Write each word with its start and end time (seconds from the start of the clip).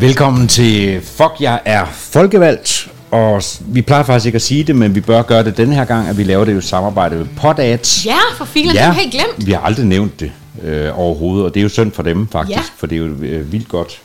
Velkommen 0.00 0.48
til 0.48 1.00
Fuck, 1.00 1.32
jeg 1.40 1.60
er 1.64 1.86
folkevalgt. 1.86 2.90
Og 3.10 3.42
vi 3.60 3.82
plejer 3.82 4.02
faktisk 4.02 4.26
ikke 4.26 4.36
at 4.36 4.42
sige 4.42 4.64
det, 4.64 4.76
men 4.76 4.94
vi 4.94 5.00
bør 5.00 5.22
gøre 5.22 5.44
det 5.44 5.56
denne 5.56 5.74
her 5.74 5.84
gang, 5.84 6.08
at 6.08 6.18
vi 6.18 6.22
laver 6.24 6.44
det 6.44 6.52
jo 6.52 6.58
i 6.58 6.62
samarbejde 6.62 7.16
med 7.16 7.26
Podads. 7.36 8.06
Ja, 8.06 8.16
for 8.36 8.44
filen, 8.44 8.74
ja. 8.74 8.78
det 8.78 8.86
har 8.86 8.92
helt 8.92 9.12
glemt. 9.12 9.46
Vi 9.46 9.52
har 9.52 9.60
aldrig 9.60 9.86
nævnt 9.86 10.20
det 10.20 10.32
øh, 10.62 10.98
overhovedet, 10.98 11.44
og 11.44 11.54
det 11.54 11.60
er 11.60 11.62
jo 11.62 11.68
synd 11.68 11.92
for 11.92 12.02
dem 12.02 12.28
faktisk, 12.28 12.56
Ja. 12.58 12.62
for 12.76 12.86
det 12.86 12.96
er 12.96 13.00
jo 13.00 13.06
øh, 13.06 13.52
vildt 13.52 13.68
godt. 13.68 14.00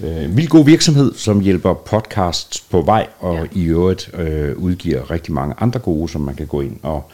Øh, 0.00 0.36
vildt 0.36 0.50
god 0.50 0.64
virksomhed, 0.64 1.12
som 1.16 1.40
hjælper 1.40 1.74
podcasts 1.74 2.60
på 2.60 2.82
vej, 2.82 3.06
og 3.20 3.34
ja. 3.36 3.60
i 3.60 3.64
øvrigt 3.64 4.10
øh, 4.14 4.56
udgiver 4.56 5.10
rigtig 5.10 5.32
mange 5.32 5.54
andre 5.60 5.80
gode, 5.80 6.08
som 6.08 6.20
man 6.20 6.34
kan 6.34 6.46
gå 6.46 6.60
ind 6.60 6.76
og, 6.82 7.10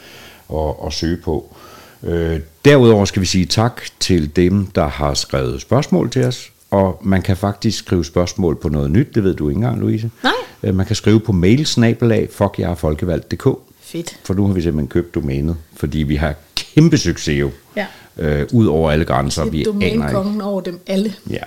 og, 0.48 0.84
og 0.84 0.93
søge 0.93 1.16
på. 1.16 1.56
Øh, 2.02 2.41
derudover 2.64 3.04
skal 3.04 3.20
vi 3.22 3.27
sige 3.27 3.46
tak 3.46 3.82
til 4.00 4.36
dem, 4.36 4.66
der 4.66 4.88
har 4.88 5.14
skrevet 5.14 5.61
spørgsmål 5.61 6.11
til 6.11 6.25
os, 6.25 6.50
og 6.74 7.00
man 7.02 7.22
kan 7.22 7.36
faktisk 7.36 7.78
skrive 7.78 8.04
spørgsmål 8.04 8.56
på 8.56 8.68
noget 8.68 8.90
nyt, 8.90 9.14
det 9.14 9.24
ved 9.24 9.34
du 9.34 9.48
ikke 9.48 9.56
engang, 9.58 9.80
Louise. 9.80 10.10
Nej. 10.22 10.32
Øh, 10.62 10.74
man 10.74 10.86
kan 10.86 10.96
skrive 10.96 11.20
på 11.20 11.32
mailsnabelag, 11.32 12.28
fuck 12.32 12.58
jeg 12.58 12.70
er 12.70 12.74
folkevalgt.dk, 12.74 13.48
Fedt. 13.80 14.18
for 14.24 14.34
nu 14.34 14.46
har 14.46 14.54
vi 14.54 14.62
simpelthen 14.62 14.88
købt 14.88 15.14
domænet, 15.14 15.56
fordi 15.76 15.98
vi 15.98 16.16
har 16.16 16.34
kæmpe 16.56 16.98
succes 16.98 17.40
jo. 17.40 17.50
Ja. 17.76 17.86
Øh, 18.18 18.46
ud 18.52 18.66
over 18.66 18.90
alle 18.90 19.04
grænser, 19.04 19.44
vi 19.44 19.62
er 19.62 19.72
aner 19.82 20.08
ikke. 20.08 20.44
over 20.44 20.60
dem 20.60 20.80
alle. 20.86 21.14
Ja. 21.30 21.38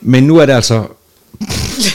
Men 0.00 0.24
nu 0.24 0.36
er 0.36 0.46
det 0.46 0.52
altså, 0.52 0.86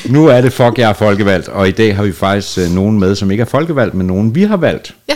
nu 0.09 0.27
er 0.27 0.41
det 0.41 0.53
fuck 0.53 0.77
jeg 0.77 0.89
er 0.89 0.93
folkevalgt, 0.93 1.47
og 1.47 1.67
i 1.67 1.71
dag 1.71 1.95
har 1.95 2.03
vi 2.03 2.11
faktisk 2.11 2.57
øh, 2.57 2.75
nogen 2.75 2.99
med, 2.99 3.15
som 3.15 3.31
ikke 3.31 3.41
er 3.41 3.45
folkevalgt, 3.45 3.95
men 3.95 4.07
nogen 4.07 4.35
vi 4.35 4.43
har 4.43 4.57
valgt. 4.57 4.95
Ja. 5.09 5.15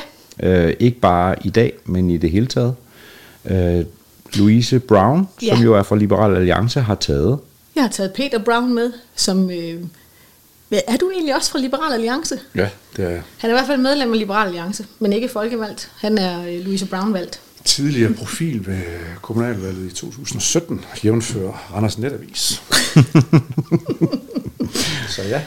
Øh, 0.50 0.73
ikke 0.80 1.00
bare 1.00 1.36
i 1.44 1.50
dag, 1.50 1.73
men 1.86 2.09
i 2.09 2.17
det 2.17 2.31
hele 2.31 2.48
taget. 2.48 2.75
Øh, 3.45 3.86
Louise 4.36 4.80
Brown, 4.80 5.28
Ja. 5.42 5.55
som 5.55 5.64
jo 5.64 5.73
er 5.76 5.84
fra 5.84 5.96
Liberal 5.96 6.36
Alliance, 6.36 6.82
har 6.82 6.95
taget. 6.95 7.39
Jeg 7.76 7.84
har 7.84 7.89
taget 7.89 8.14
Peter 8.14 8.38
Brown 8.39 8.73
med, 8.73 8.92
som... 9.16 9.50
Øh, 9.52 9.76
ja, 10.72 10.80
er 10.88 10.98
du 10.98 11.09
egentlig 11.09 11.36
også 11.36 11.52
fra 11.52 11.59
Liberal 11.59 11.94
Alliance? 11.94 12.39
Ja, 12.56 12.67
det 12.98 13.06
er 13.06 13.09
Han 13.38 13.50
er 13.50 13.54
i 13.56 13.58
hvert 13.58 13.67
fald 13.67 13.81
medlem 13.81 14.14
af 14.14 14.20
Liberal 14.20 14.45
Alliance, 14.48 14.86
men 15.00 15.14
ikke 15.14 15.28
folkevalgt. 15.30 15.92
Han 16.02 16.17
er 16.17 16.39
øh, 16.48 16.66
Louise 16.66 16.86
Brown 16.86 17.14
valgt. 17.14 17.39
tidligere 17.66 18.14
profil 18.14 18.67
ved 18.67 18.81
kommunalvalget 19.22 19.92
i 19.92 19.95
2017, 19.95 20.86
jævnfører 21.04 21.72
Randers 21.76 21.98
Netavis. 21.98 22.61
Så 25.09 25.22
ja, 25.30 25.42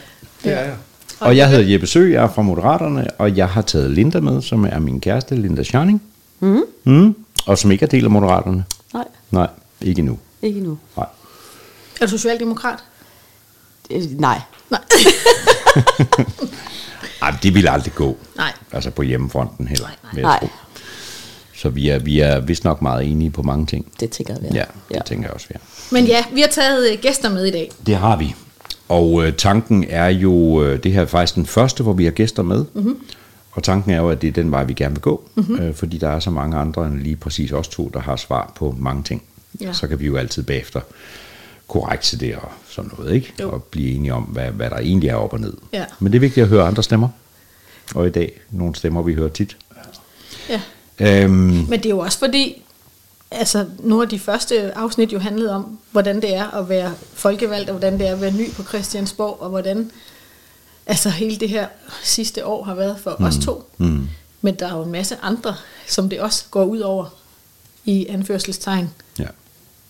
det 0.45 0.53
er 0.53 0.61
jeg. 0.65 0.75
Og 1.21 1.37
jeg 1.37 1.51
hedder 1.51 1.65
Jeppe 1.73 1.87
Sø, 1.87 2.11
jeg 2.13 2.25
er 2.25 2.29
fra 2.29 2.43
Moderaterne, 2.43 3.07
og 3.19 3.37
jeg 3.37 3.49
har 3.49 3.63
taget 3.63 3.91
Linda 3.91 4.21
med, 4.21 4.43
som 4.43 4.65
er 4.65 4.79
min 4.79 5.01
kæreste, 5.01 5.35
Linda 5.37 5.63
Scharning. 5.63 6.03
Mm. 6.41 6.61
Mm. 6.85 7.15
Og 7.47 7.59
som 7.59 7.71
ikke 7.71 7.83
er 7.83 7.89
del 7.89 8.05
af 8.05 8.11
Moderaterne. 8.11 8.65
Nej, 9.31 9.49
ikke 9.81 10.03
nu. 10.03 10.19
ikke 10.43 10.61
nu. 10.61 10.79
Nej. 10.97 11.07
Er 12.01 12.07
du 12.07 12.11
socialdemokrat? 12.11 12.79
Øh, 13.91 14.03
nej. 14.21 14.41
Nej. 14.71 14.81
Ej, 17.23 17.35
det 17.43 17.55
vil 17.55 17.69
aldrig 17.69 17.95
gå. 17.95 18.17
Nej. 18.37 18.53
Altså 18.73 18.91
på 18.91 19.03
hjemmefronten 19.03 19.69
heller. 19.69 19.89
Nej, 20.13 20.23
nej. 20.23 20.49
Så 21.55 21.69
vi 21.69 21.89
er, 21.89 21.99
vi 21.99 22.21
er 22.21 22.41
vist 22.41 22.65
nok 22.65 22.83
meget 22.83 23.11
enige 23.11 23.31
på 23.31 23.43
mange 23.43 23.67
ting. 23.67 23.93
Det 24.01 24.11
tænker 24.11 24.35
jeg, 24.35 24.43
vi 24.43 24.49
Ja, 24.59 24.65
det 24.95 25.05
tænker 25.05 25.25
jeg 25.25 25.35
også, 25.35 25.47
vi 25.49 25.55
er. 25.55 25.59
Men 25.91 26.05
ja, 26.05 26.25
vi 26.33 26.41
har 26.41 26.49
taget 26.49 26.93
øh, 26.93 26.99
gæster 26.99 27.31
med 27.31 27.45
i 27.45 27.51
dag. 27.51 27.71
Det 27.87 27.97
har 27.97 28.17
vi. 28.17 28.35
Og 28.89 29.27
øh, 29.27 29.37
tanken 29.37 29.85
er 29.89 30.09
jo, 30.09 30.63
øh, 30.63 30.83
det 30.83 30.93
her 30.93 31.03
er 31.03 31.07
faktisk 31.07 31.35
den 31.35 31.47
første, 31.47 31.83
hvor 31.83 31.93
vi 31.93 32.05
har 32.05 32.11
gæster 32.11 32.43
med. 32.43 32.65
Mm-hmm. 32.75 32.97
Og 33.57 33.63
tanken 33.63 33.91
er 33.91 33.97
jo, 33.97 34.11
at 34.11 34.23
det 34.23 34.29
er 34.29 34.33
den 34.33 34.51
vej, 34.51 34.65
vi 34.65 34.73
gerne 34.73 34.95
vil 34.95 35.03
gå. 35.03 35.29
Mm-hmm. 35.35 35.59
Øh, 35.59 35.75
fordi 35.75 35.99
der 35.99 36.09
er 36.09 36.21
så 36.21 36.31
mange 36.31 36.57
andre 36.57 36.87
end 36.87 36.99
lige 36.99 37.17
præcis 37.17 37.53
os 37.53 37.69
to, 37.69 37.91
der 37.95 38.01
har 38.01 38.17
svar 38.17 38.53
på 38.57 38.75
mange 38.79 39.03
ting. 39.03 39.23
Ja. 39.61 39.73
Så 39.73 39.87
kan 39.87 40.01
vi 40.01 40.07
jo 40.07 40.17
altid 40.17 40.43
bagefter 40.43 40.81
korrekte 41.69 42.19
det 42.19 42.37
og 42.37 42.49
sådan 42.69 42.91
noget, 42.99 43.15
ikke? 43.15 43.33
Jo. 43.41 43.51
Og 43.51 43.63
blive 43.63 43.91
enige 43.95 44.15
om, 44.15 44.23
hvad, 44.23 44.51
hvad 44.51 44.71
der 44.71 44.77
egentlig 44.77 45.09
er 45.09 45.15
op 45.15 45.33
og 45.33 45.41
ned. 45.41 45.55
Ja. 45.73 45.85
Men 46.01 46.13
det 46.13 46.19
er 46.19 46.21
vigtigt 46.21 46.45
at 46.45 46.49
høre 46.49 46.67
andre 46.67 46.83
stemmer. 46.83 47.09
Og 47.95 48.07
i 48.07 48.11
dag, 48.11 48.41
nogle 48.51 48.75
stemmer, 48.75 49.03
vi 49.03 49.15
hører 49.15 49.29
tit. 49.29 49.57
Ja. 50.49 50.61
Øhm, 51.01 51.33
Men 51.69 51.73
det 51.73 51.87
er 51.87 51.91
jo 51.91 51.99
også 51.99 52.19
fordi, 52.19 52.63
altså 53.31 53.67
nogle 53.79 54.03
af 54.03 54.09
de 54.09 54.19
første 54.19 54.79
afsnit 54.79 55.13
jo 55.13 55.19
handlede 55.19 55.55
om, 55.55 55.79
hvordan 55.93 56.17
det 56.23 56.35
er 56.35 56.51
at 56.51 56.69
være 56.69 56.93
folkevalgt, 57.15 57.71
og 57.71 57.79
hvordan 57.79 57.99
det 57.99 58.09
er 58.09 58.13
at 58.13 58.21
være 58.21 58.33
ny 58.33 58.53
på 58.53 58.63
Christiansborg, 58.63 59.43
og 59.43 59.51
hvordan 59.51 59.91
altså 60.87 61.09
hele 61.11 61.37
det 61.37 61.49
her 61.49 61.67
sidste 62.03 62.47
år 62.47 62.65
har 62.65 62.75
været 62.75 62.97
for 63.03 63.17
mm. 63.19 63.25
os 63.25 63.37
to. 63.45 63.71
mm, 63.79 64.09
Men 64.41 64.55
der 64.55 64.67
er 64.67 64.77
jo 64.77 64.83
en 64.83 64.93
masse 64.93 65.17
andre, 65.23 65.55
som 65.87 66.09
det 66.09 66.21
også 66.21 66.45
går 66.51 66.65
ud 66.65 66.79
over 66.81 67.15
i 67.85 68.07
anførselstegn. 68.07 68.91
ja. 69.19 69.27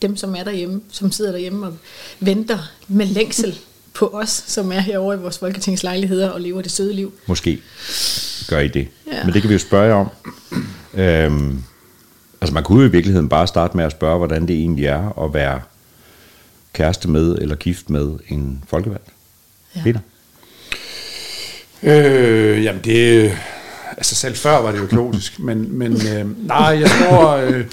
Dem, 0.03 0.17
som 0.17 0.34
er 0.37 0.45
derhjemme, 0.45 0.81
som 0.91 1.12
sidder 1.12 1.31
derhjemme 1.33 1.67
og 1.67 1.75
venter 2.21 2.59
med 2.89 3.07
længsel 3.07 3.59
på 3.95 4.07
os, 4.07 4.45
som 4.47 4.73
er 4.73 4.81
herovre 4.81 5.15
i 5.17 5.19
vores 5.19 5.39
folketingslejligheder 5.39 6.31
og 6.31 6.41
lever 6.41 6.62
det 6.62 6.71
søde 6.71 6.93
liv. 6.95 7.13
Måske 7.27 7.61
gør 8.49 8.59
I 8.61 8.69
det. 8.69 8.89
Ja. 9.13 9.25
Men 9.25 9.34
det 9.34 9.43
kan 9.43 9.49
vi 9.49 9.55
jo 9.55 9.59
spørge 9.59 9.95
om. 9.95 10.09
Øhm, 10.95 11.63
altså 12.41 12.55
man 12.55 12.65
kunne 12.65 12.81
jo 12.83 12.89
i 12.89 12.93
virkeligheden 12.93 13.28
bare 13.28 13.47
starte 13.47 13.77
med 13.77 13.84
at 13.84 13.93
spørge, 13.93 14.19
hvordan 14.19 14.49
det 14.49 14.57
egentlig 14.57 14.87
er 14.87 15.25
at 15.25 15.34
være 15.34 15.61
kæreste 16.73 17.09
med 17.09 17.34
eller 17.39 17.57
gift 17.57 17.91
med 17.91 18.19
en 18.28 18.65
folkevalgt. 18.69 19.09
Ja. 19.77 19.83
Peter? 19.83 20.01
Øh, 21.83 22.65
jamen 22.65 22.81
det, 22.85 23.33
altså 23.97 24.15
selv 24.15 24.37
før 24.37 24.59
var 24.59 24.73
det 24.73 24.79
jo 24.79 24.87
kaotisk, 24.87 25.39
men, 25.49 25.79
men 25.79 25.93
øh, 25.93 26.47
nej, 26.47 26.81
jeg 26.81 26.91
tror, 26.91 27.35
øh, 27.35 27.65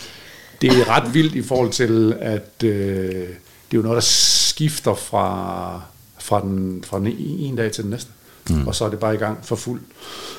det 0.62 0.70
er 0.70 0.90
ret 0.90 1.14
vildt 1.14 1.36
i 1.36 1.42
forhold 1.42 1.72
til, 1.72 2.16
at 2.22 2.64
øh, 2.64 3.28
det 3.72 3.78
er 3.78 3.78
jo 3.78 3.82
noget, 3.82 3.96
der 3.96 4.02
skifter 4.02 4.94
fra, 4.96 5.82
fra, 6.20 6.42
den, 6.42 6.84
fra 6.88 7.00
den 7.00 7.16
en 7.18 7.56
dag 7.56 7.72
til 7.72 7.84
den 7.84 7.92
næste, 7.92 8.12
mm. 8.50 8.68
og 8.68 8.76
så 8.76 8.86
er 8.86 8.90
det 8.90 9.00
bare 9.00 9.14
i 9.14 9.18
gang 9.18 9.46
for 9.46 9.56
fuld 9.56 9.82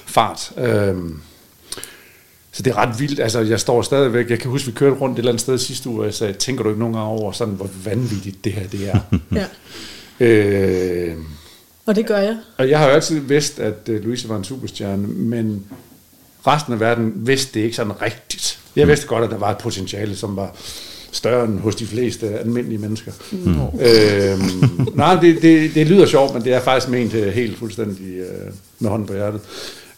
fart. 0.06 0.52
Øh, 0.58 0.96
så 2.52 2.62
det 2.62 2.70
er 2.70 2.76
ret 2.76 3.00
vildt. 3.00 3.20
Altså, 3.20 3.40
jeg 3.40 3.60
står 3.60 3.82
stadigvæk... 3.82 4.30
Jeg 4.30 4.38
kan 4.38 4.50
huske, 4.50 4.66
vi 4.66 4.72
kørte 4.72 4.96
rundt 4.96 5.14
et 5.14 5.18
eller 5.18 5.30
andet 5.30 5.40
sted 5.40 5.58
sidste 5.58 5.88
uge, 5.88 6.00
og 6.00 6.04
jeg 6.04 6.14
sagde, 6.14 6.32
tænker 6.32 6.62
du 6.62 6.68
ikke 6.68 6.80
nogen 6.80 6.94
gange 6.94 7.08
over, 7.08 7.32
sådan, 7.32 7.54
hvor 7.54 7.68
vanvittigt 7.84 8.44
det 8.44 8.52
her 8.52 8.66
det 8.66 8.88
er? 8.88 9.00
Ja. 10.20 10.26
øh, 10.26 11.16
Og 11.86 11.96
det 11.96 12.06
gør 12.06 12.18
jeg. 12.18 12.36
og 12.58 12.70
jeg 12.70 12.78
har 12.78 12.86
jo 12.86 12.92
altid 12.92 13.20
vidst, 13.20 13.60
at 13.60 13.88
uh, 13.88 13.94
Louise 13.94 14.28
var 14.28 14.36
en 14.36 14.44
superstjerne, 14.44 15.06
men 15.06 15.64
resten 16.46 16.72
af 16.72 16.80
verden 16.80 17.12
vidste 17.16 17.58
det 17.58 17.64
ikke 17.64 17.76
sådan 17.76 18.02
rigtigt. 18.02 18.60
Jeg 18.76 18.88
vidste 18.88 19.06
godt, 19.06 19.24
at 19.24 19.30
der 19.30 19.38
var 19.38 19.50
et 19.50 19.58
potentiale, 19.58 20.16
som 20.16 20.36
var 20.36 20.56
større 21.12 21.44
end 21.44 21.58
hos 21.58 21.76
de 21.76 21.86
fleste 21.86 22.38
almindelige 22.38 22.78
mennesker. 22.78 23.12
Mm. 23.32 23.60
Øhm, 23.80 24.88
nej, 24.94 25.20
det, 25.20 25.42
det, 25.42 25.74
det 25.74 25.86
lyder 25.86 26.06
sjovt, 26.06 26.34
men 26.34 26.44
det 26.44 26.52
er 26.52 26.60
faktisk 26.60 26.90
ment 26.90 27.14
øh, 27.14 27.32
helt 27.32 27.58
fuldstændig 27.58 28.14
øh, 28.16 28.52
med 28.78 28.90
hånden 28.90 29.08
på 29.08 29.14
hjertet. 29.14 29.40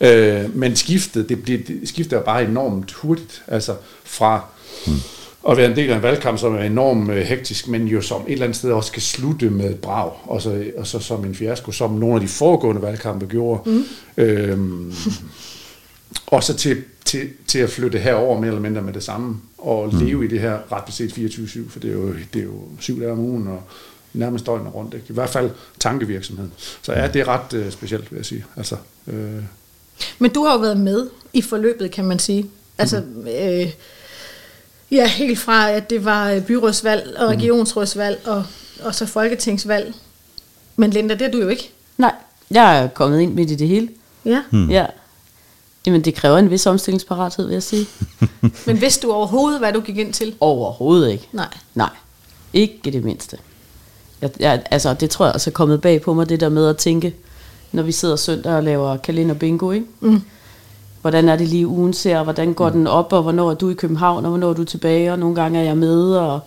Øh, 0.00 0.56
men 0.56 0.76
skiftet, 0.76 1.28
det, 1.28 1.46
det, 1.46 1.68
det 1.68 1.88
skifter 1.88 2.20
bare 2.20 2.44
enormt 2.44 2.92
hurtigt, 2.92 3.42
altså 3.48 3.74
fra 4.04 4.44
mm. 4.86 4.92
At 5.48 5.56
være 5.56 5.70
en 5.70 5.76
del 5.76 5.90
af 5.90 5.96
en 5.96 6.02
valgkamp, 6.02 6.38
som 6.38 6.54
er 6.54 6.62
enormt 6.62 7.10
øh, 7.10 7.16
hektisk, 7.16 7.68
men 7.68 7.88
jo 7.88 8.00
som 8.00 8.22
et 8.22 8.32
eller 8.32 8.44
andet 8.44 8.56
sted 8.56 8.70
også 8.70 8.92
kan 8.92 9.02
slutte 9.02 9.50
med 9.50 9.70
et 9.70 9.80
brag, 9.80 10.12
og 10.24 10.42
så, 10.42 10.64
og 10.76 10.86
så 10.86 10.98
som 10.98 11.24
en 11.24 11.34
fiasko, 11.34 11.72
som 11.72 11.90
nogle 11.90 12.14
af 12.14 12.20
de 12.20 12.28
foregående 12.28 12.82
valgkampe 12.82 13.26
gjorde. 13.26 13.70
Mm. 13.70 13.84
Øhm, 14.16 14.92
og 16.26 16.42
så 16.42 16.54
til, 16.54 16.82
til, 17.04 17.28
til 17.46 17.58
at 17.58 17.70
flytte 17.70 17.98
herover 17.98 18.40
mere 18.40 18.48
eller 18.48 18.60
mindre 18.60 18.82
med 18.82 18.92
det 18.92 19.02
samme, 19.02 19.36
og 19.58 19.94
mm. 19.94 19.98
leve 19.98 20.24
i 20.24 20.28
det 20.28 20.40
her 20.40 20.58
ret 20.72 20.84
beset 20.84 21.12
24-7, 21.12 21.70
for 21.70 21.80
det 21.80 21.90
er, 21.90 21.94
jo, 21.94 22.12
det 22.34 22.40
er 22.40 22.44
jo 22.44 22.60
syv 22.80 23.00
dage 23.00 23.12
om 23.12 23.18
ugen, 23.18 23.46
og 23.46 23.62
nærmest 24.12 24.46
døgnet 24.46 24.74
rundt. 24.74 24.94
Ikke? 24.94 25.06
I 25.08 25.12
hvert 25.12 25.30
fald 25.30 25.50
tankevirksomheden. 25.80 26.52
Så 26.82 26.92
ja, 26.92 27.08
det 27.08 27.20
er 27.20 27.28
ret 27.28 27.52
øh, 27.54 27.72
specielt, 27.72 28.12
vil 28.12 28.16
jeg 28.16 28.26
sige. 28.26 28.44
Altså, 28.56 28.76
øh, 29.06 29.42
Men 30.18 30.30
du 30.30 30.44
har 30.44 30.52
jo 30.52 30.58
været 30.58 30.80
med 30.80 31.08
i 31.32 31.42
forløbet, 31.42 31.90
kan 31.90 32.04
man 32.04 32.18
sige. 32.18 32.46
Altså, 32.78 33.02
øh, 33.40 33.72
ja, 34.90 35.06
helt 35.06 35.38
fra 35.38 35.70
at 35.70 35.90
det 35.90 36.04
var 36.04 36.30
øh, 36.30 36.42
byrådsvalg 36.42 37.16
og 37.18 37.28
regionsrådsvalg 37.28 38.20
og, 38.26 38.44
og 38.82 38.94
så 38.94 39.06
folketingsvalg. 39.06 39.94
Men 40.76 40.90
Linda, 40.90 41.14
det 41.14 41.22
er 41.22 41.30
du 41.30 41.38
jo 41.38 41.48
ikke. 41.48 41.70
Nej, 41.98 42.14
jeg 42.50 42.82
er 42.82 42.88
kommet 42.88 43.20
ind 43.20 43.34
midt 43.34 43.50
i 43.50 43.54
det 43.54 43.68
hele. 43.68 43.88
Ja. 44.24 44.42
Mm. 44.50 44.70
Ja. 44.70 44.86
Jamen, 45.86 46.00
det 46.00 46.14
kræver 46.14 46.38
en 46.38 46.50
vis 46.50 46.66
omstillingsparathed, 46.66 47.46
vil 47.46 47.52
jeg 47.52 47.62
sige. 47.62 47.86
Men 48.66 48.80
vidste 48.80 49.06
du 49.06 49.12
overhovedet, 49.12 49.58
hvad 49.58 49.72
du 49.72 49.80
gik 49.80 49.98
ind 49.98 50.12
til? 50.12 50.34
Overhovedet 50.40 51.10
ikke. 51.10 51.28
Nej. 51.32 51.48
Nej, 51.74 51.90
ikke 52.52 52.90
det 52.90 53.04
mindste. 53.04 53.38
Jeg, 54.20 54.30
jeg, 54.40 54.62
altså, 54.70 54.94
det 54.94 55.10
tror 55.10 55.24
jeg 55.24 55.34
også 55.34 55.50
er 55.50 55.52
kommet 55.52 55.80
bag 55.80 56.02
på 56.02 56.14
mig, 56.14 56.28
det 56.28 56.40
der 56.40 56.48
med 56.48 56.68
at 56.68 56.76
tænke, 56.76 57.14
når 57.72 57.82
vi 57.82 57.92
sidder 57.92 58.16
søndag 58.16 58.52
og 58.52 58.62
laver 58.62 58.96
kalender 58.96 59.34
bingo, 59.34 59.70
ikke? 59.70 59.86
Mm. 60.00 60.22
Hvordan 61.06 61.28
er 61.28 61.36
det 61.36 61.48
lige 61.48 61.66
ugen 61.66 61.92
ser, 61.92 62.18
og 62.18 62.24
hvordan 62.24 62.54
går 62.54 62.70
den 62.70 62.86
op, 62.86 63.12
og 63.12 63.22
hvornår 63.22 63.50
er 63.50 63.54
du 63.54 63.70
i 63.70 63.74
København, 63.74 64.24
og 64.24 64.28
hvornår 64.28 64.50
er 64.50 64.54
du 64.54 64.64
tilbage, 64.64 65.12
og 65.12 65.18
nogle 65.18 65.34
gange 65.34 65.58
er 65.58 65.62
jeg 65.62 65.76
med, 65.76 66.14
og, 66.14 66.40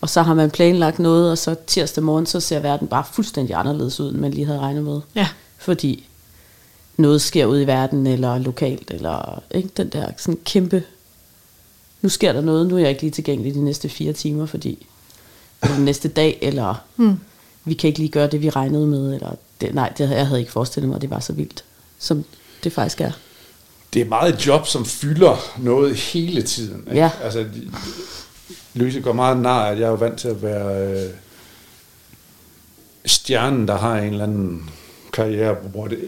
og 0.00 0.08
så 0.08 0.22
har 0.22 0.34
man 0.34 0.50
planlagt 0.50 0.98
noget, 0.98 1.30
og 1.30 1.38
så 1.38 1.54
tirsdag 1.66 2.04
morgen, 2.04 2.26
så 2.26 2.40
ser 2.40 2.60
verden 2.60 2.88
bare 2.88 3.04
fuldstændig 3.12 3.56
anderledes 3.56 4.00
ud, 4.00 4.10
end 4.10 4.16
man 4.18 4.30
lige 4.30 4.46
havde 4.46 4.58
regnet 4.58 4.84
med. 4.84 5.00
Ja. 5.14 5.28
Fordi 5.58 6.06
noget 6.96 7.20
sker 7.20 7.46
ude 7.46 7.62
i 7.62 7.66
verden, 7.66 8.06
eller 8.06 8.38
lokalt, 8.38 8.90
eller 8.90 9.42
ikke 9.50 9.68
den 9.76 9.88
der 9.88 10.06
sådan 10.16 10.38
kæmpe, 10.44 10.82
nu 12.02 12.08
sker 12.08 12.32
der 12.32 12.40
noget, 12.40 12.66
nu 12.66 12.74
er 12.74 12.80
jeg 12.80 12.88
ikke 12.88 13.02
lige 13.02 13.10
tilgængelig 13.10 13.54
de 13.54 13.64
næste 13.64 13.88
fire 13.88 14.12
timer, 14.12 14.46
fordi 14.46 14.86
eller 15.62 15.76
den 15.76 15.84
næste 15.84 16.08
dag, 16.08 16.38
eller 16.42 16.74
Mm. 16.96 17.18
vi 17.64 17.74
kan 17.74 17.88
ikke 17.88 17.98
lige 17.98 18.10
gøre 18.10 18.26
det, 18.26 18.42
vi 18.42 18.50
regnede 18.50 18.86
med, 18.86 19.14
eller 19.14 19.30
det, 19.60 19.74
nej, 19.74 19.92
det, 19.98 20.10
jeg 20.10 20.26
havde 20.26 20.40
ikke 20.40 20.52
forestillet 20.52 20.88
mig, 20.88 20.96
at 20.96 21.02
det 21.02 21.10
var 21.10 21.20
så 21.20 21.32
vildt, 21.32 21.64
som 21.98 22.24
det 22.64 22.72
faktisk 22.72 23.00
er. 23.00 23.10
Det 23.94 24.02
er 24.02 24.06
meget 24.06 24.34
et 24.34 24.46
job, 24.46 24.66
som 24.66 24.84
fylder 24.84 25.36
noget 25.58 25.96
hele 25.96 26.42
tiden. 26.42 26.84
Ikke? 26.86 27.00
Ja. 27.00 27.10
Altså, 27.22 27.46
Louise 28.74 29.00
går 29.00 29.12
meget 29.12 29.36
nær, 29.36 29.50
at 29.50 29.78
jeg 29.78 29.84
er 29.84 29.90
jo 29.90 29.94
vant 29.94 30.18
til 30.18 30.28
at 30.28 30.42
være 30.42 30.92
øh, 30.92 31.10
stjernen, 33.06 33.68
der 33.68 33.76
har 33.76 33.98
en 33.98 34.12
eller 34.12 34.24
anden 34.24 34.70
karriere, 35.12 35.56
hvor 35.72 35.86
det 35.86 35.98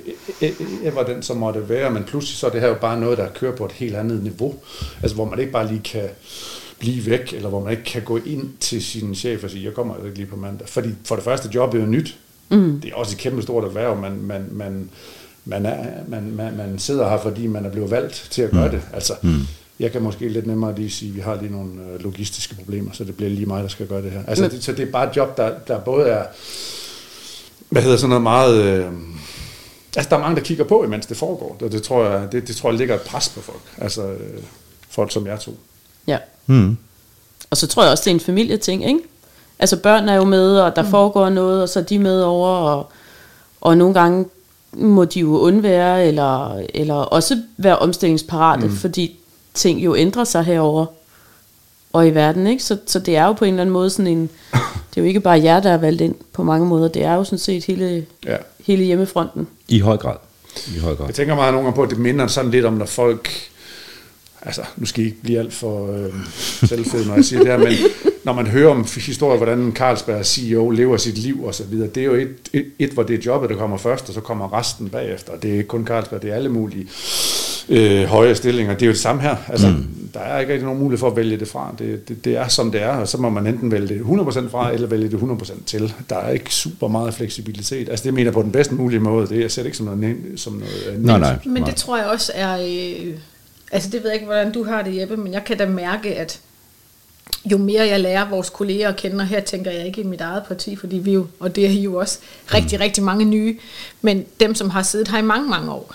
jeg 0.84 0.94
var 0.94 1.02
den, 1.02 1.22
som 1.22 1.36
måtte 1.36 1.68
være, 1.68 1.90
men 1.90 2.04
pludselig 2.04 2.38
så 2.38 2.46
er 2.46 2.50
det 2.50 2.60
her 2.60 2.68
jo 2.68 2.74
bare 2.80 3.00
noget, 3.00 3.18
der 3.18 3.28
kører 3.28 3.56
på 3.56 3.64
et 3.64 3.72
helt 3.72 3.96
andet 3.96 4.22
niveau. 4.22 4.54
Altså, 5.02 5.14
hvor 5.14 5.24
man 5.24 5.38
ikke 5.38 5.52
bare 5.52 5.66
lige 5.66 5.80
kan 5.84 6.08
blive 6.78 7.06
væk, 7.06 7.32
eller 7.32 7.48
hvor 7.48 7.60
man 7.60 7.70
ikke 7.70 7.84
kan 7.84 8.02
gå 8.02 8.16
ind 8.16 8.50
til 8.60 8.84
sin 8.84 9.14
chef 9.14 9.44
og 9.44 9.50
sige, 9.50 9.64
jeg 9.64 9.74
kommer 9.74 9.94
altså 9.94 10.06
ikke 10.06 10.18
lige 10.18 10.30
på 10.30 10.36
mandag. 10.36 10.68
Fordi 10.68 10.88
for 11.04 11.14
det 11.14 11.24
første, 11.24 11.48
jobbet 11.54 11.80
er 11.80 11.84
jo 11.84 11.90
nyt. 11.90 12.16
Mm. 12.48 12.80
Det 12.80 12.90
er 12.90 12.94
også 12.94 13.12
et 13.12 13.18
kæmpe 13.18 13.42
stort 13.42 13.64
erhverv, 13.64 13.96
man, 13.96 14.12
man, 14.12 14.48
man, 14.50 14.90
man, 15.44 15.66
er, 15.66 15.86
man, 16.08 16.32
man, 16.36 16.56
man 16.56 16.78
sidder 16.78 17.08
her, 17.08 17.18
fordi 17.18 17.46
man 17.46 17.64
er 17.64 17.70
blevet 17.70 17.90
valgt 17.90 18.28
til 18.30 18.42
at 18.42 18.50
gøre 18.50 18.64
mm. 18.64 18.70
det. 18.70 18.82
Altså, 18.92 19.12
mm. 19.22 19.40
jeg 19.80 19.92
kan 19.92 20.02
måske 20.02 20.28
lidt 20.28 20.46
nemmere 20.46 20.74
lige 20.74 20.90
sige, 20.90 21.08
at 21.08 21.16
vi 21.16 21.20
har 21.20 21.38
lige 21.40 21.52
nogle 21.52 21.70
øh, 21.92 22.00
logistiske 22.04 22.54
problemer, 22.54 22.92
så 22.92 23.04
det 23.04 23.16
bliver 23.16 23.30
lige 23.30 23.46
mig, 23.46 23.62
der 23.62 23.68
skal 23.68 23.86
gøre 23.86 24.02
det 24.02 24.10
her. 24.10 24.22
Altså, 24.26 24.48
det, 24.48 24.64
så 24.64 24.72
det 24.72 24.88
er 24.88 24.92
bare 24.92 25.10
et 25.10 25.16
job, 25.16 25.36
der, 25.36 25.52
der 25.68 25.78
både 25.78 26.08
er, 26.08 26.24
hvad 27.68 27.82
hedder 27.82 27.96
sådan 27.96 28.08
noget 28.08 28.22
meget... 28.22 28.64
Øh, 28.64 28.92
altså, 29.96 30.10
der 30.10 30.16
er 30.16 30.20
mange, 30.20 30.36
der 30.36 30.42
kigger 30.42 30.64
på, 30.64 30.84
imens 30.84 31.06
det 31.06 31.16
foregår. 31.16 31.56
Det, 31.60 31.72
det, 31.72 31.82
tror, 31.82 32.04
jeg, 32.04 32.32
det, 32.32 32.48
det 32.48 32.56
tror 32.56 32.70
jeg 32.70 32.78
ligger 32.78 32.94
et 32.94 33.00
pres 33.00 33.28
på 33.28 33.40
folk. 33.40 33.62
Altså, 33.78 34.06
øh, 34.06 34.42
folk 34.90 35.12
som 35.12 35.26
jeg 35.26 35.40
to. 35.40 35.58
Ja. 36.06 36.18
Mm. 36.46 36.76
Og 37.50 37.56
så 37.56 37.66
tror 37.66 37.82
jeg 37.82 37.92
også, 37.92 38.04
det 38.04 38.10
er 38.10 38.14
en 38.14 38.20
familieting, 38.20 38.86
ikke? 38.88 39.00
Altså 39.58 39.76
børn 39.76 40.08
er 40.08 40.14
jo 40.14 40.24
med, 40.24 40.58
og 40.58 40.76
der 40.76 40.82
mm. 40.82 40.90
foregår 40.90 41.28
noget, 41.28 41.62
og 41.62 41.68
så 41.68 41.78
er 41.78 41.84
de 41.84 41.98
med 41.98 42.22
over, 42.22 42.48
og, 42.48 42.92
og 43.60 43.76
nogle 43.76 43.94
gange 43.94 44.24
må 44.72 45.04
de 45.04 45.20
jo 45.20 45.38
undvære, 45.38 46.06
eller, 46.06 46.62
eller 46.74 46.94
også 46.94 47.42
være 47.56 47.78
omstillingsparate, 47.78 48.66
mm. 48.66 48.72
fordi 48.76 49.16
ting 49.54 49.84
jo 49.84 49.96
ændrer 49.96 50.24
sig 50.24 50.44
herover 50.44 50.86
og 51.92 52.08
i 52.08 52.10
verden, 52.10 52.46
ikke? 52.46 52.62
Så, 52.62 52.76
så 52.86 52.98
det 52.98 53.16
er 53.16 53.26
jo 53.26 53.32
på 53.32 53.44
en 53.44 53.54
eller 53.54 53.62
anden 53.62 53.72
måde 53.72 53.90
sådan 53.90 54.06
en, 54.06 54.30
det 54.52 54.96
er 54.96 55.00
jo 55.00 55.04
ikke 55.04 55.20
bare 55.20 55.42
jer, 55.42 55.60
der 55.60 55.70
er 55.70 55.76
valgt 55.76 56.00
ind 56.00 56.14
på 56.32 56.42
mange 56.42 56.66
måder, 56.66 56.88
det 56.88 57.04
er 57.04 57.14
jo 57.14 57.24
sådan 57.24 57.38
set 57.38 57.64
hele, 57.64 58.06
Ja. 58.26 58.36
hele 58.64 58.84
hjemmefronten. 58.84 59.46
I 59.68 59.80
høj 59.80 59.96
grad. 59.96 60.16
I 60.76 60.78
høj 60.78 60.94
grad. 60.94 61.06
Jeg 61.06 61.14
tænker 61.14 61.34
meget 61.34 61.52
nogle 61.52 61.64
gange 61.66 61.76
på, 61.76 61.82
at 61.82 61.90
det 61.90 61.98
minder 61.98 62.26
sådan 62.26 62.50
lidt 62.50 62.64
om, 62.64 62.72
når 62.72 62.86
folk... 62.86 63.30
Altså, 64.42 64.62
nu 64.76 64.86
skal 64.86 65.04
I 65.04 65.06
ikke 65.06 65.22
blive 65.22 65.38
alt 65.38 65.52
for 65.52 65.92
øh, 65.92 66.12
selvfed, 66.68 67.06
når 67.06 67.14
jeg 67.14 67.24
siger 67.24 67.40
det 67.40 67.48
her, 67.48 67.58
men 67.58 67.72
når 68.24 68.32
man 68.32 68.46
hører 68.46 68.70
om 68.70 68.86
historier, 68.96 69.36
hvordan 69.36 69.72
Carlsberg 69.74 70.26
CEO 70.26 70.70
lever 70.70 70.96
sit 70.96 71.18
liv 71.18 71.44
og 71.44 71.54
så 71.54 71.64
videre, 71.64 71.88
det 71.88 72.00
er 72.00 72.04
jo 72.04 72.14
et, 72.14 72.36
et, 72.52 72.66
et, 72.78 72.90
hvor 72.90 73.02
det 73.02 73.18
er 73.18 73.22
jobbet, 73.26 73.50
der 73.50 73.56
kommer 73.56 73.76
først, 73.76 74.08
og 74.08 74.14
så 74.14 74.20
kommer 74.20 74.58
resten 74.58 74.88
bagefter. 74.88 75.32
Det 75.36 75.50
er 75.50 75.54
ikke 75.54 75.68
kun 75.68 75.86
Carlsberg, 75.86 76.22
det 76.22 76.30
er 76.30 76.34
alle 76.34 76.48
mulige 76.48 76.86
øh, 77.68 78.04
høje 78.04 78.34
stillinger. 78.34 78.74
Det 78.74 78.82
er 78.82 78.86
jo 78.86 78.92
det 78.92 79.00
samme 79.00 79.22
her. 79.22 79.36
Altså, 79.48 79.68
mm. 79.68 79.86
Der 80.14 80.20
er 80.20 80.40
ikke 80.40 80.52
rigtig 80.52 80.64
nogen 80.64 80.80
mulighed 80.80 80.98
for 80.98 81.10
at 81.10 81.16
vælge 81.16 81.36
det 81.36 81.48
fra. 81.48 81.74
Det, 81.78 82.08
det, 82.08 82.24
det 82.24 82.36
er 82.36 82.48
som 82.48 82.72
det 82.72 82.82
er, 82.82 82.92
og 82.92 83.08
så 83.08 83.18
må 83.18 83.30
man 83.30 83.46
enten 83.46 83.70
vælge 83.70 83.88
det 83.88 84.00
100% 84.00 84.50
fra, 84.50 84.72
eller 84.72 84.88
vælge 84.88 85.10
det 85.10 85.18
100% 85.18 85.64
til. 85.66 85.94
Der 86.10 86.16
er 86.16 86.30
ikke 86.30 86.54
super 86.54 86.88
meget 86.88 87.14
fleksibilitet. 87.14 87.88
Altså 87.88 88.04
det 88.04 88.14
mener 88.14 88.26
jeg 88.26 88.32
på 88.34 88.42
den 88.42 88.52
bedst 88.52 88.72
mulige 88.72 89.00
måde. 89.00 89.26
Det 89.26 89.36
er 89.36 89.40
jeg 89.40 89.50
ser 89.50 89.62
det 89.62 89.66
ikke 89.66 89.76
som 89.76 89.86
noget, 89.86 90.16
som 90.36 90.52
noget 90.52 90.94
øh, 90.96 91.04
Nej, 91.04 91.18
nej. 91.18 91.38
Men 91.44 91.54
nej. 91.54 91.64
det 91.70 91.76
tror 91.76 91.96
jeg 91.96 92.06
også 92.06 92.32
er... 92.34 92.58
Øh, 92.60 93.14
altså 93.70 93.90
det 93.90 94.02
ved 94.02 94.10
jeg 94.10 94.14
ikke, 94.14 94.26
hvordan 94.26 94.52
du 94.52 94.64
har 94.64 94.82
det, 94.82 94.96
Jeppe, 94.96 95.16
men 95.16 95.32
jeg 95.32 95.44
kan 95.44 95.58
da 95.58 95.66
mærke, 95.66 96.16
at 96.16 96.40
jo 97.44 97.58
mere 97.58 97.86
jeg 97.86 98.00
lærer 98.00 98.28
vores 98.28 98.50
kolleger 98.50 98.88
at 98.88 98.96
kende, 98.96 99.22
og 99.22 99.26
her 99.26 99.40
tænker 99.40 99.70
jeg 99.70 99.86
ikke 99.86 100.00
i 100.00 100.04
mit 100.04 100.20
eget 100.20 100.42
parti, 100.48 100.76
fordi 100.76 100.96
vi 100.96 101.12
jo, 101.12 101.26
og 101.40 101.56
det 101.56 101.66
er 101.66 101.70
jo 101.70 101.94
også 101.94 102.18
rigtig, 102.54 102.80
rigtig 102.80 103.02
mange 103.04 103.24
nye, 103.24 103.58
men 104.02 104.24
dem, 104.40 104.54
som 104.54 104.70
har 104.70 104.82
siddet 104.82 105.08
her 105.08 105.18
i 105.18 105.22
mange, 105.22 105.48
mange 105.48 105.72
år, 105.72 105.94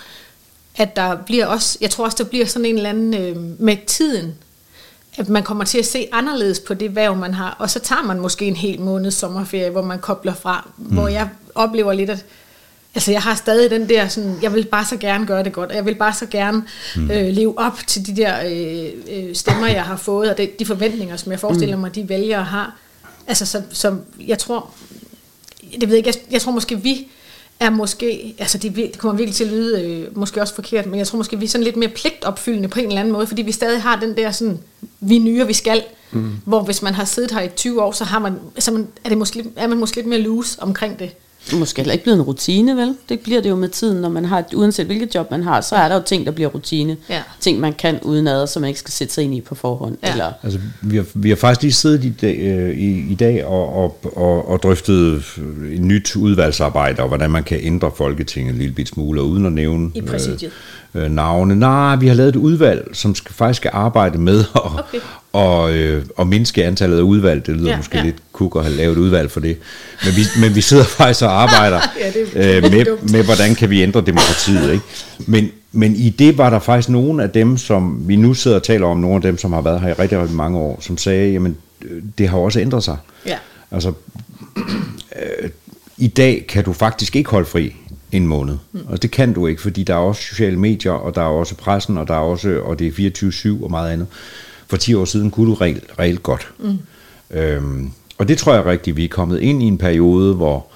at 0.76 0.96
der 0.96 1.16
bliver 1.26 1.46
også, 1.46 1.78
jeg 1.80 1.90
tror 1.90 2.04
også, 2.04 2.24
der 2.24 2.30
bliver 2.30 2.46
sådan 2.46 2.66
en 2.66 2.76
eller 2.76 2.90
anden 2.90 3.14
øh, 3.14 3.60
med 3.60 3.76
tiden, 3.86 4.34
at 5.16 5.28
man 5.28 5.42
kommer 5.42 5.64
til 5.64 5.78
at 5.78 5.86
se 5.86 6.08
anderledes 6.12 6.60
på 6.60 6.74
det 6.74 6.94
værv, 6.94 7.16
man 7.16 7.34
har, 7.34 7.56
og 7.58 7.70
så 7.70 7.78
tager 7.78 8.02
man 8.02 8.20
måske 8.20 8.44
en 8.44 8.56
hel 8.56 8.80
måned 8.80 9.10
sommerferie, 9.10 9.70
hvor 9.70 9.82
man 9.82 9.98
kobler 9.98 10.34
fra, 10.34 10.68
mm. 10.76 10.84
hvor 10.84 11.08
jeg 11.08 11.28
oplever 11.54 11.92
lidt, 11.92 12.10
at 12.10 12.24
altså 12.96 13.10
jeg 13.12 13.22
har 13.22 13.34
stadig 13.34 13.70
den 13.70 13.88
der 13.88 14.08
sådan, 14.08 14.38
jeg 14.42 14.54
vil 14.54 14.64
bare 14.64 14.84
så 14.84 14.96
gerne 14.96 15.26
gøre 15.26 15.44
det 15.44 15.52
godt, 15.52 15.70
og 15.70 15.76
jeg 15.76 15.86
vil 15.86 15.94
bare 15.94 16.14
så 16.14 16.26
gerne 16.26 16.62
mm. 16.96 17.10
øh, 17.10 17.26
leve 17.26 17.58
op 17.58 17.78
til 17.86 18.06
de 18.06 18.16
der 18.16 18.34
øh, 18.46 18.88
øh, 19.16 19.34
stemmer, 19.34 19.66
jeg 19.66 19.82
har 19.82 19.96
fået, 19.96 20.30
og 20.30 20.38
det, 20.38 20.58
de 20.58 20.66
forventninger, 20.66 21.16
som 21.16 21.32
jeg 21.32 21.40
forestiller 21.40 21.76
mig, 21.76 21.94
de 21.94 22.08
vælgere 22.08 22.44
har. 22.44 22.76
Altså, 23.26 23.46
så, 23.46 23.62
så 23.70 23.96
jeg 24.26 24.38
tror, 24.38 24.70
det 25.80 25.88
ved 25.88 25.88
jeg 25.88 25.96
ikke, 25.96 26.08
jeg, 26.08 26.32
jeg 26.32 26.40
tror 26.40 26.52
måske, 26.52 26.82
vi 26.82 27.08
er 27.60 27.70
måske, 27.70 28.34
altså 28.38 28.58
det, 28.58 28.76
det 28.76 28.98
kommer 28.98 29.16
virkelig 29.16 29.34
til 29.34 29.44
at 29.44 29.50
lyde 29.50 29.82
øh, 29.82 30.16
måske 30.16 30.40
også 30.40 30.54
forkert, 30.54 30.86
men 30.86 30.98
jeg 30.98 31.06
tror 31.06 31.16
måske, 31.16 31.38
vi 31.38 31.44
er 31.44 31.48
sådan 31.48 31.64
lidt 31.64 31.76
mere 31.76 31.90
pligtopfyldende 31.90 32.68
på 32.68 32.80
en 32.80 32.86
eller 32.86 33.00
anden 33.00 33.12
måde, 33.12 33.26
fordi 33.26 33.42
vi 33.42 33.52
stadig 33.52 33.82
har 33.82 34.00
den 34.00 34.16
der 34.16 34.30
sådan, 34.30 34.58
vi 35.00 35.16
er 35.16 35.20
nye, 35.20 35.42
og 35.42 35.48
vi 35.48 35.52
skal, 35.52 35.82
mm. 36.12 36.32
hvor 36.44 36.62
hvis 36.62 36.82
man 36.82 36.94
har 36.94 37.04
siddet 37.04 37.30
her 37.30 37.40
i 37.40 37.48
20 37.48 37.82
år, 37.82 37.92
så, 37.92 38.04
har 38.04 38.18
man, 38.18 38.38
så 38.58 38.70
man, 38.70 38.88
er, 39.04 39.08
det 39.08 39.18
måske, 39.18 39.44
er 39.56 39.66
man 39.66 39.78
måske 39.78 39.96
lidt 39.96 40.06
mere 40.06 40.20
loose 40.20 40.62
omkring 40.62 40.98
det. 40.98 41.10
Måske 41.52 41.76
heller 41.80 41.92
ikke 41.92 42.02
blevet 42.04 42.18
en 42.18 42.22
rutine, 42.22 42.76
vel? 42.76 42.94
Det 43.08 43.20
bliver 43.20 43.40
det 43.40 43.50
jo 43.50 43.56
med 43.56 43.68
tiden, 43.68 44.00
når 44.00 44.08
man 44.08 44.24
har, 44.24 44.38
et- 44.38 44.54
uanset 44.54 44.86
hvilket 44.86 45.14
job 45.14 45.30
man 45.30 45.42
har, 45.42 45.60
så 45.60 45.74
er 45.76 45.88
der 45.88 45.94
jo 45.96 46.02
ting, 46.06 46.26
der 46.26 46.32
bliver 46.32 46.48
rutine. 46.50 46.96
Ja. 47.08 47.22
Ting, 47.40 47.60
man 47.60 47.72
kan 47.72 47.98
uden 48.02 48.26
ad, 48.26 48.46
som 48.46 48.60
man 48.62 48.68
ikke 48.68 48.80
skal 48.80 48.92
sætte 48.92 49.14
sig 49.14 49.24
ind 49.24 49.34
i 49.34 49.40
på 49.40 49.54
forhånd. 49.54 49.96
Ja. 50.02 50.12
Eller, 50.12 50.32
Altså, 50.42 50.58
vi 50.82 50.96
har, 50.96 51.04
vi 51.14 51.28
har 51.28 51.36
faktisk 51.36 51.62
lige 51.62 51.72
siddet 51.72 52.04
i 52.04 52.10
dag, 52.20 52.38
øh, 52.38 52.78
i, 52.78 53.12
i 53.12 53.14
dag 53.14 53.44
og, 53.44 53.74
og, 53.74 54.00
og, 54.16 54.48
og 54.48 54.62
drøftet 54.62 55.22
øh, 55.38 55.72
et 55.72 55.80
nyt 55.82 56.16
udvalgsarbejde, 56.16 57.02
og 57.02 57.08
hvordan 57.08 57.30
man 57.30 57.44
kan 57.44 57.58
ændre 57.62 57.90
Folketinget 57.96 58.52
en 58.52 58.58
lille 58.58 58.74
bit 58.74 58.88
smule, 58.88 59.20
og 59.20 59.28
uden 59.28 59.46
at 59.46 59.52
nævne 59.52 59.90
I 59.94 60.00
præsidiet. 60.00 60.50
øh, 60.94 61.04
øh, 61.04 61.10
navne. 61.10 61.56
Nej, 61.56 61.96
vi 61.96 62.06
har 62.08 62.14
lavet 62.14 62.28
et 62.28 62.36
udvalg, 62.36 62.88
som 62.92 63.14
skal, 63.14 63.34
faktisk 63.34 63.56
skal 63.56 63.70
arbejde 63.74 64.18
med 64.18 64.40
at 64.40 64.46
Okay. 64.78 64.98
Og, 65.36 65.74
øh, 65.74 66.04
og 66.16 66.26
mindske 66.26 66.64
antallet 66.64 66.98
af 66.98 67.02
udvalg. 67.02 67.46
Det 67.46 67.56
lyder 67.56 67.70
ja, 67.70 67.76
måske 67.76 67.96
ja. 67.96 68.04
lidt 68.04 68.16
kuk 68.32 68.56
at 68.56 68.62
have 68.62 68.76
lavet 68.76 68.92
et 68.92 68.98
udvalg 68.98 69.30
for 69.30 69.40
det. 69.40 69.56
Men 70.04 70.16
vi, 70.16 70.22
men 70.40 70.54
vi 70.54 70.60
sidder 70.60 70.84
faktisk 70.84 71.22
og 71.22 71.42
arbejder 71.42 71.80
Ja, 72.00 72.10
det 72.10 72.56
øh, 72.56 72.72
med, 72.72 72.84
dumt. 72.84 73.12
med, 73.12 73.24
hvordan 73.24 73.54
kan 73.54 73.70
vi 73.70 73.82
ændre 73.82 74.00
demokratiet. 74.00 74.72
Ikke? 74.72 74.84
Men, 75.26 75.50
men 75.72 75.96
i 75.96 76.10
det 76.10 76.38
var 76.38 76.50
der 76.50 76.58
faktisk 76.58 76.88
nogle 76.88 77.22
af 77.22 77.30
dem, 77.30 77.56
som 77.56 78.08
vi 78.08 78.16
nu 78.16 78.34
sidder 78.34 78.56
og 78.56 78.62
taler 78.62 78.86
om, 78.86 78.96
nogle 78.96 79.16
af 79.16 79.22
dem, 79.22 79.38
som 79.38 79.52
har 79.52 79.60
været 79.60 79.80
her 79.80 79.88
i 79.88 79.92
rigtig, 79.92 80.18
rigtig 80.20 80.36
mange 80.36 80.58
år, 80.58 80.78
som 80.80 80.98
sagde, 80.98 81.32
jamen 81.32 81.56
øh, 81.84 82.02
det 82.18 82.28
har 82.28 82.38
også 82.38 82.60
ændret 82.60 82.84
sig. 82.84 82.96
Ja. 83.26 83.36
Altså, 83.70 83.92
øh, 85.16 85.50
i 85.98 86.06
dag 86.06 86.44
kan 86.48 86.64
du 86.64 86.72
faktisk 86.72 87.16
ikke 87.16 87.30
holde 87.30 87.46
fri 87.46 87.76
en 88.12 88.26
måned. 88.26 88.56
Mm. 88.72 88.80
Og 88.88 89.02
det 89.02 89.10
kan 89.10 89.32
du 89.32 89.46
ikke, 89.46 89.62
fordi 89.62 89.82
der 89.82 89.94
er 89.94 89.98
også 89.98 90.22
sociale 90.22 90.56
medier, 90.56 90.92
og 90.92 91.14
der 91.14 91.20
er 91.20 91.26
også 91.26 91.54
pressen, 91.54 91.98
og 91.98 92.08
der 92.08 92.14
er 92.14 92.18
også, 92.18 92.60
og 92.64 92.78
det 92.78 92.86
er 92.86 93.10
24-7 93.58 93.64
og 93.64 93.70
meget 93.70 93.92
andet. 93.92 94.06
For 94.66 94.76
10 94.76 94.94
år 94.94 95.04
siden 95.04 95.30
kunne 95.30 95.50
du 95.50 95.54
reelt, 95.54 95.84
reelt 95.98 96.22
godt. 96.22 96.52
Mm. 96.58 96.78
Øhm, 97.30 97.90
og 98.18 98.28
det 98.28 98.38
tror 98.38 98.54
jeg 98.54 98.64
rigtigt, 98.64 98.96
vi 98.96 99.04
er 99.04 99.08
kommet 99.08 99.40
ind 99.40 99.62
i 99.62 99.66
en 99.66 99.78
periode, 99.78 100.34
hvor, 100.34 100.66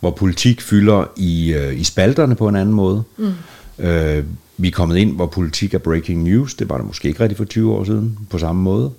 hvor 0.00 0.10
politik 0.10 0.60
fylder 0.60 1.04
i, 1.16 1.52
øh, 1.52 1.80
i 1.80 1.84
spalterne 1.84 2.34
på 2.34 2.48
en 2.48 2.56
anden 2.56 2.74
måde. 2.74 3.02
Mm. 3.16 3.32
Øh, 3.84 4.24
vi 4.56 4.68
er 4.68 4.72
kommet 4.72 4.96
ind, 4.96 5.16
hvor 5.16 5.26
politik 5.26 5.74
er 5.74 5.78
breaking 5.78 6.22
news. 6.22 6.54
Det 6.54 6.68
var 6.68 6.76
der 6.76 6.84
måske 6.84 7.08
ikke 7.08 7.20
rigtigt 7.20 7.38
for 7.38 7.44
20 7.44 7.72
år 7.72 7.84
siden 7.84 8.18
på 8.30 8.38
samme 8.38 8.62
måde. 8.62 8.90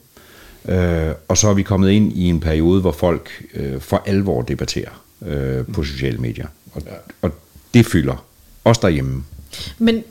Øh, 0.70 1.12
og 1.28 1.38
så 1.38 1.48
er 1.48 1.54
vi 1.54 1.64
kommet 1.64 1.92
ind 1.92 2.14
i 2.14 2.24
en 2.26 2.40
periode, 2.40 2.82
hvor 2.82 2.92
folk 2.92 3.46
øh, 3.54 3.82
for 3.82 4.04
alvor 4.06 4.42
debatterer 4.42 5.04
øh, 5.26 5.66
på 5.74 5.84
sociale 5.84 6.18
medier. 6.18 6.48
Og, 6.74 6.82
og 7.22 7.32
det 7.74 7.86
fylder. 7.86 8.26
Også 8.64 8.82
derhjemme. 8.82 9.24
Men, 9.78 10.04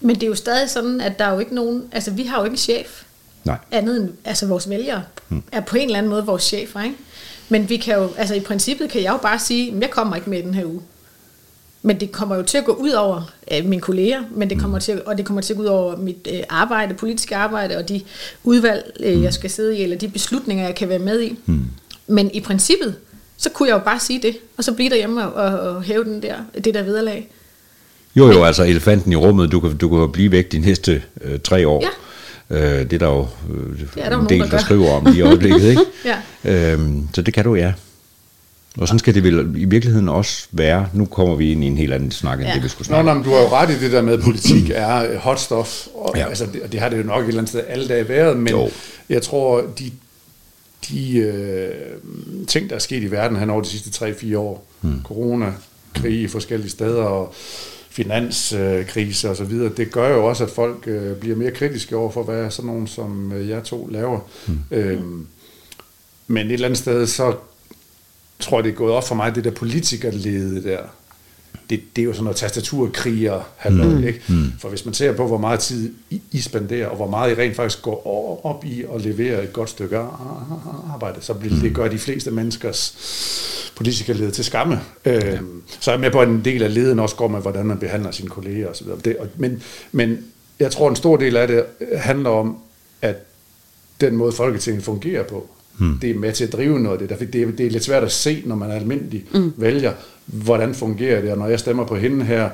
men 0.00 0.14
det 0.14 0.22
er 0.22 0.26
jo 0.26 0.34
stadig 0.34 0.70
sådan, 0.70 1.00
at 1.00 1.18
der 1.18 1.24
er 1.24 1.32
jo 1.32 1.38
ikke 1.38 1.54
nogen, 1.54 1.82
altså 1.92 2.10
vi 2.10 2.22
har 2.22 2.38
jo 2.38 2.44
ikke 2.44 2.54
en 2.54 2.58
chef, 2.58 3.02
Nej. 3.44 3.56
andet 3.70 4.00
end, 4.00 4.08
altså 4.24 4.46
vores 4.46 4.68
vælgere, 4.68 5.02
Hmm. 5.28 5.42
er 5.52 5.60
på 5.60 5.76
en 5.76 5.84
eller 5.84 5.98
anden 5.98 6.10
måde 6.10 6.26
vores 6.26 6.42
chefer, 6.42 6.82
ikke? 6.82 6.96
Men 7.48 7.68
vi 7.68 7.76
kan 7.76 7.94
jo, 7.94 8.08
altså 8.16 8.34
i 8.34 8.40
princippet 8.40 8.90
kan 8.90 9.02
jeg 9.02 9.12
jo 9.12 9.16
bare 9.16 9.38
sige, 9.38 9.72
"Men 9.72 9.82
jeg 9.82 9.90
kommer 9.90 10.16
ikke 10.16 10.30
med 10.30 10.42
den 10.42 10.54
her 10.54 10.64
uge. 10.64 10.80
Men 11.82 12.00
det 12.00 12.12
kommer 12.12 12.36
jo 12.36 12.42
til 12.42 12.58
at 12.58 12.64
gå 12.64 12.72
ud 12.72 12.90
over 12.90 13.32
øh, 13.52 13.64
mine 13.64 13.82
kolleger, 13.82 14.22
men 14.34 14.50
det 14.50 14.60
kommer 14.60 14.78
til, 14.78 14.92
at- 14.92 15.00
og 15.00 15.18
det 15.18 15.26
kommer 15.26 15.40
til 15.42 15.52
at 15.52 15.56
gå 15.56 15.62
ud 15.62 15.68
over 15.68 15.96
mit 15.96 16.28
øh, 16.32 16.40
arbejde, 16.48 16.94
politiske 16.94 17.36
arbejde, 17.36 17.76
og 17.76 17.88
de 17.88 18.00
udvalg, 18.44 18.92
øh, 19.00 19.22
jeg 19.22 19.34
skal 19.34 19.50
sidde 19.50 19.78
i, 19.78 19.82
eller 19.82 19.96
de 19.96 20.08
beslutninger, 20.08 20.64
jeg 20.64 20.74
kan 20.74 20.88
være 20.88 20.98
med 20.98 21.20
i. 21.22 21.38
Hmm. 21.46 21.64
Men 22.06 22.30
i 22.34 22.40
princippet, 22.40 22.94
så 23.36 23.50
kunne 23.50 23.68
jeg 23.68 23.74
jo 23.74 23.80
bare 23.84 24.00
sige 24.00 24.22
det, 24.22 24.36
og 24.56 24.64
så 24.64 24.72
blive 24.72 24.90
derhjemme 24.90 25.28
og, 25.32 25.32
og, 25.52 25.60
og 25.76 25.82
hæve 25.82 26.04
den 26.04 26.22
der, 26.22 26.34
det 26.64 26.74
der 26.74 26.82
vederlag. 26.82 27.30
Jo, 28.16 28.30
jo, 28.32 28.44
altså 28.44 28.62
elefanten 28.64 29.12
i 29.12 29.16
rummet, 29.16 29.52
du 29.52 29.60
kan, 29.60 29.76
du 29.76 29.88
kan 29.88 30.12
blive 30.12 30.30
væk 30.30 30.52
de 30.52 30.58
næste 30.58 31.02
øh, 31.20 31.40
tre 31.40 31.68
år. 31.68 31.80
Ja. 31.82 31.88
Øh, 32.50 32.60
det 32.60 32.92
er 32.92 32.98
der 32.98 33.06
jo 33.06 33.26
øh, 33.54 33.78
Det 33.78 33.88
er 33.96 34.02
der 34.02 34.04
en 34.04 34.10
nogen, 34.12 34.28
del, 34.28 34.40
der 34.40 34.46
der, 34.48 34.58
skriver 34.58 34.90
om 34.90 35.14
i 35.16 35.20
øjeblikket. 35.20 35.62
Ikke? 35.62 35.82
Ja. 36.44 36.72
øhm, 36.72 37.08
så 37.14 37.22
det 37.22 37.34
kan 37.34 37.44
du, 37.44 37.54
ja. 37.54 37.72
Og 38.78 38.88
sådan 38.88 38.98
skal 38.98 39.14
det 39.14 39.22
vel 39.24 39.52
i 39.56 39.64
virkeligheden 39.64 40.08
også 40.08 40.46
være. 40.52 40.88
Nu 40.92 41.04
kommer 41.04 41.34
vi 41.34 41.52
ind 41.52 41.64
i 41.64 41.66
en 41.66 41.76
helt 41.76 41.92
anden 41.92 42.10
snak, 42.10 42.38
end 42.38 42.48
Ja. 42.48 42.54
det 42.54 42.62
vi 42.64 42.68
skulle 42.68 42.86
Nå, 42.86 42.94
snakke 42.94 43.04
nå, 43.04 43.10
om. 43.10 43.16
men 43.16 43.24
du 43.24 43.30
har 43.30 43.40
jo 43.40 43.48
ret 43.48 43.70
i 43.70 43.78
det 43.84 43.92
der 43.92 44.02
med, 44.02 44.12
at 44.12 44.20
politik 44.20 44.70
er 44.74 45.18
hot 45.18 45.40
stuff. 45.40 45.86
Og, 45.94 46.12
Ja. 46.16 46.28
altså, 46.28 46.46
det, 46.52 46.62
og 46.62 46.72
det 46.72 46.80
har 46.80 46.88
det 46.88 46.98
jo 46.98 47.02
nok 47.02 47.22
et 47.22 47.28
eller 47.28 47.40
andet 47.40 47.48
sted 47.48 47.60
alle 47.68 47.88
dage 47.88 48.08
været, 48.08 48.36
men 48.36 48.48
Jo. 48.52 48.70
jeg 49.08 49.22
tror, 49.22 49.62
de, 49.78 49.90
de 50.90 51.16
øh, 51.18 51.70
ting, 52.48 52.70
der 52.70 52.74
er 52.76 52.80
sket 52.80 53.02
i 53.02 53.10
verden 53.10 53.36
hen 53.36 53.50
over 53.50 53.62
de 53.62 53.68
sidste 53.68 54.06
3-4 54.06 54.36
år, 54.38 54.66
mm. 54.82 55.00
corona, 55.04 55.52
krig 55.94 56.20
i 56.20 56.28
forskellige 56.28 56.70
steder, 56.70 57.02
og 57.02 57.34
finanskrise 57.94 59.30
og 59.30 59.36
så 59.36 59.44
videre, 59.44 59.72
det 59.76 59.92
gør 59.92 60.08
jo 60.08 60.26
også, 60.26 60.44
at 60.44 60.50
folk 60.50 60.84
øh, 60.86 61.16
bliver 61.16 61.36
mere 61.36 61.50
kritiske 61.50 61.96
over 61.96 62.10
for, 62.10 62.22
hvad 62.22 62.50
sådan 62.50 62.66
nogen 62.66 62.86
som 62.86 63.32
øh, 63.32 63.48
jeg 63.48 63.64
to 63.64 63.86
laver. 63.86 64.20
Mm. 64.46 64.58
Øhm, 64.70 65.26
men 66.26 66.46
et 66.46 66.52
eller 66.52 66.68
andet 66.68 66.78
sted, 66.78 67.06
så 67.06 67.34
tror 68.38 68.58
jeg, 68.58 68.64
det 68.64 68.70
er 68.70 68.74
gået 68.74 68.92
op 68.92 69.08
for 69.08 69.14
mig, 69.14 69.34
det 69.34 69.44
der 69.44 69.50
politikerlede 69.50 70.64
der, 70.64 70.78
det, 71.70 71.80
det 71.96 72.02
er 72.02 72.06
jo 72.06 72.12
sådan 72.12 72.24
noget 72.24 72.36
tastaturkriger, 72.36 73.40
halløj, 73.56 73.88
mm. 73.88 74.06
ikke? 74.06 74.20
Mm. 74.28 74.52
For 74.60 74.68
hvis 74.68 74.84
man 74.84 74.94
ser 74.94 75.12
på, 75.12 75.26
hvor 75.26 75.38
meget 75.38 75.60
tid 75.60 75.92
I, 76.10 76.22
I 76.32 76.40
spenderer, 76.40 76.86
og 76.86 76.96
hvor 76.96 77.06
meget 77.10 77.32
I 77.32 77.40
rent 77.40 77.56
faktisk 77.56 77.82
går 77.82 78.40
op 78.44 78.64
i 78.64 78.84
at 78.94 79.04
levere 79.04 79.44
et 79.44 79.52
godt 79.52 79.70
stykke 79.70 79.98
arbejde, 80.92 81.20
så 81.20 81.34
bliver, 81.34 81.54
mm. 81.54 81.60
det 81.60 81.74
gør 81.74 81.88
de 81.88 81.98
fleste 81.98 82.30
menneskers 82.30 82.96
politikerlede 83.76 84.30
til 84.30 84.44
skamme. 84.44 84.80
Ja. 85.04 85.34
Øhm, 85.34 85.62
så 85.80 85.90
er 85.90 85.94
jeg 85.94 86.00
med 86.00 86.10
på, 86.10 86.20
at 86.20 86.28
en 86.28 86.44
del 86.44 86.62
af 86.62 86.74
leden 86.74 86.98
også 86.98 87.16
går 87.16 87.28
med, 87.28 87.40
hvordan 87.40 87.66
man 87.66 87.78
behandler 87.78 88.10
sine 88.10 88.28
kolleger 88.28 88.68
osv. 88.68 88.86
Det, 89.04 89.16
men, 89.36 89.62
men 89.92 90.18
jeg 90.60 90.70
tror, 90.70 90.88
en 90.88 90.96
stor 90.96 91.16
del 91.16 91.36
af 91.36 91.48
det 91.48 91.64
handler 91.96 92.30
om, 92.30 92.56
at 93.02 93.16
den 94.00 94.16
måde 94.16 94.32
Folketinget 94.32 94.84
fungerer 94.84 95.22
på, 95.22 95.48
Hmm. 95.78 95.98
Det 95.98 96.10
er 96.10 96.14
med 96.14 96.32
til 96.32 96.44
at 96.44 96.52
drive 96.52 96.80
noget 96.80 97.02
af 97.02 97.08
det. 97.08 97.32
Det 97.32 97.42
er, 97.42 97.50
det 97.50 97.66
er 97.66 97.70
lidt 97.70 97.84
svært 97.84 98.04
at 98.04 98.12
se, 98.12 98.42
når 98.46 98.56
man 98.56 98.70
er 98.70 98.74
almindelig 98.74 99.24
mm. 99.34 99.52
vælger, 99.56 99.92
hvordan 100.26 100.74
fungerer 100.74 101.20
det, 101.20 101.32
og 101.32 101.38
når 101.38 101.46
jeg 101.46 101.58
stemmer 101.58 101.86
på 101.86 101.96
hende 101.96 102.24
her, 102.24 102.50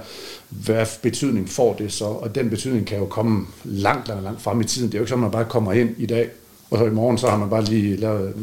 hvad 0.49 0.87
betydning 1.03 1.49
får 1.49 1.75
det 1.75 1.93
så? 1.93 2.05
Og 2.05 2.35
den 2.35 2.50
betydning 2.50 2.87
kan 2.87 2.99
jo 2.99 3.07
komme 3.07 3.47
langt, 3.65 4.09
langt, 4.09 4.25
langt 4.25 4.43
frem 4.43 4.61
i 4.61 4.65
tiden. 4.65 4.89
Det 4.89 4.95
er 4.95 4.99
jo 4.99 5.03
ikke 5.03 5.09
sådan, 5.09 5.25
at 5.25 5.31
man 5.31 5.39
bare 5.41 5.50
kommer 5.50 5.73
ind 5.73 5.91
i 5.99 6.07
dag, 6.07 6.29
og 6.71 6.79
så 6.79 6.85
i 6.85 6.91
morgen, 6.91 7.19
så 7.19 7.29
har 7.29 7.39
man 7.39 7.50
bare 7.50 7.65
lige 7.65 7.97
lavet 7.97 8.35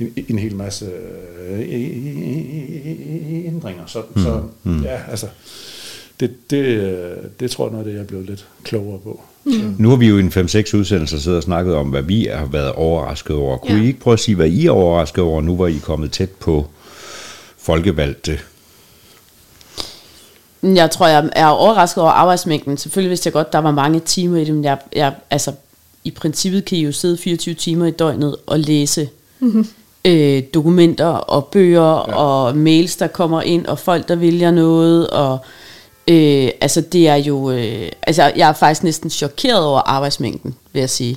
en, 0.00 0.12
en 0.28 0.38
hel 0.38 0.56
masse 0.56 0.86
øh, 1.50 1.60
ændringer. 3.46 3.82
Så, 3.86 4.02
mm. 4.14 4.22
så 4.22 4.42
mm. 4.62 4.82
ja, 4.82 5.00
altså, 5.10 5.26
det, 6.20 6.50
det, 6.50 7.16
det 7.40 7.50
tror 7.50 7.66
jeg 7.66 7.72
noget 7.72 7.84
af 7.84 7.88
det, 7.88 7.94
jeg 7.94 8.02
er 8.02 8.06
blevet 8.06 8.26
lidt 8.26 8.48
klogere 8.64 8.98
på. 8.98 9.20
Mm. 9.44 9.74
Nu 9.78 9.88
har 9.88 9.96
vi 9.96 10.08
jo 10.08 10.16
i 10.16 10.20
en 10.20 10.28
5-6 10.28 10.76
udsendelser 10.76 11.18
siddet 11.18 11.36
og 11.36 11.42
snakket 11.42 11.74
om, 11.74 11.88
hvad 11.88 12.02
vi 12.02 12.28
har 12.32 12.46
været 12.46 12.72
overrasket 12.72 13.36
over. 13.36 13.56
Kunne 13.56 13.74
ja. 13.74 13.82
I 13.82 13.86
ikke 13.86 14.00
prøve 14.00 14.12
at 14.12 14.20
sige, 14.20 14.34
hvad 14.34 14.48
I 14.48 14.66
er 14.66 14.70
overrasket 14.70 15.24
over, 15.24 15.40
nu 15.40 15.56
hvor 15.56 15.66
I 15.66 15.76
er 15.76 15.80
kommet 15.80 16.12
tæt 16.12 16.30
på 16.30 16.66
folkevalgte? 17.58 18.38
Jeg 20.62 20.90
tror, 20.90 21.06
jeg 21.06 21.30
er 21.32 21.46
overrasket 21.46 22.02
over 22.02 22.12
arbejdsmængden. 22.12 22.76
Selvfølgelig 22.76 23.10
vidste 23.10 23.26
jeg 23.26 23.32
godt, 23.32 23.52
der 23.52 23.58
var 23.58 23.70
mange 23.70 24.00
timer 24.00 24.36
i 24.36 24.44
det, 24.44 24.54
men 24.54 24.64
jeg, 24.64 24.78
jeg, 24.96 25.14
altså, 25.30 25.52
i 26.04 26.10
princippet 26.10 26.64
kan 26.64 26.78
I 26.78 26.80
jo 26.80 26.92
sidde 26.92 27.16
24 27.16 27.54
timer 27.54 27.86
i 27.86 27.90
døgnet 27.90 28.36
og 28.46 28.58
læse 28.58 29.08
mm-hmm. 29.40 29.66
øh, 30.04 30.42
dokumenter 30.54 31.06
og 31.06 31.44
bøger 31.46 31.82
ja. 31.82 32.14
og 32.14 32.56
mails, 32.56 32.96
der 32.96 33.06
kommer 33.06 33.42
ind, 33.42 33.66
og 33.66 33.78
folk, 33.78 34.08
der 34.08 34.14
vælger 34.14 34.50
noget, 34.50 35.10
og 35.10 35.38
Øh, 36.10 36.50
altså 36.60 36.80
det 36.80 37.08
er 37.08 37.14
jo, 37.14 37.50
øh, 37.50 37.88
altså 38.02 38.32
jeg 38.36 38.48
er 38.48 38.52
faktisk 38.52 38.84
næsten 38.84 39.10
chokeret 39.10 39.64
over 39.64 39.80
arbejdsmængden, 39.80 40.54
vil 40.72 40.80
jeg 40.80 40.90
sige. 40.90 41.16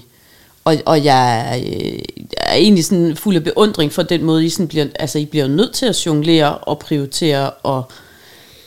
Og, 0.66 0.76
og 0.86 1.04
jeg, 1.04 1.62
øh, 1.66 2.00
jeg 2.18 2.38
er 2.38 2.56
egentlig 2.56 2.86
sådan 2.86 3.16
fuld 3.16 3.36
af 3.36 3.44
beundring 3.44 3.92
for 3.92 4.04
den 4.04 4.24
måde, 4.24 4.46
I, 4.46 4.50
sådan 4.50 4.68
bliver, 4.68 4.86
altså 5.00 5.20
I 5.20 5.26
bliver 5.26 5.48
nødt 5.48 5.74
til 5.74 5.86
at 5.86 6.06
jonglere 6.06 6.58
og 6.58 6.80
prioritere. 6.80 7.50
Og, 7.50 7.92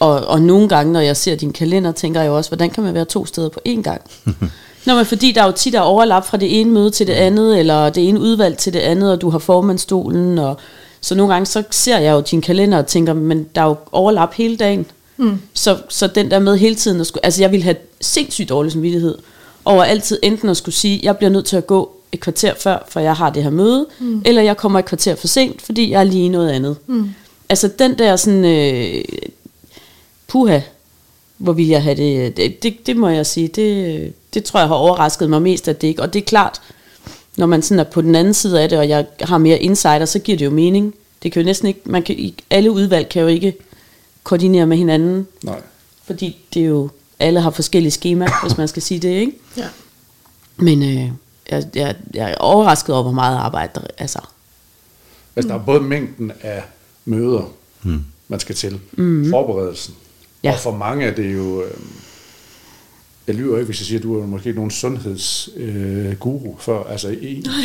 og, 0.01 0.27
og 0.27 0.43
nogle 0.43 0.69
gange, 0.69 0.93
når 0.93 1.01
jeg 1.01 1.17
ser 1.17 1.35
din 1.37 1.53
kalender, 1.53 1.93
tænker 1.93 2.21
jeg 2.21 2.29
jo 2.29 2.37
også, 2.37 2.51
hvordan 2.51 2.71
kan 2.71 2.85
man 2.85 2.95
være 2.95 3.05
to 3.05 3.27
steder 3.27 3.49
på 3.49 3.61
én 3.69 3.83
gang? 3.83 4.01
Nå, 4.87 4.95
men 4.95 5.07
fordi 5.07 5.33
der 5.33 5.43
er 5.43 5.47
jo 5.47 5.53
tit 5.53 5.73
der 5.73 5.81
overlap 5.81 6.27
fra 6.27 6.37
det 6.37 6.61
ene 6.61 6.71
møde 6.71 6.91
til 6.91 7.07
det 7.07 7.13
andet, 7.13 7.59
eller 7.59 7.91
det 7.91 8.09
ene 8.09 8.21
udvalg 8.21 8.59
til 8.59 8.73
det 8.73 8.79
andet, 8.79 9.13
og 9.13 9.21
du 9.21 9.31
har 9.31 9.39
formandstolen, 9.39 10.39
og 10.39 10.57
så 11.01 11.15
nogle 11.15 11.33
gange 11.33 11.47
så 11.47 11.63
ser 11.71 11.99
jeg 11.99 12.13
jo 12.13 12.21
din 12.21 12.41
kalender 12.41 12.79
og 12.79 12.87
tænker, 12.87 13.13
men 13.13 13.47
der 13.55 13.61
er 13.61 13.67
jo 13.67 13.77
overlap 13.93 14.35
hele 14.35 14.57
dagen. 14.57 14.87
Mm. 15.17 15.39
Så, 15.55 15.79
så 15.89 16.07
den 16.07 16.31
der 16.31 16.39
med 16.39 16.57
hele 16.57 16.75
tiden 16.75 17.01
at 17.01 17.07
skulle, 17.07 17.25
altså 17.25 17.43
jeg 17.43 17.51
ville 17.51 17.65
have 17.65 17.77
sindssygt 18.01 18.49
dårlig 18.49 18.73
samvittighed 18.73 19.19
over 19.65 19.85
altid 19.85 20.19
enten 20.23 20.49
at 20.49 20.57
skulle 20.57 20.75
sige, 20.75 21.01
jeg 21.03 21.17
bliver 21.17 21.31
nødt 21.31 21.45
til 21.45 21.57
at 21.57 21.67
gå 21.67 21.97
et 22.13 22.21
kvarter 22.21 22.55
før, 22.55 22.87
for 22.89 23.01
jeg 23.01 23.15
har 23.15 23.31
det 23.31 23.43
her 23.43 23.51
møde, 23.51 23.87
mm. 24.01 24.23
eller 24.25 24.43
jeg 24.43 24.57
kommer 24.57 24.79
et 24.79 24.85
kvarter 24.85 25.15
for 25.15 25.27
sent, 25.27 25.63
fordi 25.63 25.91
jeg 25.91 26.01
er 26.01 26.05
lige 26.05 26.29
noget 26.29 26.51
andet. 26.51 26.77
Mm. 26.87 27.11
Altså 27.49 27.71
den 27.79 27.99
der 27.99 28.17
sådan, 28.17 28.45
øh, 28.45 29.05
puha, 30.27 30.61
hvor 31.39 31.53
vil 31.53 31.67
jeg 31.67 31.83
have 31.83 31.97
det, 31.97 32.37
det, 32.37 32.63
det, 32.63 32.87
det 32.87 32.97
må 32.97 33.09
jeg 33.09 33.27
sige, 33.27 33.49
det, 33.49 34.15
det 34.35 34.45
tror 34.45 34.61
jeg 34.61 34.69
har 34.69 34.75
overrasket 34.75 35.31
mig 35.31 35.43
mest, 35.43 35.69
at 35.69 35.81
det 35.81 35.89
ikke, 35.89 36.03
og 36.03 36.13
det 36.13 36.23
er 36.23 36.27
klart, 36.27 36.61
når 37.37 37.47
man 37.47 37.63
sådan 37.63 37.81
er 37.81 37.85
på 37.85 38.01
den 38.01 38.15
anden 38.15 38.35
side 38.35 38.63
af 38.63 38.69
det, 38.69 38.79
og 38.79 38.89
jeg 38.89 39.07
har 39.21 39.39
mere 39.39 39.59
insider, 39.59 40.05
så 40.05 40.19
giver 40.19 40.39
det 40.39 40.45
jo 40.45 40.51
mening. 40.51 40.95
Det 41.23 41.33
kan 41.33 41.43
jo 41.43 41.47
næsten 41.47 41.69
ikke, 41.69 41.81
man 41.85 42.03
kan, 42.03 42.33
alle 42.51 42.71
udvalg 42.71 43.09
kan 43.09 43.23
jo 43.23 43.29
ikke 43.29 43.55
koordinere 44.23 44.67
med 44.67 44.77
hinanden. 44.77 45.27
Nej. 45.43 45.61
Fordi 46.05 46.37
det 46.55 46.63
er 46.63 46.67
jo, 46.67 46.91
alle 47.19 47.41
har 47.41 47.51
forskellige 47.51 47.93
skemaer, 47.93 48.47
hvis 48.47 48.59
man 48.59 48.69
skal 48.69 48.83
sige 48.83 49.01
det, 49.01 49.09
ikke? 49.09 49.33
Ja. 49.57 49.69
Men 50.57 50.83
øh, 50.83 51.11
jeg, 51.51 51.65
jeg, 51.75 51.97
jeg 52.15 52.31
er 52.31 52.37
overrasket 52.37 52.95
over, 52.95 53.03
hvor 53.03 53.13
meget 53.13 53.37
arbejde 53.37 53.73
der 53.75 53.81
altså. 53.99 54.19
Altså, 55.37 55.49
der 55.49 55.55
er 55.55 55.65
både 55.65 55.81
mængden 55.81 56.33
af 56.41 56.63
møder, 57.05 57.53
hmm. 57.83 58.05
man 58.29 58.41
skal 58.41 58.55
til, 58.55 58.81
mm-hmm. 58.93 59.31
forberedelsen, 59.31 59.95
ja. 60.47 60.53
og 60.53 60.59
for 60.59 60.77
mange 60.77 61.07
er 61.07 61.15
det 61.15 61.35
jo... 61.35 61.63
Øh, 61.63 61.71
jeg 63.27 63.35
lyver 63.35 63.57
ikke, 63.57 63.67
hvis 63.67 63.81
jeg 63.81 63.87
siger, 63.87 63.99
at 63.99 64.03
du 64.03 64.23
er 64.23 64.27
måske 64.27 64.53
nogen 64.53 64.71
sundhedsguru 64.71 66.53
øh, 66.53 66.61
før. 66.61 66.85
Altså 66.85 67.17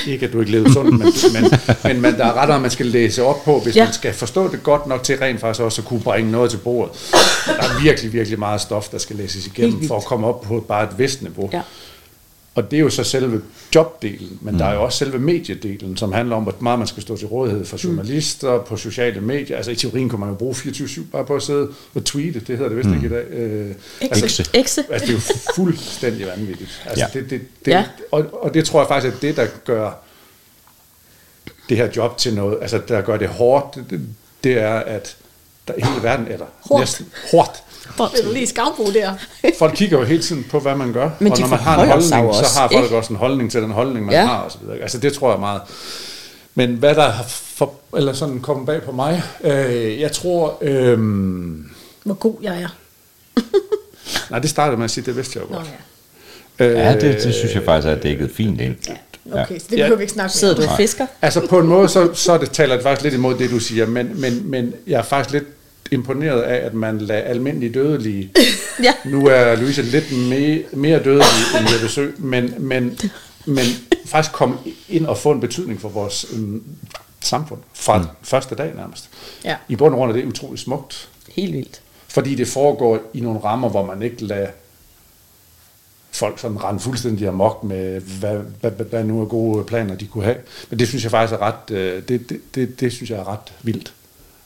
ikke, 0.08 0.26
at 0.26 0.34
du 0.34 0.40
ikke 0.40 0.52
levede 0.52 0.74
sundt, 0.74 0.92
men, 0.92 1.14
men, 1.34 1.52
men 1.84 2.02
man, 2.02 2.18
der 2.18 2.26
er 2.26 2.34
ret, 2.34 2.56
at 2.56 2.62
man 2.62 2.72
skal 2.72 2.86
læse 2.86 3.24
op 3.24 3.44
på, 3.46 3.60
hvis 3.60 3.76
ja. 3.76 3.84
man 3.84 3.94
skal 3.94 4.14
forstå 4.14 4.52
det 4.52 4.64
godt 4.64 4.88
nok 4.88 5.04
til 5.04 5.18
rent 5.18 5.40
faktisk 5.40 5.62
også 5.62 5.82
at 5.82 5.88
kunne 5.88 6.00
bringe 6.00 6.32
noget 6.32 6.52
til 6.52 6.58
bordet. 6.58 7.12
Der 7.46 7.54
er 7.54 7.82
virkelig, 7.84 8.14
virkelig 8.14 8.40
meget 8.40 8.62
stof, 8.62 8.90
der 8.90 8.98
skal 8.98 9.16
læses 9.16 9.48
igennem 9.48 9.88
for 9.88 9.98
at 9.98 10.06
komme 10.06 10.28
op 10.28 10.42
på 10.42 10.66
bare 10.68 10.84
et 10.84 11.00
vist 11.00 11.22
niveau. 11.22 11.50
Ja. 11.54 11.62
Og 12.56 12.72
det 12.72 12.78
er 12.78 12.82
jo 12.82 12.90
så 12.90 13.04
selve 13.04 13.42
jobdelen, 13.76 14.40
men 14.42 14.54
mm. 14.54 14.58
der 14.58 14.66
er 14.66 14.74
jo 14.74 14.80
mm. 14.80 14.86
også 14.86 14.98
selve 14.98 15.20
mediedelen, 15.20 15.98
som 15.98 16.12
handler 16.12 16.36
om, 16.36 16.44
hvor 16.44 16.56
meget 16.60 16.80
man 16.80 16.88
skal 16.88 17.04
stå 17.04 17.18
til 17.18 17.28
rådighed 17.28 17.66
for 17.66 17.78
mm. 17.84 17.90
journalister 17.90 18.58
mm. 18.58 18.64
på 18.68 18.78
sociale 18.78 19.22
medier. 19.22 19.58
Altså 19.58 19.72
i 19.72 19.76
teorien 19.76 20.10
kunne 20.10 20.20
man 20.20 20.30
jo 20.30 20.36
bruge 20.36 20.54
24-7 20.54 21.02
bare 21.12 21.26
på 21.26 21.36
at 21.36 21.44
sidde 21.44 21.70
og 21.96 22.06
tweete, 22.06 22.40
det 22.40 22.58
hedder 22.58 22.70
det 22.70 22.78
vist 22.78 22.90
mm. 22.90 22.96
ikke 22.96 23.08
i 23.08 23.10
dag. 23.10 23.26
Øh, 23.30 23.76
altså, 24.02 24.26
altså, 24.26 24.52
altså, 24.54 24.84
det 24.90 25.10
er 25.10 25.14
jo 25.14 25.20
fuldstændig 25.56 26.28
vanvittigt. 26.28 26.82
Altså, 26.86 27.06
ja. 27.14 27.20
det, 27.20 27.30
det, 27.30 27.42
det, 27.66 27.72
ja. 27.72 27.86
og, 28.12 28.26
og 28.44 28.54
det 28.54 28.66
tror 28.66 28.80
jeg 28.82 28.88
faktisk, 28.88 29.16
at 29.16 29.22
det, 29.22 29.38
der 29.38 29.48
gør 29.66 29.92
det 31.70 31.78
her 31.78 31.90
job 31.96 32.18
til 32.18 32.34
noget, 32.36 32.58
altså 32.62 32.82
der 32.88 33.02
gør 33.02 33.18
det 33.18 33.28
hårdt, 33.28 33.76
det, 33.90 34.02
det 34.44 34.62
er, 34.62 34.74
at 34.74 35.18
der 35.68 35.74
hele 35.74 36.04
verden, 36.04 36.28
eller 36.28 36.46
hårdt. 36.70 36.82
næsten 36.82 37.12
hårdt, 37.32 37.64
vil 37.98 38.26
du 38.26 38.34
lige 38.34 38.48
skavbruge 38.48 38.94
der? 38.94 39.14
folk 39.60 39.74
kigger 39.76 40.00
jo 40.00 40.04
hele 40.04 40.22
tiden 40.22 40.46
på, 40.52 40.60
hvad 40.60 40.76
man 40.76 40.94
gør. 40.94 41.10
Men 41.20 41.32
og 41.32 41.40
når 41.40 41.48
man 41.48 41.60
har 41.60 41.84
en 41.84 41.90
holdning, 41.90 42.28
også, 42.28 42.44
så 42.44 42.60
har 42.60 42.68
folk 42.68 42.84
ikke? 42.84 42.98
også 42.98 43.14
en 43.14 43.20
holdning 43.20 43.52
til 43.52 43.62
den 43.62 43.72
holdning, 43.72 44.06
man 44.06 44.16
ja. 44.16 44.26
har. 44.26 44.38
Og 44.38 44.52
så 44.52 44.58
videre. 44.62 44.78
Altså 44.78 44.98
det 44.98 45.14
tror 45.14 45.32
jeg 45.32 45.40
meget. 45.40 45.62
Men 46.56 46.76
hvad 46.76 46.96
der 46.96 47.10
har 47.10 47.24
for, 47.28 47.74
eller 47.98 48.14
sådan 48.14 48.40
kommet 48.40 48.66
bag 48.66 48.82
på 48.82 48.92
mig, 48.92 49.24
øh, 49.44 50.00
jeg 50.00 50.12
tror... 50.12 50.58
Øh, 50.62 51.00
Hvor 52.04 52.14
god 52.14 52.36
jeg 52.42 52.62
er. 52.62 52.68
nej, 54.32 54.40
det 54.40 54.50
startede 54.50 54.78
med 54.78 54.86
at 54.86 54.92
sige, 54.92 55.06
det 55.06 55.16
vidste 55.16 55.40
jeg 55.40 55.50
jo 55.50 55.56
godt. 55.56 55.68
Nå, 56.60 56.66
ja. 56.66 56.90
ja, 56.90 56.94
det, 56.94 57.24
det 57.24 57.34
synes 57.34 57.56
jeg 57.56 57.64
faktisk 57.64 57.88
er 57.88 57.96
dækket 57.96 58.32
fint 58.32 58.62
ind. 58.62 58.76
Ja. 58.88 58.94
Okay, 59.44 59.60
så 59.60 59.66
det 59.70 59.78
behøver 59.78 59.96
vi 59.96 60.04
ikke 60.04 60.14
snakke 60.14 60.34
Sidder 60.34 60.56
du 60.56 60.62
og 60.62 60.78
fisker? 60.78 61.08
Altså 61.22 61.48
på 61.48 61.60
en 61.60 61.68
måde, 61.68 61.90
så, 61.90 62.14
så 62.14 62.38
det, 62.38 62.52
taler 62.52 62.76
det 62.76 62.84
faktisk 62.84 63.04
lidt 63.04 63.14
imod 63.14 63.36
det, 63.36 63.50
du 63.50 63.60
siger, 63.60 63.86
men, 63.86 64.22
men, 64.22 64.50
men 64.50 64.74
jeg 64.88 64.98
er 64.98 65.04
faktisk 65.04 65.34
lidt 65.34 65.44
imponeret 65.92 66.42
af, 66.42 66.66
at 66.66 66.74
man 66.74 66.98
lader 66.98 67.22
almindelige 67.22 67.74
dødelige. 67.74 68.32
ja. 68.84 68.94
Nu 69.06 69.28
er 69.28 69.56
Louise 69.56 69.82
lidt 69.82 70.18
mere, 70.30 70.64
mere 70.74 71.04
dødelig 71.04 71.60
end 71.60 71.70
jeg 71.70 71.80
besøg, 71.82 72.16
men, 72.18 72.54
men, 72.58 73.00
men 73.46 73.66
faktisk 74.06 74.34
komme 74.34 74.58
ind 74.90 75.06
og 75.06 75.18
få 75.18 75.32
en 75.32 75.40
betydning 75.40 75.82
for 75.82 75.90
vores 75.90 76.34
um, 76.34 76.64
samfund 77.20 77.60
fra 77.74 77.98
mm. 77.98 78.06
første 78.24 78.56
dag 78.56 78.76
nærmest. 78.76 79.10
Ja. 79.46 79.56
I 79.68 79.76
bund 79.76 79.94
og 79.94 79.98
grund 79.98 80.12
er 80.12 80.16
det 80.16 80.26
utroligt 80.26 80.62
smukt. 80.62 81.10
Helt 81.36 81.54
vildt. 81.54 81.82
Fordi 82.08 82.36
det 82.36 82.48
foregår 82.48 83.00
i 83.14 83.20
nogle 83.20 83.40
rammer, 83.40 83.70
hvor 83.70 83.86
man 83.86 84.02
ikke 84.02 84.26
lader 84.26 84.48
folk 86.12 86.40
sådan 86.40 86.64
rende 86.64 86.80
fuldstændig 86.80 87.28
amok 87.28 87.64
med, 87.64 88.02
hvad, 88.02 88.38
hvad, 88.60 88.72
hvad, 88.72 88.86
hvad 88.86 89.04
nu 89.04 89.22
er 89.22 89.26
gode 89.26 89.64
planer, 89.64 89.96
de 89.96 90.08
kunne 90.08 90.24
have. 90.24 90.38
Men 90.70 90.80
det 90.80 90.88
synes 90.88 91.04
jeg 91.04 91.12
faktisk 91.12 91.34
er 91.34 91.42
ret, 91.42 91.76
øh, 91.76 92.04
det, 92.08 92.30
det, 92.30 92.42
det, 92.56 92.80
det 92.80 92.94
synes 92.94 93.10
jeg 93.10 93.20
er 93.20 93.28
ret 93.28 93.54
vildt. 93.62 93.94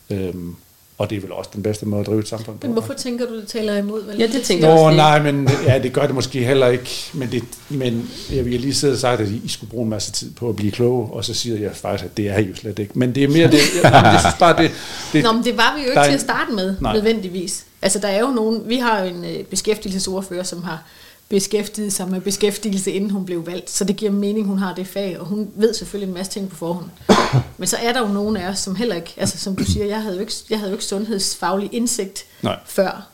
Øhm, 0.09 0.55
og 0.97 1.09
det 1.09 1.15
er 1.15 1.21
vel 1.21 1.31
også 1.31 1.49
den 1.53 1.63
bedste 1.63 1.85
måde 1.85 2.01
at 2.01 2.07
drive 2.07 2.19
et 2.19 2.27
samfund 2.27 2.59
på. 2.59 2.67
Men 2.67 2.73
hvorfor 2.73 2.93
tænker 2.93 3.25
du, 3.25 3.35
det 3.39 3.47
taler 3.47 3.77
imod? 3.77 4.05
Vel? 4.05 4.17
Ja, 4.19 4.27
det 4.27 4.41
tænker 4.41 4.67
jeg 4.67 4.79
også. 4.79 4.97
nej, 4.97 5.21
men 5.21 5.49
ja, 5.67 5.79
det 5.79 5.93
gør 5.93 6.05
det 6.05 6.15
måske 6.15 6.43
heller 6.43 6.67
ikke. 6.67 7.09
Men, 7.13 7.31
det, 7.31 7.43
men 7.69 8.11
jeg 8.31 8.45
vil 8.45 8.59
lige 8.59 8.73
sidde 8.73 8.93
og 8.93 8.99
sagt, 8.99 9.21
at 9.21 9.27
I 9.27 9.47
skulle 9.49 9.69
bruge 9.69 9.83
en 9.83 9.89
masse 9.89 10.11
tid 10.11 10.31
på 10.31 10.49
at 10.49 10.55
blive 10.55 10.71
kloge, 10.71 11.13
og 11.13 11.25
så 11.25 11.33
siger 11.33 11.59
jeg 11.59 11.71
faktisk, 11.73 12.05
at 12.05 12.17
det 12.17 12.29
er 12.29 12.37
I 12.37 12.43
jo 12.43 12.55
slet 12.55 12.79
ikke. 12.79 12.99
Men 12.99 13.15
det 13.15 13.23
er 13.23 13.27
mere 13.27 13.47
det, 13.47 13.59
jeg, 13.83 13.91
jeg 13.93 14.19
synes 14.19 14.35
bare, 14.39 14.63
det, 14.63 14.71
det... 15.13 15.23
Nå, 15.23 15.31
men 15.31 15.43
det 15.43 15.57
var 15.57 15.75
vi 15.77 15.83
jo 15.83 15.89
ikke 15.89 16.03
til 16.03 16.13
at 16.13 16.21
starte 16.21 16.51
med, 16.51 16.75
nej. 16.81 16.93
nødvendigvis. 16.93 17.65
Altså, 17.81 17.99
der 17.99 18.07
er 18.07 18.19
jo 18.19 18.27
nogen, 18.27 18.61
vi 18.65 18.75
har 18.75 19.01
jo 19.01 19.09
en 19.09 19.25
øh, 19.25 19.43
beskæftigelsesordfører, 19.43 20.43
som 20.43 20.63
har 20.63 20.83
beskæftiget 21.29 21.93
sig 21.93 22.07
med 22.09 22.21
beskæftigelse, 22.21 22.91
inden 22.91 23.09
hun 23.09 23.25
blev 23.25 23.45
valgt. 23.45 23.69
Så 23.69 23.83
det 23.83 23.95
giver 23.95 24.11
mening, 24.11 24.47
hun 24.47 24.57
har 24.57 24.73
det 24.75 24.87
fag, 24.87 25.19
og 25.19 25.25
hun 25.25 25.49
ved 25.55 25.73
selvfølgelig 25.73 26.07
en 26.07 26.13
masse 26.13 26.31
ting 26.31 26.49
på 26.49 26.55
forhånd. 26.55 26.89
Men 27.57 27.67
så 27.67 27.77
er 27.77 27.93
der 27.93 27.99
jo 27.99 28.07
nogen 28.07 28.37
af 28.37 28.49
os, 28.49 28.59
som 28.59 28.75
heller 28.75 28.95
ikke, 28.95 29.13
altså 29.17 29.37
som 29.37 29.55
du 29.55 29.63
siger, 29.63 29.85
jeg 29.85 30.01
havde 30.01 30.15
jo 30.15 30.21
ikke, 30.21 30.33
jeg 30.49 30.59
havde 30.59 30.71
jo 30.71 30.75
ikke 30.75 30.85
sundhedsfaglig 30.85 31.69
indsigt 31.73 32.25
Nej. 32.41 32.59
før. 32.65 33.07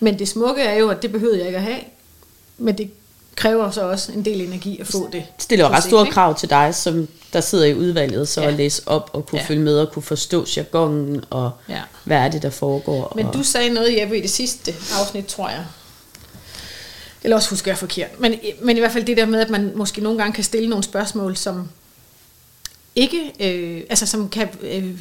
Men 0.00 0.18
det 0.18 0.28
smukke 0.28 0.62
er 0.62 0.74
jo, 0.74 0.88
at 0.88 1.02
det 1.02 1.12
behøvede 1.12 1.38
jeg 1.38 1.46
ikke 1.46 1.56
at 1.58 1.64
have. 1.64 1.80
Men 2.58 2.78
det 2.78 2.90
kræver 3.36 3.70
så 3.70 3.82
også 3.90 4.12
en 4.12 4.24
del 4.24 4.40
energi 4.40 4.80
at 4.80 4.86
få 4.86 5.04
det. 5.04 5.12
Det 5.12 5.24
stiller 5.38 5.68
ret 5.68 5.84
store 5.84 6.06
krav 6.06 6.34
til 6.38 6.50
dig, 6.50 6.74
som 6.74 7.08
der 7.32 7.40
sidder 7.40 7.64
i 7.64 7.74
udvalget, 7.74 8.28
så 8.28 8.40
Ja. 8.42 8.48
at 8.48 8.54
læse 8.54 8.82
op 8.86 9.10
og 9.12 9.26
kunne 9.26 9.40
Ja. 9.40 9.46
følge 9.46 9.62
med 9.62 9.78
og 9.78 9.92
kunne 9.92 10.02
forstå 10.02 10.46
jargonen 10.56 11.24
og 11.30 11.50
Ja. 11.68 11.80
hvad 12.04 12.16
er 12.16 12.28
det, 12.28 12.42
der 12.42 12.50
foregår. 12.50 13.12
Men 13.16 13.26
og, 13.26 13.34
du 13.34 13.42
sagde 13.42 13.70
noget, 13.70 14.00
Jeppe, 14.00 14.18
i 14.18 14.22
det 14.22 14.30
sidste 14.30 14.74
afsnit, 15.00 15.26
tror 15.26 15.48
jeg. 15.48 15.64
Eller 17.22 17.36
også 17.36 17.50
husker 17.50 17.70
jeg 17.70 17.78
forkert. 17.78 18.20
Men, 18.20 18.34
men 18.62 18.76
i 18.76 18.80
hvert 18.80 18.92
fald 18.92 19.04
det 19.04 19.16
der 19.16 19.26
med, 19.26 19.40
at 19.40 19.50
man 19.50 19.72
måske 19.74 20.00
nogle 20.00 20.18
gange 20.18 20.32
kan 20.32 20.44
stille 20.44 20.68
nogle 20.68 20.84
spørgsmål, 20.84 21.36
som 21.36 21.68
ikke, 22.94 23.32
øh, 23.40 23.82
altså 23.90 24.06
som 24.06 24.28
kan, 24.28 24.48
øh, 24.62 25.00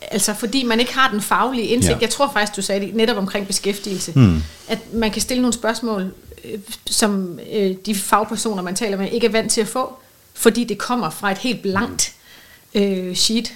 altså 0.00 0.34
fordi 0.34 0.64
man 0.64 0.80
ikke 0.80 0.94
har 0.94 1.10
den 1.10 1.20
faglige 1.20 1.66
indsigt. 1.66 1.96
Ja. 1.96 2.00
Jeg 2.00 2.10
tror 2.10 2.30
faktisk, 2.32 2.56
du 2.56 2.62
sagde 2.62 2.86
det 2.86 2.94
netop 2.94 3.16
omkring 3.16 3.46
beskæftigelse. 3.46 4.12
Hmm. 4.12 4.42
At 4.68 4.78
man 4.92 5.10
kan 5.10 5.22
stille 5.22 5.42
nogle 5.42 5.54
spørgsmål, 5.54 6.12
øh, 6.44 6.58
som 6.86 7.38
øh, 7.52 7.74
de 7.86 7.94
fagpersoner, 7.94 8.62
man 8.62 8.74
taler 8.74 8.96
med, 8.96 9.12
ikke 9.12 9.26
er 9.26 9.30
vant 9.30 9.52
til 9.52 9.60
at 9.60 9.68
få, 9.68 9.92
fordi 10.34 10.64
det 10.64 10.78
kommer 10.78 11.10
fra 11.10 11.30
et 11.30 11.38
helt 11.38 11.62
blankt 11.62 12.12
øh, 12.74 13.14
sheet. 13.14 13.52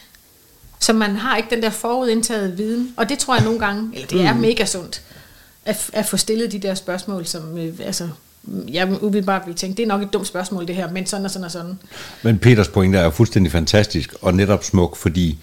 Så 0.81 0.93
man 0.93 1.17
har 1.17 1.37
ikke 1.37 1.51
den 1.51 1.63
der 1.63 1.71
forudindtaget 1.71 2.59
viden. 2.59 2.95
Og 2.97 3.09
det 3.09 3.19
tror 3.19 3.35
jeg 3.35 3.45
nogle 3.45 3.59
gange, 3.59 3.91
eller 3.95 4.09
det 4.09 4.21
er 4.21 4.35
mega 4.35 4.67
sundt, 4.67 5.03
at, 5.65 5.91
at 5.93 6.07
få 6.07 6.17
stillet 6.17 6.53
de 6.53 6.59
der 6.59 6.75
spørgsmål, 6.75 7.27
som 7.27 7.59
øh, 7.59 7.73
altså, 7.85 8.09
jeg 8.73 9.03
umiddelbart 9.03 9.43
vil 9.47 9.55
tænke, 9.55 9.77
det 9.77 9.83
er 9.83 9.87
nok 9.87 10.03
et 10.03 10.13
dumt 10.13 10.27
spørgsmål 10.27 10.67
det 10.67 10.75
her, 10.77 10.91
men 10.91 11.07
sådan 11.07 11.25
og 11.25 11.31
sådan 11.31 11.45
og 11.45 11.51
sådan. 11.51 11.79
Men 12.23 12.39
Peters 12.39 12.69
pointe 12.69 12.99
er 12.99 13.05
jo 13.05 13.11
fuldstændig 13.11 13.53
fantastisk 13.53 14.15
og 14.23 14.35
netop 14.35 14.65
smuk, 14.65 14.97
fordi 14.97 15.39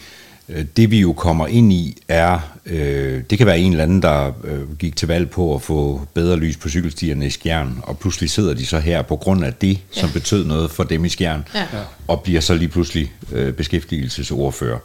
øh, 0.50 0.66
det 0.78 0.92
vi 0.92 1.00
jo 1.00 1.14
kommer 1.14 1.48
ind 1.48 1.74
i 1.74 1.98
er, 2.08 2.40
øh, 2.66 3.24
det 3.30 3.38
kan 3.38 3.48
være 3.48 3.60
en 3.60 3.72
eller 3.72 3.84
anden, 3.84 4.02
der 4.02 4.32
øh, 4.44 4.78
gik 4.78 4.96
til 4.96 5.08
valg 5.08 5.30
på 5.30 5.56
at 5.56 5.62
få 5.62 6.02
bedre 6.14 6.38
lys 6.38 6.58
på 6.58 6.70
cykelstierne 6.70 7.26
i 7.28 7.30
Skjern, 7.30 7.80
og 7.84 8.00
pludselig 8.00 8.30
sidder 8.30 8.54
de 8.54 8.66
så 8.66 8.80
her 8.80 9.02
på 9.02 9.16
grund 9.16 9.46
af 9.46 9.54
det, 9.54 9.80
ja. 9.96 10.02
som 10.02 10.10
betød 10.12 10.46
noget 10.46 10.72
for 10.72 10.84
dem 10.84 11.06
i 11.06 11.10
Skjern, 11.10 11.48
Ja. 11.56 11.66
og 12.08 12.22
bliver 12.22 12.42
så 12.42 12.54
lige 12.54 12.70
pludselig 12.70 13.12
øh, 13.32 13.54
beskæftigelsesordfører. 13.54 14.78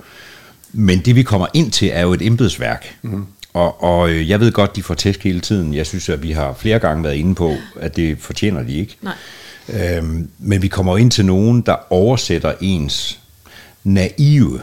Men 0.73 0.99
det 1.01 1.17
vi 1.17 1.23
kommer 1.23 1.47
ind 1.55 1.71
til 1.71 1.91
er 1.93 2.01
jo 2.01 2.13
et 2.13 2.23
embedsværk. 2.23 2.97
Mm. 3.03 3.27
Og, 3.55 3.83
og 3.83 4.11
øh, 4.11 4.31
jeg 4.31 4.41
ved 4.41 4.53
godt, 4.53 4.77
de 4.77 4.83
får 4.83 4.95
tæsk 4.95 5.25
hele 5.25 5.41
tiden. 5.41 5.75
Jeg 5.75 5.87
synes, 5.87 6.09
at 6.09 6.23
vi 6.23 6.33
har 6.33 6.55
flere 6.55 6.79
gange 6.79 7.05
været 7.05 7.15
inde 7.15 7.35
på, 7.35 7.55
at 7.81 7.97
det 7.97 8.19
fortjener 8.19 8.63
de 8.63 8.79
ikke. 8.79 8.97
Nej. 9.03 9.15
Øhm, 9.69 10.29
men 10.39 10.63
vi 10.63 10.69
kommer 10.69 10.97
ind 10.97 11.11
til 11.11 11.27
nogen, 11.27 11.61
der 11.61 11.77
oversætter 11.93 12.53
ens 12.61 13.21
naive, 13.85 14.61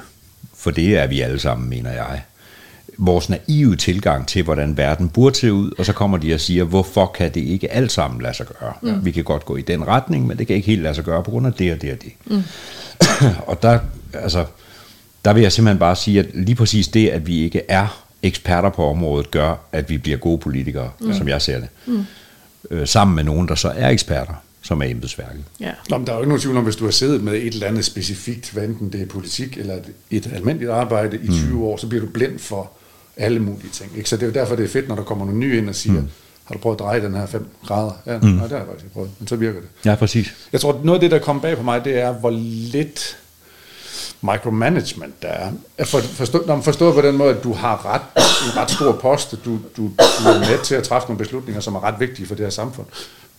for 0.56 0.72
det 0.72 0.98
er 0.98 1.08
vi 1.08 1.22
alle 1.22 1.40
sammen, 1.40 1.70
mener 1.70 1.92
jeg, 1.92 2.22
vores 2.98 3.30
naive 3.30 3.76
tilgang 3.76 4.28
til, 4.28 4.44
hvordan 4.44 4.78
verden 4.78 5.10
burde 5.10 5.36
se 5.36 5.54
ud, 5.54 5.72
og 5.78 5.86
så 5.86 5.94
kommer 5.94 6.18
de 6.18 6.34
og 6.34 6.40
siger, 6.40 6.64
hvorfor 6.64 7.06
kan 7.06 7.34
det 7.34 7.42
ikke 7.42 7.72
alt 7.72 7.92
sammen 7.92 8.22
lade 8.22 8.34
sig 8.34 8.46
gøre? 8.60 8.74
Mm. 8.82 9.06
Vi 9.06 9.12
kan 9.12 9.24
godt 9.24 9.46
gå 9.46 9.56
i 9.56 9.62
den 9.62 9.88
retning, 9.88 10.28
men 10.28 10.38
det 10.38 10.48
kan 10.48 10.56
ikke 10.56 10.68
helt 10.68 10.82
lade 10.82 10.96
sig 10.96 11.04
gøre 11.04 11.24
på 11.24 11.32
grund 11.32 11.48
af 11.48 11.54
det 11.54 11.74
og 11.74 11.82
det 11.82 11.92
og 11.92 11.98
det. 12.02 12.12
Mm. 12.26 12.44
og 13.50 13.62
der, 13.62 13.80
altså, 14.14 14.46
der 15.26 15.34
vil 15.34 15.44
jeg 15.44 15.52
simpelthen 15.52 15.80
bare 15.80 15.96
sige, 15.96 16.20
at 16.20 16.26
lige 16.34 16.56
præcis 16.56 16.88
det, 16.88 17.10
at 17.10 17.28
vi 17.28 17.40
ikke 17.40 17.62
er 17.68 18.01
eksperter 18.24 18.70
på 18.70 18.86
området, 18.86 19.32
gør, 19.32 19.56
at 19.72 19.90
vi 19.90 19.98
bliver 19.98 20.18
gode 20.18 20.38
politikere, 20.38 20.92
mm. 21.00 21.14
som 21.14 21.28
jeg 21.28 21.42
ser 21.42 21.60
det. 21.60 21.68
Mm. 21.86 22.06
Øh, 22.72 22.88
sammen 22.88 23.16
med 23.16 23.24
nogen, 23.24 23.48
der 23.48 23.56
så 23.56 23.70
er 23.70 23.90
eksperter, 23.90 24.34
som 24.62 24.82
er 24.82 24.86
embedsværket. 24.86 25.44
Ja. 25.60 25.72
Nå, 25.90 25.98
men 25.98 26.08
der 26.08 26.14
er 26.14 26.18
jo 26.18 26.22
ikke 26.22 26.30
nogen 26.30 26.42
tvivl 26.42 26.58
om, 26.58 26.64
hvis 26.64 26.76
du 26.76 26.84
har 26.84 26.92
siddet 26.92 27.24
med 27.24 27.34
et 27.34 27.54
eller 27.54 27.68
andet 27.68 27.86
specifikt, 27.86 28.52
hvad 28.52 28.64
enten 28.64 28.92
det 28.92 29.02
er 29.02 29.06
politik 29.06 29.58
eller 29.58 29.74
et, 29.74 29.92
et 30.12 30.30
almindeligt 30.34 30.72
arbejde 30.72 31.18
i 31.24 31.28
20 31.28 31.56
mm. 31.56 31.64
år, 31.64 31.78
så 31.78 31.88
bliver 31.88 32.06
du 32.06 32.12
blind 32.12 32.40
for 32.40 32.72
alle 33.18 33.40
mulige 33.40 33.70
ting. 33.74 33.92
Ikke? 33.98 34.10
Så 34.10 34.16
det 34.16 34.24
er 34.24 34.28
jo 34.28 34.34
derfor, 34.34 34.56
det 34.56 34.66
er 34.66 34.70
fedt, 34.70 34.88
når 34.88 34.96
der 34.96 35.04
kommer 35.04 35.26
nogle 35.26 35.40
nye 35.40 35.58
ind 35.58 35.70
og 35.70 35.76
siger, 35.76 36.02
mm. 36.02 36.08
har 36.44 36.54
du 36.54 36.60
prøvet 36.60 36.76
at 36.76 36.80
dreje 36.80 37.02
den 37.02 37.16
her 37.16 37.26
5 37.26 37.48
grader? 37.68 37.92
Ja, 38.06 38.18
mm. 38.18 38.28
nej, 38.28 38.42
det 38.42 38.52
har 38.52 38.58
jeg 38.58 38.66
faktisk 38.68 38.86
ikke 38.86 38.94
prøvet, 38.94 39.10
men 39.20 39.28
så 39.28 39.36
virker 39.36 39.60
det. 39.60 39.70
Ja, 39.86 39.96
præcis. 39.96 40.34
Jeg 40.52 40.62
tror, 40.62 40.82
noget 40.84 40.98
af 40.98 41.02
det, 41.02 41.12
der 41.12 41.20
kom 41.20 41.42
bag 41.42 41.58
på 41.58 41.64
mig, 41.64 41.86
det 41.86 42.00
er, 42.00 42.14
hvor 42.14 42.30
lidt 42.72 43.18
micromanagement 44.22 45.22
der 45.22 45.28
er. 45.28 45.52
For, 45.86 46.00
forstå, 46.00 46.44
når 46.48 46.56
man 46.56 46.64
forstår 46.64 46.94
på 46.94 47.02
den 47.02 47.18
måde, 47.18 47.36
at 47.36 47.44
du 47.44 47.54
har 47.54 47.86
ret, 47.86 48.02
en 48.18 48.58
ret 48.58 48.72
stor 48.72 48.92
post, 48.92 49.32
du, 49.46 49.60
du, 49.78 49.92
du 49.98 50.30
er 50.30 50.40
med 50.40 50.64
til 50.64 50.76
at 50.76 50.84
træffe 50.84 51.08
nogle 51.08 51.18
beslutninger, 51.18 51.62
som 51.62 51.76
er 51.76 51.84
ret 51.84 52.00
vigtige 52.00 52.28
for 52.28 52.36
det 52.36 52.46
her 52.46 52.50
samfund. 52.50 52.88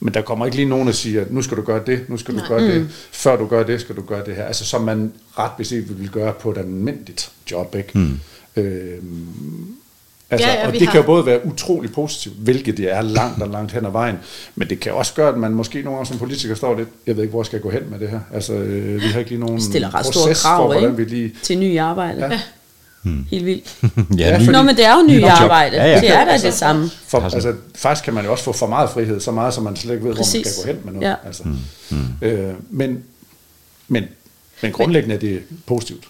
Men 0.00 0.14
der 0.14 0.22
kommer 0.22 0.46
ikke 0.46 0.56
lige 0.56 0.68
nogen, 0.68 0.86
der 0.86 0.92
siger, 0.92 1.24
nu 1.30 1.42
skal 1.42 1.56
du 1.56 1.62
gøre 1.62 1.82
det, 1.86 2.08
nu 2.08 2.16
skal 2.16 2.34
du 2.34 2.40
gøre 2.48 2.60
det, 2.62 2.88
før 3.12 3.36
du 3.36 3.46
gør 3.46 3.62
det, 3.62 3.80
skal 3.80 3.96
du 3.96 4.02
gøre 4.02 4.24
det 4.24 4.36
her. 4.36 4.44
Altså 4.44 4.64
som 4.64 4.82
man 4.82 5.12
ret 5.38 5.52
beset 5.58 6.00
vil 6.00 6.10
gøre 6.10 6.32
på 6.32 6.50
et 6.50 6.58
almindeligt 6.58 7.32
job, 7.50 7.74
ikke? 7.74 7.98
Mm. 7.98 8.20
Øhm, 8.56 9.76
Altså, 10.32 10.46
Ja, 10.46 10.52
ja, 10.52 10.58
ja, 10.58 10.62
ja, 10.62 10.66
og 10.66 10.72
det 10.72 10.82
har- 10.82 10.92
kan 10.92 11.00
jo 11.00 11.06
både 11.06 11.26
være 11.26 11.46
utrolig 11.46 11.92
positivt, 11.92 12.34
hvilket 12.38 12.76
det 12.76 12.92
er 12.92 13.02
langt 13.02 13.42
og 13.42 13.48
langt 13.48 13.72
hen 13.72 13.86
ad 13.86 13.90
vejen, 13.90 14.16
men 14.54 14.68
det 14.70 14.80
kan 14.80 14.92
også 14.92 15.14
gøre, 15.14 15.28
at 15.28 15.36
man 15.36 15.52
måske 15.54 15.82
nogle 15.82 15.96
gange 15.96 16.06
som 16.08 16.18
politiker 16.18 16.54
står 16.54 16.76
lidt, 16.78 16.88
jeg 17.06 17.16
ved 17.16 17.22
ikke, 17.22 17.30
hvor 17.30 17.42
skal 17.42 17.56
jeg 17.56 17.62
gå 17.62 17.70
hen 17.70 17.82
med 17.90 17.98
det 17.98 18.08
her. 18.10 18.20
Altså, 18.34 18.52
øh, 18.52 19.02
vi 19.02 19.06
har 19.06 19.18
ikke 19.18 19.30
lige 19.30 19.40
nogen 19.40 19.60
stiller 19.62 19.94
ret 19.94 20.06
store 20.06 20.22
proces 20.26 20.42
krav, 20.42 20.58
for, 20.58 20.66
hvordan 20.66 20.82
ikke? 20.90 20.96
vi 20.96 21.04
lige... 21.16 21.32
til 21.42 21.58
ny 21.58 21.78
arbejde. 21.78 22.24
Ja. 22.24 22.30
Ja. 22.32 22.40
Helt 23.30 23.46
vildt. 23.46 23.76
Ja, 24.18 24.38
ny- 24.38 24.44
fordi- 24.44 24.52
Nå, 24.58 24.62
men 24.62 24.76
det 24.76 24.84
er 24.84 24.96
jo 24.96 25.02
ny 25.06 25.10
Nyt 25.16 25.22
job. 25.22 25.30
arbejde. 25.30 25.76
Ja, 25.76 25.86
ja. 25.86 26.00
Det 26.00 26.10
er 26.10 26.24
da 26.24 26.38
det 26.38 26.54
samme. 26.54 26.90
For, 27.06 27.20
altså, 27.20 27.54
faktisk 27.74 28.04
kan 28.04 28.14
man 28.14 28.24
jo 28.24 28.32
også 28.32 28.44
få 28.44 28.52
for 28.52 28.66
meget 28.66 28.90
frihed, 28.90 29.20
så 29.20 29.30
meget, 29.30 29.54
som 29.54 29.64
man 29.64 29.76
slet 29.76 29.94
ikke 29.94 30.04
ved, 30.08 30.14
Præcis. 30.14 30.32
hvor 30.32 30.38
man 30.48 30.52
skal 30.52 30.62
gå 30.64 30.72
hen 30.72 30.84
med 30.84 30.92
noget. 30.92 31.08
Ja. 31.08 31.26
Altså, 31.26 31.42
mm. 31.90 31.98
øh, 32.22 32.54
men, 32.70 33.02
men, 33.88 34.04
men 34.62 34.72
grundlæggende 34.72 35.14
er 35.14 35.18
det 35.18 35.42
positivt. 35.66 36.04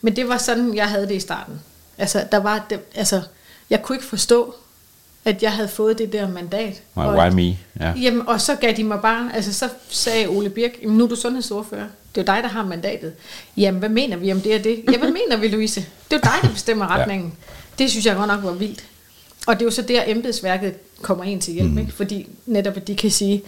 Men 0.00 0.16
det 0.16 0.28
var 0.28 0.36
sådan, 0.38 0.74
jeg 0.74 0.86
havde 0.88 1.08
det 1.08 1.14
i 1.14 1.20
starten. 1.20 1.54
Altså, 1.98 2.24
der 2.32 2.38
var 2.38 2.66
det, 2.70 2.80
altså, 2.94 3.22
jeg 3.70 3.82
kunne 3.82 3.96
ikke 3.96 4.06
forstå, 4.08 4.54
at 5.24 5.42
jeg 5.42 5.52
havde 5.52 5.68
fået 5.68 5.98
det 5.98 6.12
der 6.12 6.28
mandat. 6.28 6.82
Og 6.94 7.14
why 7.14 7.26
at- 7.26 7.34
me? 7.34 7.58
Ja. 7.80 7.92
Jamen, 8.02 8.28
og 8.28 8.40
så 8.40 8.54
gav 8.54 8.72
de 8.76 8.84
mig 8.84 9.00
bare, 9.02 9.30
altså 9.34 9.52
så 9.52 9.68
sagde 9.90 10.26
Ole 10.28 10.50
Birk, 10.50 10.70
"Jamen, 10.82 10.98
nu 10.98 11.04
er 11.04 11.08
du 11.08 11.16
sundhedsordfører. 11.16 11.86
Det 12.14 12.28
er 12.28 12.32
jo 12.32 12.36
dig, 12.36 12.42
der 12.42 12.48
har 12.48 12.64
mandatet. 12.64 13.12
Jamen, 13.56 13.78
hvad 13.78 13.88
mener 13.88 14.16
vi 14.16 14.32
om 14.32 14.40
det 14.40 14.54
og 14.54 14.64
det? 14.64 14.84
Ja, 14.92 14.98
hvad 14.98 15.10
mener 15.10 15.36
vi, 15.36 15.48
Louise? 15.48 15.80
Det 15.80 15.86
er 16.12 16.16
jo 16.16 16.20
dig, 16.22 16.32
der 16.42 16.54
bestemmer 16.54 16.86
retningen. 16.86 17.32
Ja. 17.48 17.54
Det 17.84 17.90
synes 17.90 18.06
jeg 18.06 18.16
godt 18.16 18.28
nok 18.28 18.42
var 18.44 18.52
vildt. 18.52 18.84
Og 19.46 19.54
det 19.54 19.62
er 19.62 19.66
jo 19.66 19.70
så 19.70 19.82
der, 19.82 20.02
embedsværket 20.06 20.74
kommer 21.02 21.24
ind 21.24 21.40
til 21.42 21.54
hjælp, 21.54 21.70
mm. 21.70 21.78
ikke? 21.78 21.92
Fordi 21.92 22.28
netop, 22.46 22.76
at 22.76 22.86
de 22.88 22.96
kan 22.96 23.10
sige, 23.10 23.42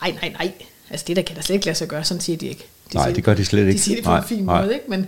nej, 0.00 0.10
nej, 0.22 0.28
nej, 0.38 0.52
altså 0.90 1.04
det 1.08 1.16
der 1.16 1.22
kan 1.22 1.36
der 1.36 1.42
slet 1.42 1.54
ikke 1.54 1.66
lade 1.66 1.78
sig 1.78 1.88
gøre, 1.88 2.04
sådan 2.04 2.20
siger 2.20 2.36
de 2.36 2.46
ikke. 2.46 2.64
De 2.92 2.96
Nej, 2.96 3.04
siger 3.06 3.14
det 3.14 3.24
gør 3.24 3.34
de 3.34 3.44
slet 3.44 3.60
ikke. 3.66 3.72
De 3.72 3.78
siger 3.78 3.96
det 3.96 4.04
på 4.04 4.10
Nej, 4.10 4.18
en 4.18 4.24
fin 4.24 4.42
nej. 4.44 4.62
måde, 4.62 4.74
ikke? 4.74 4.84
Men, 4.88 5.06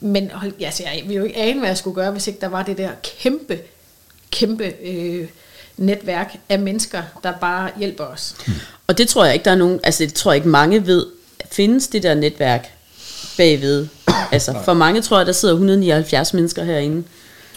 men 0.00 0.30
hold, 0.30 0.52
altså, 0.60 0.82
jeg 0.82 1.02
vil 1.06 1.16
jo 1.16 1.24
ikke 1.24 1.36
ane, 1.36 1.58
hvad 1.58 1.68
jeg 1.68 1.78
skulle 1.78 1.94
gøre, 1.94 2.10
hvis 2.10 2.26
ikke 2.26 2.40
der 2.40 2.46
var 2.48 2.62
det 2.62 2.78
der 2.78 2.90
kæmpe, 3.02 3.58
kæmpe 4.30 4.72
øh, 4.82 5.28
netværk 5.76 6.36
af 6.48 6.58
mennesker, 6.58 7.02
der 7.22 7.32
bare 7.32 7.70
hjælper 7.78 8.04
os. 8.04 8.34
Og 8.86 8.98
det 8.98 9.08
tror 9.08 9.24
jeg 9.24 9.34
ikke, 9.34 9.44
der 9.44 9.50
er 9.50 9.56
nogen, 9.56 9.80
altså 9.82 10.04
det 10.04 10.14
tror 10.14 10.32
jeg 10.32 10.36
ikke 10.36 10.48
mange 10.48 10.86
ved, 10.86 11.06
findes 11.52 11.88
det 11.88 12.02
der 12.02 12.14
netværk 12.14 12.72
bagved. 13.36 13.86
Altså 14.32 14.54
for 14.64 14.74
mange 14.74 15.02
tror 15.02 15.16
jeg, 15.16 15.26
der 15.26 15.32
sidder 15.32 15.54
179 15.54 16.34
mennesker 16.34 16.64
herinde, 16.64 17.04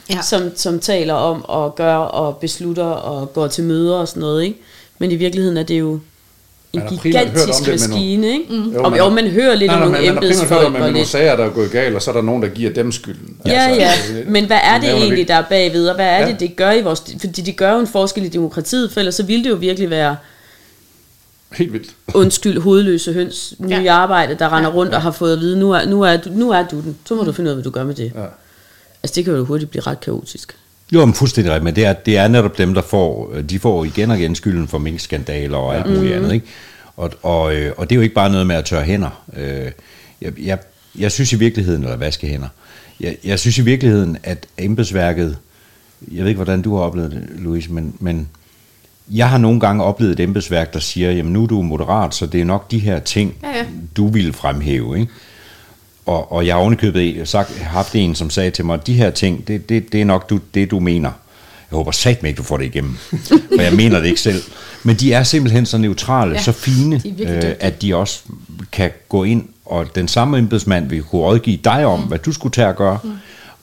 Ja. 0.10 0.16
ja. 0.16 0.22
som, 0.22 0.52
som 0.56 0.80
taler 0.80 1.14
om 1.14 1.46
og 1.46 1.76
gør 1.76 1.96
og 1.96 2.38
beslutter 2.38 2.84
og 2.84 3.34
går 3.34 3.48
til 3.48 3.64
møder 3.64 3.96
og 3.96 4.08
sådan 4.08 4.22
noget, 4.22 4.44
ikke? 4.44 4.60
Men 5.00 5.12
i 5.12 5.16
virkeligheden 5.16 5.58
er 5.58 5.64
det 5.64 5.80
jo 5.80 6.00
en 6.74 6.82
om 6.82 6.98
gigantisk 7.04 7.66
det 7.66 7.68
maskine, 7.90 8.28
ikke? 8.32 8.46
Mm. 8.50 8.72
Jo, 8.74 8.84
Og, 8.84 8.92
man 8.92 9.00
jo, 9.00 9.10
man 9.10 9.28
hører 9.28 9.56
lidt 9.56 9.72
Nej, 9.72 9.82
om 9.82 9.92
nej, 9.92 10.02
nogle 10.02 10.06
men 10.06 10.16
man 10.16 10.24
har 10.24 10.30
primært 10.30 10.36
hørt 10.38 10.42
embedsfolk 10.42 10.66
om, 10.66 10.92
nogle 10.94 11.06
sager, 11.06 11.36
der 11.36 11.46
er 11.46 11.50
gået 11.50 11.72
galt, 11.72 11.96
og 11.96 12.02
så 12.02 12.12
er 12.12 12.16
der 12.16 12.22
nogen, 12.22 12.44
der 12.44 12.50
giver 12.50 12.74
dem 12.74 12.92
skylden. 12.92 13.38
Ja, 13.46 13.52
Altså, 13.52 13.82
ja, 13.82 14.20
det- 14.20 14.28
men 14.28 14.46
hvad 14.46 14.60
er 14.64 14.80
det 14.80 14.90
egentlig, 14.90 15.28
der 15.28 15.36
er 15.36 15.44
bagved, 15.50 15.88
og 15.90 15.96
hvad 15.96 16.06
er 16.06 16.20
Ja. 16.20 16.28
det, 16.28 16.40
det 16.40 16.56
gør 16.56 16.72
i 16.72 16.82
vores... 16.82 17.04
Fordi 17.20 17.42
de 17.42 17.52
gør 17.52 17.74
jo 17.74 17.80
en 17.80 17.88
forskel 17.88 18.26
i 18.26 18.28
demokratiet, 18.28 18.92
for 18.92 19.00
ellers 19.00 19.16
så 19.16 19.24
ville 19.24 19.44
det 19.44 19.50
jo 19.50 19.56
virkelig 19.56 19.90
være 19.90 20.16
Helt 21.54 21.74
vildt. 21.74 21.90
undskyld, 22.14 22.60
hovedløse 22.62 23.14
høns, 23.14 23.54
nye 23.60 23.70
Ja. 23.76 23.82
ja. 23.82 23.94
arbejde, 23.94 24.36
der 24.40 24.58
render 24.58 24.70
rundt 24.70 24.94
og 24.94 25.02
har 25.02 25.12
fået 25.12 25.34
at 25.34 25.40
vide, 25.40 25.60
nu 25.60 25.72
er, 25.72 25.86
nu 25.86 26.02
er, 26.02 26.18
du, 26.18 26.30
nu 26.30 26.52
er 26.52 26.64
du 26.72 26.76
den. 26.76 26.98
Så 27.06 27.16
må 27.16 27.24
du 27.24 27.32
finde 27.32 27.48
ud 27.48 27.50
af, 27.52 27.56
hvad 27.56 27.64
du 27.64 27.70
gør 27.70 27.84
med 27.84 27.96
det. 27.96 28.12
Ja. 28.16 28.22
Altså, 29.04 29.16
det 29.16 29.26
kan 29.26 29.34
jo 29.34 29.46
hurtigt 29.46 29.72
blive 29.72 29.82
ret 29.82 30.00
kaotisk. 30.00 30.56
Jo, 30.92 31.06
men 31.06 31.14
fuldstændig 31.14 31.54
rigtigt, 31.54 31.64
men 31.64 31.76
det 31.76 31.86
er, 31.86 31.94
det 31.94 32.18
er 32.18 32.28
netop 32.28 32.58
dem, 32.58 32.74
der 32.74 32.82
får, 32.82 33.34
de 33.50 33.60
får 33.60 33.86
igen 33.86 34.12
og 34.12 34.20
igen 34.20 34.36
skylden 34.36 34.68
for 34.68 34.78
minkskandaler 34.78 35.58
og 35.58 35.76
alt 35.76 35.96
muligt 35.96 36.14
andet, 36.16 36.34
ikke? 36.34 36.46
Og, 36.98 37.12
og, 37.24 37.56
øh, 37.56 37.74
og 37.78 37.90
det 37.90 37.96
er 37.96 37.98
jo 37.98 38.02
ikke 38.02 38.16
bare 38.16 38.32
noget 38.32 38.48
med 38.48 38.56
at 38.56 38.66
tørre 38.66 38.84
hænder. 38.84 39.24
Øh, 39.38 39.72
Jeg, 40.22 40.32
jeg, 40.40 40.58
jeg 40.98 41.12
synes 41.12 41.34
i 41.34 41.36
virkeligheden, 41.36 41.84
eller 41.84 41.98
vaske 41.98 42.28
hænder, 42.28 42.48
jeg, 43.00 43.16
jeg 43.24 43.40
synes 43.40 43.58
i 43.58 43.62
virkeligheden, 43.62 44.18
at 44.24 44.46
embedsværket, 44.58 45.38
jeg 46.12 46.22
ved 46.24 46.28
ikke, 46.30 46.38
hvordan 46.38 46.62
du 46.62 46.76
har 46.76 46.84
oplevet 46.84 47.12
det, 47.12 47.28
Louise, 47.36 47.72
men, 47.72 47.94
men 48.00 48.28
jeg 49.12 49.30
har 49.30 49.38
nogle 49.38 49.60
gange 49.60 49.84
oplevet 49.84 50.12
et 50.14 50.20
embedsværk, 50.20 50.74
der 50.74 50.80
siger, 50.80 51.12
jamen 51.12 51.34
nu 51.34 51.44
er 51.44 51.48
du 51.48 51.62
moderat, 51.62 52.16
så 52.16 52.26
det 52.26 52.42
er 52.42 52.46
nok 52.46 52.72
de 52.72 52.80
her 52.80 53.00
ting, 53.00 53.36
Ja, 53.44 53.48
ja. 53.58 53.66
du 53.98 54.08
vil 54.08 54.34
fremhæve, 54.34 55.00
ikke? 55.00 55.12
Og, 56.06 56.32
og 56.32 56.46
jeg 56.46 56.56
har 56.56 56.62
ovenikøbet 56.62 57.28
sagt, 57.28 57.58
haft 57.58 57.96
en, 57.96 58.16
som 58.16 58.30
sagde 58.30 58.52
til 58.52 58.66
mig, 58.66 58.88
de 58.88 58.94
her 58.94 59.10
ting, 59.10 59.48
det, 59.48 59.70
det, 59.70 59.92
det 59.92 60.02
er 60.02 60.06
nok 60.06 60.30
du, 60.30 60.40
det, 60.54 60.72
du 60.72 60.80
mener. 60.80 61.12
Jeg 61.72 61.78
håber 61.78 61.92
satme 61.92 62.30
ikke, 62.30 62.38
du 62.38 62.44
får 62.44 62.58
det 62.58 62.66
igennem. 62.66 62.96
For 63.56 63.62
jeg 63.62 63.74
mener 63.74 64.00
det 64.00 64.06
ikke 64.08 64.22
selv. 64.22 64.42
Men 64.84 64.96
de 64.96 65.14
er 65.14 65.24
simpelthen 65.24 65.66
så 65.66 65.78
neutrale, 65.78 66.32
Ja, 66.32 66.42
så 66.42 66.52
fine, 66.52 67.00
de 67.00 67.24
øh, 67.24 67.56
at 67.60 67.82
de 67.82 67.96
også 67.96 68.20
kan 68.72 68.92
gå 69.10 69.24
ind, 69.24 69.48
og 69.66 69.96
den 69.96 70.08
samme 70.08 70.38
embedsmand 70.38 70.90
vil 70.90 71.04
kunne 71.04 71.22
rådgive 71.22 71.58
dig 71.64 71.86
om, 71.86 72.00
mm. 72.00 72.06
hvad 72.06 72.20
du 72.20 72.32
skulle 72.32 72.54
tage 72.54 72.68
at 72.68 72.76
gøre, 72.76 73.00
mm. 73.04 73.12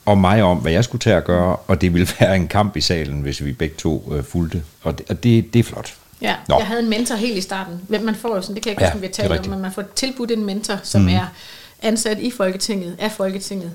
og 0.05 0.17
mig 0.17 0.43
om, 0.43 0.57
hvad 0.57 0.71
jeg 0.71 0.83
skulle 0.83 0.99
tage 0.99 1.15
at 1.15 1.25
gøre, 1.25 1.55
og 1.55 1.81
det 1.81 1.93
ville 1.93 2.07
være 2.19 2.35
en 2.35 2.47
kamp 2.47 2.75
i 2.75 2.81
salen, 2.81 3.21
hvis 3.21 3.45
vi 3.45 3.53
begge 3.53 3.75
to 3.77 4.13
øh, 4.15 4.23
fulgte. 4.23 4.63
Og 4.83 4.97
det, 4.97 5.05
og 5.09 5.23
det, 5.23 5.53
det 5.53 5.59
er 5.59 5.63
flot. 5.63 5.93
Ja, 6.21 6.35
Nå. 6.47 6.55
jeg 6.59 6.67
havde 6.67 6.81
en 6.81 6.89
mentor 6.89 7.15
helt 7.15 7.37
i 7.37 7.41
starten. 7.41 7.73
Hvem 7.87 8.01
Man 8.01 8.15
får 8.15 8.35
jo 8.35 8.41
sådan, 8.41 8.55
det 8.55 8.63
kan 8.63 8.69
jeg 8.69 8.73
ikke 8.73 8.83
Ja, 8.83 8.91
huske, 8.91 9.01
vi 9.01 9.07
er 9.07 9.11
taler 9.11 9.39
om, 9.39 9.49
men 9.49 9.59
man 9.59 9.71
får 9.71 9.83
tilbudt 9.95 10.31
en 10.31 10.45
mentor, 10.45 10.79
som 10.83 11.01
mm. 11.01 11.07
er 11.07 11.25
ansat 11.81 12.19
i 12.19 12.31
Folketinget, 12.31 12.95
af 12.99 13.11
Folketinget, 13.11 13.71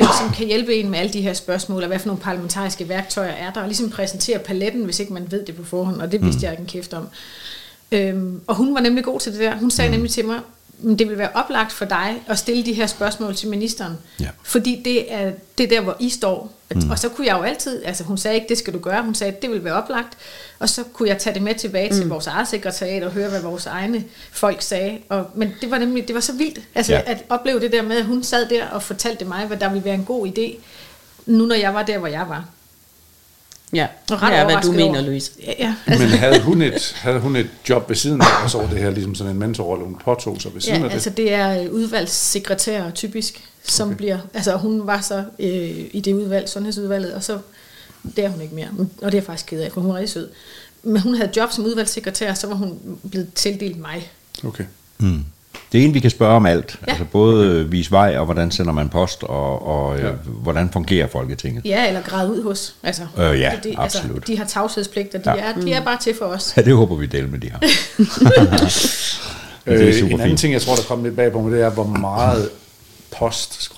øh, 0.00 0.06
som 0.20 0.30
kan 0.34 0.46
hjælpe 0.46 0.74
en 0.74 0.90
med 0.90 0.98
alle 0.98 1.12
de 1.12 1.20
her 1.20 1.32
spørgsmål, 1.34 1.82
og 1.82 1.88
hvad 1.88 1.98
for 1.98 2.06
nogle 2.06 2.22
parlamentariske 2.22 2.88
værktøjer 2.88 3.32
er 3.32 3.52
der, 3.52 3.60
og 3.60 3.66
ligesom 3.66 3.90
præsentere 3.90 4.38
paletten, 4.38 4.84
hvis 4.84 5.00
ikke 5.00 5.12
man 5.12 5.30
ved 5.30 5.46
det 5.46 5.56
på 5.56 5.64
forhånd, 5.64 6.00
og 6.00 6.12
det 6.12 6.22
vidste 6.22 6.38
mm. 6.38 6.42
jeg 6.42 6.52
ikke 6.52 6.60
en 6.60 6.66
kæft 6.66 6.94
om. 6.94 7.08
Øhm, 7.92 8.40
og 8.46 8.54
hun 8.54 8.74
var 8.74 8.80
nemlig 8.80 9.04
god 9.04 9.20
til 9.20 9.32
det 9.32 9.40
der. 9.40 9.56
Hun 9.56 9.70
sagde 9.70 9.90
mm. 9.90 9.94
nemlig 9.94 10.10
til 10.12 10.24
mig, 10.24 10.34
"Men 10.34 10.44
det 10.82 11.08
vil 11.08 11.18
være 11.18 11.30
oplagt 11.34 11.72
for 11.72 11.84
dig 11.84 12.22
at 12.26 12.38
stille 12.38 12.64
de 12.64 12.72
her 12.72 12.86
spørgsmål 12.86 13.34
til 13.34 13.48
ministeren. 13.48 13.98
Ja. 14.20 14.28
Fordi 14.42 14.82
det 14.84 15.12
er, 15.12 15.32
det 15.58 15.64
er 15.64 15.68
der, 15.68 15.80
hvor 15.80 15.96
I 16.00 16.10
står. 16.10 16.52
Mm. 16.74 16.90
Og 16.90 16.98
så 16.98 17.08
kunne 17.08 17.26
jeg 17.26 17.36
jo 17.36 17.42
altid, 17.42 17.84
altså 17.84 18.04
hun 18.04 18.18
sagde 18.18 18.34
ikke, 18.34 18.48
det 18.48 18.58
skal 18.58 18.72
du 18.72 18.78
gøre, 18.78 19.02
hun 19.02 19.14
sagde, 19.14 19.36
det 19.42 19.50
vil 19.50 19.64
være 19.64 19.74
oplagt. 19.74 20.18
Og 20.58 20.68
så 20.68 20.82
kunne 20.92 21.08
jeg 21.08 21.18
tage 21.18 21.34
det 21.34 21.42
med 21.42 21.54
tilbage 21.54 21.92
til 21.92 22.08
vores 22.08 22.26
eget 22.26 22.48
sekretariat 22.48 23.02
og 23.02 23.12
høre, 23.12 23.28
hvad 23.28 23.42
vores 23.42 23.66
egne 23.66 24.04
folk 24.32 24.62
sagde. 24.62 24.98
Og, 25.08 25.30
men 25.34 25.54
det 25.60 25.70
var 25.70 25.78
nemlig, 25.78 26.06
det 26.06 26.14
var 26.14 26.20
så 26.20 26.32
vildt, 26.32 26.60
altså 26.74 26.92
ja. 26.92 27.02
at 27.06 27.24
opleve 27.28 27.60
det 27.60 27.72
der 27.72 27.82
med, 27.82 27.96
at 27.96 28.04
hun 28.04 28.22
sad 28.22 28.48
der 28.48 28.66
og 28.66 28.82
fortalte 28.82 29.24
mig, 29.24 29.46
hvad 29.46 29.56
der 29.56 29.68
ville 29.68 29.84
være 29.84 29.94
en 29.94 30.04
god 30.04 30.28
idé, 30.28 30.58
nu 31.26 31.46
når 31.46 31.54
jeg 31.54 31.74
var 31.74 31.82
der, 31.82 31.98
hvor 31.98 32.08
jeg 32.08 32.28
var. 32.28 32.44
Ja, 33.72 33.86
Og 34.10 34.20
det 34.20 34.28
er, 34.38 34.44
hvad 34.44 34.62
du 34.62 34.72
mener. 34.72 35.00
Louise. 35.00 35.30
Ja, 35.46 35.52
ja 35.58 35.74
altså, 35.86 36.06
Men 36.06 36.12
havde 36.18 36.40
hun, 36.42 36.62
et, 36.62 36.92
havde 36.96 37.18
hun 37.20 37.36
et 37.36 37.48
job 37.68 37.88
ved 37.88 37.96
siden 37.96 38.20
af, 38.20 38.44
og 38.44 38.50
så 38.50 38.58
var 38.58 38.66
det 38.70 38.78
her 38.78 38.90
ligesom 38.90 39.14
sådan 39.14 39.32
en 39.32 39.38
mentorrolle, 39.38 39.84
hun 39.84 39.96
påtog 40.04 40.40
sig 40.42 40.54
ved 40.54 40.60
siden 40.60 40.76
Ja, 40.78 40.82
af 40.84 40.88
det? 40.88 40.94
altså 40.94 41.10
det 41.10 41.32
er 41.32 41.62
øh, 41.62 41.72
udvalgssekretær 41.72 42.90
typisk, 42.90 43.44
som 43.64 43.88
Okay. 43.88 43.96
bliver, 43.96 44.18
altså 44.34 44.56
hun 44.56 44.86
var 44.86 45.00
så 45.00 45.24
øh, 45.38 45.84
i 45.92 46.00
det 46.04 46.12
udvalg, 46.12 46.48
sundhedsudvalget, 46.48 47.14
og 47.14 47.24
så, 47.24 47.38
det 48.16 48.24
er 48.24 48.28
hun 48.28 48.40
ikke 48.40 48.54
mere, 48.54 48.68
og 48.78 48.86
det 49.02 49.04
er 49.04 49.18
jeg 49.18 49.24
faktisk 49.24 49.46
ked 49.46 49.60
af, 49.60 49.72
for 49.72 49.80
hun 49.80 49.90
er 49.90 49.94
rigtig 49.94 50.10
sød. 50.12 50.28
Men 50.82 51.02
hun 51.02 51.14
havde 51.14 51.30
job 51.36 51.52
som 51.52 51.64
udvalgssekretær, 51.64 52.34
så 52.34 52.46
var 52.46 52.54
hun 52.54 52.78
blevet 53.10 53.28
tildelt 53.34 53.78
mig. 53.78 54.10
Okay. 54.44 54.64
Mm. 54.98 55.24
Det 55.72 55.80
er 55.80 55.84
en, 55.84 55.94
vi 55.94 56.00
kan 56.00 56.10
spørge 56.10 56.36
om 56.36 56.46
alt. 56.46 56.78
Ja. 56.86 56.90
Altså 56.90 57.04
både 57.12 57.46
øh, 57.46 57.72
vise 57.72 57.90
vej, 57.90 58.18
og 58.18 58.24
hvordan 58.24 58.50
sender 58.50 58.72
man 58.72 58.88
post, 58.88 59.22
og, 59.22 59.66
og 59.66 59.98
Ja. 59.98 60.06
ja. 60.06 60.12
hvordan 60.26 60.70
fungerer 60.72 61.06
Folketinget. 61.06 61.64
Ja, 61.64 61.88
eller 61.88 62.02
græde 62.02 62.30
ud 62.32 62.42
hos. 62.42 62.74
Altså, 62.82 63.02
Øh, 63.18 63.40
ja, 63.40 63.52
det, 63.62 63.74
absolut. 63.78 64.16
Altså, 64.16 64.26
de 64.32 64.38
har 64.38 64.44
tavshedspligt, 64.44 65.14
og 65.14 65.24
de, 65.24 65.30
Ja. 65.34 65.36
er, 65.52 65.60
de 65.60 65.72
er 65.72 65.84
bare 65.84 65.98
til 66.00 66.14
for 66.18 66.24
os. 66.24 66.52
Ja, 66.56 66.62
det 66.62 66.74
håber 66.74 66.96
vi 66.96 67.06
del 67.06 67.28
med 67.28 67.38
de 67.38 67.50
her. 67.50 67.58
Ja, 69.66 69.72
det 69.72 69.82
er 69.82 69.88
Øh, 69.88 69.94
super 69.94 70.06
en 70.06 70.12
anden 70.12 70.28
fint. 70.28 70.38
ting, 70.40 70.52
jeg 70.52 70.62
tror, 70.62 70.74
der 70.74 70.82
kom 70.82 71.04
lidt 71.04 71.16
bag 71.16 71.32
på 71.32 71.40
mig, 71.40 71.52
det 71.52 71.60
er, 71.62 71.70
hvor 71.70 71.84
meget 71.84 72.48
post 73.18 73.70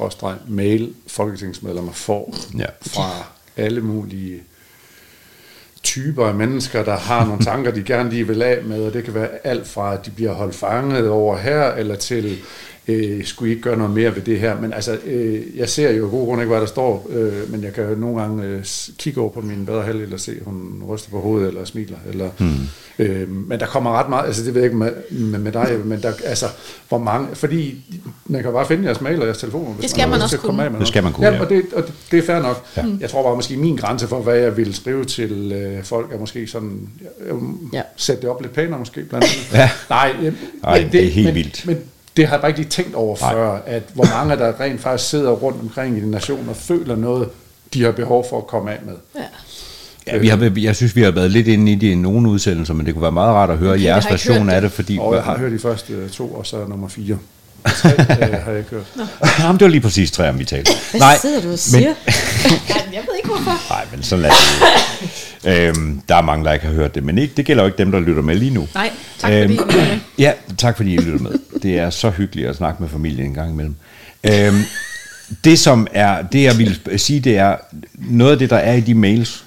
mail 0.48 0.92
folketingsmedlemmer 1.06 1.92
får 1.92 2.34
Ja. 2.58 2.64
fra 2.86 3.10
alle 3.56 3.80
mulige 3.80 4.40
typer 5.88 6.26
af 6.26 6.34
mennesker, 6.34 6.84
der 6.84 6.96
har 6.96 7.26
nogle 7.26 7.44
tanker, 7.44 7.70
de 7.70 7.82
gerne 7.82 8.10
lige 8.10 8.26
vil 8.26 8.42
af 8.42 8.58
med, 8.64 8.82
og 8.82 8.92
det 8.92 9.04
kan 9.04 9.14
være 9.14 9.28
alt 9.44 9.68
fra, 9.68 9.94
at 9.94 10.06
de 10.06 10.10
bliver 10.10 10.32
holdt 10.32 10.54
fanget 10.54 11.08
over 11.10 11.38
her, 11.38 11.72
eller 11.72 11.96
til, 11.96 12.38
øh, 12.88 13.24
skulle 13.24 13.48
I 13.48 13.54
ikke 13.54 13.62
gøre 13.62 13.76
noget 13.76 13.94
mere 13.94 14.14
ved 14.14 14.22
det 14.22 14.40
her? 14.40 14.60
Men 14.60 14.72
altså, 14.72 14.98
øh, 15.06 15.40
jeg 15.56 15.68
ser 15.68 15.90
jo 15.90 16.04
af 16.04 16.10
gode 16.10 16.26
grunde 16.26 16.42
ikke, 16.42 16.50
hvad 16.50 16.60
der 16.60 16.66
står, 16.66 17.06
øh, 17.10 17.50
men 17.52 17.64
jeg 17.64 17.72
kan 17.72 17.84
jo 17.88 17.94
nogle 17.94 18.20
gange 18.20 18.44
øh, 18.44 18.64
kigge 18.98 19.20
over 19.20 19.30
på 19.30 19.40
min 19.40 19.66
bedre 19.66 19.82
halvdel 19.82 20.14
og 20.14 20.20
se, 20.20 20.32
at 20.32 20.42
hun 20.44 20.82
ryster 20.88 21.10
på 21.10 21.20
hovedet, 21.20 21.48
eller 21.48 21.64
smiler, 21.64 21.96
eller... 22.10 22.28
Hmm. 22.38 22.48
Øh, 23.00 23.28
men 23.30 23.60
der 23.60 23.66
kommer 23.66 23.92
ret 23.92 24.08
meget, 24.08 24.26
altså 24.26 24.44
det 24.44 24.54
ved 24.54 24.62
jeg 24.62 24.66
ikke 24.66 24.76
med, 24.76 24.92
med, 25.10 25.38
med 25.38 25.52
dig, 25.52 25.80
men 25.84 26.02
der, 26.02 26.12
altså, 26.24 26.46
hvor 26.88 26.98
mange, 26.98 27.28
fordi 27.34 27.84
man 28.26 28.42
kan 28.42 28.52
bare 28.52 28.66
finde 28.66 28.84
jeres 28.84 29.00
mail 29.00 29.20
og 29.20 29.26
jeres 29.26 29.38
telefoner, 29.38 29.72
hvis 29.72 29.80
Det 29.82 29.90
skal 29.90 30.08
man 30.08 30.16
lyst 30.16 30.24
også 30.24 30.36
at 30.36 30.40
komme 30.42 30.56
kunne. 30.56 30.64
af 30.64 30.70
med 30.70 30.80
Det 30.80 30.88
skal 30.88 31.02
man 31.02 31.12
kunne, 31.12 31.26
ja. 31.26 31.34
ja. 31.34 31.40
Og 31.40 31.48
det, 31.48 31.62
og 31.72 31.82
det, 31.82 31.92
det 32.10 32.18
er 32.18 32.22
fair 32.22 32.42
nok. 32.42 32.64
Ja. 32.76 32.84
Jeg 33.00 33.10
tror 33.10 33.22
bare, 33.22 33.36
måske 33.36 33.56
min 33.56 33.76
grænse 33.76 34.08
for, 34.08 34.20
hvad 34.20 34.36
jeg 34.36 34.56
vil 34.56 34.74
skrive 34.74 35.04
til 35.04 35.52
øh, 35.52 35.84
folk, 35.84 36.12
er 36.12 36.18
måske 36.18 36.46
sådan, 36.46 36.88
jeg, 37.00 37.08
jeg, 37.26 37.36
Ja. 37.72 37.82
sætte 37.96 38.22
det 38.22 38.30
op 38.30 38.42
lidt 38.42 38.52
pænere 38.52 38.78
måske, 38.78 39.02
blandt 39.04 39.26
andet. 39.26 39.52
Ja. 39.60 39.70
Nej, 39.90 40.14
jeg, 40.22 40.32
Ej, 40.64 40.82
men 40.82 40.92
det 40.92 41.04
er 41.04 41.10
helt 41.10 41.26
men, 41.26 41.34
vildt. 41.34 41.66
Men 41.66 41.76
det 42.18 42.26
har 42.26 42.34
jeg 42.34 42.40
bare 42.40 42.50
ikke 42.50 42.60
lige 42.60 42.70
tænkt 42.70 42.94
over 42.94 43.16
Nej. 43.20 43.32
før, 43.32 43.58
at 43.66 43.82
hvor 43.94 44.04
mange 44.04 44.36
der 44.36 44.60
rent 44.60 44.80
faktisk 44.80 45.10
sidder 45.10 45.30
rundt 45.30 45.60
omkring 45.60 45.96
i 45.96 46.00
din 46.00 46.10
nation 46.10 46.48
og 46.48 46.56
føler 46.56 46.96
noget, 46.96 47.28
de 47.74 47.82
har 47.84 47.92
behov 47.92 48.26
for 48.30 48.38
at 48.38 48.46
komme 48.46 48.70
af 48.70 48.78
med. 48.86 48.94
Ja. 49.16 49.20
Ja, 50.06 50.18
vi 50.18 50.28
har, 50.28 50.52
jeg 50.56 50.76
synes, 50.76 50.96
vi 50.96 51.02
har 51.02 51.10
været 51.10 51.30
lidt 51.30 51.48
inde 51.48 51.72
i 51.72 51.74
det 51.74 51.86
i 51.86 51.94
nogle 51.94 52.28
udsendelser, 52.28 52.74
men 52.74 52.86
det 52.86 52.94
kunne 52.94 53.02
være 53.02 53.12
meget 53.12 53.34
rart 53.34 53.50
at 53.50 53.58
høre 53.58 53.72
Okay, 53.72 53.82
jeres 53.84 54.06
version 54.10 54.42
hørt 54.42 54.48
af 54.54 54.60
det. 54.60 54.70
det, 54.70 54.72
fordi... 54.72 54.98
Og 55.00 55.14
jeg 55.14 55.22
har 55.22 55.38
hørt 55.38 55.52
de 55.52 55.58
første 55.58 55.92
øh, 55.92 56.10
to, 56.10 56.28
og 56.28 56.46
så 56.46 56.64
nummer 56.68 56.88
fire. 56.88 57.18
Tre 57.82 57.90
øh, 57.90 58.06
har 58.44 58.50
jeg 58.50 58.58
ikke 58.58 58.70
hørt. 58.70 58.86
Jamen, 59.40 59.58
det 59.58 59.64
var 59.64 59.70
lige 59.70 59.80
præcis 59.80 60.10
tre, 60.10 60.28
om 60.28 60.38
vi 60.38 60.44
talte. 60.44 60.70
Hvad 60.90 61.20
sidder 61.20 61.40
du 61.40 61.52
og 61.52 61.58
siger? 61.58 61.88
Ej, 62.68 62.88
jeg 62.92 63.02
ved 63.08 63.16
ikke 63.16 63.28
hvorfor. 63.28 63.72
Nej, 63.74 63.84
men 63.92 64.02
sådan 64.02 64.24
er 64.24 64.28
det. 64.30 65.27
Øhm, 65.46 66.00
der 66.08 66.14
er 66.14 66.22
mange, 66.22 66.44
der 66.44 66.52
ikke 66.52 66.66
har 66.66 66.72
hørt 66.72 66.94
det, 66.94 67.04
men 67.04 67.18
ikke, 67.18 67.34
det 67.36 67.46
gælder 67.46 67.62
jo 67.62 67.66
ikke 67.66 67.78
dem, 67.78 67.92
der 67.92 68.00
lytter 68.00 68.22
med 68.22 68.34
lige 68.34 68.54
nu. 68.54 68.68
Nej, 68.74 68.90
tak 69.18 69.32
fordi 69.32 69.44
I 69.44 69.56
lytter 69.56 69.72
med. 69.72 69.98
Ja, 70.18 70.32
tak 70.58 70.76
fordi 70.76 70.94
I 70.94 70.96
lytter 70.96 71.18
med. 71.18 71.32
Det 71.62 71.78
er 71.78 71.90
så 71.90 72.10
hyggeligt 72.10 72.48
at 72.48 72.56
snakke 72.56 72.82
med 72.82 72.90
familien 72.90 73.26
en 73.26 73.34
gang 73.34 73.50
imellem. 73.52 73.74
Øhm, 74.24 74.62
det 75.44 75.58
som 75.58 75.86
er, 75.92 76.22
det 76.22 76.42
jeg 76.42 76.58
vil 76.58 76.80
sige, 76.96 77.20
det 77.20 77.38
er, 77.38 77.56
noget 77.94 78.32
af 78.32 78.38
det, 78.38 78.50
der 78.50 78.56
er 78.56 78.74
i 78.74 78.80
de 78.80 78.94
mails, 78.94 79.44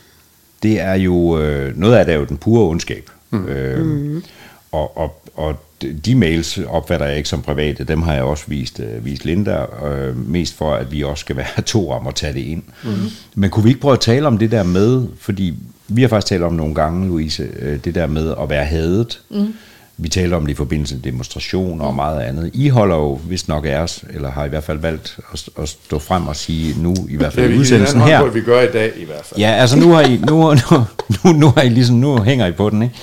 det 0.63 0.81
er 0.81 0.93
jo, 0.93 1.39
øh, 1.39 1.77
noget 1.77 1.95
af 1.95 2.05
det 2.05 2.13
er 2.13 2.17
jo 2.17 2.25
den 2.25 2.37
pure 2.37 2.69
ondskab. 2.69 3.09
Mm. 3.29 3.45
Øhm, 3.45 4.23
og, 4.71 4.97
og, 4.97 5.23
og 5.35 5.63
de 6.05 6.15
mails 6.15 6.57
opfatter 6.57 7.05
jeg 7.05 7.17
ikke 7.17 7.29
som 7.29 7.41
private, 7.41 7.83
dem 7.83 8.01
har 8.01 8.13
jeg 8.13 8.23
også 8.23 8.43
vist, 8.47 8.79
øh, 8.79 9.05
vist 9.05 9.25
Linda, 9.25 9.65
øh, 9.85 10.29
mest 10.29 10.57
for, 10.57 10.73
at 10.73 10.91
vi 10.91 11.03
også 11.03 11.21
skal 11.21 11.35
være 11.35 11.61
to 11.65 11.89
om 11.91 12.07
at 12.07 12.15
tage 12.15 12.33
det 12.33 12.39
ind. 12.39 12.63
Mm. 12.83 12.91
Men 13.35 13.49
kunne 13.49 13.63
vi 13.63 13.69
ikke 13.69 13.81
prøve 13.81 13.93
at 13.93 13.99
tale 13.99 14.27
om 14.27 14.37
det 14.37 14.51
der 14.51 14.63
med, 14.63 15.07
fordi 15.19 15.53
vi 15.95 16.01
har 16.01 16.09
faktisk 16.09 16.27
talt 16.29 16.43
om 16.43 16.53
nogle 16.53 16.75
gange, 16.75 17.07
Louise, 17.07 17.47
øh, 17.59 17.79
det 17.83 17.95
der 17.95 18.07
med 18.07 18.33
at 18.41 18.49
være 18.49 18.65
hadet. 18.65 19.21
Mm. 19.29 19.53
Vi 19.97 20.09
taler 20.09 20.37
om 20.37 20.45
det 20.45 20.51
i 20.51 20.55
forbindelse 20.55 20.95
med 20.95 21.03
demonstrationer 21.03 21.85
og 21.85 21.95
meget 21.95 22.21
andet. 22.21 22.51
I 22.53 22.69
holder 22.69 22.95
jo 22.95 23.19
vist 23.27 23.47
nok 23.47 23.65
af 23.65 23.77
os, 23.77 24.03
eller 24.09 24.31
har 24.31 24.45
i 24.45 24.49
hvert 24.49 24.63
fald 24.63 24.77
valgt 24.79 25.19
at, 25.33 25.49
at 25.61 25.69
stå 25.69 25.99
frem 25.99 26.27
og 26.27 26.35
sige 26.35 26.81
nu, 26.83 26.95
i 27.09 27.15
hvert 27.15 27.31
Det 27.31 27.39
er 27.39 27.41
fald 27.43 27.49
i 27.51 27.53
vi 27.53 27.59
udsendelsen 27.59 28.01
her. 28.01 28.21
På, 28.21 28.27
vi 28.27 28.41
gør 28.41 28.61
i 28.61 28.71
dag 28.71 28.91
i 28.97 29.05
hvert 29.05 29.25
fald. 29.25 29.39
Ja, 29.39 29.51
altså 29.51 29.79
nu 29.79 29.91
har 29.91 30.01
I, 30.01 30.17
nu, 30.17 30.53
nu, 30.53 30.83
nu, 31.25 31.31
nu 31.31 31.47
har 31.49 31.61
I 31.61 31.69
ligesom, 31.69 31.95
nu 31.95 32.21
hænger 32.23 32.47
I 32.47 32.51
på 32.51 32.69
den, 32.69 32.81
ikke? 32.83 32.95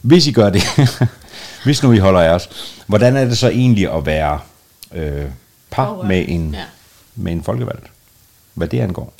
Hvis 0.00 0.26
I 0.26 0.32
gør 0.32 0.50
det, 0.50 0.62
hvis 1.64 1.82
nu 1.82 1.92
I 1.92 1.98
holder 1.98 2.20
af 2.20 2.34
os, 2.34 2.48
hvordan 2.86 3.16
er 3.16 3.24
det 3.24 3.38
så 3.38 3.48
egentlig 3.48 3.92
at 3.94 4.06
være 4.06 4.38
øh, 4.94 5.22
par 5.70 6.02
med 6.08 6.24
en, 6.28 6.50
Ja. 6.54 6.60
med 7.16 7.32
en 7.32 7.42
folkevalgt? 7.42 7.86
Hvad 8.54 8.68
det 8.68 8.80
angår? 8.80 9.14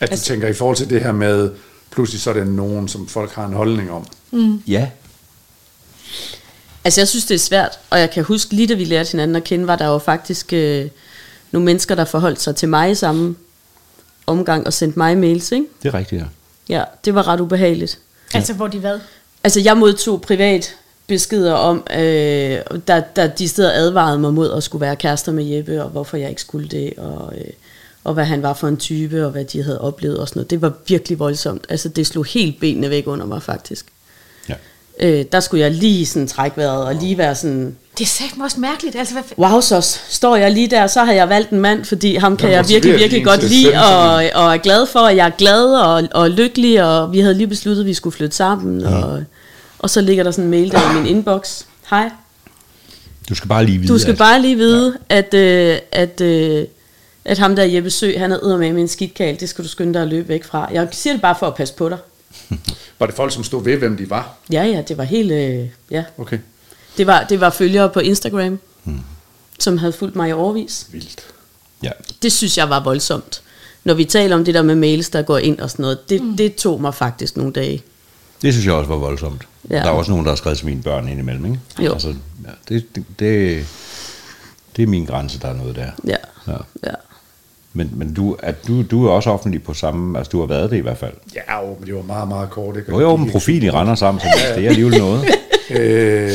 At 0.00 0.08
du 0.08 0.12
Altså- 0.12 0.24
tænker 0.26 0.48
i 0.48 0.52
forhold 0.54 0.76
til 0.76 0.90
det 0.90 1.02
her 1.02 1.12
med, 1.12 1.50
pludselig 1.90 2.20
så 2.20 2.30
er 2.30 2.34
det 2.34 2.46
nogen, 2.46 2.88
som 2.88 3.08
folk 3.08 3.32
har 3.32 3.46
en 3.46 3.52
holdning 3.52 3.90
om. 3.90 4.06
Ja. 4.66 4.88
Altså, 6.84 7.00
jeg 7.00 7.08
synes, 7.08 7.24
det 7.24 7.34
er 7.34 7.38
svært, 7.38 7.78
og 7.90 8.00
jeg 8.00 8.10
kan 8.10 8.24
huske, 8.24 8.54
lige 8.54 8.66
da 8.66 8.74
vi 8.74 8.84
lærte 8.84 9.10
hinanden 9.10 9.36
at 9.36 9.44
kende, 9.44 9.66
var 9.66 9.76
der 9.76 9.86
jo 9.86 9.98
faktisk 9.98 10.52
øh, 10.52 10.88
nogle 11.50 11.64
mennesker, 11.64 11.94
der 11.94 12.04
forholdt 12.04 12.40
sig 12.40 12.56
til 12.56 12.68
mig 12.68 12.90
i 12.90 12.94
samme 12.94 13.36
omgang 14.26 14.66
og 14.66 14.72
sendte 14.72 14.98
mig 14.98 15.18
mails, 15.18 15.52
ikke? 15.52 15.66
Det 15.82 15.88
er 15.88 15.94
rigtigt, 15.94 16.20
ja. 16.20 16.26
Ja, 16.68 16.84
det 17.04 17.14
var 17.14 17.28
ret 17.28 17.40
ubehageligt. 17.40 17.98
Altså, 18.34 18.54
hvor 18.54 18.66
de 18.66 18.78
hvad? 18.78 18.98
Altså, 19.44 19.60
jeg 19.60 19.76
modtog 19.76 20.22
privat 20.22 20.76
beskeder 21.06 21.54
om, 21.54 21.84
øh, 21.90 22.58
der, 22.88 23.00
der 23.16 23.26
de 23.26 23.48
steder 23.48 23.72
advarede 23.72 24.18
mig 24.18 24.34
mod 24.34 24.52
at 24.52 24.62
skulle 24.62 24.80
være 24.80 24.96
kærester 24.96 25.32
med 25.32 25.44
Jeppe, 25.44 25.84
og 25.84 25.90
hvorfor 25.90 26.16
jeg 26.16 26.28
ikke 26.28 26.40
skulle 26.40 26.68
det, 26.68 26.92
og, 26.96 27.34
øh, 27.38 27.44
og 28.04 28.14
hvad 28.14 28.24
han 28.24 28.42
var 28.42 28.52
for 28.52 28.68
en 28.68 28.76
type, 28.76 29.24
og 29.24 29.30
hvad 29.30 29.44
de 29.44 29.62
havde 29.62 29.80
oplevet 29.80 30.18
og 30.18 30.28
sådan 30.28 30.38
noget. 30.40 30.50
Det 30.50 30.62
var 30.62 30.72
virkelig 30.86 31.18
voldsomt. 31.18 31.64
Altså, 31.68 31.88
det 31.88 32.06
slog 32.06 32.24
helt 32.24 32.60
benene 32.60 32.90
væk 32.90 33.06
under 33.06 33.26
mig, 33.26 33.42
faktisk. 33.42 33.86
ja. 34.48 34.54
Øh, 35.00 35.24
der 35.32 35.40
skulle 35.40 35.60
jeg 35.62 35.70
lige 35.70 36.06
sådan 36.06 36.28
trække 36.28 36.56
vejret, 36.56 36.84
og 36.84 36.94
lige 36.94 37.18
være 37.18 37.34
sådan, 37.34 37.76
Det 37.98 38.04
er 38.04 38.08
satme 38.08 38.44
også 38.44 38.60
mærkeligt. 38.60 38.96
Altså, 38.96 39.14
hvad, 39.14 39.22
wow, 39.38 39.60
så 39.60 39.98
står 40.08 40.36
jeg 40.36 40.50
lige 40.52 40.66
der, 40.70 40.86
så 40.86 41.04
har 41.04 41.12
jeg 41.12 41.28
valgt 41.28 41.50
en 41.50 41.60
mand, 41.60 41.84
fordi 41.84 42.16
ham 42.16 42.36
kan 42.36 42.48
Der 42.48 42.54
jeg 42.54 42.68
virkelig, 42.68 42.98
virkelig 42.98 43.24
godt 43.24 43.42
lide, 43.48 43.72
og, 43.84 44.14
og 44.14 44.54
er 44.54 44.56
glad 44.56 44.86
for, 44.86 44.98
at 45.00 45.16
jeg 45.16 45.26
er 45.26 45.30
glad 45.38 45.64
og, 45.74 46.02
og 46.12 46.30
lykkelig, 46.30 46.84
og 46.84 47.12
vi 47.12 47.20
havde 47.20 47.34
lige 47.34 47.46
besluttet, 47.46 47.82
at 47.82 47.86
vi 47.86 47.94
skulle 47.94 48.16
flytte 48.16 48.36
sammen, 48.36 48.84
og, 48.84 49.24
og 49.78 49.90
så 49.90 50.00
ligger 50.00 50.24
der 50.24 50.30
sådan 50.30 50.44
en 50.44 50.50
mail 50.50 50.70
der 50.72 50.90
i 50.90 50.94
min 51.02 51.06
inbox. 51.16 51.62
Hej, 51.90 52.10
Du 53.28 53.34
skal 53.34 53.48
bare 53.48 53.64
lige 53.64 53.78
vide, 53.78 53.92
du 53.92 53.98
skal 53.98 54.12
at- 54.12 54.18
bare 54.18 54.40
lige 54.42 54.56
vide, 54.56 54.96
at, 55.08 55.34
øh, 55.34 55.78
at, 55.92 56.20
øh, 56.20 56.64
at 57.24 57.38
ham 57.38 57.56
der 57.56 57.64
Jeppe 57.64 57.90
Sø, 57.90 58.18
han 58.18 58.32
er 58.32 58.56
med 58.56 58.72
med 58.72 58.82
en 58.82 58.88
skidtkal, 58.88 59.40
det 59.40 59.48
skal 59.48 59.64
du 59.64 59.68
skynde 59.68 59.94
dig 59.94 60.02
at 60.02 60.08
løbe 60.08 60.28
væk 60.28 60.44
fra. 60.44 60.68
Jeg 60.72 60.88
siger 60.92 61.12
det 61.12 61.22
bare 61.22 61.36
for 61.38 61.46
at 61.46 61.54
passe 61.54 61.74
på 61.74 61.88
dig. 61.88 61.98
Var 62.98 63.06
det 63.06 63.14
folk, 63.14 63.32
som 63.32 63.44
stod 63.44 63.64
ved, 63.64 63.76
hvem 63.76 63.96
de 63.96 64.10
var? 64.10 64.34
Ja, 64.52 64.64
ja, 64.64 64.82
det 64.88 64.98
var 64.98 65.04
helt, 65.04 65.32
øh, 65.32 65.68
ja. 65.90 66.04
Okay. 66.18 66.38
Det 66.96 67.06
var, 67.06 67.24
det 67.24 67.40
var 67.40 67.50
følgere 67.50 67.88
på 67.88 68.00
Instagram, 68.00 68.58
hmm. 68.84 69.00
som 69.58 69.78
havde 69.78 69.92
fulgt 69.92 70.16
mig 70.16 70.28
i 70.28 70.32
overvis. 70.32 70.86
Vildt. 70.92 71.24
Ja. 71.82 71.90
Det 72.22 72.32
synes 72.32 72.58
jeg 72.58 72.70
var 72.70 72.82
voldsomt. 72.82 73.42
når 73.84 73.94
vi 73.94 74.04
taler 74.04 74.36
om 74.36 74.44
det 74.44 74.54
der 74.54 74.62
med 74.62 74.74
mails, 74.74 75.08
der 75.10 75.22
går 75.22 75.38
ind 75.38 75.60
og 75.60 75.70
sådan 75.70 75.82
noget, 75.82 76.10
det, 76.10 76.22
mm. 76.22 76.36
det 76.36 76.54
tog 76.54 76.80
mig 76.80 76.94
faktisk 76.94 77.36
nogle 77.36 77.52
dage. 77.52 77.82
Det 78.42 78.52
synes 78.52 78.66
jeg 78.66 78.74
også 78.74 78.88
var 78.88 78.96
voldsomt. 78.96 79.42
Ja. 79.70 79.76
Ja. 79.76 79.82
Der 79.82 79.86
er 79.86 79.90
også 79.94 80.10
nogen, 80.10 80.26
der 80.26 80.30
har 80.30 80.36
skrevet 80.36 80.58
til 80.58 80.66
mine 80.66 80.82
børn 80.82 81.08
indimellem, 81.08 81.44
ikke? 81.44 81.58
Jo. 81.78 81.92
Altså, 81.92 82.08
ja, 82.44 82.50
det, 82.68 82.94
det, 82.94 83.04
det, 83.18 83.66
det 84.76 84.82
er 84.82 84.86
min 84.86 85.04
grænse, 85.04 85.40
der 85.40 85.48
er 85.48 85.54
noget 85.54 85.76
der. 85.76 85.90
Ja, 86.06 86.16
Ja. 86.46 86.56
ja. 86.84 86.94
Men, 87.72 87.90
men 87.94 88.14
du, 88.14 88.36
at 88.38 88.66
du, 88.68 88.82
du 88.82 89.06
er 89.06 89.10
også 89.10 89.30
offentlig 89.30 89.62
på 89.62 89.74
samme, 89.74 90.18
altså 90.18 90.30
du 90.30 90.40
har 90.40 90.46
været 90.46 90.70
det 90.70 90.76
i 90.76 90.80
hvert 90.80 90.98
fald. 90.98 91.12
Ja, 91.34 91.60
jo, 91.60 91.76
men 91.78 91.86
det 91.86 91.94
var 91.94 92.02
meget, 92.02 92.28
meget 92.28 92.50
kort. 92.50 92.76
Ikke? 92.76 92.92
Har 92.92 93.00
jo 93.00 93.14
en 93.14 93.30
profil 93.30 93.62
i 93.62 93.70
Randers 93.70 93.98
sammen, 93.98 94.20
så 94.20 94.26
det 94.56 94.64
er 94.64 94.68
alligevel 94.68 94.98
noget. 94.98 95.24
Øh, 95.72 96.30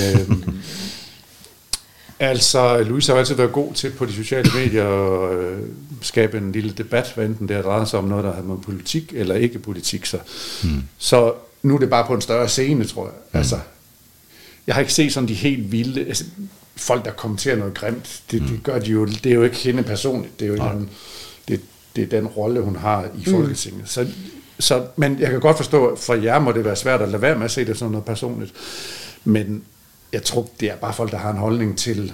altså, 2.20 2.84
Louise 2.84 3.12
har 3.12 3.20
altid 3.20 3.36
været 3.36 3.52
god 3.52 3.74
til 3.74 3.92
på 3.92 4.06
de 4.06 4.14
sociale 4.14 4.52
medier 4.56 4.88
at 4.88 5.36
øh, 5.36 5.58
skabe 6.02 6.38
en 6.38 6.52
lille 6.52 6.72
debat, 6.72 7.12
hvad 7.16 7.26
enten 7.26 7.48
det 7.48 7.56
har 7.56 7.64
drejet 7.64 7.88
sig 7.88 8.00
om 8.00 8.06
noget, 8.06 8.24
der 8.24 8.34
har 8.34 8.42
med 8.42 8.58
politik 8.58 9.14
eller 9.16 9.36
ikke 9.36 9.60
politik. 9.60 10.06
Så, 10.06 10.18
hmm. 10.64 10.84
så 10.98 11.34
nu 11.64 11.76
er 11.76 11.80
det 11.80 11.90
bare 11.90 12.06
på 12.08 12.14
en 12.14 12.22
større 12.22 12.50
scene, 12.50 12.86
tror 12.86 13.04
jeg. 13.04 13.14
Hmm. 13.32 13.38
Altså, 13.38 13.60
jeg 14.68 14.76
har 14.76 14.80
ikke 14.80 14.94
set 14.94 15.14
sådan 15.14 15.30
de 15.30 15.34
helt 15.34 15.72
vilde... 15.72 16.06
Altså, 16.06 16.24
folk, 16.78 17.06
der 17.06 17.12
kommenterer 17.12 17.56
noget 17.56 17.74
grimt, 17.74 18.22
det, 18.32 18.42
det 18.42 18.60
gør 18.64 18.80
de 18.80 18.86
jo... 18.92 19.06
Det 19.06 19.26
er 19.26 19.34
jo 19.36 19.44
ikke 19.44 19.56
hende 19.58 19.84
personligt. 19.84 20.40
Det 20.40 20.46
er 20.46 20.50
jo 20.50 20.56
en, 20.56 20.62
anden- 20.62 20.90
det, 21.48 21.62
det 21.96 22.04
er 22.04 22.08
den 22.08 22.28
rolle, 22.28 22.62
hun 22.62 22.76
har 22.76 23.06
i 23.18 23.30
Folketinget. 23.30 23.82
Mm. 23.82 23.88
Så, 23.88 24.08
så, 24.60 24.86
men 24.96 25.20
jeg 25.20 25.30
kan 25.32 25.40
godt 25.40 25.58
forstå, 25.58 25.86
at 25.88 26.00
for 26.00 26.14
jer 26.14 26.40
må 26.40 26.52
det 26.52 26.66
være 26.66 26.76
svært 26.76 27.02
at 27.02 27.10
lade 27.10 27.22
være 27.22 27.36
med 27.36 27.46
at 27.46 27.52
se 27.52 27.66
det 27.66 27.78
som 27.78 27.92
noget 27.92 28.06
personligt. 28.06 28.54
Men 29.24 29.64
jeg 30.14 30.24
tror, 30.24 30.50
det 30.60 30.72
er 30.72 30.76
bare 30.76 30.94
folk, 30.94 31.12
der 31.12 31.18
har 31.18 31.32
en 31.32 31.38
holdning 31.38 31.78
til, 31.78 32.14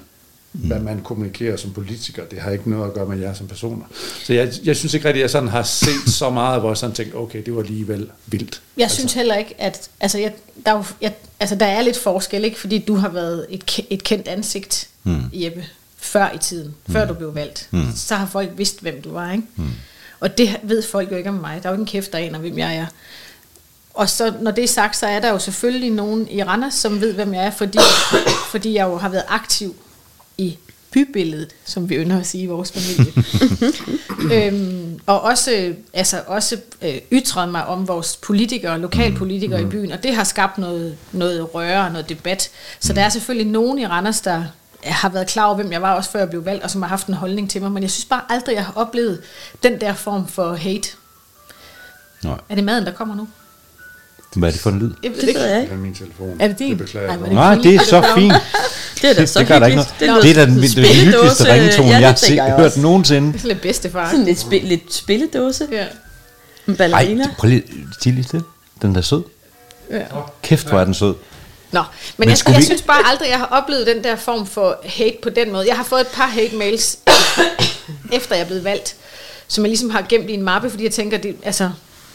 hvad 0.51 0.79
man 0.79 1.01
kommunikerer 1.01 1.57
som 1.57 1.73
politiker. 1.73 2.25
Det 2.25 2.39
har 2.39 2.51
ikke 2.51 2.69
noget 2.69 2.87
at 2.87 2.93
gøre 2.93 3.05
med 3.05 3.17
jer 3.17 3.33
som 3.33 3.47
personer. 3.47 3.85
Så 4.23 4.33
jeg, 4.33 4.53
jeg 4.63 4.75
synes 4.75 4.93
ikke 4.93 5.07
rigtigt, 5.07 5.21
at 5.21 5.23
jeg 5.23 5.29
sådan 5.29 5.49
har 5.49 5.63
set 5.63 6.07
så 6.07 6.29
meget, 6.29 6.59
hvor 6.59 6.69
jeg 6.69 6.77
sådan 6.77 6.95
tænkte, 6.95 7.15
okay, 7.15 7.43
det 7.45 7.55
var 7.55 7.61
alligevel 7.61 8.09
vildt. 8.25 8.61
Jeg 8.77 8.83
altså. 8.83 8.97
synes 8.97 9.13
heller 9.13 9.35
ikke, 9.35 9.61
at... 9.61 9.89
Altså, 9.99 10.17
jeg, 10.17 10.33
der, 10.65 10.71
er 10.71 10.77
jo, 10.77 10.83
jeg, 11.01 11.13
altså, 11.39 11.55
der 11.55 11.65
er 11.65 11.81
lidt 11.81 11.97
forskel, 11.97 12.43
ikke? 12.43 12.59
Fordi 12.59 12.79
du 12.79 12.95
har 12.95 13.09
været 13.09 13.45
et, 13.49 13.79
et 13.89 14.03
kendt 14.03 14.27
ansigt, 14.27 14.87
mm. 15.03 15.23
Jeppe, 15.33 15.65
før 15.97 16.31
i 16.35 16.37
tiden. 16.37 16.75
Mm. 16.87 16.93
Før 16.93 17.07
du 17.07 17.13
blev 17.13 17.35
valgt. 17.35 17.67
Mm. 17.71 17.85
Så 17.95 18.15
har 18.15 18.25
folk 18.25 18.49
vidst, 18.57 18.81
hvem 18.81 19.01
du 19.01 19.11
var, 19.11 19.31
ikke? 19.31 19.43
Mm. 19.55 19.69
Og 20.19 20.37
det 20.37 20.57
ved 20.63 20.81
folk 20.81 21.11
jo 21.11 21.15
ikke 21.15 21.29
om 21.29 21.35
mig. 21.35 21.63
Der 21.63 21.69
er 21.69 21.73
jo 21.73 21.75
ikke 21.75 21.81
en 21.81 21.87
kæft, 21.87 22.11
der 22.11 22.17
aner, 22.17 22.39
hvem 22.39 22.57
jeg 22.57 22.75
er. 22.75 22.85
Og 23.93 24.09
så, 24.09 24.33
når 24.41 24.51
det 24.51 24.63
er 24.63 24.67
sagt, 24.67 24.97
så 24.97 25.07
er 25.07 25.19
der 25.19 25.29
jo 25.29 25.39
selvfølgelig 25.39 25.89
nogen 25.89 26.27
i 26.31 26.43
Randers, 26.43 26.73
som 26.73 27.01
ved, 27.01 27.13
hvem 27.13 27.33
jeg 27.33 27.45
er, 27.45 27.51
fordi, 27.51 27.77
fordi 28.51 28.73
jeg 28.73 28.87
jo 28.87 28.97
har 28.97 29.09
været 29.09 29.23
aktiv 29.27 29.75
i 30.37 30.57
bybilledet, 30.91 31.49
som 31.65 31.89
vi 31.89 31.95
ynder 31.95 32.19
at 32.19 32.27
sige 32.27 32.43
i 32.43 32.47
vores 32.47 32.71
familie. 32.71 33.13
øhm, 34.35 34.99
og 35.05 35.21
også, 35.21 35.73
altså 35.93 36.21
også 36.27 36.57
øh, 36.81 36.97
ytret 37.11 37.49
mig 37.49 37.65
om 37.65 37.87
vores 37.87 38.17
politikere, 38.17 38.79
lokalpolitikere 38.79 39.61
mm. 39.61 39.67
i 39.67 39.69
byen, 39.69 39.91
og 39.91 40.03
det 40.03 40.15
har 40.15 40.23
skabt 40.23 40.57
noget, 40.57 40.97
noget 41.11 41.55
røre 41.55 41.85
og 41.85 41.91
noget 41.91 42.09
debat. 42.09 42.49
Så 42.79 42.93
der 42.93 43.01
er 43.01 43.09
selvfølgelig 43.09 43.51
nogen 43.51 43.79
i 43.79 43.87
Randers, 43.87 44.21
der 44.21 44.43
har 44.83 45.09
været 45.09 45.27
klar 45.27 45.45
over, 45.45 45.55
hvem 45.55 45.71
jeg 45.71 45.81
var, 45.81 45.95
også 45.95 46.11
før 46.11 46.19
jeg 46.19 46.29
blev 46.29 46.45
valgt, 46.45 46.63
og 46.63 46.71
som 46.71 46.81
har 46.81 46.89
haft 46.89 47.07
en 47.07 47.13
holdning 47.13 47.49
til 47.49 47.61
mig. 47.61 47.71
Men 47.71 47.83
jeg 47.83 47.91
synes 47.91 48.05
bare 48.05 48.21
aldrig, 48.29 48.55
jeg 48.55 48.65
har 48.65 48.73
oplevet 48.75 49.21
den 49.63 49.81
der 49.81 49.93
form 49.93 50.27
for 50.27 50.53
hate. 50.53 50.89
Nej. 52.23 52.37
Er 52.49 52.55
det 52.55 52.63
maden, 52.63 52.85
der 52.85 52.91
kommer 52.91 53.15
nu? 53.15 53.27
Hvad 54.35 54.49
er 54.49 54.51
det 54.51 54.61
for 54.61 54.69
en 54.69 54.79
lyd? 54.79 54.91
Jeg 55.03 55.11
ved 55.11 55.21
Det 55.21 55.27
ikke. 55.27 55.39
ved 55.39 55.47
jeg 55.47 55.61
Det 55.61 55.71
er 55.71 55.75
min 55.77 55.93
telefon. 55.95 56.37
Er 56.39 56.47
det 56.47 56.59
din? 56.59 56.69
Det 56.69 56.77
beklager 56.77 57.07
jeg. 57.13 57.21
er 57.21 57.33
Nej, 57.33 57.55
det 57.55 57.75
er 57.75 57.83
så 57.83 58.05
fint. 58.17 58.33
Det 59.01 59.09
er 59.09 59.13
da 59.13 59.25
så 59.25 59.39
det 59.39 59.47
gør 59.47 59.59
der 59.59 59.65
ikke 59.65 59.75
noget. 59.75 59.93
lyder 60.01 60.21
Det 60.21 60.29
er 60.29 60.33
da 60.33 60.45
den, 60.45 60.53
en 60.53 60.61
den 60.61 60.85
hyggeligste 60.85 61.53
ringtone, 61.53 61.87
Ja, 61.89 61.97
jeg 61.97 62.07
har 62.07 62.11
det 62.11 62.19
set, 62.19 62.35
jeg 62.35 62.55
hørt 62.57 62.77
nogensinde. 62.77 63.33
Det 63.33 63.43
er 63.43 63.47
lidt 63.47 63.61
bedstefar. 63.61 64.11
Sådan 64.11 64.25
lidt, 64.25 64.39
spil, 64.39 64.63
lidt 64.63 64.93
spilledåse. 64.93 65.67
Ja. 65.71 65.85
En 66.67 66.75
ballerina. 66.75 67.23
Ej, 67.23 67.29
prøv 67.37 67.49
lige, 67.49 67.63
sig 68.01 68.13
lige 68.13 68.23
til. 68.23 68.41
Den 68.81 68.95
er 68.95 69.01
sød. 69.01 69.23
ja. 69.91 70.01
Kæft, 70.43 70.67
hvor 70.69 70.79
er 70.79 70.85
den 70.85 70.93
sød. 70.93 71.13
Nå, 71.71 71.79
men, 71.79 71.85
Men 72.17 72.29
jeg, 72.29 72.37
jeg 72.47 72.57
vi- 72.57 72.63
synes 72.63 72.81
bare 72.81 73.07
aldrig, 73.11 73.29
jeg 73.29 73.37
har 73.37 73.45
oplevet 73.45 73.87
den 73.87 74.03
der 74.03 74.15
form 74.15 74.47
for 74.47 74.79
hate 74.85 75.17
på 75.23 75.29
den 75.29 75.51
måde. 75.51 75.67
Jeg 75.67 75.75
har 75.75 75.83
fået 75.83 76.01
et 76.01 76.07
par 76.07 76.27
hate 76.27 76.55
mails, 76.55 76.97
efter 78.17 78.35
jeg 78.35 78.41
er 78.41 78.45
blevet 78.45 78.63
valgt, 78.63 78.95
som 79.47 79.63
jeg 79.63 79.69
ligesom 79.69 79.89
har 79.89 80.05
gemt 80.09 80.29
i 80.29 80.33
en 80.33 80.41
mappe, 80.43 80.69
fordi 80.69 80.83
jeg 80.83 80.91
tænker, 80.91 81.17
det, 81.17 81.35
altså, 81.43 81.69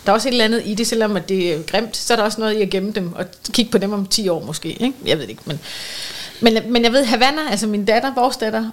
der 0.06 0.12
er 0.12 0.14
også 0.14 0.28
et 0.28 0.32
eller 0.32 0.44
andet 0.44 0.62
i 0.64 0.74
det, 0.74 0.86
selvom 0.86 1.16
at 1.16 1.28
det 1.28 1.52
er 1.54 1.62
grimt, 1.62 1.96
så 1.96 2.12
er 2.12 2.16
der 2.16 2.24
også 2.24 2.40
noget 2.40 2.56
i 2.58 2.62
at 2.62 2.70
gemme 2.70 2.90
dem, 2.92 3.12
og 3.12 3.24
kigge 3.52 3.70
på 3.70 3.78
dem 3.78 3.92
om 3.92 4.06
10 4.06 4.28
år 4.28 4.44
måske. 4.44 4.68
Ikke? 4.68 4.92
Jeg 5.06 5.16
ved 5.18 5.22
det 5.22 5.30
ikke, 5.30 5.42
men, 5.44 5.60
men, 6.40 6.72
men 6.72 6.84
jeg 6.84 6.92
ved, 6.92 7.04
Havana, 7.04 7.50
altså 7.50 7.66
min 7.66 7.84
datter, 7.84 8.14
vores 8.14 8.36
datter, 8.36 8.70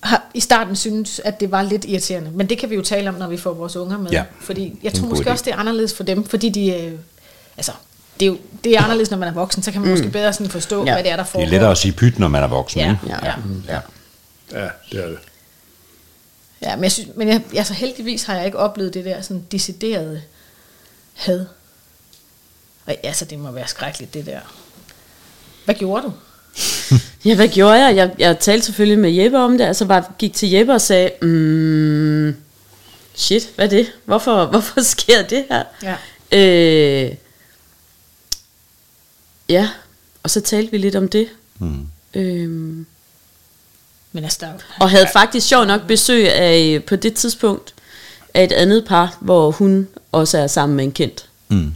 har 0.00 0.22
i 0.34 0.40
starten 0.40 0.76
synes, 0.76 1.20
at 1.24 1.40
det 1.40 1.50
var 1.50 1.62
lidt 1.62 1.84
irriterende. 1.84 2.30
Men 2.34 2.48
det 2.48 2.58
kan 2.58 2.70
vi 2.70 2.74
jo 2.74 2.82
tale 2.82 3.08
om, 3.08 3.14
når 3.14 3.28
vi 3.28 3.36
får 3.36 3.52
vores 3.52 3.76
unger 3.76 3.98
med. 3.98 4.10
Ja. 4.10 4.24
Fordi 4.40 4.60
Det 4.64 4.76
jeg 4.82 4.92
tror 4.94 5.08
måske 5.08 5.28
idé. 5.28 5.30
også, 5.32 5.44
det 5.44 5.52
er 5.52 5.56
anderledes 5.56 5.94
for 5.94 6.02
dem, 6.04 6.24
fordi 6.24 6.48
de... 6.48 6.70
Øh, 6.70 6.92
altså, 7.56 7.72
det 8.20 8.26
er 8.26 8.30
jo 8.30 8.38
det 8.64 8.72
er 8.76 8.82
anderledes, 8.82 9.10
når 9.10 9.18
man 9.18 9.28
er 9.28 9.32
voksen, 9.32 9.62
så 9.62 9.72
kan 9.72 9.80
man 9.80 9.90
mm. 9.90 9.96
måske 9.96 10.10
bedre 10.10 10.32
sådan 10.32 10.50
forstå, 10.50 10.84
Ja. 10.86 10.92
hvad 10.92 11.02
det 11.02 11.12
er, 11.12 11.16
der 11.16 11.22
Det 11.22 11.30
foregår. 11.32 11.46
er 11.46 11.50
lettere 11.50 11.70
at 11.70 11.78
sige 11.78 11.92
pyt, 11.92 12.18
når 12.18 12.28
man 12.28 12.42
er 12.42 12.46
voksen. 12.46 12.80
Ja, 12.80 12.96
ja, 13.08 13.16
ja. 13.26 13.32
ja. 13.68 13.78
Ja, 14.60 14.68
det 14.92 15.04
er 15.04 15.08
det. 15.08 15.18
ja 16.62 16.76
men, 16.76 16.82
jeg 16.82 16.92
synes, 16.92 17.08
men 17.16 17.28
jeg, 17.28 17.42
altså, 17.56 17.74
heldigvis 17.74 18.22
har 18.22 18.34
jeg 18.36 18.46
ikke 18.46 18.58
oplevet 18.58 18.94
det 18.94 19.04
der 19.04 19.20
sådan 19.20 19.44
deciderede 19.52 20.22
had. 21.20 21.46
Og, 22.86 22.96
altså, 23.02 23.24
det 23.24 23.38
må 23.38 23.50
være 23.50 23.68
skrækkeligt, 23.68 24.14
det 24.14 24.26
der. 24.26 24.40
Hvad 25.64 25.74
gjorde 25.74 26.02
du? 26.02 26.12
Ja, 27.24 27.34
hvad 27.34 27.48
gjorde 27.48 27.74
jeg? 27.86 27.96
jeg? 27.96 28.14
Jeg 28.18 28.38
talte 28.38 28.66
selvfølgelig 28.66 28.98
med 28.98 29.10
Jeppe 29.10 29.38
om 29.38 29.58
det, 29.58 29.64
altså 29.64 29.86
bare 29.86 30.04
gik 30.18 30.34
til 30.34 30.50
Jeppe 30.50 30.72
og 30.72 30.80
sagde, 30.80 31.10
mm, 31.22 32.36
shit, 33.14 33.50
hvad 33.56 33.64
er 33.64 33.68
det? 33.70 33.92
Hvorfor, 34.04 34.46
hvorfor 34.50 34.82
sker 34.82 35.22
det 35.22 35.44
her? 35.50 35.64
Ja. 35.82 35.96
Øh, 36.38 37.14
ja, 39.48 39.70
og 40.22 40.30
så 40.30 40.40
talte 40.40 40.70
vi 40.70 40.78
lidt 40.78 40.96
om 40.96 41.08
det. 41.08 41.28
Mm. 41.58 41.86
Øhm, 42.14 42.86
Men 44.12 44.24
altså, 44.24 44.38
der, 44.40 44.52
og 44.80 44.90
havde 44.90 45.06
faktisk 45.12 45.48
sjov 45.48 45.64
nok 45.64 45.86
besøg 45.86 46.32
af, 46.32 46.84
på 46.84 46.96
det 46.96 47.14
tidspunkt, 47.14 47.74
af 48.34 48.44
et 48.44 48.52
andet 48.52 48.84
par, 48.84 49.16
hvor 49.20 49.50
hun 49.50 49.88
også 50.12 50.38
er 50.38 50.46
sammen 50.46 50.76
med 50.76 50.84
en 50.84 50.92
kendt. 50.92 51.26
Mm. 51.48 51.74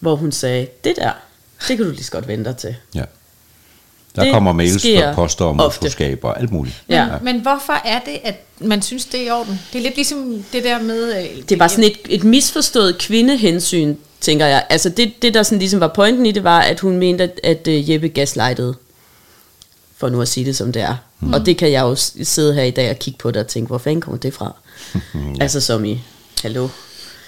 Hvor 0.00 0.16
hun 0.16 0.32
sagde, 0.32 0.66
det 0.84 0.96
der, 0.96 1.10
det 1.68 1.76
kan 1.76 1.86
du 1.86 1.90
lige 1.92 2.04
så 2.04 2.10
godt 2.12 2.28
vente 2.28 2.44
dig 2.50 2.56
til. 2.56 2.74
ja. 2.94 3.02
Der 4.16 4.22
Det 4.24 4.32
kommer 4.32 4.52
mails 4.52 4.84
og 5.04 5.14
poster 5.14 5.44
om 5.44 5.60
ofte. 5.60 5.78
utroskab 5.80 6.24
og 6.24 6.40
alt 6.40 6.52
muligt. 6.52 6.82
men, 6.88 6.96
Ja. 6.96 7.06
men 7.22 7.40
hvorfor 7.40 7.72
er 7.84 7.98
det, 8.00 8.18
at 8.24 8.34
man 8.58 8.82
synes, 8.82 9.04
det 9.04 9.20
er 9.20 9.26
i 9.26 9.30
orden? 9.30 9.60
Det 9.72 9.78
er 9.78 9.82
lidt 9.82 9.94
ligesom 9.96 10.44
det 10.52 10.64
der 10.64 10.82
med... 10.82 11.16
øh, 11.22 11.42
Det 11.48 11.58
var 11.58 11.68
sådan 11.68 11.84
et, 11.84 11.96
et 12.08 12.24
misforstået 12.24 12.98
kvindehensyn, 12.98 13.94
tænker 14.20 14.46
jeg. 14.46 14.64
Altså 14.70 14.88
det, 14.88 15.22
det, 15.22 15.34
der 15.34 15.42
sådan 15.42 15.58
ligesom 15.58 15.80
var 15.80 15.88
pointen 15.88 16.26
i 16.26 16.32
det, 16.32 16.44
var, 16.44 16.60
at 16.60 16.80
hun 16.80 16.96
mente, 16.96 17.24
at, 17.24 17.40
at 17.44 17.66
uh, 17.68 17.90
Jeppe 17.90 18.08
gaslightede. 18.08 18.74
For 19.98 20.08
nu 20.08 20.20
at 20.20 20.28
sige 20.28 20.46
det, 20.46 20.56
som 20.56 20.72
det 20.72 20.82
er. 20.82 20.96
Mm. 21.20 21.32
Og 21.32 21.46
det 21.46 21.56
kan 21.56 21.72
jeg 21.72 21.82
jo 21.82 21.94
sidde 22.22 22.54
her 22.54 22.62
i 22.62 22.70
dag 22.70 22.90
og 22.90 22.98
kigge 22.98 23.18
på 23.18 23.30
det 23.30 23.36
og 23.36 23.46
tænke, 23.46 23.66
hvor 23.66 23.78
fanden 23.78 24.00
kommer 24.00 24.18
det 24.18 24.34
fra? 24.34 24.56
Altså 25.40 25.60
som 25.60 25.84
i, 25.84 26.00
hallo. 26.42 26.68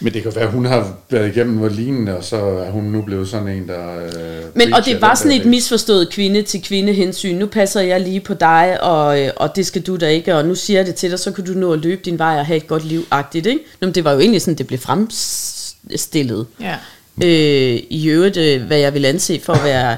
Men 0.01 0.15
det 0.15 0.23
kan 0.23 0.35
være, 0.35 0.45
at 0.45 0.51
hun 0.51 0.65
har 0.65 0.97
været 1.11 1.37
igennem 1.37 1.57
noget 1.57 1.73
lignende, 1.73 2.17
og 2.17 2.25
så 2.25 2.37
er 2.37 2.71
hun 2.71 2.85
nu 2.85 3.03
blevet 3.03 3.29
sådan 3.29 3.49
en, 3.49 3.69
der... 3.69 4.05
Øh, 4.05 4.45
Men, 4.55 4.75
og 4.75 4.85
det 4.85 5.01
var 5.01 5.15
sådan 5.15 5.33
et 5.33 5.47
misforstået 5.47 6.11
kvinde 6.11 6.43
til 6.43 6.63
kvinde 6.63 6.93
hensyn. 6.93 7.37
Nu 7.37 7.47
passer 7.47 7.81
jeg 7.81 8.01
lige 8.01 8.21
på 8.21 8.35
dig, 8.35 8.79
og, 8.83 9.23
øh, 9.23 9.31
og 9.37 9.57
det 9.57 9.67
skal 9.67 9.83
du 9.83 9.97
da 9.97 10.09
ikke, 10.09 10.37
og 10.37 10.45
nu 10.45 10.55
siger 10.55 10.79
jeg 10.79 10.87
det 10.87 10.95
til 10.95 11.11
dig, 11.11 11.19
så 11.19 11.33
kan 11.33 11.45
du 11.45 11.53
nå 11.53 11.73
at 11.73 11.79
løbe 11.79 12.01
din 12.05 12.19
vej 12.19 12.39
og 12.39 12.47
have 12.47 12.57
et 12.57 12.67
godt 12.67 12.85
liv-agtigt, 12.85 13.47
ikke? 13.47 13.61
Nå, 13.81 13.87
men 13.87 13.95
det 13.95 14.05
var 14.05 14.13
jo 14.13 14.19
egentlig 14.19 14.43
sådan, 14.43 14.59
det 14.59 14.67
blev 14.67 14.79
fremstillet. 14.79 16.47
Ja. 16.61 16.77
Øh, 17.25 17.83
I 17.91 18.09
øvrigt, 18.09 18.37
øh, 18.37 18.63
hvad 18.63 18.79
jeg 18.79 18.95
vil 18.95 19.05
anse 19.05 19.41
for 19.41 19.53
at 19.53 19.65
være 19.65 19.97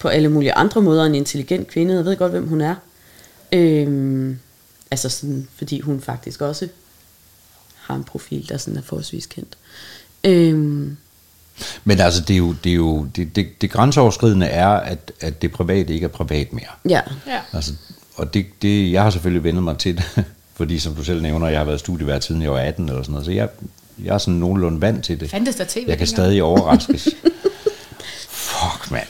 på 0.00 0.08
alle 0.08 0.28
mulige 0.28 0.54
andre 0.54 0.82
måder 0.82 1.04
en 1.04 1.14
intelligent 1.14 1.68
kvinde. 1.68 1.94
Jeg 1.94 2.04
ved 2.04 2.16
godt, 2.16 2.32
hvem 2.32 2.48
hun 2.48 2.60
er. 2.60 2.74
Øh, 3.52 4.36
altså 4.90 5.08
sådan, 5.08 5.48
fordi 5.56 5.80
hun 5.80 6.00
faktisk 6.00 6.40
også 6.40 6.68
har 7.76 7.94
en 7.94 8.04
profil, 8.04 8.48
der 8.48 8.56
sådan 8.56 8.78
er 8.78 8.82
forholdsvis 8.82 9.26
kendt. 9.26 9.56
Øh, 10.24 10.58
Men 11.84 12.00
altså, 12.00 12.20
det 12.20 12.34
er 12.34 12.38
jo, 12.38 12.54
det, 12.64 12.70
er 12.70 12.76
jo, 12.76 13.04
det, 13.16 13.36
det, 13.36 13.48
det 13.60 13.70
grænseoverskridende 13.70 14.46
er, 14.46 14.68
at, 14.68 15.12
at 15.20 15.42
det 15.42 15.52
private 15.52 15.94
ikke 15.94 16.04
er 16.04 16.08
privat 16.08 16.52
mere. 16.52 16.64
ja. 16.88 17.00
Ja. 17.26 17.40
Altså, 17.52 17.72
og 18.14 18.34
det, 18.34 18.46
det, 18.62 18.92
jeg 18.92 19.02
har 19.02 19.10
selvfølgelig 19.10 19.44
vendt 19.44 19.62
mig 19.62 19.78
til 19.78 19.96
det, 19.96 20.24
fordi 20.58 20.78
som 20.78 20.94
du 20.94 21.04
selv 21.04 21.22
nævner, 21.22 21.48
jeg 21.48 21.60
har 21.60 21.64
været 21.64 21.80
studievært 21.80 22.24
siden 22.24 22.42
jeg 22.42 22.52
var 22.52 22.58
18 22.58 22.88
eller 22.88 23.02
sådan 23.02 23.12
noget, 23.12 23.26
så 23.26 23.32
jeg, 23.32 23.48
jeg 24.04 24.14
er 24.14 24.18
sådan 24.18 24.34
nogenlunde 24.34 24.80
vant 24.80 25.04
til 25.04 25.20
det. 25.20 25.30
Fandtes 25.30 25.56
der 25.56 25.64
tv 25.68 25.84
Jeg 25.86 25.98
kan 25.98 26.06
stadig 26.06 26.42
overraskes. 26.42 27.08
Fuck, 28.28 28.90
mand. 28.90 29.06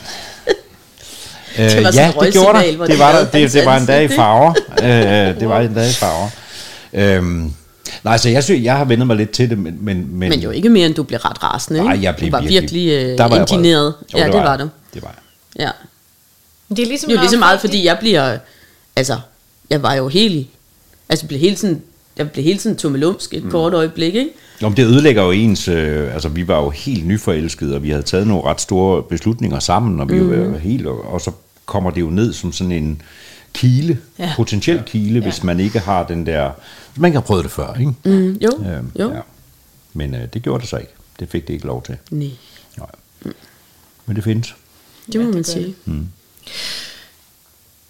Øh, 1.58 1.64
Det 1.64 1.84
var 1.84 1.92
ja, 1.94 2.08
et 2.08 2.14
det 2.20 2.32
gjorde 2.32 2.58
der. 2.58 2.64
Det 2.86 2.90
de 2.90 2.98
var, 2.98 3.12
der. 3.12 3.24
Det, 3.24 3.52
det 3.52 3.66
var 3.66 3.76
en 3.76 3.86
dag 3.86 4.04
i 4.04 4.08
farver. 4.08 4.54
Øh, 4.82 5.40
det 5.40 5.48
var 5.48 5.60
en 5.60 5.74
dag 5.74 5.90
i 5.90 5.92
farver. 5.92 6.28
Øhm, 6.92 7.52
nej, 8.04 8.16
så 8.16 8.28
jeg 8.28 8.44
synes, 8.44 8.64
jeg 8.64 8.76
har 8.76 8.84
vendt 8.84 9.06
mig 9.06 9.16
lidt 9.16 9.30
til 9.30 9.50
det, 9.50 9.58
men... 9.58 9.78
Men, 9.80 10.18
men, 10.18 10.28
Men 10.30 10.40
jo 10.40 10.50
ikke 10.50 10.68
mere, 10.68 10.86
end 10.86 10.94
du 10.94 11.02
blev 11.02 11.18
ret 11.18 11.42
rasende, 11.42 11.78
ikke? 11.80 11.88
Nej, 11.88 11.98
jeg 12.02 12.16
blev 12.16 12.30
du 12.30 12.36
var 12.36 12.42
virkelig, 12.42 12.60
virkelig 12.86 13.18
der 13.18 13.24
var 13.24 13.34
øh, 13.34 13.40
indigneret. 13.40 13.94
Jo, 14.14 14.18
ja, 14.18 14.26
det 14.26 14.34
var, 14.34 14.50
jeg. 14.50 14.58
du. 14.58 14.68
Det 14.94 15.02
var 15.02 15.14
jeg. 15.56 15.66
Ja. 15.66 15.70
Det 16.76 16.82
er 16.82 16.86
ligesom, 16.86 17.08
Det 17.08 17.14
er 17.14 17.16
jo 17.16 17.16
når 17.16 17.22
lige 17.22 17.30
så 17.30 17.38
meget, 17.38 17.60
fordi 17.60 17.84
jeg 17.84 17.98
bliver, 17.98 18.38
altså, 18.96 19.18
jeg 19.70 19.82
var 19.82 19.94
jo 19.94 20.08
helt, 20.08 20.48
altså 21.08 21.26
blev 21.26 21.40
hele 21.40 21.56
tiden, 21.56 21.82
jeg 22.18 22.30
blev 22.30 22.44
hele 22.44 22.58
tiden 22.58 22.76
tummelumsk 22.76 23.34
et 23.34 23.44
mm. 23.44 23.50
kort 23.50 23.74
øjeblik, 23.74 24.14
ikke? 24.14 24.30
Nå, 24.60 24.68
men 24.68 24.76
det 24.76 24.86
ødelægger 24.86 25.22
jo 25.22 25.30
ens, 25.30 25.68
øh, 25.68 26.14
altså 26.14 26.28
vi 26.28 26.48
var 26.48 26.58
jo 26.62 26.70
helt 26.70 27.06
nyforelskede, 27.06 27.74
og 27.76 27.82
vi 27.82 27.90
havde 27.90 28.02
taget 28.02 28.26
nogle 28.26 28.44
ret 28.44 28.60
store 28.60 29.02
beslutninger 29.02 29.58
sammen, 29.58 30.00
og 30.00 30.08
vi 30.08 30.20
mm. 30.20 30.52
var 30.52 30.58
helt, 30.58 30.86
og, 30.86 31.04
og 31.12 31.20
så 31.20 31.32
kommer 31.66 31.90
det 31.90 32.00
jo 32.00 32.10
ned 32.10 32.32
som 32.32 32.52
sådan 32.52 32.72
en 32.72 33.02
kile, 33.54 33.98
ja. 34.18 34.32
Potentiel 34.36 34.76
ja. 34.76 34.82
kile, 34.82 35.18
Ja. 35.18 35.24
hvis 35.24 35.42
man 35.44 35.60
ikke 35.60 35.78
har 35.78 36.06
den 36.06 36.26
der, 36.26 36.50
man 36.96 37.08
ikke 37.08 37.16
har 37.16 37.24
prøvet 37.26 37.44
det 37.44 37.52
før, 37.52 37.74
ikke? 37.74 37.92
Mm, 38.04 38.32
jo, 38.32 38.50
Øhm, 38.66 38.90
jo. 38.98 39.14
Ja. 39.14 39.20
Men 39.92 40.14
øh, 40.14 40.20
det 40.34 40.42
gjorde 40.42 40.60
det 40.60 40.68
så 40.68 40.76
ikke. 40.76 40.92
Det 41.20 41.28
fik 41.28 41.46
det 41.48 41.54
ikke 41.54 41.66
lov 41.66 41.82
til. 41.82 41.96
Nej, 42.10 42.28
Nej. 42.78 42.86
Men 44.06 44.16
det 44.16 44.24
findes. 44.24 44.54
det 45.12 45.14
må 45.14 45.20
Ja, 45.20 45.24
man 45.26 45.34
det 45.38 45.46
gør 45.46 45.52
sige. 45.52 45.74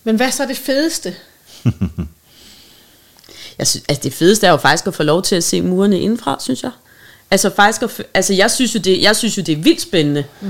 Men 0.04 0.16
hvad 0.16 0.30
så 0.30 0.42
er 0.42 0.46
det 0.46 0.56
fedeste? 0.56 1.14
Jeg 3.60 3.66
synes, 3.68 3.84
altså 3.88 4.00
det 4.04 4.12
fedeste 4.12 4.46
er 4.46 4.50
jo 4.50 4.56
faktisk 4.56 4.86
at 4.86 4.94
få 4.94 5.02
lov 5.02 5.22
til 5.22 5.36
at 5.36 5.44
se 5.44 5.62
murene 5.62 6.00
indenfra, 6.00 6.36
synes 6.40 6.62
jeg. 6.62 6.70
Altså 7.32 7.50
faktisk, 7.56 7.82
at, 7.82 7.90
f- 7.90 8.10
altså 8.14 8.34
jeg 8.34 8.50
synes 8.50 8.74
jo 8.74 8.80
det, 8.80 9.02
jeg 9.02 9.16
synes 9.16 9.36
jo 9.38 9.42
det 9.42 9.52
er 9.58 9.62
vildt 9.62 9.80
spændende. 9.80 10.24
Mm. 10.40 10.48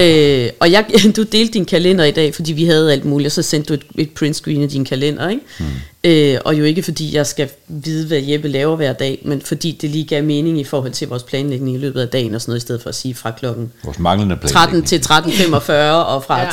Øh, 0.00 0.48
og 0.60 0.70
jeg, 0.72 0.84
du 1.16 1.22
delte 1.22 1.52
din 1.52 1.64
kalender 1.64 2.04
i 2.04 2.10
dag, 2.10 2.34
fordi 2.34 2.52
vi 2.52 2.64
havde 2.64 2.92
alt 2.92 3.04
muligt, 3.04 3.26
og 3.26 3.32
så 3.32 3.42
sendte 3.42 3.68
du 3.68 3.74
et, 3.74 3.82
et 4.02 4.10
print 4.10 4.36
screen 4.36 4.62
af 4.62 4.68
din 4.68 4.84
kalender, 4.84 5.28
ikke? 5.28 5.42
Mm. 5.58 5.64
Øh, 6.04 6.38
og 6.44 6.58
jo 6.58 6.64
ikke 6.64 6.82
fordi 6.82 7.14
jeg 7.16 7.26
skal 7.26 7.48
vide, 7.68 8.06
hvad 8.06 8.18
Jeppe 8.22 8.48
laver 8.48 8.76
hver 8.76 8.92
dag, 8.92 9.22
men 9.24 9.40
fordi 9.42 9.78
det 9.80 9.90
lige 9.90 10.04
gav 10.04 10.24
mening 10.24 10.60
i 10.60 10.64
forhold 10.64 10.92
til 10.92 11.08
vores 11.08 11.22
planlægning 11.22 11.76
i 11.76 11.78
løbet 11.78 12.00
af 12.00 12.08
dagen 12.08 12.34
og 12.34 12.40
sådan 12.40 12.50
noget, 12.50 12.60
i 12.60 12.64
stedet 12.64 12.82
for 12.82 12.88
at 12.88 12.94
sige 12.94 13.14
fra 13.14 13.30
klokken 13.30 13.72
Vores 13.84 13.98
manglende 13.98 14.36
13 14.48 14.82
planlægning. 14.82 14.86
til 14.86 14.98
13.45 14.98 15.72
og 15.82 16.24
fra 16.24 16.40
ja. 16.40 16.48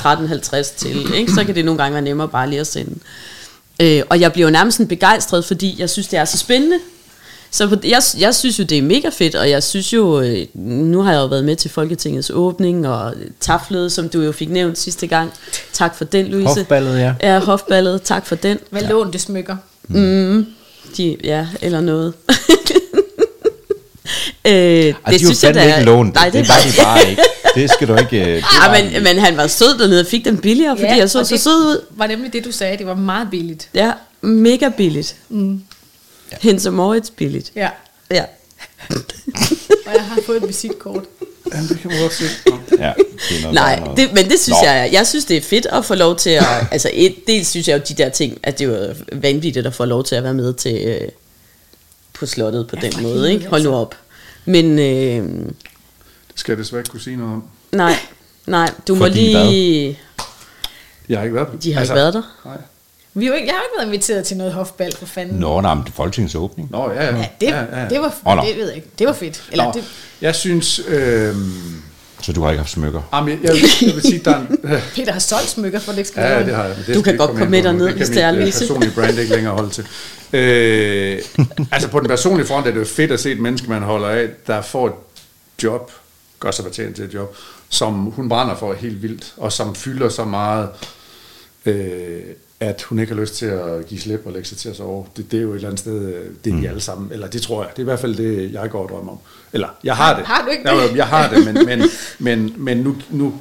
13.50 0.61 0.77
til, 0.77 1.13
ikke? 1.15 1.31
så 1.31 1.43
kan 1.43 1.55
det 1.55 1.65
nogle 1.65 1.77
gange 1.81 1.93
være 1.93 2.03
nemmere 2.03 2.27
bare 2.27 2.49
lige 2.49 2.59
at 2.59 2.67
sende. 2.67 2.91
Øh, 2.91 2.97
og 4.09 4.19
jeg 4.19 4.33
bliver 4.33 4.47
jo 4.47 4.51
nærmest 4.51 4.77
sådan 4.77 4.87
begejstret, 4.87 5.45
fordi 5.45 5.75
jeg 5.79 5.89
synes, 5.89 6.07
det 6.07 6.19
er 6.19 6.25
så 6.25 6.37
spændende. 6.37 6.77
Så 7.51 7.67
på- 7.67 7.75
jeg, 7.83 8.01
jeg 8.19 8.35
synes 8.35 8.59
jo, 8.59 8.63
det 8.63 8.77
er 8.77 8.81
mega 8.81 9.09
fedt, 9.09 9.35
og 9.35 9.49
jeg 9.49 9.63
synes 9.63 9.93
jo, 9.93 10.21
øh, 10.21 10.45
nu 10.53 11.01
har 11.01 11.11
jeg 11.11 11.19
jo 11.19 11.25
været 11.25 11.45
med 11.45 11.55
til 11.55 11.71
Folketingets 11.71 12.31
åbning, 12.33 12.87
og 12.87 13.13
taflet, 13.39 13.91
som 13.91 14.09
du 14.09 14.21
jo 14.21 14.31
fik 14.31 14.49
nævnt 14.49 14.77
sidste 14.77 15.07
gang. 15.07 15.31
Tak 15.73 15.95
for 15.97 16.05
den, 16.05 16.25
Louise. 16.27 16.47
Hofballet, 16.47 16.99
ja. 16.99 17.13
Ja, 17.21 17.39
hofballet, 17.39 18.01
tak 18.01 18.25
for 18.27 18.35
den. 18.35 18.57
Hvad 18.69 18.81
ja. 18.81 18.89
lånte 18.89 19.19
smykker? 19.19 19.55
Mm, 19.87 20.45
de, 20.97 21.17
ja, 21.23 21.47
eller 21.61 21.81
noget. 21.81 22.13
øh, 24.45 24.53
det 24.53 24.95
Ej, 25.05 25.17
de 25.17 25.25
var 25.27 25.33
fandme 25.41 25.61
da 25.61 25.75
ikke 25.75 25.85
lånt. 25.85 26.13
Nej, 26.15 26.25
det, 26.29 26.33
det 26.33 26.47
var 26.49 26.55
de 26.65 26.83
bare 26.83 26.99
ikke. 27.09 27.21
Det 27.55 27.69
skal 27.71 27.87
du 27.87 27.95
ikke... 27.97 28.21
øh, 28.21 28.27
Det 28.35 28.43
var, 28.43 28.75
Ja, 28.77 28.83
men, 28.91 29.03
men 29.03 29.17
han 29.17 29.37
var 29.37 29.47
sød 29.47 29.77
dernede 29.79 29.99
og 30.01 30.07
fik 30.07 30.25
den 30.25 30.37
billigere, 30.37 30.77
fordi 30.77 30.91
jeg 30.99 31.09
så 31.09 31.19
og 31.19 31.25
så 31.27 31.37
sød 31.37 31.51
ud. 31.65 31.81
var 31.89 32.07
nemlig 32.07 32.33
det, 32.33 32.45
du 32.45 32.51
sagde. 32.51 32.77
Det 32.77 32.85
var 32.87 32.95
meget 32.95 33.27
billigt. 33.31 33.69
Ja, 33.73 33.91
mega 34.21 34.69
billigt. 34.77 35.15
Mm. 35.29 35.61
Hense 36.41 36.69
Moritz 36.71 37.09
billigt. 37.09 37.51
Ja. 37.55 37.69
Ja. 38.11 38.23
Og 39.87 39.93
jeg 39.95 40.03
har 40.03 40.19
fået 40.25 40.37
et 40.43 40.47
visitkort. 40.47 41.03
Ja, 41.53 41.57
det 41.69 41.79
kan 41.81 41.91
man 41.91 41.99
godt 42.01 42.13
se. 42.13 42.23
ja, 42.79 42.93
det 43.29 43.53
Nej, 43.53 43.79
noget. 43.79 43.97
det, 43.97 44.13
men 44.13 44.29
det 44.29 44.39
synes 44.39 44.57
Nå. 44.63 44.67
jeg, 44.69 44.89
jeg 44.93 45.07
synes 45.07 45.25
det 45.25 45.37
er 45.37 45.41
fedt 45.41 45.65
at 45.65 45.85
få 45.85 45.95
lov 45.95 46.15
til 46.15 46.29
at, 46.29 46.43
altså 46.71 46.89
et, 46.93 47.15
dels 47.27 47.47
synes 47.47 47.67
jeg 47.67 47.77
jo 47.79 47.81
de 47.89 48.03
der 48.03 48.09
ting, 48.09 48.37
at 48.43 48.59
det 48.59 48.67
er 48.73 48.87
jo 48.87 48.93
vanvittigt 49.13 49.67
at 49.67 49.73
få 49.73 49.85
lov 49.85 50.03
til 50.03 50.15
at 50.15 50.23
være 50.23 50.33
med 50.33 50.53
til, 50.53 50.75
øh, 50.85 51.07
på 52.13 52.25
slottet 52.25 52.67
på 52.67 52.75
Ja, 52.81 52.87
den 52.89 53.03
måde, 53.03 53.33
ikke? 53.33 53.47
Hold 53.47 53.63
nu 53.63 53.69
altså. 53.69 53.79
op. 53.81 53.95
Men 54.45 54.79
øh, 54.79 55.45
Det 56.33 56.39
skal 56.39 56.51
jeg 56.51 56.57
desværre 56.59 56.79
ikke 56.81 56.89
kunne 56.91 57.01
sige 57.01 57.17
noget 57.17 57.33
om. 57.33 57.43
nej, 57.71 57.95
nej, 58.47 58.71
du 58.87 58.95
må 58.95 59.05
Fordi 59.05 59.19
lige, 59.19 59.99
Jeg 61.09 61.17
har 61.17 61.23
ikke 61.23 61.35
været 61.35 61.47
på 61.47 61.57
de 61.63 61.73
har 61.73 61.79
altså, 61.79 61.93
ikke 61.93 61.99
været 62.01 62.13
der. 62.13 62.21
Nej. 62.45 62.57
Vi 63.13 63.27
jo 63.27 63.33
ikke, 63.33 63.47
jeg 63.47 63.53
har 63.55 63.61
ikke 63.61 63.73
været 63.77 63.85
inviteret 63.87 64.25
til 64.25 64.37
noget 64.37 64.53
hofbal 64.53 64.95
for 64.95 65.05
fanden. 65.05 65.39
Nå, 65.39 65.61
nej, 65.61 65.73
men 65.73 65.83
det 65.83 65.89
er 65.89 65.93
Folketingets 65.95 66.35
åbning. 66.35 66.71
Nå, 66.71 66.91
ja, 66.91 67.05
ja. 67.05 67.15
Ja, 67.17 67.27
det, 67.41 67.47
ja, 67.47 67.81
ja. 67.81 67.89
det 67.89 68.01
var, 68.01 68.35
nå. 68.35 68.41
det 68.47 68.55
ved 68.57 68.67
jeg 68.67 68.75
ikke. 68.75 68.87
Det 68.99 69.07
var 69.07 69.13
fedt. 69.13 69.43
Eller 69.51 69.63
Nå, 69.65 69.71
det, 69.75 69.83
jeg 70.21 70.35
synes... 70.35 70.81
Øh, 70.87 71.35
Så 72.21 72.33
du 72.33 72.41
har 72.43 72.49
ikke 72.51 72.59
haft 72.59 72.71
smykker. 72.71 73.01
jeg, 73.13 73.39
jeg, 73.43 73.55
jeg 73.81 73.93
vil 73.93 74.01
sige, 74.01 74.21
der 74.25 74.31
er 74.31 74.39
en, 74.39 74.47
Peter 74.95 75.11
har 75.11 75.19
solgt 75.19 75.49
smykker, 75.49 75.79
for 75.79 75.91
det 75.91 75.97
ikke 75.99 76.07
skal 76.09 76.21
Ja, 76.21 76.37
ja, 76.39 76.45
det 76.45 76.55
har 76.55 76.63
jeg. 76.65 76.75
Det 76.87 76.95
Du 76.95 77.01
kan 77.01 77.17
godt 77.17 77.29
komme 77.29 77.49
med 77.49 77.63
derned, 77.63 77.85
Det 77.85 77.89
kan 77.95 77.97
hvis 77.97 78.09
det 78.09 78.21
er, 78.23 78.31
Louise. 78.31 78.59
personlige 78.59 78.91
brand 78.91 79.19
ikke 79.19 79.35
længere 79.35 79.53
holde 79.53 79.69
til. 79.69 79.85
Øh, 80.33 81.19
altså 81.71 81.87
på 81.89 81.99
den 81.99 82.07
personlige 82.07 82.47
front 82.47 82.67
er 82.67 82.71
det 82.71 82.79
jo 82.79 82.85
fedt 82.85 83.11
at 83.11 83.19
se 83.19 83.31
et 83.31 83.39
menneske, 83.39 83.69
man 83.69 83.81
holder 83.81 84.07
af, 84.07 84.27
der 84.47 84.61
får 84.61 84.87
et 84.87 84.93
job, 85.63 85.91
gør 86.43 86.51
sig 86.51 86.65
fortjent 86.65 86.95
til 86.95 87.05
et 87.05 87.13
job, 87.13 87.35
som 87.69 87.93
hun 87.93 88.29
brænder 88.29 88.55
for 88.55 88.73
helt 88.73 89.01
vildt, 89.01 89.33
og 89.37 89.51
som 89.51 89.75
fylder 89.75 90.09
så 90.09 90.25
meget, 90.25 90.69
øh, 91.65 92.21
at 92.59 92.81
hun 92.81 92.99
ikke 92.99 93.13
har 93.13 93.21
lyst 93.21 93.35
til 93.35 93.45
at 93.45 93.87
give 93.87 93.99
slip 93.99 94.21
og 94.25 94.31
lægge 94.31 94.47
sig 94.47 94.57
til 94.57 94.69
at 94.69 94.75
sove. 94.75 95.05
Det, 95.17 95.31
det 95.31 95.37
er 95.37 95.41
jo 95.41 95.51
et 95.51 95.55
eller 95.55 95.67
andet 95.67 95.79
sted, 95.79 96.05
øh, 96.05 96.25
det 96.45 96.53
er 96.53 96.57
vi 96.57 96.65
alle 96.65 96.81
sammen, 96.81 97.11
eller 97.11 97.27
det 97.27 97.41
tror 97.41 97.63
jeg. 97.63 97.71
Det 97.71 97.77
er 97.77 97.83
i 97.83 97.83
hvert 97.83 97.99
fald 97.99 98.15
det, 98.15 98.53
jeg 98.53 98.69
går 98.69 98.83
og 98.83 98.89
drømmer 98.89 99.11
om. 99.11 99.17
Eller, 99.53 99.67
jeg 99.83 99.95
har 99.95 100.15
det. 100.17 100.25
Har 100.25 100.41
du 100.45 100.51
ikke 100.51 100.69
jeg, 100.69 100.89
det? 100.89 100.97
Jeg 100.97 101.07
har 101.07 101.29
det, 101.29 101.45
men, 101.45 101.65
men, 101.65 101.89
men, 102.19 102.53
men 102.57 102.77
nu... 102.77 102.95
nu 103.09 103.33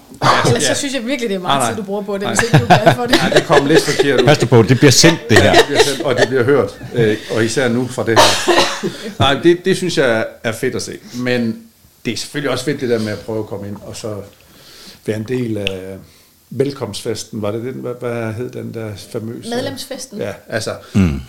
Ellers 0.47 0.63
så 0.63 0.75
synes 0.75 0.95
jeg 0.95 1.07
virkelig, 1.07 1.31
det 1.31 1.35
er 1.35 1.41
meget 1.41 1.59
Nej, 1.59 1.67
nej. 1.67 1.75
tid, 1.75 1.83
du 1.83 1.87
bruger 1.87 2.03
på 2.03 2.15
det, 2.15 2.23
Nej. 2.23 2.35
hvis 2.35 2.43
ikke 2.43 2.59
du 2.59 2.65
er 2.65 2.83
glad 2.83 2.95
for 2.95 3.07
det. 3.07 3.17
Ja, 3.23 3.39
det 3.39 3.47
kom 3.47 3.67
lidt 3.67 3.83
forkert 3.83 4.21
ud. 4.21 4.27
Pas 4.27 4.39
på, 4.39 4.63
det 4.63 4.79
bliver 4.79 4.91
sendt 4.91 5.21
det 5.29 5.39
her. 5.39 5.53
Det 5.53 5.65
bliver 5.67 5.83
sendt, 5.83 6.03
og 6.03 6.17
det 6.17 6.29
bliver 6.29 6.43
hørt, 6.43 6.79
øh, 6.95 7.17
og 7.37 7.45
især 7.45 7.69
nu 7.69 7.87
fra 7.87 8.05
det 8.05 8.19
her. 8.19 8.53
Nej, 9.33 9.41
det, 9.43 9.65
det 9.65 9.77
synes 9.77 9.99
jeg 9.99 10.27
er 10.45 10.53
fedt 10.53 10.75
at 10.75 10.83
se. 10.83 10.99
Men 11.15 11.63
det 12.05 12.13
er 12.13 12.17
selvfølgelig 12.17 12.51
også 12.51 12.65
fedt 12.65 12.81
det 12.81 12.89
der 12.89 12.99
med 12.99 13.13
at 13.13 13.19
prøve 13.19 13.39
at 13.39 13.47
komme 13.47 13.69
ind, 13.69 13.77
og 13.77 13.97
så 13.97 14.17
være 15.07 15.17
en 15.17 15.27
del 15.29 15.57
af 15.57 15.99
velkomstfesten. 16.51 17.43
Var 17.43 17.51
det 17.51 17.63
den, 17.63 17.73
hvad, 17.73 17.95
hvad 18.01 18.33
hed 18.33 18.51
den 18.51 18.75
der 18.75 18.91
famøse? 19.13 19.51
Medlemsfesten. 19.51 20.19
Ja, 20.19 20.33
altså... 20.49 20.71
Mm. 20.95 21.21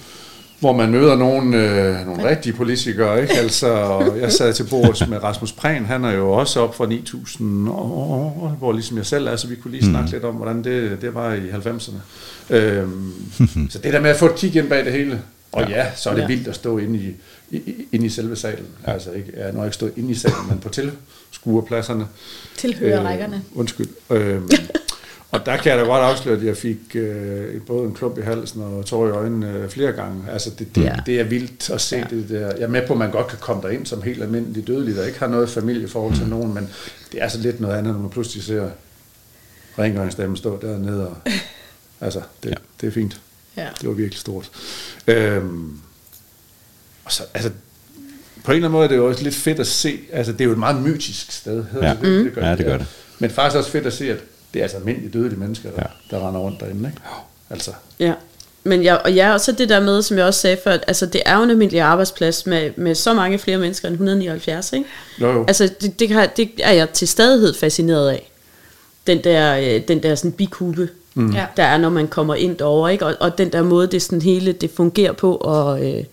Hvor 0.60 0.74
man 0.74 0.92
møder 0.92 1.16
nogle, 1.16 1.58
øh, 1.58 2.06
nogle 2.06 2.30
rigtige 2.30 2.54
politikere, 2.54 3.22
ikke? 3.22 3.34
Altså, 3.34 3.68
og 3.68 4.20
jeg 4.20 4.32
sad 4.32 4.54
til 4.54 4.64
bordet 4.70 5.10
med 5.10 5.24
Rasmus 5.24 5.52
Prehn, 5.52 5.86
han 5.86 6.04
er 6.06 6.12
jo 6.12 6.32
også 6.32 6.60
op 6.60 6.76
fra 6.76 6.86
9000 6.86 7.70
år, 7.70 8.56
hvor 8.60 8.74
ligesom 8.74 8.98
jeg 8.98 9.06
selv 9.06 9.28
er, 9.28 9.36
så 9.36 9.48
vi 9.48 9.56
kunne 9.56 9.72
lige 9.72 9.86
snakke 9.86 10.06
mm. 10.08 10.12
lidt 10.12 10.24
om, 10.24 10.36
hvordan 10.36 10.64
det, 10.64 11.02
det 11.02 11.14
var 11.14 11.34
i 11.34 11.50
90'erne. 11.50 11.96
Øhm, 12.56 13.14
så 13.72 13.80
det 13.80 13.94
der 13.94 14.02
med 14.02 14.10
at 14.10 14.18
få 14.18 14.26
et 14.26 14.36
kig 14.36 14.56
ind 14.56 14.70
bag 14.70 14.86
det 14.86 14.94
hele, 14.94 15.22
og 15.54 15.70
ja, 15.70 15.86
så 15.96 16.10
er 16.10 16.14
det 16.14 16.22
Ja. 16.22 16.28
vildt 16.28 16.48
at 16.48 16.56
stå 16.56 16.78
inde 16.78 17.00
i, 17.00 17.16
i, 17.58 17.86
inde 17.92 18.06
i 18.06 18.10
selve 18.10 18.36
salen. 18.36 18.68
Altså 18.84 19.12
ikke, 19.12 19.32
jeg 19.38 19.46
har 19.46 19.52
nok 19.52 19.66
ikke 19.66 19.76
stået 19.76 19.94
inde 19.98 20.12
i 20.12 20.16
salen, 20.16 20.48
men 20.50 20.60
på 20.60 20.70
tilskuerpladserne. 20.70 22.08
Tilhørerrækkerne. 22.58 23.36
Øh, 23.36 23.58
undskyld. 23.60 23.88
Øhm, 24.10 24.50
og 25.32 25.46
der 25.46 25.58
kan 25.58 25.72
jeg 25.72 25.80
da 25.80 25.84
godt 25.84 26.04
afsløre, 26.04 26.38
at 26.38 26.44
jeg 26.46 26.58
fik 26.58 26.78
øh, 26.96 27.62
både 27.62 27.86
en 27.88 27.94
klump 27.94 28.18
i 28.18 28.22
halsen 28.22 28.62
og 28.62 28.86
tår 28.86 29.08
i 29.08 29.12
øjnene 29.12 29.50
øh, 29.52 29.70
flere 29.70 29.92
gange. 29.92 30.24
Altså 30.32 30.50
det, 30.60 30.76
det, 30.76 30.82
Ja. 30.84 30.88
ja. 30.88 30.96
det 31.06 31.20
er 31.20 31.24
vildt 31.24 31.70
at 31.70 31.82
se 31.82 31.96
ja. 31.98 32.04
det 32.10 32.30
der. 32.30 32.40
Jeg 32.48 32.60
er 32.62 32.68
med 32.68 32.88
på, 32.88 32.94
at 32.94 33.00
man 33.00 33.12
godt 33.12 33.28
kan 33.28 33.38
komme 33.42 33.62
derind 33.64 33.86
som 33.86 34.02
helt 34.02 34.24
almindelig 34.24 34.68
dødelig, 34.68 34.96
der 34.96 35.06
ikke 35.06 35.20
har 35.20 35.28
noget 35.28 35.50
familieforhold 35.50 36.16
til 36.16 36.28
nogen, 36.28 36.54
men 36.54 36.70
det 37.12 37.20
er 37.20 37.24
altså 37.24 37.40
lidt 37.40 37.60
noget 37.60 37.76
andet, 37.78 37.94
når 37.94 38.02
man 38.02 38.10
pludselig 38.10 38.44
ser 38.44 38.70
rengøringsdamen 39.80 40.38
stå 40.38 40.60
dernede. 40.62 41.08
Og, 41.08 41.18
altså, 42.06 42.22
det, 42.44 42.50
ja. 42.50 42.56
det 42.82 42.88
er 42.88 42.92
fint. 42.92 43.22
Ja. 43.58 43.68
Det 43.82 43.88
var 43.90 43.94
virkelig 43.96 44.20
stort. 44.20 44.50
Øhm, 45.08 45.80
og 47.06 47.12
så, 47.12 47.24
altså, 47.34 47.50
på 48.44 48.52
en 48.52 48.56
eller 48.56 48.68
anden 48.68 48.72
måde 48.78 48.84
er 48.84 48.88
det 48.90 48.98
jo 48.98 49.08
også 49.08 49.24
lidt 49.24 49.36
fedt 49.36 49.60
at 49.60 49.68
se, 49.68 50.00
altså 50.12 50.32
det 50.32 50.42
er 50.42 50.46
jo 50.46 50.52
et 50.52 50.58
meget 50.58 50.82
mytisk 50.82 51.32
sted. 51.32 51.64
hedder 51.72 51.88
Ja. 51.88 51.94
det, 51.94 52.02
det, 52.02 52.26
det 52.26 52.34
gør 52.34 52.48
Ja, 52.50 52.56
det 52.56 52.66
gør 52.66 52.78
det. 52.78 52.86
Men 53.20 53.30
faktisk 53.30 53.58
også 53.58 53.70
fedt 53.70 53.86
at 53.86 53.94
se, 53.94 54.12
at 54.12 54.18
det 54.54 54.60
er 54.60 54.64
altså 54.64 54.78
almindelige 54.78 55.10
dødelige 55.12 55.40
mennesker, 55.40 55.72
der, 55.72 55.84
Ja. 56.12 56.16
der 56.18 56.28
render 56.28 56.42
rundt 56.42 56.60
derinde. 56.60 56.90
Ikke? 56.90 57.02
Altså, 57.50 57.72
Ja. 58.00 58.14
Men 58.66 58.84
jeg, 58.84 59.02
og 59.06 59.14
ja, 59.14 59.34
og 59.34 59.42
så 59.42 59.52
det 59.52 59.70
der 59.70 59.80
med, 59.80 60.02
som 60.02 60.18
jeg 60.18 60.26
også 60.26 60.40
sagde 60.40 60.58
før, 60.64 60.78
altså 60.88 61.06
det 61.06 61.22
er 61.26 61.38
jo 61.38 61.44
en 61.44 61.50
almindelig 61.50 61.82
arbejdsplads 61.82 62.46
med, 62.46 62.72
med 62.78 62.96
så 62.96 63.14
mange 63.14 63.40
flere 63.40 63.58
mennesker 63.58 63.88
end 63.88 63.94
179, 63.94 64.74
ikke? 64.74 64.86
jo, 65.22 65.32
jo. 65.32 65.46
Altså 65.48 65.70
det, 65.82 66.00
det, 66.00 66.08
kan, 66.10 66.30
det 66.38 66.52
er 66.64 66.72
jeg 66.72 66.90
til 66.90 67.08
stadighed 67.08 67.54
fascineret 67.54 68.10
af. 68.10 68.32
Den 69.08 69.24
der, 69.24 69.58
øh, 69.76 69.88
den 69.88 70.04
der 70.04 70.16
sådan 70.16 70.32
bikube, 70.32 70.90
mm. 71.14 71.36
Der 71.58 71.64
er, 71.64 71.78
når 71.78 71.90
man 71.90 72.08
kommer 72.08 72.36
ind 72.36 72.58
derover, 72.58 72.90
ikke? 72.90 73.06
Og, 73.06 73.16
og 73.20 73.38
den 73.38 73.52
der 73.52 73.64
måde, 73.64 73.88
det 73.88 74.02
sådan 74.02 74.22
hele 74.22 74.52
det 74.52 74.72
fungerer 74.72 75.12
på, 75.12 75.36
og 75.36 75.86
øh, 75.86 76.04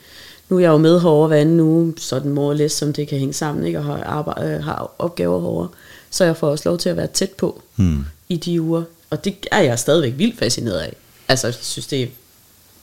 nu 0.49 0.57
er 0.57 0.61
jeg 0.61 0.69
jo 0.69 0.77
med 0.77 1.01
herovre 1.01 1.29
hver 1.29 1.37
anden 1.37 1.61
uge, 1.61 1.95
sådan 1.97 2.33
more 2.33 2.49
or 2.49 2.55
less, 2.55 2.77
som 2.77 2.93
det 2.93 3.09
kan 3.09 3.19
hænge 3.19 3.35
sammen, 3.35 3.67
ikke? 3.67 3.79
Og 3.79 3.85
har, 3.85 4.03
arbejde, 4.03 4.51
øh, 4.51 4.65
har 4.65 4.91
opgaver 4.99 5.41
herovre. 5.41 5.69
Så 6.11 6.25
jeg 6.25 6.37
får 6.37 6.49
også 6.49 6.69
lov 6.69 6.79
til 6.79 6.89
at 6.89 6.97
være 6.97 7.07
tæt 7.07 7.31
på 7.31 7.63
mm. 7.77 8.05
i 8.29 8.37
de 8.37 8.63
uger. 8.63 8.83
Og 9.11 9.25
det 9.25 9.47
er 9.51 9.61
jeg 9.61 9.79
stadigvæk 9.79 10.13
vildt 10.17 10.39
fascineret 10.39 10.79
af. 10.79 10.97
Altså, 11.29 11.47
jeg 11.47 11.55
synes, 11.55 11.87
det 11.87 12.03
er 12.03 12.07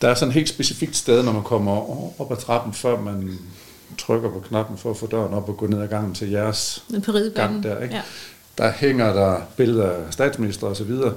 Der 0.01 0.07
er 0.09 0.15
sådan 0.15 0.29
et 0.29 0.33
helt 0.33 0.49
specifikt 0.49 0.95
sted, 0.95 1.23
når 1.23 1.31
man 1.31 1.43
kommer 1.43 1.71
op 2.21 2.31
ad 2.31 2.37
trappen, 2.37 2.73
før 2.73 2.99
man 2.99 3.39
trykker 3.97 4.29
på 4.29 4.39
knappen 4.39 4.77
for 4.77 4.89
at 4.89 4.97
få 4.97 5.07
døren 5.07 5.33
op 5.33 5.49
og 5.49 5.57
gå 5.57 5.67
ned 5.67 5.81
ad 5.81 5.87
gangen 5.87 6.13
til 6.13 6.29
jeres 6.29 6.83
gang 7.35 7.63
der. 7.63 7.81
Ikke? 7.81 7.95
Ja. 7.95 8.01
Der 8.57 8.71
hænger 8.71 9.13
der 9.13 9.41
billeder 9.57 9.89
af 9.89 10.13
statsminister 10.13 10.67
og 10.67 10.75
så 10.75 10.83
videre. 10.83 11.13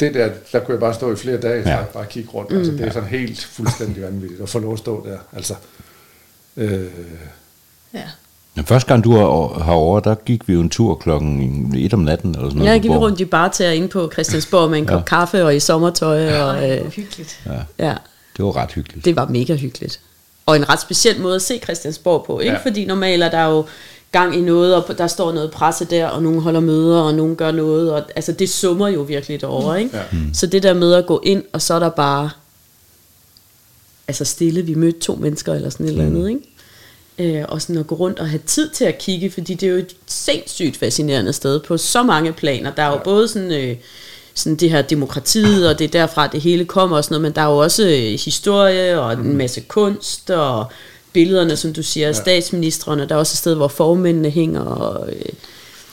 Det 0.00 0.14
der, 0.14 0.28
der 0.52 0.58
kunne 0.60 0.72
jeg 0.72 0.80
bare 0.80 0.94
stå 0.94 1.12
i 1.12 1.16
flere 1.16 1.36
dage, 1.40 1.62
Ja. 1.68 1.76
ja. 1.78 1.82
bare 1.92 2.06
kigge 2.06 2.30
rundt. 2.30 2.52
Altså, 2.52 2.72
det 2.72 2.80
er 2.80 2.90
sådan 2.92 3.08
helt 3.08 3.44
fuldstændig 3.44 4.02
vanvittigt 4.02 4.40
at 4.40 4.48
få 4.48 4.58
lov 4.58 4.72
at 4.72 4.78
stå 4.78 5.06
der. 5.06 5.18
Altså, 5.32 5.54
øh, 6.56 6.86
Ja. 7.94 8.02
Den 8.56 8.64
første 8.64 8.88
gang, 8.88 9.04
du 9.04 9.12
var 9.12 9.62
herovre, 9.64 10.00
der 10.04 10.14
gik 10.14 10.48
vi 10.48 10.52
jo 10.52 10.60
en 10.60 10.68
tur 10.70 10.94
klokken 10.94 11.74
et 11.76 11.94
om 11.94 12.00
natten, 12.00 12.30
eller 12.34 12.48
sådan 12.48 12.58
noget. 12.62 12.78
På 12.78 12.82
gik 12.82 12.90
Borg. 12.90 13.00
rundt 13.00 13.20
i 13.20 13.24
barter 13.24 13.70
inde 13.70 13.88
på 13.88 14.10
Christiansborg 14.12 14.70
med 14.70 14.78
en 14.78 14.86
kop 14.86 15.04
kaffe 15.04 15.44
og 15.44 15.56
i 15.56 15.60
sommertøj. 15.60 16.40
Og, 16.40 16.56
Ej, 16.58 16.78
øh, 16.78 16.90
hyggeligt. 16.92 17.40
Ja, 17.46 17.86
ja, 17.86 17.94
det 18.36 18.44
var 18.44 18.56
ret 18.56 18.72
hyggeligt. 18.72 19.04
det 19.04 19.16
var 19.16 19.26
mega 19.28 19.54
hyggeligt. 19.54 20.00
og 20.46 20.56
en 20.56 20.68
ret 20.68 20.80
speciel 20.80 21.20
måde 21.20 21.34
at 21.34 21.42
se 21.42 21.58
Christiansborg 21.58 22.24
på, 22.26 22.40
ikke? 22.40 22.52
Ja. 22.52 22.58
Ja. 22.58 22.68
Fordi 22.70 22.84
normalt 22.84 23.22
er 23.22 23.30
der 23.30 23.44
jo 23.44 23.64
gang 24.18 24.36
i 24.36 24.40
noget, 24.40 24.74
og 24.74 24.98
der 24.98 25.06
står 25.06 25.32
noget 25.32 25.50
presse 25.50 25.84
der, 25.84 26.06
og 26.06 26.22
nogen 26.22 26.40
holder 26.40 26.60
møder, 26.60 27.00
og 27.00 27.14
nogen 27.14 27.36
gør 27.36 27.52
noget, 27.52 27.92
og 27.92 28.02
altså 28.16 28.32
det 28.32 28.50
summer 28.50 28.88
jo 28.88 29.02
virkelig 29.02 29.40
derovre, 29.40 29.82
ikke? 29.82 29.96
Ja. 29.96 30.02
Så 30.32 30.46
det 30.46 30.62
der 30.62 30.74
med 30.74 30.94
at 30.94 31.06
gå 31.06 31.20
ind, 31.24 31.42
og 31.52 31.62
så 31.62 31.74
er 31.74 31.78
der 31.78 31.88
bare 31.88 32.30
altså 34.08 34.24
stille, 34.24 34.62
vi 34.62 34.74
mødte 34.74 35.00
to 35.00 35.14
mennesker 35.14 35.54
eller 35.54 35.70
sådan 35.70 35.86
et 35.86 35.90
eller 35.90 36.06
andet, 36.06 36.28
ikke? 36.28 37.38
Øh, 37.38 37.44
og 37.48 37.62
sådan 37.62 37.78
at 37.78 37.86
gå 37.86 37.94
rundt 37.94 38.18
og 38.18 38.28
have 38.28 38.40
tid 38.46 38.68
til 38.68 38.84
at 38.84 38.98
kigge, 38.98 39.30
fordi 39.30 39.54
det 39.54 39.66
er 39.66 39.70
jo 39.70 39.78
et 39.78 39.96
sindssygt 40.06 40.76
fascinerende 40.76 41.32
sted 41.32 41.60
på 41.60 41.76
så 41.76 42.02
mange 42.02 42.32
planer. 42.32 42.70
Der 42.70 42.82
er 42.82 42.88
jo 42.88 42.96
ja. 42.96 43.02
både 43.02 43.28
sådan, 43.28 43.52
øh, 43.52 43.76
sådan 44.34 44.56
det 44.56 44.70
her 44.70 44.82
demokratiet, 44.82 45.68
og 45.68 45.78
det 45.78 45.84
er 45.84 45.88
derfra, 45.88 46.26
det 46.26 46.40
hele 46.40 46.64
kommer 46.64 46.96
og 46.96 47.04
sådan 47.04 47.14
noget, 47.14 47.22
men 47.22 47.32
der 47.34 47.42
er 47.42 47.52
jo 47.52 47.58
også 47.58 47.82
øh, 47.82 48.18
historie 48.24 49.00
og 49.00 49.12
en 49.12 49.36
masse 49.36 49.60
kunst 49.60 50.30
og 50.30 50.66
billederne, 51.14 51.56
som 51.56 51.72
du 51.72 51.82
siger, 51.82 52.08
af 52.08 52.14
statsministerne. 52.14 53.08
Der 53.08 53.14
er 53.14 53.18
også 53.18 53.32
et 53.34 53.38
sted, 53.38 53.54
hvor 53.54 53.68
formændene 53.68 54.30
hænger. 54.30 54.60
Og, 54.60 55.08
øh, 55.12 55.22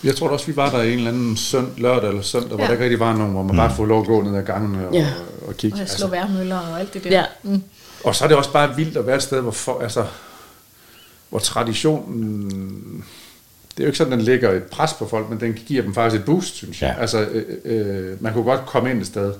Jeg 0.03 0.15
tror 0.15 0.27
da 0.27 0.33
også, 0.33 0.45
vi 0.45 0.55
var 0.55 0.69
der 0.71 0.81
en 0.81 0.89
eller 0.97 1.09
anden 1.11 1.37
sønd, 1.37 1.67
lørdag 1.77 2.09
eller 2.09 2.21
søndag, 2.21 2.49
hvor 2.49 2.59
Ja. 2.59 2.65
der 2.65 2.71
ikke 2.71 2.83
rigtig 2.83 2.99
var 2.99 3.13
nogen, 3.17 3.31
hvor 3.33 3.43
man 3.43 3.55
bare 3.55 3.75
får 3.75 3.85
lov 3.85 4.01
at 4.01 4.07
gå 4.07 4.21
ned 4.21 4.35
ad 4.39 4.43
gangen 4.45 4.85
og, 4.85 4.93
Ja. 4.93 5.07
og 5.47 5.57
kigge. 5.57 5.81
Og 5.81 5.89
slå 5.89 6.07
værmøller 6.07 6.57
og 6.59 6.79
alt 6.79 6.93
det 6.93 7.03
der. 7.03 7.09
ja, 7.09 7.23
Mm. 7.43 7.63
Og 8.03 8.15
så 8.15 8.23
er 8.23 8.27
det 8.27 8.37
også 8.37 8.51
bare 8.51 8.75
vildt 8.75 8.97
at 8.97 9.07
være 9.07 9.15
et 9.15 9.23
sted, 9.23 9.41
hvor, 9.41 9.51
for, 9.51 9.79
altså, 9.81 10.05
hvor 11.29 11.39
traditionen... 11.39 13.03
Det 13.71 13.79
er 13.79 13.83
jo 13.83 13.87
ikke 13.87 13.97
sådan, 13.97 14.13
den 14.13 14.21
lægger 14.21 14.51
et 14.51 14.63
pres 14.63 14.93
på 14.93 15.07
folk, 15.07 15.29
men 15.29 15.39
den 15.39 15.53
giver 15.65 15.83
dem 15.83 15.93
faktisk 15.93 16.19
et 16.19 16.25
boost, 16.25 16.55
synes 16.55 16.81
jeg. 16.81 16.93
Ja. 16.97 17.01
Altså, 17.01 17.19
øh, 17.19 17.43
øh, 17.65 18.23
man 18.23 18.33
kunne 18.33 18.43
godt 18.43 18.65
komme 18.65 18.91
ind 18.91 19.01
et 19.01 19.07
sted, 19.07 19.33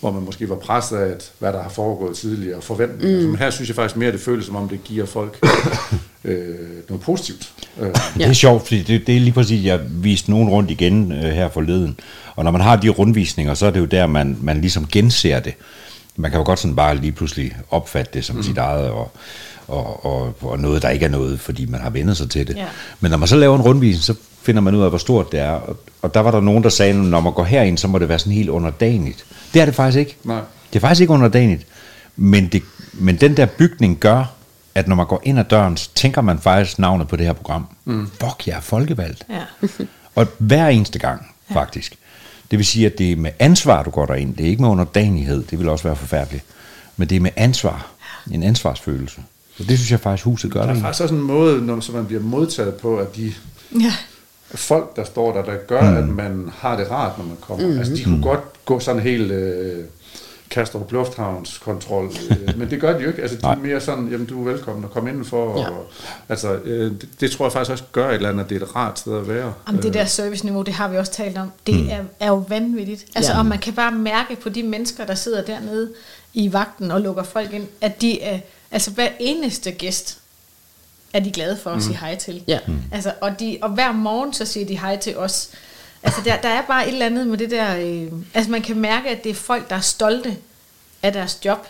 hvor 0.00 0.10
man 0.10 0.22
måske 0.22 0.48
var 0.48 0.56
presset 0.56 0.96
af, 0.96 1.06
at, 1.10 1.30
hvad 1.38 1.52
der 1.52 1.62
har 1.62 1.70
foregået 1.70 2.16
tidligere, 2.16 2.56
og 2.56 2.62
forventninger. 2.64 3.20
Mm. 3.20 3.26
Men 3.26 3.36
her 3.36 3.50
synes 3.50 3.68
jeg 3.68 3.76
faktisk 3.76 3.96
mere, 3.96 4.12
det 4.12 4.20
føles 4.20 4.46
som 4.46 4.56
om, 4.56 4.68
det 4.68 4.84
giver 4.84 5.06
folk 5.06 5.38
øh, 6.24 6.54
noget 6.88 7.02
positivt. 7.02 7.52
Øh, 7.80 7.86
Ja. 8.18 8.24
Det 8.24 8.30
er 8.30 8.32
sjovt, 8.32 8.62
fordi 8.62 8.82
det, 8.82 9.06
det 9.06 9.16
er 9.16 9.20
lige 9.20 9.32
præcis, 9.32 9.64
jeg 9.64 9.80
viste 9.90 10.30
nogen 10.30 10.48
rundt 10.48 10.70
igen 10.70 11.12
øh, 11.12 11.22
her 11.22 11.48
forleden. 11.48 12.00
Og 12.36 12.44
når 12.44 12.50
man 12.50 12.60
har 12.60 12.76
de 12.76 12.88
rundvisninger, 12.88 13.54
så 13.54 13.66
er 13.66 13.70
det 13.70 13.80
jo 13.80 13.84
der, 13.84 14.06
man, 14.06 14.38
man 14.40 14.60
ligesom 14.60 14.86
genser 14.86 15.40
det. 15.40 15.54
Man 16.16 16.30
kan 16.30 16.40
jo 16.40 16.46
godt 16.46 16.58
sådan 16.58 16.76
bare 16.76 16.96
lige 16.96 17.12
pludselig 17.12 17.56
opfatte 17.70 18.10
det 18.14 18.24
som 18.24 18.36
mm. 18.36 18.42
sit 18.42 18.58
eget, 18.58 18.90
og, 18.90 19.12
og, 19.68 20.06
og, 20.06 20.34
og 20.40 20.58
noget, 20.58 20.82
der 20.82 20.88
ikke 20.88 21.04
er 21.04 21.10
noget, 21.10 21.40
fordi 21.40 21.66
man 21.66 21.80
har 21.80 21.90
vendt 21.90 22.16
sig 22.16 22.30
til 22.30 22.46
det. 22.46 22.56
Ja. 22.56 22.66
Men 23.00 23.10
når 23.10 23.18
man 23.18 23.28
så 23.28 23.36
laver 23.36 23.56
en 23.56 23.62
rundvisning, 23.62 24.04
så 24.04 24.14
finder 24.42 24.60
man 24.60 24.74
ud 24.74 24.82
af, 24.82 24.88
hvor 24.88 24.98
stort 24.98 25.32
det 25.32 25.40
er. 25.40 25.50
Og, 25.50 25.76
og 26.02 26.14
der 26.14 26.20
var 26.20 26.30
der 26.30 26.40
nogen, 26.40 26.62
der 26.64 26.68
sagde, 26.68 26.90
at 26.90 26.98
når 26.98 27.20
man 27.20 27.32
går 27.32 27.44
herind, 27.44 27.78
så 27.78 27.88
må 27.88 27.98
det 27.98 28.08
være 28.08 28.18
sådan 28.18 28.32
helt 28.32 28.48
underdanigt. 28.48 29.24
Det 29.54 29.62
er 29.62 29.64
det 29.64 29.74
faktisk 29.74 29.98
ikke. 29.98 30.16
Nej. 30.24 30.40
Det 30.72 30.76
er 30.76 30.80
faktisk 30.80 31.00
ikke 31.00 31.12
underdanigt. 31.12 31.66
Men, 32.16 32.46
det, 32.46 32.62
men 32.92 33.16
den 33.16 33.36
der 33.36 33.46
bygning 33.46 33.98
gør, 33.98 34.34
at 34.74 34.88
når 34.88 34.96
man 34.96 35.06
går 35.06 35.20
ind 35.24 35.38
ad 35.38 35.44
døren, 35.44 35.76
så 35.76 35.88
tænker 35.94 36.20
man 36.20 36.38
faktisk 36.38 36.78
navnet 36.78 37.08
på 37.08 37.16
det 37.16 37.26
her 37.26 37.32
program. 37.32 37.66
Mm. 37.84 38.06
Fuck, 38.06 38.46
jeg 38.46 38.56
er 38.56 38.60
folkevalgt. 38.60 39.26
Ja. 39.30 39.66
Og 40.14 40.26
hver 40.38 40.68
eneste 40.68 40.98
gang, 40.98 41.26
faktisk. 41.52 41.94
Det 42.50 42.58
vil 42.58 42.66
sige, 42.66 42.86
at 42.86 42.98
det 42.98 43.12
er 43.12 43.16
med 43.16 43.30
ansvar, 43.38 43.82
du 43.82 43.90
går 43.90 44.06
derind. 44.06 44.36
Det 44.36 44.46
er 44.46 44.50
ikke 44.50 44.62
med 44.62 44.70
underdanighed. 44.70 45.44
Det 45.44 45.58
vil 45.58 45.68
også 45.68 45.84
være 45.84 45.96
forfærdeligt. 45.96 46.44
Men 46.96 47.08
det 47.08 47.16
er 47.16 47.20
med 47.20 47.30
ansvar. 47.36 47.86
En 48.30 48.42
ansvarsfølelse. 48.42 49.20
Så 49.58 49.64
det 49.64 49.78
synes 49.78 49.90
jeg 49.90 50.00
faktisk, 50.00 50.24
huset 50.24 50.52
gør 50.52 50.62
Der 50.62 50.68
er 50.68 50.80
faktisk 50.80 51.02
også 51.02 51.14
en 51.14 51.20
måde, 51.20 51.66
når, 51.66 51.80
så 51.80 51.92
man 51.92 52.06
bliver 52.06 52.22
modtaget 52.22 52.74
på, 52.74 52.98
at 52.98 53.16
de 53.16 53.32
ja. 53.80 53.92
folk, 54.54 54.96
der 54.96 55.04
står 55.04 55.32
der, 55.32 55.44
der 55.44 55.56
gør, 55.66 55.90
mm. 55.90 55.96
at 55.96 56.08
man 56.08 56.50
har 56.56 56.76
det 56.76 56.90
rart, 56.90 57.18
når 57.18 57.24
man 57.24 57.36
kommer. 57.40 57.66
Mm. 57.66 57.78
Altså, 57.78 57.94
de 57.94 58.04
kunne 58.04 58.22
godt 58.22 58.40
gå 58.64 58.80
sådan 58.80 59.02
helt 59.02 59.32
øh, 59.32 59.84
Kastrup 60.50 60.92
Lufthavns 60.92 61.58
kontrol, 61.58 62.12
øh, 62.30 62.58
men 62.58 62.70
det 62.70 62.80
gør 62.80 62.98
de 62.98 63.02
jo 63.02 63.08
ikke. 63.08 63.22
Altså, 63.22 63.36
de 63.36 63.46
er 63.46 63.56
mere 63.56 63.80
sådan, 63.80 64.08
jamen, 64.08 64.26
du 64.26 64.40
er 64.46 64.52
velkommen 64.52 64.84
at 64.84 64.90
komme 64.90 65.10
indenfor. 65.10 65.44
Og, 65.52 65.58
Ja. 65.58 65.66
altså, 66.28 66.54
øh, 66.54 66.90
det, 66.90 67.08
det, 67.20 67.30
tror 67.30 67.44
jeg 67.44 67.52
faktisk 67.52 67.70
også 67.70 67.84
gør 67.92 68.08
et 68.08 68.14
eller 68.14 68.28
andet, 68.28 68.44
at 68.44 68.50
det 68.50 68.62
er 68.62 68.66
et 68.66 68.76
rart 68.76 68.98
sted 68.98 69.18
at 69.18 69.28
være. 69.28 69.52
Jamen, 69.68 69.82
det 69.82 69.94
der 69.94 70.04
serviceniveau, 70.04 70.62
det 70.62 70.74
har 70.74 70.88
vi 70.88 70.96
også 70.96 71.12
talt 71.12 71.38
om, 71.38 71.50
det 71.66 71.74
mm. 71.74 71.88
er, 71.90 71.98
er 72.20 72.28
jo 72.28 72.44
vanvittigt. 72.48 73.06
Altså, 73.14 73.32
Ja. 73.32 73.38
og 73.38 73.46
man 73.46 73.58
kan 73.58 73.72
bare 73.72 73.92
mærke 73.92 74.36
på 74.36 74.48
de 74.48 74.62
mennesker, 74.62 75.06
der 75.06 75.14
sidder 75.14 75.42
dernede 75.42 75.90
i 76.34 76.52
vagten 76.52 76.90
og 76.90 77.00
lukker 77.00 77.22
folk 77.22 77.52
ind, 77.52 77.66
at 77.80 78.00
de 78.00 78.22
er, 78.22 78.38
altså 78.70 78.90
hver 78.90 79.08
eneste 79.20 79.70
gæst, 79.70 80.18
er 81.12 81.20
de 81.20 81.30
glade 81.30 81.58
for 81.62 81.70
at 81.70 81.82
sige 81.82 81.96
hej 81.96 82.14
til. 82.14 82.44
Ja. 82.48 82.58
Altså, 82.92 83.12
og, 83.20 83.40
de, 83.40 83.58
og 83.62 83.70
hver 83.70 83.92
morgen, 83.92 84.32
så 84.32 84.44
siger 84.44 84.66
de 84.66 84.78
hej 84.78 84.96
til 84.96 85.16
os. 85.16 85.50
Altså, 86.02 86.20
der, 86.24 86.36
der 86.36 86.48
er 86.48 86.62
bare 86.62 86.86
et 86.88 86.92
eller 86.92 87.06
andet 87.06 87.26
med 87.26 87.38
det 87.38 87.50
der... 87.50 87.76
Øh, 87.76 88.12
altså, 88.34 88.50
man 88.50 88.62
kan 88.62 88.78
mærke, 88.78 89.08
at 89.08 89.24
det 89.24 89.30
er 89.30 89.34
folk, 89.34 89.70
der 89.70 89.76
er 89.76 89.80
stolte 89.80 90.36
af 91.02 91.12
deres 91.12 91.38
job. 91.44 91.66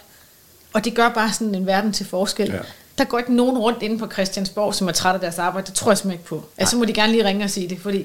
Og 0.72 0.84
det 0.84 0.94
gør 0.94 1.08
bare 1.08 1.32
sådan 1.32 1.54
en 1.54 1.66
verden 1.66 1.92
til 1.92 2.06
forskel. 2.06 2.50
Ja. 2.50 2.58
Der 2.98 3.04
går 3.04 3.18
ikke 3.18 3.34
nogen 3.34 3.58
rundt 3.58 3.82
inde 3.82 3.98
på 3.98 4.06
Christiansborg, 4.12 4.74
som 4.74 4.88
er 4.88 4.92
træt 4.92 5.14
af 5.14 5.20
deres 5.20 5.38
arbejde. 5.38 5.66
Det 5.66 5.74
tror 5.74 5.90
jeg 5.90 5.98
simpelthen 5.98 6.20
ikke 6.20 6.28
på. 6.28 6.44
Altså, 6.56 6.70
så 6.70 6.76
må 6.76 6.84
de 6.84 6.92
gerne 6.92 7.12
lige 7.12 7.24
ringe 7.24 7.44
og 7.44 7.50
sige 7.50 7.68
det, 7.68 7.80
fordi... 7.80 8.04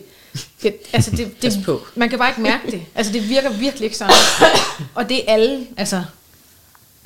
Det, 0.63 0.75
altså, 0.93 1.11
det, 1.11 1.31
det, 1.41 1.61
på. 1.65 1.81
man 1.95 2.09
kan 2.09 2.19
bare 2.19 2.29
ikke 2.29 2.41
mærke 2.41 2.71
det. 2.71 2.85
Altså, 2.95 3.13
det 3.13 3.29
virker 3.29 3.49
virkelig 3.49 3.85
ikke 3.85 3.97
sådan. 3.97 4.13
Og 4.95 5.09
det 5.09 5.29
er 5.29 5.33
alle, 5.33 5.67
altså... 5.77 6.03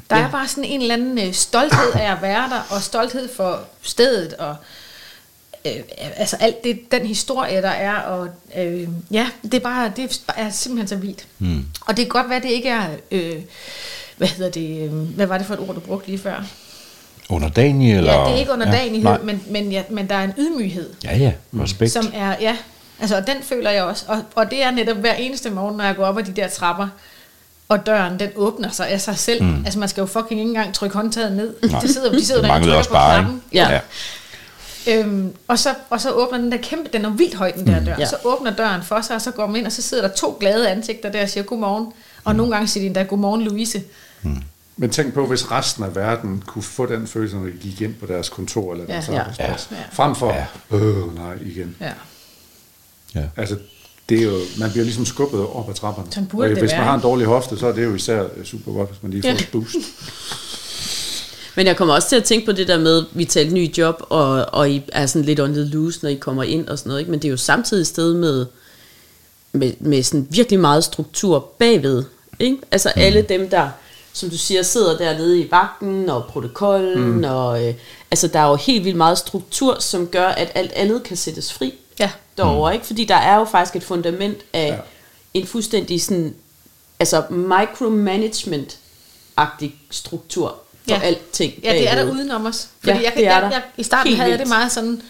Der 0.09 0.15
er 0.15 0.31
bare 0.31 0.47
sådan 0.47 0.63
en 0.63 0.81
eller 0.81 0.95
anden 0.95 1.27
øh, 1.27 1.33
stolthed 1.33 1.91
af 1.93 2.11
at 2.11 2.21
være 2.21 2.49
der, 2.49 2.61
og 2.69 2.81
stolthed 2.81 3.29
for 3.35 3.59
stedet, 3.81 4.33
og 4.33 4.55
øh, 5.65 5.71
altså 6.15 6.35
alt 6.39 6.63
det, 6.63 6.91
den 6.91 7.05
historie, 7.05 7.61
der 7.61 7.69
er, 7.69 7.95
og 7.95 8.27
øh, 8.57 8.87
ja, 9.11 9.27
det 9.43 9.53
er 9.53 9.59
bare, 9.59 9.91
det 9.95 10.21
er 10.35 10.49
simpelthen 10.49 10.87
så 10.87 10.95
vildt. 10.95 11.27
Mm. 11.39 11.65
Og 11.81 11.97
det 11.97 12.05
kan 12.05 12.09
godt 12.09 12.29
være, 12.29 12.39
det 12.39 12.49
ikke 12.49 12.69
er, 12.69 12.87
øh, 13.11 13.35
hvad 14.17 14.27
hedder 14.27 14.51
det, 14.51 14.83
øh, 14.83 14.91
hvad 14.91 15.25
var 15.25 15.37
det 15.37 15.47
for 15.47 15.53
et 15.53 15.59
ord, 15.59 15.75
du 15.75 15.79
brugte 15.79 16.07
lige 16.07 16.19
før? 16.19 16.43
Underdanig, 17.29 17.97
eller? 17.97 18.13
ja, 18.13 18.19
det 18.25 18.33
er 18.33 18.39
ikke 18.39 18.51
underdanighed, 18.51 19.03
Ja, 19.03 19.11
ja, 19.11 19.17
men, 19.23 19.43
men, 19.49 19.71
ja, 19.71 19.83
men 19.89 20.09
der 20.09 20.15
er 20.15 20.23
en 20.23 20.33
ydmyghed, 20.37 20.93
ja, 21.03 21.17
ja, 21.17 21.31
respekt. 21.53 21.91
som 21.91 22.11
er, 22.13 22.35
ja, 22.41 22.57
altså 22.99 23.17
og 23.17 23.27
den 23.27 23.35
føler 23.43 23.71
jeg 23.71 23.83
også, 23.83 24.05
og, 24.07 24.21
og 24.35 24.51
det 24.51 24.63
er 24.63 24.71
netop 24.71 24.97
hver 24.97 25.13
eneste 25.13 25.49
morgen, 25.49 25.77
når 25.77 25.83
jeg 25.83 25.95
går 25.95 26.05
op 26.05 26.17
ad 26.17 26.23
de 26.23 26.31
der 26.31 26.47
trapper, 26.47 26.87
og 27.69 27.85
døren, 27.85 28.19
den 28.19 28.29
åbner 28.35 28.69
sig 28.71 28.87
af 28.87 29.01
sig 29.01 29.17
selv. 29.17 29.43
Mm. 29.43 29.65
Altså, 29.65 29.79
man 29.79 29.89
skal 29.89 30.01
jo 30.01 30.05
fucking 30.07 30.39
ikke 30.39 30.49
engang 30.49 30.73
trykke 30.73 30.95
håndtaget 30.95 31.31
ned. 31.31 31.53
Nej, 31.71 31.79
De 31.81 31.93
sidder, 31.93 32.11
de 32.11 32.25
sidder 32.25 32.41
det 32.41 32.49
der 32.49 32.55
og 32.55 32.61
trykker 32.61 32.77
også 32.77 32.89
på 32.89 32.93
bare, 32.93 33.19
knappen. 33.19 33.41
ikke? 33.51 33.65
Ja. 33.65 33.79
Øhm, 34.87 35.33
og, 35.47 35.59
så, 35.59 35.73
og 35.89 36.01
så 36.01 36.11
åbner 36.11 36.37
den 36.37 36.51
der 36.51 36.57
kæmpe, 36.57 36.89
den 36.93 37.05
er 37.05 37.09
vildt 37.09 37.35
høj, 37.35 37.51
den 37.51 37.67
der 37.67 37.79
dør. 37.79 37.91
Ja. 37.91 37.99
Ja. 37.99 38.05
Så 38.05 38.15
åbner 38.23 38.51
døren 38.51 38.83
for 38.83 39.01
sig, 39.01 39.15
og 39.15 39.21
så 39.21 39.31
går 39.31 39.47
man 39.47 39.55
ind, 39.55 39.65
og 39.65 39.71
så 39.71 39.81
sidder 39.81 40.07
der 40.07 40.15
to 40.15 40.37
glade 40.39 40.69
ansigter 40.69 41.11
der 41.11 41.21
og 41.23 41.29
siger 41.29 41.43
godmorgen. 41.43 41.93
Og 42.23 42.35
nogle 42.35 42.51
gange 42.51 42.67
siger 42.67 42.81
de 42.81 42.85
endda, 42.87 43.03
godmorgen 43.03 43.41
Louise. 43.41 43.81
Men 44.77 44.89
tænk 44.89 45.13
på, 45.13 45.25
hvis 45.27 45.51
resten 45.51 45.83
af 45.83 45.95
verden 45.95 46.43
kunne 46.47 46.63
få 46.63 46.85
den 46.85 47.07
følelse, 47.07 47.35
når 47.37 47.45
de 47.45 47.51
gik 47.51 47.81
ind 47.81 47.93
på 47.95 48.05
deres 48.05 48.29
kontor 48.29 48.71
eller 48.73 48.85
Ja. 48.87 48.93
deres 48.93 49.07
Ja. 49.07 49.19
arbejdsplads. 49.19 49.67
Ja. 49.71 49.75
Frem 49.91 50.15
for, 50.15 50.33
Ja. 50.71 50.77
øh, 50.77 51.15
nej, 51.15 51.33
igen. 51.41 51.75
Ja. 51.81 51.91
Ja. 53.15 53.23
Altså, 53.37 53.57
det 54.09 54.19
er 54.19 54.23
jo, 54.23 54.37
man 54.57 54.71
bliver 54.71 54.83
ligesom 54.83 55.05
skubbet 55.05 55.39
op 55.39 55.69
ad 55.69 55.73
trapperne. 55.73 56.11
Sådan 56.11 56.27
burde 56.27 56.43
og 56.45 56.49
det 56.49 56.59
hvis 56.59 56.71
være, 56.71 56.79
man 56.79 56.87
har 56.87 56.95
en 56.95 57.01
dårlig 57.01 57.27
hofte, 57.27 57.57
så 57.57 57.67
er 57.67 57.71
det 57.71 57.83
jo 57.83 57.95
især 57.95 58.23
super 58.43 58.71
godt, 58.71 58.89
hvis 58.89 59.03
man 59.03 59.11
lige 59.11 59.21
får 59.21 59.29
Ja. 59.29 59.35
et 59.35 59.49
boost. 59.51 59.75
Men 61.55 61.67
jeg 61.67 61.77
kommer 61.77 61.93
også 61.93 62.09
til 62.09 62.15
at 62.15 62.23
tænke 62.23 62.45
på 62.45 62.51
det 62.51 62.67
der 62.67 62.79
med, 62.79 63.03
vi 63.11 63.25
talte 63.25 63.53
ny 63.53 63.77
job, 63.77 63.95
og, 64.09 64.45
og 64.53 64.69
I 64.71 64.83
er 64.87 65.05
sådan 65.05 65.25
lidt 65.25 65.39
on 65.39 65.53
the 65.53 65.63
loose, 65.63 65.99
når 66.01 66.09
I 66.09 66.15
kommer 66.15 66.43
ind 66.43 66.67
og 66.67 66.79
sådan 66.79 66.89
noget. 66.89 66.99
Ikke? 66.99 67.11
Men 67.11 67.19
det 67.19 67.27
er 67.27 67.31
jo 67.31 67.37
samtidig 67.37 67.81
et 67.81 67.87
sted 67.87 68.13
med, 68.13 68.45
med, 69.51 69.73
med 69.79 70.03
sådan 70.03 70.27
virkelig 70.29 70.59
meget 70.59 70.83
struktur 70.83 71.39
bagved. 71.59 72.03
Ikke? 72.39 72.57
Altså 72.71 72.91
mm. 72.95 73.01
alle 73.01 73.21
dem, 73.21 73.49
der, 73.49 73.69
som 74.13 74.29
du 74.29 74.37
siger, 74.37 74.63
sidder 74.63 74.97
dernede 74.97 75.39
i 75.39 75.47
vagten 75.51 76.09
og 76.09 76.25
protokollen. 76.25 77.11
Mm. 77.17 77.23
Og, 77.23 77.67
øh, 77.67 77.73
altså 78.11 78.27
der 78.27 78.39
er 78.39 78.49
jo 78.49 78.55
helt 78.55 78.85
vildt 78.85 78.97
meget 78.97 79.17
struktur, 79.17 79.77
som 79.79 80.07
gør, 80.07 80.27
at 80.27 80.51
alt 80.55 80.71
andet 80.71 81.03
kan 81.03 81.17
sættes 81.17 81.53
fri 81.53 81.73
Ja. 81.99 82.11
derovre. 82.37 82.73
Ikke? 82.73 82.85
Fordi 82.85 83.05
der 83.05 83.15
er 83.15 83.35
jo 83.37 83.45
faktisk 83.45 83.75
et 83.75 83.83
fundament 83.83 84.37
af 84.53 84.67
Ja. 84.67 84.75
en 85.33 85.47
fuldstændig 85.47 86.01
sådan, 86.01 86.35
altså 86.99 87.23
micromanagement-agtig 87.29 89.71
struktur 89.91 90.47
for 90.87 90.95
Ja. 90.95 90.99
alting. 91.03 91.53
Ja, 91.63 91.71
det 91.73 91.81
er 91.89 91.95
der 91.95 91.95
bagved. 91.95 92.13
udenom 92.13 92.45
os. 92.45 92.67
Fordi 92.79 92.97
Ja, 92.97 93.03
jeg, 93.03 93.11
kan, 93.13 93.21
det 93.21 93.27
er 93.27 93.33
jeg, 93.33 93.41
der. 93.41 93.49
jeg, 93.49 93.61
I 93.77 93.83
starten 93.83 94.07
Helt 94.07 94.19
havde 94.19 94.31
jeg 94.31 94.39
det 94.39 94.47
meget 94.47 94.71
sådan, 94.71 95.01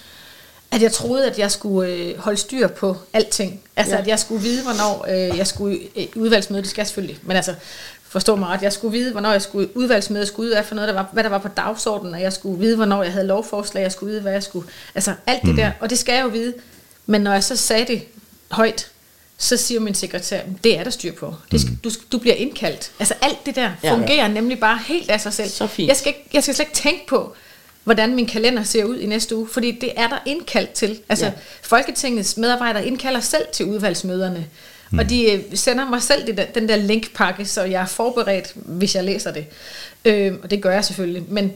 at 0.72 0.82
jeg 0.82 0.92
troede, 0.92 1.26
at 1.32 1.40
jeg 1.40 1.52
skulle 1.52 1.92
øh, 1.94 2.18
holde 2.20 2.38
styr 2.38 2.68
på 2.68 2.98
alting. 3.14 3.62
Altså, 3.76 3.96
Ja. 3.96 4.02
at 4.02 4.08
jeg 4.08 4.20
skulle 4.20 4.42
vide, 4.44 4.64
hvornår 4.64 5.06
øh, 5.10 5.38
jeg 5.38 5.48
skulle 5.48 5.80
i 5.96 6.10
udvalgsmøde, 6.16 6.62
det 6.62 6.70
skal 6.70 6.82
jeg 6.82 6.88
selvfølgelig. 6.88 7.18
Men 7.24 7.38
altså, 7.38 7.54
forstå 8.10 8.36
mig 8.36 8.50
ret, 8.50 8.62
jeg 8.62 8.74
skulle 8.74 8.98
vide, 9.00 9.12
hvornår 9.12 9.32
jeg 9.32 9.42
skulle 9.42 9.78
udvalgsmøde, 9.78 10.20
jeg 10.20 10.28
skulle 10.28 10.46
vide, 10.48 10.56
hvad, 10.56 10.64
for 10.64 10.76
noget, 10.76 10.88
der 10.88 10.94
var, 10.94 11.10
hvad 11.14 11.24
der 11.24 11.30
var 11.30 11.38
på 11.38 11.48
dagsordenen, 11.48 12.14
og 12.14 12.22
jeg 12.22 12.34
skulle 12.34 12.60
vide, 12.60 12.76
hvornår 12.76 13.04
jeg 13.04 13.12
havde 13.12 13.28
lovforslag, 13.28 13.82
jeg 13.82 13.92
skulle 13.92 14.10
vide, 14.12 14.22
hvad 14.22 14.32
jeg 14.32 14.44
skulle... 14.44 14.68
Altså, 14.96 15.14
alt 15.28 15.42
det 15.42 15.58
der, 15.58 15.72
og 15.80 15.90
det 15.90 16.00
skal 16.00 16.14
jeg 16.16 16.24
jo 16.24 16.30
vide. 16.30 16.54
Men 17.08 17.22
når 17.22 17.34
jeg 17.34 17.44
så 17.44 17.56
sagde 17.56 17.86
det 17.88 18.02
højt, 18.52 18.92
så 19.38 19.58
siger 19.58 19.80
min 19.80 19.94
sekretær, 19.94 20.42
det 20.64 20.78
er 20.80 20.84
der 20.84 20.92
styr 20.92 21.12
på. 21.14 21.36
Det 21.52 21.62
skal, 21.62 21.78
du, 21.84 21.90
du 22.12 22.18
bliver 22.18 22.36
indkaldt. 22.36 22.92
Altså 23.00 23.14
alt 23.22 23.46
det 23.46 23.56
der 23.56 23.72
Ja. 23.84 23.94
fungerer 23.94 24.28
nemlig 24.28 24.60
bare 24.60 24.80
helt 24.88 25.10
af 25.12 25.22
sig 25.22 25.34
selv. 25.34 25.50
Så 25.50 25.68
fint. 25.68 25.88
Jeg 25.88 25.98
skal, 25.98 26.08
ikke, 26.08 26.30
jeg 26.34 26.44
skal 26.44 26.56
slet 26.56 26.66
ikke 26.68 26.76
tænke 26.78 27.08
på, 27.08 27.34
hvordan 27.84 28.16
min 28.16 28.26
kalender 28.26 28.64
ser 28.64 28.84
ud 28.84 28.98
i 29.00 29.06
næste 29.06 29.36
uge, 29.36 29.48
fordi 29.52 29.72
det 29.72 29.92
er 29.96 30.08
der 30.08 30.18
indkaldt 30.26 30.72
til. 30.72 31.00
Altså, 31.10 31.26
Ja. 31.26 31.32
ja. 31.32 31.38
Folketingets 31.62 32.38
medarbejdere 32.38 32.88
indkalder 32.88 33.20
selv 33.20 33.46
til 33.54 33.66
udvalgsmøderne, 33.66 34.46
mm. 34.92 35.00
og 35.00 35.10
de 35.10 35.32
øh, 35.32 35.44
sender 35.54 35.90
mig 35.90 36.02
selv 36.04 36.28
det 36.28 36.38
der, 36.38 36.46
den 36.46 36.70
der 36.70 36.76
linkpakke, 36.76 37.46
så 37.46 37.64
jeg 37.64 37.82
er 37.82 37.86
forberedt, 37.86 38.52
hvis 38.56 38.96
jeg 38.96 39.04
læser 39.04 39.32
det. 39.32 39.46
Øh, 40.06 40.34
og 40.44 40.52
det 40.52 40.62
gør 40.62 40.72
jeg 40.72 40.86
selvfølgelig. 40.86 41.24
Men 41.28 41.54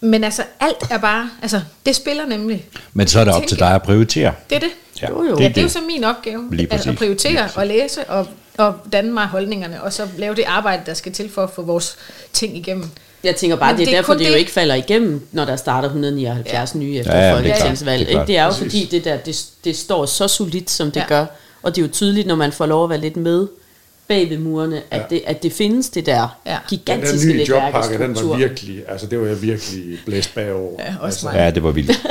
men 0.00 0.24
altså, 0.24 0.42
alt 0.60 0.76
er 0.90 0.98
bare, 0.98 1.30
altså, 1.42 1.60
det 1.86 1.96
spiller 1.96 2.26
nemlig. 2.26 2.66
Men 2.92 3.06
så 3.06 3.20
er 3.20 3.24
det 3.24 3.34
op 3.34 3.46
til 3.46 3.58
dig 3.58 3.74
at 3.74 3.82
prioritere. 3.82 4.32
Det 4.50 4.56
er 4.56 4.60
det. 4.60 4.68
Ja, 5.02 5.08
Jo, 5.10 5.22
jo. 5.24 5.36
Ja, 5.40 5.48
det 5.48 5.58
er 5.58 5.62
jo 5.62 5.68
så 5.68 5.78
min 5.86 6.04
opgave, 6.04 6.48
Lige 6.50 6.62
at, 6.62 6.68
præcis. 6.70 6.86
at 6.86 6.96
prioritere 6.96 7.32
Lige 7.32 7.42
præcis. 7.42 7.56
og 7.56 7.66
læse 7.66 8.04
og, 8.04 8.26
og 8.58 8.74
danne 8.92 9.12
mig 9.12 9.26
holdningerne, 9.26 9.82
og 9.82 9.92
så 9.92 10.08
lave 10.18 10.34
det 10.34 10.44
arbejde, 10.46 10.82
der 10.86 10.94
skal 10.94 11.12
til 11.12 11.30
for 11.30 11.42
at 11.42 11.50
få 11.50 11.62
vores 11.62 11.96
ting 12.32 12.56
igennem. 12.56 12.90
Jeg 13.24 13.36
tænker 13.36 13.56
bare, 13.56 13.72
Men 13.72 13.76
det 13.78 13.82
er 13.82 13.86
det 13.86 13.94
er 13.94 13.98
derfor, 13.98 14.14
det 14.14 14.26
jo 14.28 14.32
det- 14.32 14.38
ikke 14.38 14.50
falder 14.50 14.74
igennem, 14.74 15.26
når 15.32 15.44
der 15.44 15.56
starter 15.56 15.88
179 15.88 16.74
ja. 16.74 16.78
nye 16.78 16.98
efter 16.98 17.16
Ja, 17.16 17.20
ja, 17.20 17.38
det 17.38 17.50
er 17.50 17.54
folketingsvalg. 17.54 18.06
Det 18.06 18.14
er 18.14 18.18
Det, 18.18 18.28
det 18.28 18.38
er 18.38 18.44
jo 18.44 18.50
Præcis. 18.50 18.62
fordi, 18.64 18.88
det, 18.90 19.04
der, 19.04 19.16
det, 19.16 19.44
det 19.64 19.76
står 19.76 20.06
så 20.06 20.28
solidt, 20.28 20.70
som 20.70 20.90
det 20.90 21.00
Ja. 21.00 21.06
gør. 21.06 21.26
Og 21.62 21.76
det 21.76 21.82
er 21.82 21.86
jo 21.86 21.92
tydeligt, 21.92 22.26
når 22.26 22.34
man 22.34 22.52
får 22.52 22.66
lov 22.66 22.84
at 22.84 22.90
være 22.90 23.00
lidt 23.00 23.16
med 23.16 23.46
bag 24.08 24.30
ved 24.30 24.38
murene, 24.38 24.82
at, 24.90 25.00
Ja. 25.00 25.04
det, 25.10 25.22
at 25.26 25.42
det 25.42 25.52
findes, 25.52 25.88
det 25.88 26.06
der 26.06 26.38
Ja. 26.46 26.50
Den 26.52 26.58
gigantiske 26.78 27.28
der 27.28 27.34
nye 27.34 27.44
jobpakke, 27.48 27.98
den 27.98 28.14
var 28.14 28.36
virkelig, 28.36 28.82
altså 28.88 29.06
det 29.06 29.20
var 29.20 29.26
jeg 29.26 29.42
virkelig 29.42 29.98
blæst 30.06 30.34
bagover. 30.34 30.72
Ja, 30.78 30.94
også 31.00 31.04
altså, 31.04 31.26
mig. 31.26 31.34
Ja, 31.34 31.50
det 31.50 31.62
var 31.62 31.70
vildt. 31.70 31.92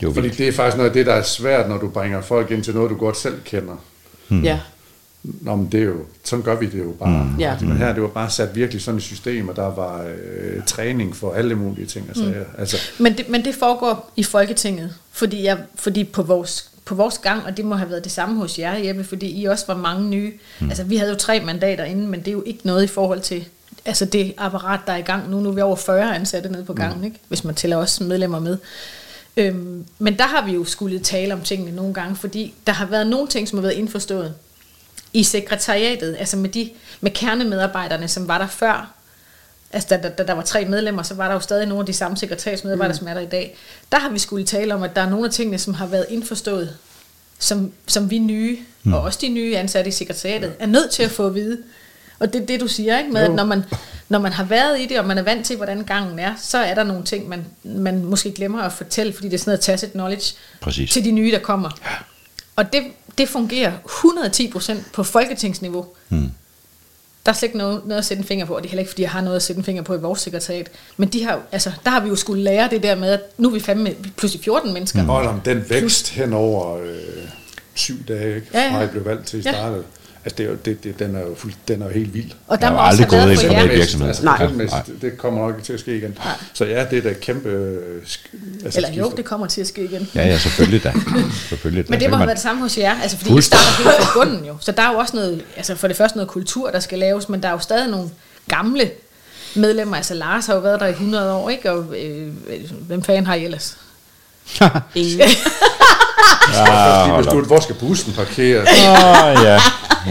Det 0.00 0.06
var 0.08 0.14
Fordi 0.14 0.26
vildt. 0.26 0.38
det 0.38 0.48
er 0.48 0.52
faktisk 0.52 0.76
noget 0.76 0.90
af 0.90 0.94
det, 0.94 1.06
der 1.06 1.12
er 1.12 1.22
svært, 1.22 1.68
når 1.68 1.78
du 1.78 1.88
bringer 1.88 2.20
folk 2.22 2.50
ind 2.50 2.64
til 2.64 2.74
noget, 2.74 2.90
du 2.90 2.96
godt 2.96 3.16
selv 3.16 3.34
kender. 3.44 3.84
Ja. 4.30 4.58
Nå, 5.22 5.56
men 5.56 5.68
det 5.72 5.80
er 5.80 5.84
jo, 5.84 5.94
sådan 6.24 6.42
gør 6.42 6.56
vi 6.56 6.66
det 6.66 6.78
jo 6.78 6.90
bare. 6.98 7.24
Mm. 7.24 7.38
Ja. 7.38 7.56
Men 7.60 7.76
her, 7.76 7.92
det 7.92 8.02
var 8.02 8.08
bare 8.08 8.30
sat 8.30 8.56
virkelig 8.56 8.82
sådan 8.82 8.98
et 8.98 9.02
system, 9.04 9.48
og 9.48 9.56
der 9.56 9.74
var 9.74 10.02
øh, 10.04 10.62
træning 10.66 11.16
for 11.16 11.32
alle 11.32 11.54
mulige 11.54 11.86
ting 11.86 12.06
og 12.10 12.16
sager. 12.16 12.28
Mm. 12.28 12.58
Altså, 12.58 12.76
Men 12.98 13.16
det, 13.18 13.28
men 13.28 13.44
det 13.44 13.54
foregår 13.54 14.12
i 14.16 14.22
Folketinget, 14.22 14.94
fordi, 15.12 15.44
jeg, 15.44 15.58
fordi 15.74 16.04
på, 16.04 16.22
vores, 16.22 16.70
på 16.90 16.94
vores 16.94 17.18
gang, 17.18 17.44
og 17.44 17.56
det 17.56 17.64
må 17.64 17.74
have 17.74 17.90
været 17.90 18.04
det 18.04 18.12
samme 18.12 18.36
hos 18.36 18.58
jer, 18.58 18.74
Jeppe, 18.74 19.04
fordi 19.04 19.40
I 19.42 19.44
også 19.44 19.64
var 19.66 19.76
mange 19.76 20.08
nye. 20.08 20.32
Mm. 20.60 20.68
Altså, 20.68 20.84
vi 20.84 20.96
havde 20.96 21.10
jo 21.10 21.16
tre 21.16 21.40
mandater 21.40 21.84
inden, 21.84 22.08
men 22.08 22.20
det 22.20 22.28
er 22.28 22.32
jo 22.32 22.42
ikke 22.46 22.60
noget 22.66 22.84
i 22.84 22.86
forhold 22.86 23.20
til 23.20 23.48
altså 23.84 24.04
det 24.04 24.34
apparat, 24.38 24.80
der 24.86 24.92
er 24.92 24.96
i 24.96 25.02
gang 25.02 25.30
nu. 25.30 25.40
Nu 25.40 25.48
er 25.48 25.52
vi 25.52 25.60
over 25.60 25.76
40 25.76 26.14
ansatte 26.14 26.48
nede 26.48 26.64
på 26.64 26.72
gangen, 26.72 26.98
mm. 26.98 27.04
ikke? 27.04 27.16
hvis 27.28 27.44
man 27.44 27.54
tæller 27.54 27.76
også 27.76 28.04
medlemmer 28.04 28.40
med. 28.40 28.58
Øhm, 29.36 29.84
men 29.98 30.18
der 30.18 30.26
har 30.26 30.46
vi 30.46 30.52
jo 30.52 30.64
skulle 30.64 30.98
tale 30.98 31.34
om 31.34 31.40
tingene 31.40 31.76
nogle 31.76 31.94
gange, 31.94 32.16
fordi 32.16 32.54
der 32.66 32.72
har 32.72 32.86
været 32.86 33.06
nogle 33.06 33.28
ting, 33.28 33.48
som 33.48 33.58
har 33.58 33.62
været 33.62 33.74
indforstået 33.74 34.34
i 35.12 35.22
sekretariatet, 35.22 36.16
altså 36.18 36.36
med, 36.36 36.48
de, 36.48 36.70
med 37.00 37.10
kernemedarbejderne, 37.10 38.08
som 38.08 38.28
var 38.28 38.38
der 38.38 38.46
før, 38.46 38.92
altså 39.72 39.88
da, 39.90 39.96
da, 39.96 40.08
da 40.08 40.22
der 40.26 40.32
var 40.32 40.42
tre 40.42 40.64
medlemmer, 40.64 41.02
så 41.02 41.14
var 41.14 41.26
der 41.26 41.34
jo 41.34 41.40
stadig 41.40 41.66
nogle 41.66 41.80
af 41.80 41.86
de 41.86 41.92
samme 41.92 42.16
sekretariatsmedarbejdere, 42.16 42.92
mm. 42.92 42.98
som 42.98 43.08
er 43.08 43.14
der 43.14 43.20
i 43.20 43.26
dag. 43.26 43.56
Der 43.92 43.98
har 43.98 44.08
vi 44.10 44.18
skulle 44.18 44.44
tale 44.44 44.74
om, 44.74 44.82
at 44.82 44.96
der 44.96 45.02
er 45.02 45.10
nogle 45.10 45.26
af 45.26 45.32
tingene, 45.32 45.58
som 45.58 45.74
har 45.74 45.86
været 45.86 46.06
indforstået, 46.08 46.76
som, 47.38 47.72
som 47.86 48.10
vi 48.10 48.18
nye, 48.18 48.58
mm. 48.82 48.92
og 48.92 49.00
også 49.00 49.18
de 49.22 49.28
nye 49.28 49.56
ansatte 49.56 49.88
i 49.88 49.92
sekretariatet, 49.92 50.52
er 50.58 50.66
nødt 50.66 50.90
til 50.90 51.02
at 51.02 51.10
få 51.10 51.26
at 51.26 51.34
vide. 51.34 51.58
Og 52.18 52.32
det 52.32 52.42
er 52.42 52.46
det, 52.46 52.60
du 52.60 52.68
siger, 52.68 52.98
ikke? 52.98 53.10
Med, 53.10 53.20
at 53.20 53.30
når 53.30 53.44
man, 53.44 53.62
når 54.08 54.18
man 54.18 54.32
har 54.32 54.44
været 54.44 54.80
i 54.80 54.86
det, 54.86 54.98
og 54.98 55.06
man 55.06 55.18
er 55.18 55.22
vant 55.22 55.46
til, 55.46 55.56
hvordan 55.56 55.84
gangen 55.84 56.18
er, 56.18 56.34
så 56.42 56.58
er 56.58 56.74
der 56.74 56.84
nogle 56.84 57.04
ting, 57.04 57.28
man, 57.28 57.44
man 57.62 58.04
måske 58.04 58.32
glemmer 58.32 58.62
at 58.62 58.72
fortælle, 58.72 59.12
fordi 59.12 59.28
det 59.28 59.34
er 59.34 59.38
sådan 59.38 59.50
noget 59.50 59.60
tacit 59.60 59.92
knowledge 59.92 60.34
Præcis. 60.60 60.90
til 60.90 61.04
de 61.04 61.10
nye, 61.10 61.32
der 61.32 61.38
kommer. 61.38 61.70
Og 62.56 62.72
det, 62.72 62.82
det 63.18 63.28
fungerer 63.28 63.72
110% 63.84 64.74
på 64.92 65.02
folketingsniveau. 65.02 65.86
Mm. 66.08 66.30
Der 67.30 67.34
er 67.34 67.38
slet 67.38 67.48
ikke 67.48 67.58
noget, 67.58 67.80
noget 67.86 67.98
at 67.98 68.04
sætte 68.04 68.20
en 68.20 68.26
finger 68.26 68.46
på, 68.46 68.54
og 68.56 68.62
det 68.62 68.66
er 68.68 68.70
heller 68.70 68.80
ikke, 68.80 68.90
fordi 68.90 69.02
jeg 69.02 69.10
har 69.10 69.20
noget 69.20 69.36
at 69.36 69.42
sætte 69.42 69.58
en 69.58 69.64
finger 69.64 69.82
på 69.82 69.94
i 69.94 69.98
vores 69.98 70.20
sekretariat. 70.20 70.70
Men 70.96 71.08
de 71.08 71.24
har, 71.24 71.40
altså, 71.52 71.72
der 71.84 71.90
har 71.90 72.00
vi 72.00 72.08
jo 72.08 72.16
skulle 72.16 72.42
lære 72.42 72.68
det 72.70 72.82
der 72.82 72.94
med, 72.94 73.08
at 73.10 73.20
nu 73.38 73.48
er 73.48 73.52
vi 73.52 73.60
fandme 73.60 73.94
pludselig 74.16 74.44
14 74.44 74.72
mennesker. 74.72 75.02
Mm. 75.02 75.10
og 75.10 75.16
om 75.16 75.40
den 75.40 75.64
vækst 75.68 76.08
hen 76.08 76.32
over 76.32 76.76
øh, 76.82 76.88
syv 77.74 77.94
dage, 78.08 78.34
ikke? 78.36 78.46
Ja, 78.54 78.60
ja. 78.62 78.70
fra 78.72 78.78
jeg 78.78 78.90
blev 78.90 79.04
valgt 79.04 79.26
til 79.26 79.38
i 79.38 79.42
Ja. 79.42 79.52
starten, 79.52 79.82
altså 80.24 80.36
det 80.38 80.46
er 80.46 80.50
jo, 80.50 80.56
det, 80.64 80.84
det, 80.84 80.98
den, 80.98 81.16
er 81.16 81.20
jo 81.20 81.34
fuld, 81.36 81.52
den 81.68 81.82
er 81.82 81.86
jo 81.86 81.92
helt 81.92 82.14
vild. 82.14 82.30
Og 82.48 82.60
der 82.60 82.66
Jeg 82.66 82.72
må 82.72 82.78
har 82.80 82.86
også 82.90 83.02
aldrig 83.02 83.20
gået 83.20 83.32
i 83.32 83.36
for 83.36 83.42
privat 83.52 83.68
jer. 83.70 83.76
virksomhed. 83.76 84.08
Altså, 84.08 84.24
Nej. 84.24 84.46
nej. 84.52 84.82
det 85.02 85.18
kommer 85.18 85.40
nok 85.40 85.54
ikke 85.54 85.66
til 85.66 85.72
at 85.72 85.80
ske 85.80 85.96
igen. 85.96 86.18
Nej. 86.24 86.34
Så 86.54 86.64
ja, 86.64 86.84
det 86.90 86.98
er 86.98 87.02
da 87.02 87.12
kæmpe... 87.12 87.48
øh, 87.48 88.02
Altså, 88.64 88.78
Eller 88.78 88.92
jo, 88.92 89.12
det 89.16 89.24
kommer 89.24 89.46
til 89.46 89.60
at 89.60 89.66
ske 89.66 89.84
igen. 89.84 90.08
Ja, 90.14 90.26
ja, 90.26 90.38
selvfølgelig 90.38 90.84
da. 90.84 90.92
selvfølgelig 91.48 91.86
da. 91.86 91.90
Men 91.90 92.00
det 92.00 92.10
må 92.10 92.16
have 92.16 92.26
været 92.26 92.36
det 92.36 92.42
samme 92.42 92.62
hos 92.62 92.78
jer, 92.78 93.00
altså 93.02 93.16
fordi 93.16 93.38
I 93.38 93.40
starter 93.42 93.82
helt 93.90 94.04
fra 94.04 94.10
bunden 94.24 94.44
jo. 94.44 94.56
Så 94.60 94.72
der 94.72 94.82
er 94.82 94.92
jo 94.92 94.98
også 94.98 95.16
noget, 95.16 95.44
altså 95.56 95.74
for 95.74 95.88
det 95.88 95.96
første 95.96 96.16
noget 96.18 96.28
kultur, 96.30 96.70
der 96.70 96.80
skal 96.80 96.98
laves, 96.98 97.28
men 97.28 97.42
der 97.42 97.48
er 97.48 97.52
jo 97.52 97.58
stadig 97.58 97.90
nogle 97.90 98.08
gamle 98.48 98.90
medlemmer. 99.54 99.96
Altså 99.96 100.14
Lars 100.14 100.46
har 100.46 100.54
jo 100.54 100.60
været 100.60 100.80
der 100.80 100.86
i 100.86 100.90
100 100.90 101.32
år, 101.32 101.50
ikke? 101.50 101.70
Og 101.72 101.94
øh, 101.98 102.28
hvem 102.86 103.02
fanden 103.02 103.26
har 103.26 103.34
I 103.34 103.44
ellers? 103.44 103.76
Ingen. 104.94 105.20
Ah, 106.58 107.10
op. 107.12 107.18
besluttede, 107.18 107.46
hvor 107.46 107.60
skal 107.60 107.74
bussen 107.74 108.12
parkere? 108.12 108.60
Åh, 108.60 109.44
ja. 109.44 109.58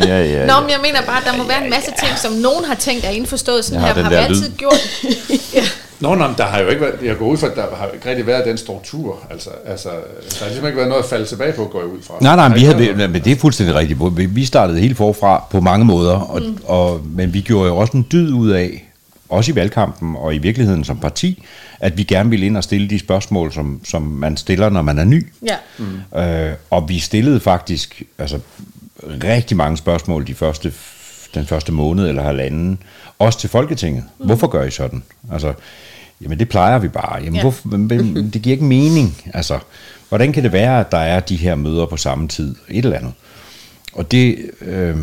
Ja, 0.07 0.21
ja, 0.23 0.45
Nå, 0.45 0.53
men 0.61 0.69
jeg 0.69 0.79
mener 0.81 1.01
bare, 1.05 1.17
at 1.17 1.23
der 1.31 1.37
må 1.37 1.47
være 1.47 1.63
en 1.63 1.69
masse 1.69 1.91
ting, 2.05 2.17
som 2.17 2.31
nogen 2.33 2.65
har 2.65 2.75
tænkt 2.75 3.05
er 3.05 3.09
indforstået. 3.09 3.65
Sådan 3.65 3.81
her 3.81 3.93
har 4.03 4.09
vi 4.09 4.15
altid 4.15 4.49
lyd. 4.49 4.57
gjort. 4.57 4.79
ja. 5.55 5.61
Nå, 5.99 6.15
men 6.15 6.27
der 6.37 6.43
har 6.43 6.59
jo 6.59 6.67
ikke 6.67 6.81
været, 6.81 6.93
jeg 7.03 7.17
går 7.17 7.25
ud 7.25 7.37
fra, 7.37 7.47
at 7.47 7.55
der 7.55 7.61
har 7.79 7.87
ikke 7.93 8.09
rigtig 8.09 8.27
været 8.27 8.45
den 8.45 8.57
struktur. 8.57 9.17
Altså, 9.31 9.49
altså, 9.67 9.89
der 9.89 10.39
har 10.39 10.45
ligesom 10.47 10.65
ikke 10.65 10.77
været 10.77 10.89
noget 10.89 11.03
at 11.03 11.09
falde 11.09 11.25
tilbage 11.25 11.53
på, 11.53 11.65
går 11.65 11.79
jeg 11.79 11.87
ud 11.87 11.97
fra. 12.07 12.13
Nej, 12.21 12.35
nej, 12.35 12.47
men, 12.47 12.55
vi 12.59 12.63
havde, 12.63 13.07
men 13.07 13.21
det 13.23 13.31
er 13.31 13.35
fuldstændig 13.35 13.75
rigtigt. 13.75 13.99
Vi- 14.17 14.25
Vi 14.25 14.45
startede 14.45 14.79
helt 14.79 14.97
forfra 14.97 15.43
på 15.51 15.59
mange 15.61 15.85
måder, 15.85 16.15
og, 16.15 16.41
mm. 16.41 16.57
og, 16.67 17.01
men 17.15 17.33
vi 17.33 17.41
gjorde 17.41 17.67
jo 17.69 17.77
også 17.77 17.93
en 17.97 18.05
dyd 18.11 18.33
ud 18.33 18.49
af, 18.49 18.88
også 19.29 19.51
i 19.51 19.55
valgkampen 19.55 20.15
og 20.15 20.35
i 20.35 20.37
virkeligheden 20.37 20.83
som 20.83 20.99
parti, 20.99 21.43
at 21.79 21.97
vi 21.97 22.03
gerne 22.03 22.29
ville 22.29 22.45
ind 22.45 22.57
og 22.57 22.63
stille 22.63 22.89
de 22.89 22.99
spørgsmål, 22.99 23.53
som, 23.53 23.81
som 23.83 24.01
man 24.01 24.37
stiller, 24.37 24.69
når 24.69 24.81
man 24.81 24.99
er 24.99 25.03
ny. 25.03 25.27
Ja. 25.47 25.55
Mm. 26.13 26.19
Øh, 26.19 26.53
og 26.69 26.89
vi 26.89 26.99
stillede 26.99 27.39
faktisk 27.39 28.03
altså, 28.17 28.39
rigtig 29.23 29.57
mange 29.57 29.77
spørgsmål 29.77 30.27
de 30.27 30.33
første, 30.33 30.73
den 31.33 31.45
første 31.45 31.71
måned 31.71 32.09
eller 32.09 32.23
halvanden, 32.23 32.79
også 33.19 33.39
til 33.39 33.49
Folketinget. 33.49 34.03
Mm. 34.19 34.25
Hvorfor 34.25 34.47
gør 34.47 34.63
I 34.63 34.71
sådan? 34.71 35.03
Altså, 35.31 35.53
jamen 36.21 36.39
det 36.39 36.49
plejer 36.49 36.79
vi 36.79 36.87
bare. 36.87 37.15
Jamen, 37.17 37.35
Ja. 37.35 37.41
hvorfor, 37.41 37.67
men, 37.77 38.31
det 38.33 38.41
giver 38.41 38.53
ikke 38.53 38.65
mening. 38.65 39.21
Altså, 39.33 39.59
hvordan 40.09 40.33
kan 40.33 40.43
det 40.43 40.51
være, 40.51 40.79
at 40.79 40.91
der 40.91 40.97
er 40.97 41.19
de 41.19 41.35
her 41.35 41.55
møder 41.55 41.85
på 41.85 41.97
samme 41.97 42.27
tid? 42.27 42.55
Et 42.69 42.85
eller 42.85 42.97
andet. 42.97 43.13
Og 43.93 44.11
det, 44.11 44.37
øh, 44.61 44.97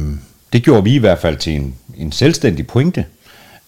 det 0.53 0.63
gjorde 0.63 0.85
vi 0.85 0.95
i 0.95 0.99
hvert 0.99 1.19
fald 1.19 1.37
til 1.37 1.53
en, 1.53 1.75
en 1.97 2.13
selvstændig 2.13 2.67
pointe, 2.67 3.05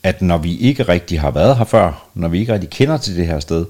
at 0.03 0.23
når 0.23 0.39
vi 0.39 0.57
ikke 0.57 0.83
rigtig 0.83 1.21
har 1.21 1.31
været 1.31 1.57
her 1.57 1.65
før, 1.65 2.09
når 2.15 2.29
vi 2.29 2.39
ikke 2.39 2.53
rigtig 2.53 2.71
kender 2.71 2.97
til 2.97 3.17
det 3.17 3.27
her 3.27 3.41
sted, 3.41 3.67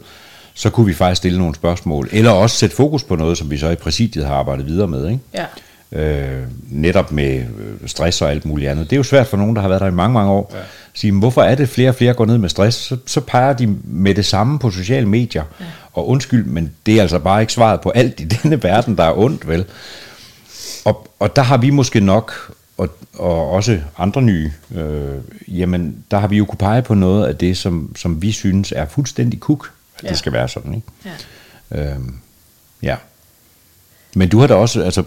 så 0.54 0.70
kunne 0.70 0.86
vi 0.86 0.94
faktisk 0.94 1.18
stille 1.18 1.38
nogle 1.38 1.54
spørgsmål, 1.54 2.08
eller 2.12 2.30
også 2.30 2.56
sætte 2.56 2.76
fokus 2.76 3.02
på 3.02 3.16
noget, 3.16 3.38
som 3.38 3.50
vi 3.50 3.58
så 3.58 3.70
i 3.70 3.74
præsidiet 3.74 4.26
har 4.26 4.34
arbejdet 4.34 4.66
videre 4.66 4.88
med, 4.88 5.08
ikke? 5.08 5.20
Ja. 5.34 5.44
Øh, 5.92 6.42
netop 6.70 7.12
med 7.12 7.36
øh, 7.38 7.88
stress 7.88 8.22
og 8.22 8.30
alt 8.30 8.44
muligt 8.44 8.70
andet. 8.70 8.90
Det 8.90 8.96
er 8.96 8.98
jo 8.98 9.02
svært 9.02 9.26
for 9.26 9.36
nogen, 9.36 9.56
der 9.56 9.62
har 9.62 9.68
været 9.68 9.80
der 9.80 9.86
i 9.86 9.90
mange, 9.90 10.14
mange 10.14 10.30
år, 10.30 10.50
ja. 10.54 10.58
at 10.58 10.64
sige, 10.94 11.12
"Men 11.12 11.18
hvorfor 11.18 11.42
er 11.42 11.54
det 11.54 11.68
flere 11.68 11.88
og 11.88 11.94
flere 11.94 12.14
går 12.14 12.26
ned 12.26 12.38
med 12.38 12.48
stress? 12.48 12.76
Så, 12.78 12.96
så 13.06 13.20
peger 13.20 13.52
de 13.52 13.76
med 13.84 14.14
det 14.14 14.24
samme 14.24 14.58
på 14.58 14.70
sociale 14.70 15.08
medier, 15.08 15.42
ja. 15.60 15.64
og 15.92 16.08
undskyld, 16.08 16.44
men 16.44 16.72
det 16.86 16.98
er 16.98 17.02
altså 17.02 17.18
bare 17.18 17.40
ikke 17.40 17.52
svaret 17.52 17.80
på 17.80 17.90
alt 17.90 18.20
i 18.20 18.24
denne 18.24 18.62
verden, 18.62 18.96
der 18.96 19.04
er 19.04 19.18
ondt, 19.18 19.48
vel? 19.48 19.64
Og, 20.84 21.08
og 21.18 21.36
der 21.36 21.42
har 21.42 21.56
vi 21.56 21.70
måske 21.70 22.00
nok, 22.00 22.52
og, 22.78 22.88
og 23.14 23.50
også 23.50 23.80
andre 23.98 24.22
nye, 24.22 24.52
øh, 24.74 25.16
jamen 25.48 26.04
der 26.10 26.18
har 26.18 26.28
vi 26.28 26.36
jo 26.36 26.44
kunne 26.44 26.58
pege 26.58 26.82
på 26.82 26.94
noget 26.94 27.26
af 27.26 27.36
det, 27.36 27.56
som, 27.56 27.96
som 27.96 28.22
vi 28.22 28.32
synes 28.32 28.72
er 28.76 28.86
fuldstændig 28.86 29.40
kuk, 29.40 29.72
at 29.96 30.02
ja. 30.02 30.06
Ja. 30.06 30.10
det 30.10 30.18
skal 30.18 30.32
være 30.32 30.48
sådan, 30.48 30.74
ikke? 30.74 30.86
Ja. 31.72 31.92
Øhm, 31.94 32.14
ja. 32.82 32.96
Men 34.14 34.28
du 34.28 34.38
har 34.38 34.46
da 34.46 34.54
også, 34.54 34.82
altså 34.82 35.02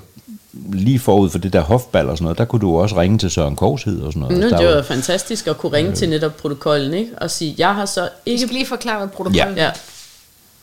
lige 0.74 0.99
forud 0.99 1.30
for 1.30 1.38
det 1.38 1.53
der 1.53 1.61
hofbal 1.61 2.09
og 2.09 2.17
sådan 2.17 2.24
noget, 2.24 2.38
der 2.38 2.45
kunne 2.45 2.59
du 2.59 2.78
også 2.78 2.99
ringe 3.01 3.17
til 3.17 3.32
Søren 3.32 3.55
Korshed 3.55 4.01
og 4.01 4.13
sådan 4.13 4.19
noget. 4.19 4.38
Nu, 4.38 4.43
det 4.43 4.51
der 4.51 4.76
var 4.76 4.84
fantastisk 4.84 5.47
at 5.47 5.57
kunne 5.57 5.74
ringe 5.74 5.91
til 5.91 6.09
netop 6.09 6.38
protokollen, 6.38 6.93
ikke? 6.93 7.11
Og 7.17 7.32
sige, 7.32 7.55
jeg 7.57 7.76
har 7.76 7.86
så 7.86 8.09
ikke... 8.26 8.41
skal 8.41 8.53
lige 8.53 8.65
forklare, 8.65 8.97
hvad 8.97 9.07
protokollen 9.07 9.57
Ja, 9.57 9.63
er. 9.63 9.72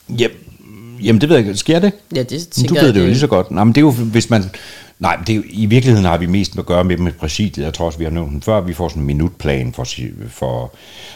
Jamen, 0.09 0.37
jamen, 1.01 1.21
det 1.21 1.29
ved 1.29 1.37
jeg 1.37 1.47
ikke. 1.47 1.57
Sker 1.57 1.79
det? 1.79 1.91
ja 2.15 2.23
det 2.23 2.47
tænker 2.49 2.67
du 2.67 2.73
ved 2.73 2.85
jeg, 2.85 2.93
det 2.93 3.01
jo 3.01 3.05
lige 3.05 3.19
så 3.19 3.27
godt. 3.27 3.51
Nej, 3.51 3.63
men 3.63 3.75
det 3.75 3.81
er 3.81 3.85
jo, 3.85 3.91
hvis 3.91 4.29
man... 4.29 4.51
Nej, 4.99 5.17
men 5.17 5.27
det 5.27 5.35
er 5.35 5.41
i 5.49 5.65
virkeligheden 5.65 6.05
har 6.05 6.17
vi 6.17 6.25
mest 6.25 6.57
at 6.57 6.65
gøre 6.65 6.83
med 6.83 6.97
med 6.97 7.11
præsidiet. 7.11 7.65
Jeg 7.65 7.73
tror 7.73 7.85
også, 7.85 7.97
vi 7.97 8.03
har 8.03 8.11
nævnt 8.11 8.31
den 8.31 8.41
før. 8.41 8.61
Vi 8.61 8.73
får 8.73 8.89
sådan 8.89 9.01
en 9.01 9.07
minutplan 9.07 9.73
for, 9.73 9.85
for 10.29 10.73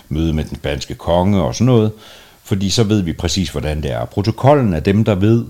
møde 0.10 0.34
med 0.34 0.44
den 0.44 0.56
spanske 0.56 0.96
konge 0.96 1.42
og 1.42 1.56
sådan 1.56 1.66
noget. 1.66 1.92
Fordi 2.44 2.70
så 2.70 2.84
ved 2.84 3.02
vi 3.02 3.14
præcis, 3.14 3.50
hvordan 3.50 3.84
det 3.84 3.92
er. 3.92 4.06
Protokollen 4.06 4.74
er 4.74 4.80
dem, 4.80 5.04
der 5.04 5.16
ved, 5.16 5.46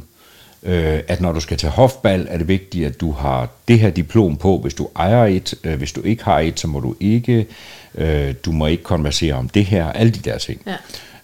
øh, 0.63 0.99
at 1.07 1.21
når 1.21 1.31
du 1.31 1.39
skal 1.39 1.57
til 1.57 1.69
hofbal, 1.69 2.27
er 2.29 2.37
det 2.37 2.47
vigtigt, 2.47 2.85
at 2.85 3.01
du 3.01 3.11
har 3.11 3.49
det 3.67 3.79
her 3.79 3.89
diplom 3.89 4.37
på, 4.37 4.59
hvis 4.59 4.73
du 4.73 4.89
ejer 4.95 5.25
et. 5.25 5.53
Øh, 5.63 5.77
hvis 5.77 5.91
du 5.91 6.01
ikke 6.01 6.23
har 6.23 6.39
et, 6.39 6.59
så 6.59 6.67
må 6.67 6.79
du 6.79 6.95
ikke. 6.99 7.45
Øh, 7.95 8.33
du 8.45 8.51
må 8.51 8.67
ikke 8.67 8.83
konversere 8.83 9.33
om 9.33 9.49
det 9.49 9.65
her. 9.65 9.91
Alle 9.91 10.11
de 10.11 10.19
der 10.19 10.37
ting. 10.37 10.61
Ja. 10.65 10.75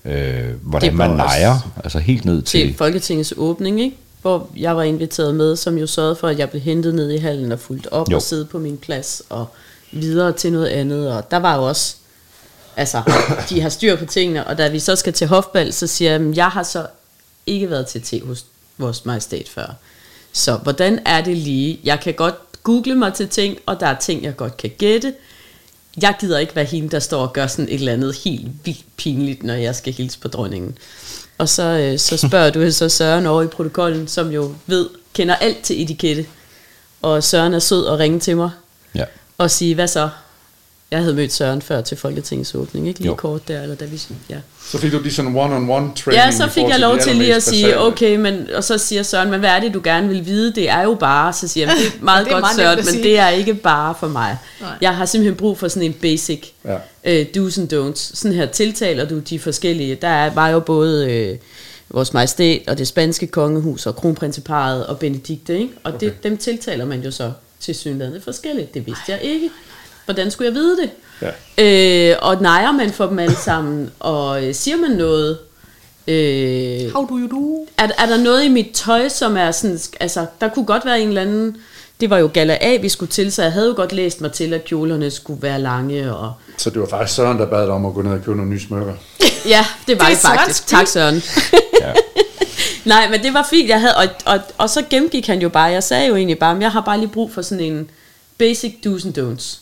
Øh, 0.05 0.55
hvordan 0.61 0.95
man 0.95 1.09
nejer. 1.09 1.71
Altså 1.83 1.99
helt 1.99 2.25
ned 2.25 2.41
til... 2.41 2.67
til 2.67 2.77
Folketingets 2.77 3.33
åbning, 3.37 3.81
ikke? 3.81 3.95
Hvor 4.21 4.49
jeg 4.57 4.75
var 4.75 4.83
inviteret 4.83 5.35
med, 5.35 5.55
som 5.55 5.77
jo 5.77 5.87
sørgede 5.87 6.15
for, 6.15 6.27
at 6.27 6.39
jeg 6.39 6.49
blev 6.49 6.61
hentet 6.61 6.95
ned 6.95 7.11
i 7.11 7.17
hallen 7.17 7.51
og 7.51 7.59
fulgt 7.59 7.87
op 7.91 8.11
Jo. 8.11 8.15
og 8.15 8.21
sidde 8.21 8.45
på 8.45 8.59
min 8.59 8.77
plads 8.77 9.21
og 9.29 9.47
videre 9.91 10.31
til 10.31 10.51
noget 10.51 10.67
andet. 10.67 11.11
Og 11.13 11.31
der 11.31 11.37
var 11.37 11.55
jo 11.55 11.67
også, 11.67 11.95
altså, 12.75 13.01
de 13.49 13.61
har 13.61 13.69
styr 13.69 13.95
på 13.95 14.05
tingene, 14.05 14.47
og 14.47 14.57
da 14.57 14.67
vi 14.67 14.79
så 14.79 14.95
skal 14.95 15.13
til 15.13 15.27
hofbal, 15.27 15.73
så 15.73 15.87
siger 15.87 16.11
jeg, 16.11 16.21
"Men 16.21 16.35
jeg 16.35 16.47
har 16.47 16.63
så 16.63 16.87
ikke 17.45 17.69
været 17.69 17.87
til 17.87 18.01
te 18.01 18.21
hos 18.25 18.45
vores 18.77 19.05
majestæt 19.05 19.49
før. 19.49 19.73
Så 20.33 20.55
hvordan 20.57 20.99
er 21.05 21.21
det 21.21 21.37
lige? 21.37 21.79
Jeg 21.83 21.99
kan 21.99 22.13
godt 22.13 22.35
google 22.63 22.95
mig 22.95 23.13
til 23.13 23.27
ting, 23.29 23.57
og 23.65 23.79
der 23.79 23.87
er 23.87 23.99
ting, 23.99 24.23
jeg 24.23 24.35
godt 24.35 24.57
kan 24.57 24.71
gætte. 24.77 25.13
Jeg 26.01 26.15
gider 26.19 26.39
ikke 26.39 26.55
være 26.55 26.65
hende, 26.65 26.89
der 26.89 26.99
står 26.99 27.21
og 27.21 27.33
gør 27.33 27.47
sådan 27.47 27.65
et 27.65 27.73
eller 27.73 27.93
andet 27.93 28.15
helt 28.15 28.47
vildt 28.65 28.83
pinligt, 28.97 29.43
når 29.43 29.53
jeg 29.53 29.75
skal 29.75 29.93
hilse 29.93 30.19
på 30.19 30.27
dronningen. 30.27 30.77
Og 31.37 31.49
så, 31.49 31.63
øh, 31.63 31.99
så 31.99 32.17
spørger 32.17 32.49
du 32.49 32.71
så 32.71 32.89
Søren 32.89 33.25
over 33.25 33.43
i 33.43 33.47
protokollen, 33.47 34.07
som 34.07 34.31
jo 34.31 34.55
ved, 34.67 34.89
kender 35.13 35.35
alt 35.35 35.61
til 35.63 35.81
etikette. 35.83 36.25
Og 37.01 37.23
Søren 37.23 37.53
er 37.53 37.59
sød 37.59 37.83
og 37.85 37.99
ringe 37.99 38.19
til 38.19 38.37
mig 38.37 38.49
Ja. 38.95 39.03
og 39.37 39.51
sige, 39.51 39.75
hvad 39.75 39.87
så? 39.87 40.09
Jeg 40.91 40.99
havde 40.99 41.13
mødt 41.13 41.33
Søren 41.33 41.61
før 41.61 41.81
til 41.81 41.97
Folketingets 41.97 42.55
åbning, 42.55 42.87
ikke 42.87 42.99
lige 42.99 43.07
Jo. 43.07 43.15
kort 43.15 43.47
der, 43.47 43.61
eller 43.61 43.75
da 43.75 43.85
vi, 43.85 44.01
ja. 44.29 44.35
Så 44.69 44.77
fik 44.77 44.91
du 44.91 44.99
lige 44.99 45.13
sådan 45.13 45.35
one-on-one 45.35 45.95
training. 45.95 46.13
Ja, 46.25 46.31
så 46.31 46.47
fik 46.47 46.63
jeg 46.69 46.79
lov 46.79 46.97
til 46.97 47.15
lige 47.15 47.35
at 47.35 47.43
sige, 47.43 47.63
basale. 47.63 47.81
okay, 47.81 48.15
men, 48.15 48.47
og 48.55 48.63
så 48.63 48.77
siger 48.77 49.03
Søren, 49.03 49.31
men 49.31 49.39
hvad 49.39 49.49
er 49.49 49.59
det, 49.59 49.73
du 49.73 49.81
gerne 49.83 50.07
vil 50.07 50.25
vide? 50.25 50.53
Det 50.55 50.69
er 50.69 50.81
jo 50.81 50.93
bare, 50.99 51.33
så 51.33 51.47
siger 51.47 51.67
jeg, 51.67 51.75
det 51.77 51.87
er 51.87 52.03
meget 52.03 52.25
Det 52.25 52.31
er 52.31 52.35
godt 52.35 52.41
meget 52.41 52.55
Søren, 52.55 52.95
men 52.95 53.03
det 53.03 53.19
er 53.19 53.29
ikke 53.29 53.53
bare 53.53 53.95
for 53.99 54.07
mig. 54.07 54.37
Nej. 54.61 54.69
Jeg 54.81 54.95
har 54.95 55.05
simpelthen 55.05 55.35
brug 55.37 55.57
for 55.57 55.67
sådan 55.67 55.83
en 55.87 55.93
basic 55.93 56.43
Ja. 56.65 56.75
øh, 57.03 57.25
do's 57.37 57.61
and 57.61 57.73
don'ts. 57.73 58.15
Sådan 58.15 58.37
her 58.37 58.45
tiltaler 58.45 59.05
du 59.05 59.19
de 59.19 59.39
forskellige. 59.39 59.95
Der 59.95 60.07
er- 60.07 60.33
var 60.33 60.49
jo 60.49 60.59
både 60.59 61.11
øh, 61.11 61.37
vores 61.89 62.13
majestæt 62.13 62.61
og 62.67 62.77
det 62.77 62.87
spanske 62.87 63.27
kongehus 63.27 63.85
og 63.85 63.95
kronprinseparet 63.95 64.85
og 64.87 64.99
Benedikte, 64.99 65.59
ikke? 65.59 65.73
Og 65.83 65.93
okay. 65.93 66.05
det, 66.05 66.23
dem 66.23 66.37
tiltaler 66.37 66.85
man 66.85 67.01
jo 67.01 67.11
så 67.11 67.31
til 67.59 67.75
synligheden 67.75 68.21
forskelligt. 68.21 68.73
Det 68.73 68.85
vidste 68.85 69.03
jeg 69.07 69.19
ikke. 69.21 69.49
Hvordan 70.13 70.31
skulle 70.31 70.47
jeg 70.47 70.55
vide 70.55 70.77
det? 70.77 70.89
Ja. 71.57 72.11
Øh, 72.11 72.17
og 72.21 72.41
nejer 72.41 72.71
man 72.71 72.91
for 72.91 73.05
dem 73.05 73.19
alle 73.19 73.35
sammen, 73.35 73.91
og 73.99 74.45
øh, 74.45 74.55
siger 74.55 74.77
man 74.77 74.91
noget... 74.91 75.37
Øh, 76.07 76.93
How 76.93 77.05
do 77.05 77.17
you 77.17 77.27
do? 77.27 77.67
er, 77.77 77.87
er 77.97 78.05
der 78.05 78.17
noget 78.17 78.43
i 78.43 78.47
mit 78.47 78.67
tøj, 78.73 79.09
som 79.09 79.37
er 79.37 79.51
sådan, 79.51 79.79
altså, 79.99 80.25
der 80.41 80.47
kunne 80.49 80.65
godt 80.65 80.85
være 80.85 81.01
en 81.01 81.07
eller 81.07 81.21
anden, 81.21 81.57
det 82.01 82.09
var 82.09 82.17
jo 82.17 82.29
gala 82.33 82.57
A, 82.61 82.77
vi 82.77 82.89
skulle 82.89 83.11
til, 83.11 83.31
så 83.31 83.43
jeg 83.43 83.51
havde 83.51 83.67
jo 83.67 83.73
godt 83.75 83.91
læst 83.93 84.21
mig 84.21 84.31
til, 84.31 84.53
at 84.53 84.65
kjolerne 84.65 85.11
skulle 85.11 85.41
være 85.41 85.59
lange, 85.61 86.15
og 86.15 86.33
Så 86.57 86.69
det 86.69 86.81
var 86.81 86.87
faktisk 86.87 87.15
Søren, 87.15 87.37
der 87.39 87.45
bad 87.45 87.61
dig 87.65 87.69
om 87.73 87.85
at 87.85 87.93
gå 87.93 88.01
ned 88.01 88.11
og 88.11 88.19
købe 88.25 88.37
nogle 88.37 88.51
nye 88.51 88.59
smykker. 88.59 88.93
ja, 89.53 89.65
det 89.87 89.99
var 89.99 90.05
Det 90.05 90.11
det, 90.15 90.17
faktisk. 90.21 90.67
Tak 90.67 90.87
Søren. 90.87 91.15
Ja. 91.81 91.93
Nej, 92.85 93.09
men 93.09 93.23
det 93.23 93.33
var 93.33 93.47
fint, 93.49 93.69
jeg 93.69 93.79
havde, 93.81 93.95
og, 93.95 94.05
og, 94.25 94.39
og 94.57 94.69
så 94.69 94.83
gennemgik 94.89 95.27
han 95.27 95.41
jo 95.41 95.49
bare, 95.49 95.63
jeg 95.63 95.83
sagde 95.83 96.07
jo 96.07 96.15
egentlig 96.15 96.39
bare, 96.39 96.53
"Men 96.55 96.61
jeg 96.61 96.71
har 96.71 96.81
bare 96.81 96.99
lige 96.99 97.09
brug 97.09 97.33
for 97.33 97.41
sådan 97.41 97.63
en 97.63 97.89
basic 98.37 98.73
do's 98.85 99.05
and 99.07 99.17
don'ts. 99.17 99.57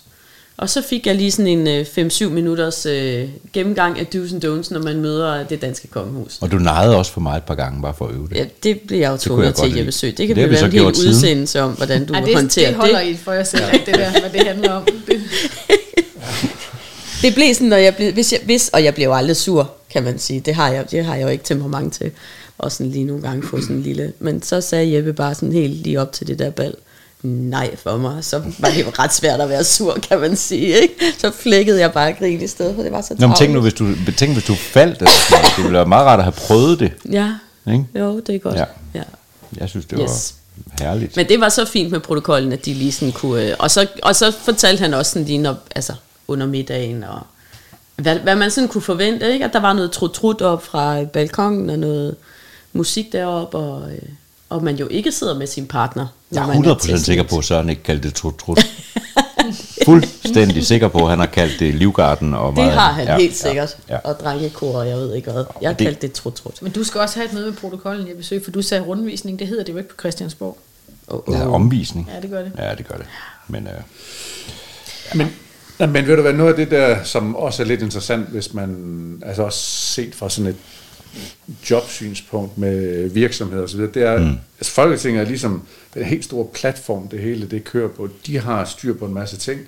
Og 0.58 0.70
så 0.70 0.82
fik 0.82 1.08
jeg 1.08 1.16
lige 1.16 1.32
sådan 1.32 1.48
en 1.48 1.68
øh, 1.68 1.86
5-7 1.98 2.30
minutters 2.30 2.86
øh, 2.86 3.30
gennemgang 3.54 4.00
af 4.00 4.08
do's 4.16 4.34
and 4.34 4.46
don'ts, 4.46 4.74
når 4.74 4.82
man 4.82 5.02
møder 5.02 5.44
det 5.44 5.62
danske 5.62 5.88
kongehus. 5.88 6.38
Og 6.42 6.52
du 6.52 6.58
nejede 6.58 6.98
også 6.98 7.12
for 7.12 7.22
mig 7.22 7.38
et 7.38 7.44
par 7.44 7.56
gange, 7.56 7.82
bare 7.82 7.94
for 7.98 8.08
at 8.08 8.16
øve 8.16 8.28
det. 8.30 8.36
Ja, 8.36 8.46
det 8.64 8.80
bliver 8.80 9.02
jeg 9.02 9.12
jo 9.12 9.18
tvunget 9.18 9.56
til 9.56 9.80
at 9.80 9.86
besøge. 9.86 10.12
Det 10.12 10.18
Det 10.18 10.28
kan 10.28 10.38
har 10.38 10.44
vi 10.44 10.50
vi 10.50 10.56
så 10.56 10.68
lave 10.68 10.88
en 10.88 10.96
hel 10.96 11.08
udsendelse 11.08 11.62
om, 11.62 11.72
hvordan 11.72 12.06
du 12.06 12.14
Ej, 12.14 12.20
det, 12.20 12.36
håndterer 12.36 12.68
det 12.68 12.76
holder 12.76 13.00
det. 13.00 13.08
I 13.10 13.18
for 13.18 13.32
jer 13.32 13.44
selv, 13.44 13.64
det 13.86 13.96
der, 13.96 14.12
hvad 14.12 14.30
det 14.30 14.48
handler 14.48 14.72
om. 14.72 14.88
Det. 15.08 15.22
Det 17.22 17.34
blev 17.34 17.54
sådan, 17.54 17.68
når 17.68 17.78
jeg 17.78 17.96
blev, 17.96 18.14
hvis, 18.14 18.32
jeg, 18.34 18.42
hvis, 18.46 18.70
og 18.70 18.84
jeg 18.84 18.96
blev 18.96 19.12
aldrig 19.12 19.36
sur, 19.36 19.72
kan 19.90 20.04
man 20.04 20.20
sige. 20.20 20.40
Det 20.40 20.56
har 20.56 20.70
jeg, 20.70 20.92
det 20.92 21.06
har 21.06 21.16
jeg 21.16 21.24
jo 21.24 21.28
ikke 21.28 21.44
temperament 21.44 21.94
til. 21.94 22.12
Og 22.58 22.72
sådan 22.72 22.92
lige 22.92 23.06
nogle 23.06 23.22
gange 23.22 23.48
få 23.48 23.62
sådan 23.62 23.76
en 23.76 23.82
lille. 23.84 24.14
Men 24.20 24.42
så 24.42 24.62
sagde 24.62 24.96
Jeppe 24.96 25.14
bare 25.14 25.36
sådan 25.36 25.52
helt 25.52 25.74
lige 25.74 26.02
op 26.02 26.12
til 26.12 26.28
det 26.28 26.40
der 26.40 26.50
bal. 26.50 26.74
Nej 27.24 27.76
for 27.76 27.98
mig. 27.98 28.24
Så 28.26 28.42
var 28.60 28.70
det 28.70 28.86
jo 28.86 28.92
ret 29.00 29.14
svært 29.14 29.42
at 29.42 29.50
være 29.50 29.64
sur, 29.64 29.94
kan 30.10 30.20
man 30.20 30.36
sige. 30.36 30.82
Ikke? 30.82 30.94
Så 31.18 31.32
flækkede 31.32 31.80
jeg 31.80 31.92
bare 31.94 32.14
grin 32.14 32.42
i 32.42 32.48
stedet, 32.48 32.76
for 32.76 32.84
det 32.84 32.92
var 32.92 33.02
så 33.02 33.16
Nå, 33.20 33.28
men 33.28 33.36
tænk 33.36 33.54
nu, 33.54 33.60
travlt. 33.60 33.64
hvis 33.80 34.06
du, 34.06 34.12
tænk, 34.18 34.34
hvis 34.34 34.44
du 34.46 34.56
faldt, 34.56 35.02
noget. 35.02 35.16
det 35.56 35.64
ville 35.64 35.78
være 35.78 35.86
meget 35.86 36.06
rart 36.06 36.20
at 36.20 36.24
have 36.26 36.34
prøvet 36.48 36.80
det. 36.80 36.92
Ja, 37.12 37.34
Ikke? 37.68 37.86
jo, 37.96 38.20
det 38.20 38.36
er 38.36 38.40
godt. 38.40 38.56
Ja. 38.56 38.64
Ja. 38.96 39.04
Jeg 39.58 39.70
synes, 39.70 39.86
det 39.86 40.00
Yes. 40.02 40.36
var 40.80 40.86
herligt. 40.86 41.16
Men 41.16 41.30
det 41.30 41.40
var 41.40 41.50
så 41.50 41.66
fint 41.66 41.92
med 41.92 42.00
protokollen, 42.00 42.54
at 42.54 42.66
de 42.66 42.74
lige 42.74 42.92
sådan 42.92 43.12
kunne... 43.12 43.44
øh, 43.44 43.56
Og 43.60 43.72
så, 43.72 43.88
og 44.04 44.16
så 44.16 44.32
fortalte 44.32 44.82
han 44.82 44.94
også 44.94 45.12
sådan 45.12 45.26
lige, 45.26 45.38
når, 45.38 45.56
altså 45.76 45.94
under 46.28 46.48
middagen, 46.48 47.04
og 47.04 47.20
hvad, 47.96 48.16
hvad 48.20 48.36
man 48.36 48.52
sådan 48.52 48.68
kunne 48.68 48.82
forvente, 48.82 49.34
ikke? 49.34 49.46
At 49.46 49.54
der 49.54 49.60
var 49.60 49.74
noget 49.74 49.92
trut-trut 49.92 50.42
op 50.42 50.64
fra 50.64 51.04
balkongen, 51.04 51.70
og 51.70 51.80
noget 51.80 52.16
musik 52.74 53.12
deroppe, 53.12 53.58
og, 53.58 53.92
øh, 53.92 54.00
og 54.50 54.64
man 54.64 54.76
jo 54.76 54.88
ikke 54.88 55.12
sidder 55.12 55.38
med 55.38 55.48
sin 55.48 55.68
partner. 55.68 56.08
Jeg 56.32 56.44
er 56.44 56.48
man 56.48 56.58
100% 56.66 56.80
til 56.88 57.06
sikker 57.06 57.24
på, 57.24 57.38
at 57.38 57.46
Søren 57.46 57.70
ikke 57.70 57.84
kaldte 57.84 58.08
det 58.08 58.16
trut 58.16 58.38
trut. 58.38 58.60
Fuldstændig 59.86 60.66
sikker 60.66 60.88
på, 60.88 61.04
at 61.04 61.10
han 61.10 61.20
har 61.20 61.26
kaldt 61.26 61.60
det 61.60 61.74
livgarden. 61.76 62.34
Og 62.34 62.48
Det 62.50 62.56
meget 62.58 62.72
har 62.74 62.92
han 62.92 63.08
andet. 63.08 63.22
helt 63.22 63.36
sikkert. 63.38 63.78
Ja, 63.90 63.94
ja. 63.94 64.00
Og 64.04 64.16
drengekor, 64.20 64.78
og 64.80 64.88
jeg 64.88 64.98
ved 64.98 65.16
ikke 65.16 65.32
hvad. 65.32 65.46
Jeg 65.62 65.80
det- 65.80 65.86
kaldte 65.88 66.02
det 66.08 66.12
trut-trut. 66.14 66.62
Men 66.62 66.72
du 66.72 66.84
skal 66.84 67.02
også 67.02 67.16
have 67.16 67.26
et 67.28 67.34
møde 67.34 67.46
med 67.46 67.54
protokollen, 67.54 68.08
jeg 68.08 68.18
besøger, 68.18 68.44
for 68.44 68.52
du 68.52 68.62
sagde 68.62 68.84
rundvisning, 68.84 69.40
det 69.40 69.48
hedder 69.48 69.64
det 69.64 69.74
jo 69.74 69.78
ikke 69.78 69.90
på 69.90 69.96
Christiansborg. 70.00 70.58
Oh, 71.08 71.20
oh. 71.28 71.36
Ja, 71.36 71.48
omvisning. 71.50 72.10
Ja, 72.16 72.22
det 72.22 72.30
gør 72.30 72.44
det. 72.44 72.52
Ja, 72.58 72.76
det 72.76 72.88
gør 72.88 72.96
det. 72.96 73.06
Men 73.48 73.68
øh, 73.68 73.74
Men, 75.16 75.34
ja, 75.80 75.86
men 75.86 76.08
ved 76.08 76.16
du 76.16 76.22
hvad, 76.22 76.34
noget 76.34 76.50
af 76.50 76.56
det 76.58 76.72
der, 76.72 77.04
som 77.04 77.36
også 77.36 77.64
er 77.64 77.68
lidt 77.68 77.82
interessant, 77.82 78.28
hvis 78.30 78.54
man, 78.54 79.22
altså 79.26 79.44
også 79.44 79.60
set 79.60 80.16
fra 80.16 80.30
sådan 80.30 80.50
et 80.52 80.56
jobsynspunkt 81.70 82.58
med 82.58 83.10
virksomheder 83.10 83.64
osv., 83.64 83.80
det 83.80 83.98
er, 83.98 84.20
mm. 84.20 84.36
altså 84.60 84.74
Folketinget 84.74 85.22
er 85.22 85.26
ligesom 85.26 85.62
den 85.94 86.04
helt 86.04 86.26
store 86.26 86.48
platform, 86.54 87.08
det 87.08 87.20
hele 87.20 87.48
det 87.48 87.64
kører 87.64 87.88
på. 87.88 88.10
De 88.26 88.40
har 88.40 88.66
styr 88.66 88.94
på 88.94 89.06
en 89.06 89.14
masse 89.14 89.38
ting. 89.38 89.62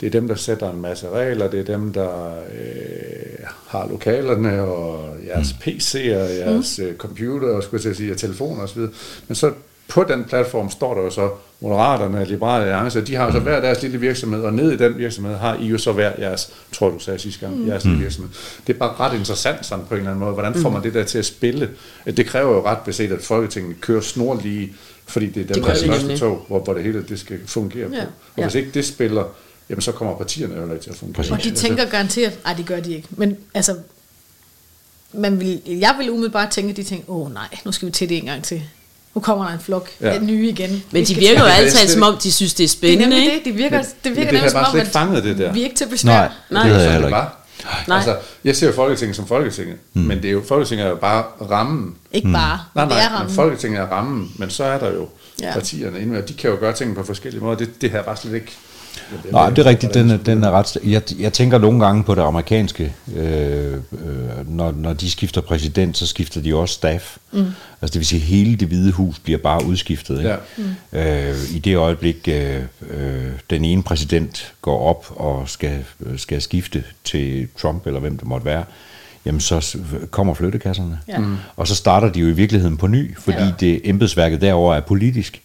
Det 0.00 0.06
er 0.06 0.10
dem, 0.10 0.28
der 0.28 0.34
sætter 0.34 0.70
en 0.70 0.80
masse 0.80 1.08
regler, 1.08 1.50
det 1.50 1.60
er 1.60 1.64
dem, 1.64 1.92
der 1.92 2.34
øh, 2.36 3.46
har 3.66 3.88
lokalerne 3.88 4.62
og 4.62 5.16
jeres 5.26 5.54
mm. 5.66 5.72
PC'er, 5.72 5.98
jeres 6.08 6.80
mm. 6.82 6.96
computer, 6.96 7.48
og 7.48 7.62
skulle 7.62 7.88
jeg 7.88 7.96
sige, 7.96 8.12
og 8.12 8.18
telefoner 8.18 8.62
osv. 8.62 8.80
Men 9.28 9.34
så 9.34 9.52
på 9.88 10.04
den 10.04 10.24
platform 10.24 10.70
står 10.70 10.94
der 10.94 11.02
jo 11.02 11.10
så 11.10 11.30
Moderaterne, 11.60 12.24
Liberale 12.24 12.64
Alliance, 12.64 12.98
og 12.98 13.06
de 13.06 13.14
har 13.14 13.26
jo 13.26 13.32
så 13.32 13.38
hver 13.38 13.60
deres 13.60 13.82
lille 13.82 14.00
virksomhed, 14.00 14.42
og 14.42 14.52
ned 14.52 14.72
i 14.72 14.76
den 14.76 14.98
virksomhed 14.98 15.36
har 15.36 15.54
I 15.56 15.66
jo 15.66 15.78
så 15.78 15.92
hver 15.92 16.12
jeres, 16.18 16.50
tror 16.72 16.90
du 16.90 16.98
sagde 16.98 17.18
sidste 17.18 17.40
gang, 17.46 17.66
jeres 17.68 17.84
lille 17.84 17.98
virksomhed. 18.00 18.30
Det 18.66 18.74
er 18.74 18.78
bare 18.78 18.94
ret 19.00 19.18
interessant 19.18 19.66
sådan 19.66 19.84
på 19.84 19.94
en 19.94 19.98
eller 19.98 20.10
anden 20.10 20.24
måde. 20.24 20.32
Hvordan 20.32 20.54
får 20.54 20.70
man 20.70 20.82
det 20.82 20.94
der 20.94 21.04
til 21.04 21.18
at 21.18 21.24
spille? 21.26 21.70
Det 22.06 22.26
kræver 22.26 22.52
jo 22.54 22.66
ret 22.66 22.78
beset, 22.78 23.12
at 23.12 23.22
Folketinget 23.22 23.80
kører 23.80 24.00
snorlige, 24.00 24.72
fordi 25.06 25.26
det 25.26 25.42
er 25.50 25.54
Det 25.54 25.64
der 25.64 25.70
er 25.70 25.74
største 25.74 26.18
tog, 26.18 26.44
hvor, 26.48 26.58
hvor 26.60 26.74
det 26.74 26.82
hele 26.82 27.04
det 27.08 27.20
skal 27.20 27.38
fungere 27.46 27.88
på. 27.88 27.94
Ja. 27.94 28.00
Og 28.02 28.08
Ja. 28.38 28.42
hvis 28.42 28.54
ikke 28.54 28.70
det 28.74 28.84
spiller, 28.84 29.24
jamen 29.70 29.80
så 29.82 29.92
kommer 29.92 30.16
partierne 30.16 30.54
jo 30.54 30.72
ikke 30.72 30.82
til 30.84 30.90
at 30.90 30.96
fungere. 30.96 31.32
Og 31.32 31.44
de 31.44 31.50
tænker 31.50 31.84
garanteret, 31.84 32.38
nej 32.44 32.54
det 32.54 32.66
gør 32.66 32.80
de 32.80 32.94
ikke, 32.94 33.08
men 33.10 33.36
altså, 33.54 33.76
man 35.12 35.40
vil, 35.40 35.62
jeg 35.66 35.94
vil 35.98 36.10
umiddelbart 36.10 36.50
tænke, 36.50 36.70
at 36.70 36.76
de 36.76 36.82
tænker, 36.82 37.10
åh 37.10 37.34
nej, 37.34 37.48
nu 37.64 37.72
skal 37.72 37.86
vi 37.86 37.92
til 37.92 38.08
det 38.08 38.16
en 38.18 38.24
gang 38.24 38.44
til. 38.44 38.62
Nu 39.14 39.20
kommer 39.20 39.44
der 39.46 39.52
en 39.52 39.60
flok 39.60 39.88
Ja. 40.00 40.18
nye 40.18 40.48
igen. 40.48 40.82
Men 40.90 41.04
de 41.04 41.14
virker 41.14 41.40
jo 41.40 41.44
det 41.46 41.52
er 41.52 41.56
altid 41.56 41.88
som 41.88 42.02
om, 42.02 42.16
de 42.22 42.32
synes, 42.32 42.54
det 42.54 42.64
er 42.64 42.66
Det 42.68 42.72
er 42.74 42.78
spændende, 42.78 43.02
nemlig 43.08 43.24
ikke? 43.24 43.36
det, 43.36 43.44
det 43.44 43.56
virker, 43.58 43.76
Men- 43.76 43.86
det 44.04 44.10
virker 44.16 44.22
det 44.30 44.32
nærmest 44.32 44.54
bare 44.54 44.64
som 44.64 44.72
om, 44.74 44.78
ikke 44.80 44.90
fanget 44.92 45.24
det 45.24 45.38
der. 45.38 45.52
vi 45.52 45.60
er 45.60 45.64
ikke 45.64 45.76
til 45.76 45.88
besvær. 45.88 46.12
Nej. 46.12 46.28
Nej. 46.50 46.62
Det 46.62 46.72
havde 46.72 46.82
jeg 46.84 46.92
Sådan 46.92 47.02
det 47.02 47.08
ikke. 47.08 47.16
var. 47.16 47.40
Nej. 47.88 47.96
Altså, 47.96 48.16
jeg 48.44 48.56
ser 48.56 48.66
jo 48.66 48.72
Folketinget 48.72 49.16
som 49.16 49.26
Folketinget, 49.26 49.76
mm. 49.94 50.02
men 50.02 50.16
det 50.22 50.24
er 50.28 50.32
jo, 50.32 50.42
Folketinget 50.48 50.84
er 50.86 50.90
jo 50.90 50.96
bare 50.96 51.24
rammen. 51.50 51.94
Ikke 52.12 52.28
bare, 52.32 52.58
Nej, 52.74 52.84
men 52.84 52.90
det 52.90 52.98
er 52.98 53.00
nej, 53.02 53.08
men 53.10 53.18
rammen. 53.18 53.34
Folketinget 53.34 53.80
er 53.80 53.86
rammen, 53.86 54.32
men 54.38 54.50
så 54.50 54.64
er 54.64 54.78
der 54.78 54.92
jo 54.92 55.08
ja. 55.40 55.46
Ja. 55.46 55.52
partierne 55.52 56.00
inde, 56.00 56.18
og 56.18 56.28
de 56.28 56.34
kan 56.34 56.50
jo 56.50 56.56
gøre 56.60 56.72
tingene 56.72 56.96
på 57.00 57.04
forskellige 57.06 57.42
måder. 57.44 57.56
Det, 57.56 57.80
det 57.82 57.90
her 57.90 57.98
er 57.98 58.02
bare 58.02 58.16
slet 58.16 58.34
ikke... 58.34 58.52
Ved 59.24 59.32
Nej, 59.32 59.50
det 59.50 59.58
er 59.58 59.66
rigtigt. 59.66 59.94
Den 59.94 60.10
er, 60.10 60.16
den 60.16 60.44
er 60.44 60.50
ret... 60.50 60.76
Jeg, 60.84 61.02
jeg 61.18 61.32
tænker 61.32 61.58
nogle 61.58 61.84
gange 61.86 62.04
på 62.04 62.14
det 62.14 62.22
amerikanske. 62.22 62.92
Øh, 63.16 63.72
øh, 63.72 63.78
når, 64.46 64.72
når 64.72 64.92
de 64.92 65.10
skifter 65.10 65.40
præsident, 65.40 65.96
så 65.96 66.06
skifter 66.06 66.40
de 66.40 66.54
også 66.54 66.74
staff. 66.74 67.16
Mm. 67.32 67.46
Altså 67.82 67.92
det 67.92 67.94
vil 67.94 68.06
sige, 68.06 68.20
at 68.20 68.26
hele 68.26 68.56
det 68.56 68.68
hvide 68.68 68.92
hus 68.92 69.18
bliver 69.18 69.38
bare 69.38 69.64
udskiftet. 69.64 70.18
Ikke? 70.18 70.36
Ja. 70.92 71.30
Øh, 71.30 71.36
I 71.54 71.58
det 71.58 71.76
øjeblik, 71.76 72.28
øh, 72.28 72.62
øh, 72.90 73.32
den 73.50 73.64
ene 73.64 73.82
præsident 73.82 74.52
går 74.62 74.88
op 74.88 75.06
og 75.16 75.48
skal, 75.48 75.84
øh, 76.00 76.18
skal 76.18 76.42
skifte 76.42 76.84
til 77.04 77.48
Trump, 77.58 77.86
eller 77.86 78.00
hvem 78.00 78.18
det 78.18 78.28
måtte 78.28 78.46
være, 78.46 78.64
jamen 79.26 79.40
så 79.40 79.78
kommer 80.10 80.34
flyttekasserne. 80.34 80.98
Ja. 81.08 81.18
Mm. 81.18 81.36
Og 81.56 81.68
så 81.68 81.74
starter 81.74 82.12
de 82.12 82.20
jo 82.20 82.26
i 82.26 82.32
virkeligheden 82.32 82.76
på 82.76 82.86
ny, 82.86 83.16
fordi 83.18 83.38
ja. 83.38 83.52
det 83.60 83.80
embedsværket 83.84 84.40
derover 84.40 84.74
er 84.74 84.80
politisk. 84.80 85.40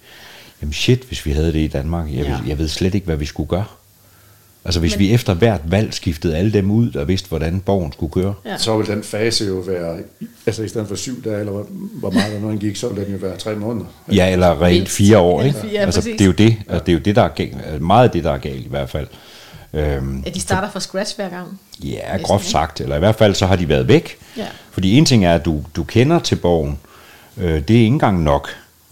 Jamen 0.61 0.73
shit, 0.73 0.99
hvis 1.07 1.25
vi 1.25 1.31
havde 1.31 1.53
det 1.53 1.59
i 1.59 1.67
Danmark. 1.67 2.07
Jeg, 2.07 2.15
ja. 2.15 2.23
Ja. 2.23 2.37
ved, 2.37 2.47
jeg 2.47 2.57
ved 2.57 2.67
slet 2.67 2.95
ikke, 2.95 3.05
hvad 3.05 3.15
vi 3.17 3.25
skulle 3.25 3.49
gøre. 3.49 3.65
Altså 4.65 4.79
hvis 4.79 4.91
Men, 4.93 4.99
vi 4.99 5.13
efter 5.13 5.33
hvert 5.33 5.61
valg 5.65 5.93
skiftede 5.93 6.37
alle 6.37 6.53
dem 6.53 6.71
ud, 6.71 6.91
der 6.91 7.03
vidste, 7.05 7.29
hvordan 7.29 7.59
borgen 7.59 7.91
skulle 7.93 8.11
køre. 8.11 8.33
Ja. 8.45 8.57
Så 8.57 8.77
vil 8.77 8.87
den 8.87 9.03
fase 9.03 9.45
jo 9.45 9.53
være, 9.53 9.97
altså 10.45 10.63
i 10.63 10.67
stedet 10.67 10.87
for 10.87 10.95
syv 10.95 11.23
dage, 11.23 11.39
eller 11.39 11.51
hvor, 11.99 12.09
meget 12.09 12.33
der 12.33 12.39
nu 12.39 12.57
gik, 12.57 12.75
så 12.75 12.89
vil 12.89 13.05
den 13.05 13.11
jo 13.13 13.17
være 13.27 13.37
tre 13.37 13.55
måneder. 13.55 13.85
Ja, 14.11 14.31
eller 14.31 14.61
rent 14.61 14.89
fire 14.89 15.17
år, 15.17 15.41
Ja, 15.41 15.47
ikke? 15.47 15.59
ja, 15.73 15.79
altså, 15.81 15.99
præcis. 16.01 16.11
det 16.17 16.21
er 16.21 16.25
jo 16.25 16.31
det, 16.31 16.55
altså, 16.67 16.83
det 16.85 16.89
er 16.91 16.93
jo 16.93 16.99
det, 16.99 17.15
der 17.15 17.21
er 17.21 17.27
galt. 17.29 17.55
altså, 17.65 17.83
Meget 17.83 18.03
af 18.03 18.11
det, 18.11 18.23
der 18.23 18.31
er 18.31 18.37
galt 18.37 18.65
i 18.65 18.69
hvert 18.69 18.89
fald. 18.89 19.07
Øhm, 19.73 20.23
At 20.25 20.35
de 20.35 20.39
starter 20.39 20.69
fra 20.71 20.79
scratch 20.79 21.15
hver 21.15 21.29
gang. 21.29 21.59
ja, 21.83 21.87
Næsten, 21.87 22.19
groft 22.23 22.45
sagt. 22.45 22.81
Eller 22.81 22.95
i 22.95 22.99
hvert 22.99 23.15
fald, 23.15 23.35
så 23.35 23.45
har 23.45 23.55
de 23.55 23.69
været 23.69 23.87
væk. 23.87 24.17
Ja. 24.37 24.45
Fordi 24.71 24.97
en 24.97 25.05
ting 25.05 25.25
er, 25.25 25.33
at 25.35 25.45
du, 25.45 25.63
du 25.75 25.83
kender 25.83 26.19
til 26.19 26.35
borgen. 26.35 26.79
Øh, 27.37 27.53
det 27.53 27.69
er 27.69 27.79
ikke 27.79 27.85
engang 27.85 28.23
nok. 28.23 28.49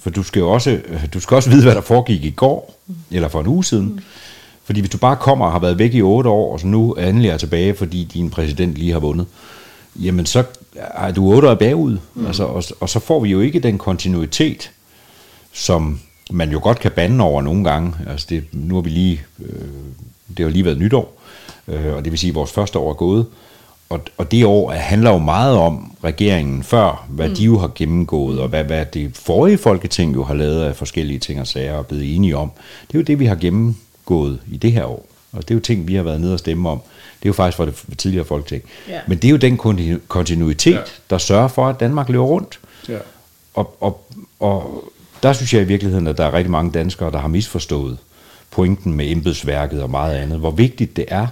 For 0.08 0.12
du 0.12 0.24
skal 0.24 0.40
jo 0.40 0.52
også, 0.52 0.70
øh, 0.72 1.06
du 1.14 1.20
skal 1.20 1.36
også 1.36 1.50
vide, 1.50 1.64
hvad 1.64 1.76
der 1.76 1.82
foregik 1.82 2.24
i 2.24 2.30
går, 2.30 2.76
mm. 2.88 2.96
eller 3.12 3.28
for 3.28 3.42
en 3.42 3.48
uge 3.48 3.64
siden. 3.64 3.86
Mm. 3.86 4.00
Fordi 4.64 4.80
hvis 4.80 4.90
du 4.90 4.98
bare 4.98 5.16
kommer 5.16 5.46
og 5.46 5.52
har 5.52 5.60
været 5.60 5.80
væk 5.80 5.94
i 5.94 6.02
otte 6.02 6.30
år, 6.30 6.54
og 6.54 6.60
så 6.60 6.68
nu 6.68 6.94
endelig 6.94 7.30
er 7.30 7.38
tilbage, 7.38 7.76
fordi 7.76 8.04
din 8.04 8.30
præsident 8.30 8.76
lige 8.76 8.92
har 8.92 9.00
vundet, 9.00 9.28
jamen 9.96 10.26
så 10.26 10.44
er 10.76 11.12
du 11.12 11.34
otte 11.34 11.50
år 11.50 11.56
bagud. 11.56 11.98
Mm. 12.14 12.26
Altså, 12.26 12.44
og, 12.44 12.64
og 12.80 12.90
så 12.90 13.00
får 13.00 13.20
vi 13.20 13.30
jo 13.30 13.40
ikke 13.40 13.60
den 13.60 13.78
kontinuitet, 13.78 14.72
som 15.54 16.00
man 16.32 16.52
jo 16.52 16.60
godt 16.64 16.80
kan 16.80 16.92
bande 16.92 17.24
over 17.24 17.42
nogle 17.42 17.64
gange. 17.64 17.94
Altså 18.10 18.28
det, 18.30 18.44
nu 18.52 18.76
har 18.76 18.82
vi 18.82 18.90
lige, 18.90 19.22
øh, 19.40 19.62
det 20.38 20.46
har 20.46 20.50
lige 20.50 20.66
været 20.66 20.78
nytår, 20.80 21.22
øh, 21.68 21.94
og 21.94 22.04
det 22.04 22.12
vil 22.12 22.20
sige, 22.20 22.30
at 22.30 22.36
vores 22.36 22.52
første 22.52 22.80
år 22.80 22.90
er 22.90 22.94
gået. 22.94 23.26
Og, 23.90 24.02
og 24.18 24.32
det 24.32 24.46
år 24.46 24.72
handler 24.72 25.12
jo 25.12 25.18
meget 25.18 25.58
om 25.58 25.96
regeringen 26.04 26.64
før, 26.64 27.06
hvad 27.10 27.30
mm. 27.30 27.36
de 27.36 27.44
jo 27.44 27.58
har 27.58 27.72
gennemgået, 27.76 28.40
og 28.40 28.48
hvad, 28.50 28.64
hvad 28.64 28.86
det 28.86 29.18
forrige 29.18 29.58
folketing 29.58 30.16
jo 30.16 30.24
har 30.24 30.34
lavet 30.34 30.64
af 30.64 30.76
forskellige 30.76 31.20
ting 31.20 31.40
og 31.42 31.48
sager 31.48 31.74
og 31.74 31.86
blevet 31.88 32.16
enige 32.16 32.38
om. 32.38 32.52
Det 32.88 32.96
er 32.96 33.00
jo 33.00 33.04
det, 33.04 33.20
vi 33.20 33.26
har 33.26 33.36
gennemgået 33.36 34.40
i 34.52 34.58
det 34.58 34.72
her 34.72 34.86
år. 34.86 35.06
Og 35.32 35.42
det 35.42 35.52
er 35.52 35.56
jo 35.56 35.62
ting, 35.62 35.88
vi 35.88 35.96
har 35.96 36.04
været 36.04 36.22
nede 36.22 36.34
og 36.34 36.40
stemme 36.40 36.70
om. 36.70 36.78
Det 37.20 37.26
er 37.26 37.30
jo 37.30 37.34
faktisk 37.34 37.58
for 37.58 37.66
det 37.66 37.76
tidligere 37.98 38.26
folketing. 38.26 38.64
Ja. 38.90 39.00
Men 39.08 39.18
det 39.18 39.26
er 39.28 39.32
jo 39.32 39.38
den 39.38 39.60
kontinu- 39.60 40.00
kontinuitet, 40.08 40.74
Ja. 40.74 40.80
der 41.10 41.18
sørger 41.18 41.48
for, 41.48 41.68
at 41.68 41.80
Danmark 41.80 42.10
løber 42.10 42.26
rundt. 42.26 42.60
Ja. 42.90 42.98
Og, 43.54 43.78
og, 43.82 44.08
og 44.40 44.84
der 45.24 45.34
synes 45.34 45.54
jeg 45.54 45.62
i 45.62 45.66
virkeligheden, 45.66 46.08
at 46.08 46.18
der 46.18 46.26
er 46.26 46.34
rigtig 46.34 46.52
mange 46.52 46.72
danskere, 46.72 47.12
der 47.12 47.18
har 47.18 47.28
misforstået 47.28 47.98
pointen 48.52 48.94
med 48.94 49.12
embedsværket 49.12 49.84
og 49.84 49.90
meget 49.90 50.16
andet. 50.16 50.40
Hvor 50.40 50.52
vigtigt 50.52 50.96
det 50.96 51.06
er. 51.08 51.28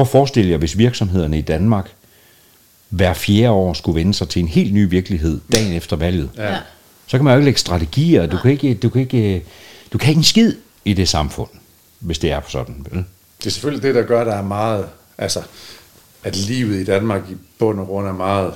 Prøv 0.00 0.06
at 0.06 0.08
forestille 0.08 0.50
jer, 0.50 0.56
hvis 0.56 0.78
virksomhederne 0.78 1.38
i 1.38 1.40
Danmark 1.40 1.90
hver 2.88 3.14
fjerde 3.14 3.50
år 3.50 3.72
skulle 3.72 3.96
vende 3.96 4.14
sig 4.14 4.28
til 4.28 4.40
en 4.40 4.48
helt 4.48 4.74
ny 4.74 4.88
virkelighed 4.88 5.40
dagen 5.52 5.72
efter 5.72 5.96
valget. 5.96 6.30
Ja. 6.36 6.56
Så 7.06 7.18
kan 7.18 7.24
man 7.24 7.32
jo 7.32 7.38
ikke 7.38 7.44
lægge 7.44 7.60
strategier. 7.60 8.26
Du 8.26 8.36
kan 8.36 8.50
ikke, 8.50 8.74
du 8.74 8.88
kan 8.88 9.00
ikke, 9.00 9.44
du 9.92 9.98
kan 9.98 10.08
ikke 10.08 10.18
en 10.18 10.24
skid 10.24 10.54
i 10.84 10.94
det 10.94 11.08
samfund, 11.08 11.48
hvis 11.98 12.18
det 12.18 12.32
er 12.32 12.40
sådan. 12.48 12.86
Vel? 12.90 13.04
Det 13.38 13.46
er 13.46 13.50
selvfølgelig 13.50 13.82
det, 13.82 13.94
der 13.94 14.02
gør, 14.02 14.20
at 14.20 14.26
der 14.26 14.34
er 14.34 14.42
meget, 14.42 14.86
altså, 15.18 15.42
at 16.24 16.36
livet 16.36 16.80
i 16.80 16.84
Danmark 16.84 17.22
i 17.30 17.34
bund 17.58 17.80
og 17.80 17.86
grund 17.86 18.06
er 18.06 18.12
meget 18.12 18.54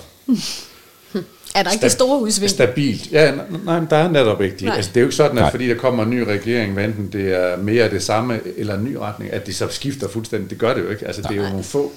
Er 1.54 1.62
der 1.62 1.70
ikke 1.70 1.82
det 1.82 1.92
store 1.92 2.20
udsving? 2.20 2.50
stabilt. 2.50 3.12
Ja, 3.12 3.34
nej, 3.64 3.80
men 3.80 3.88
der 3.90 3.96
er 3.96 4.10
netop 4.10 4.42
ikke 4.42 4.56
de. 4.56 4.64
Nej. 4.64 4.76
Altså, 4.76 4.90
det 4.90 4.96
er 4.96 5.00
jo 5.00 5.06
ikke 5.06 5.16
sådan, 5.16 5.38
at 5.38 5.42
Nej. 5.42 5.50
fordi 5.50 5.68
der 5.68 5.74
kommer 5.74 6.02
en 6.02 6.10
ny 6.10 6.20
regering, 6.20 6.72
hvad 6.72 6.84
enten 6.84 7.12
det 7.12 7.32
er 7.32 7.56
mere 7.56 7.90
det 7.90 8.02
samme 8.02 8.40
eller 8.56 8.74
en 8.74 8.84
ny 8.84 8.94
retning, 8.94 9.32
at 9.32 9.46
de 9.46 9.54
så 9.54 9.68
skifter 9.70 10.08
fuldstændig. 10.08 10.50
Det 10.50 10.58
gør 10.58 10.74
det 10.74 10.82
jo 10.82 10.90
ikke. 10.90 11.06
Altså, 11.06 11.22
det 11.22 11.30
er 11.30 11.42
jo 11.42 11.48
nogle 11.48 11.64
få... 11.64 11.92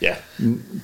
Ja, 0.00 0.14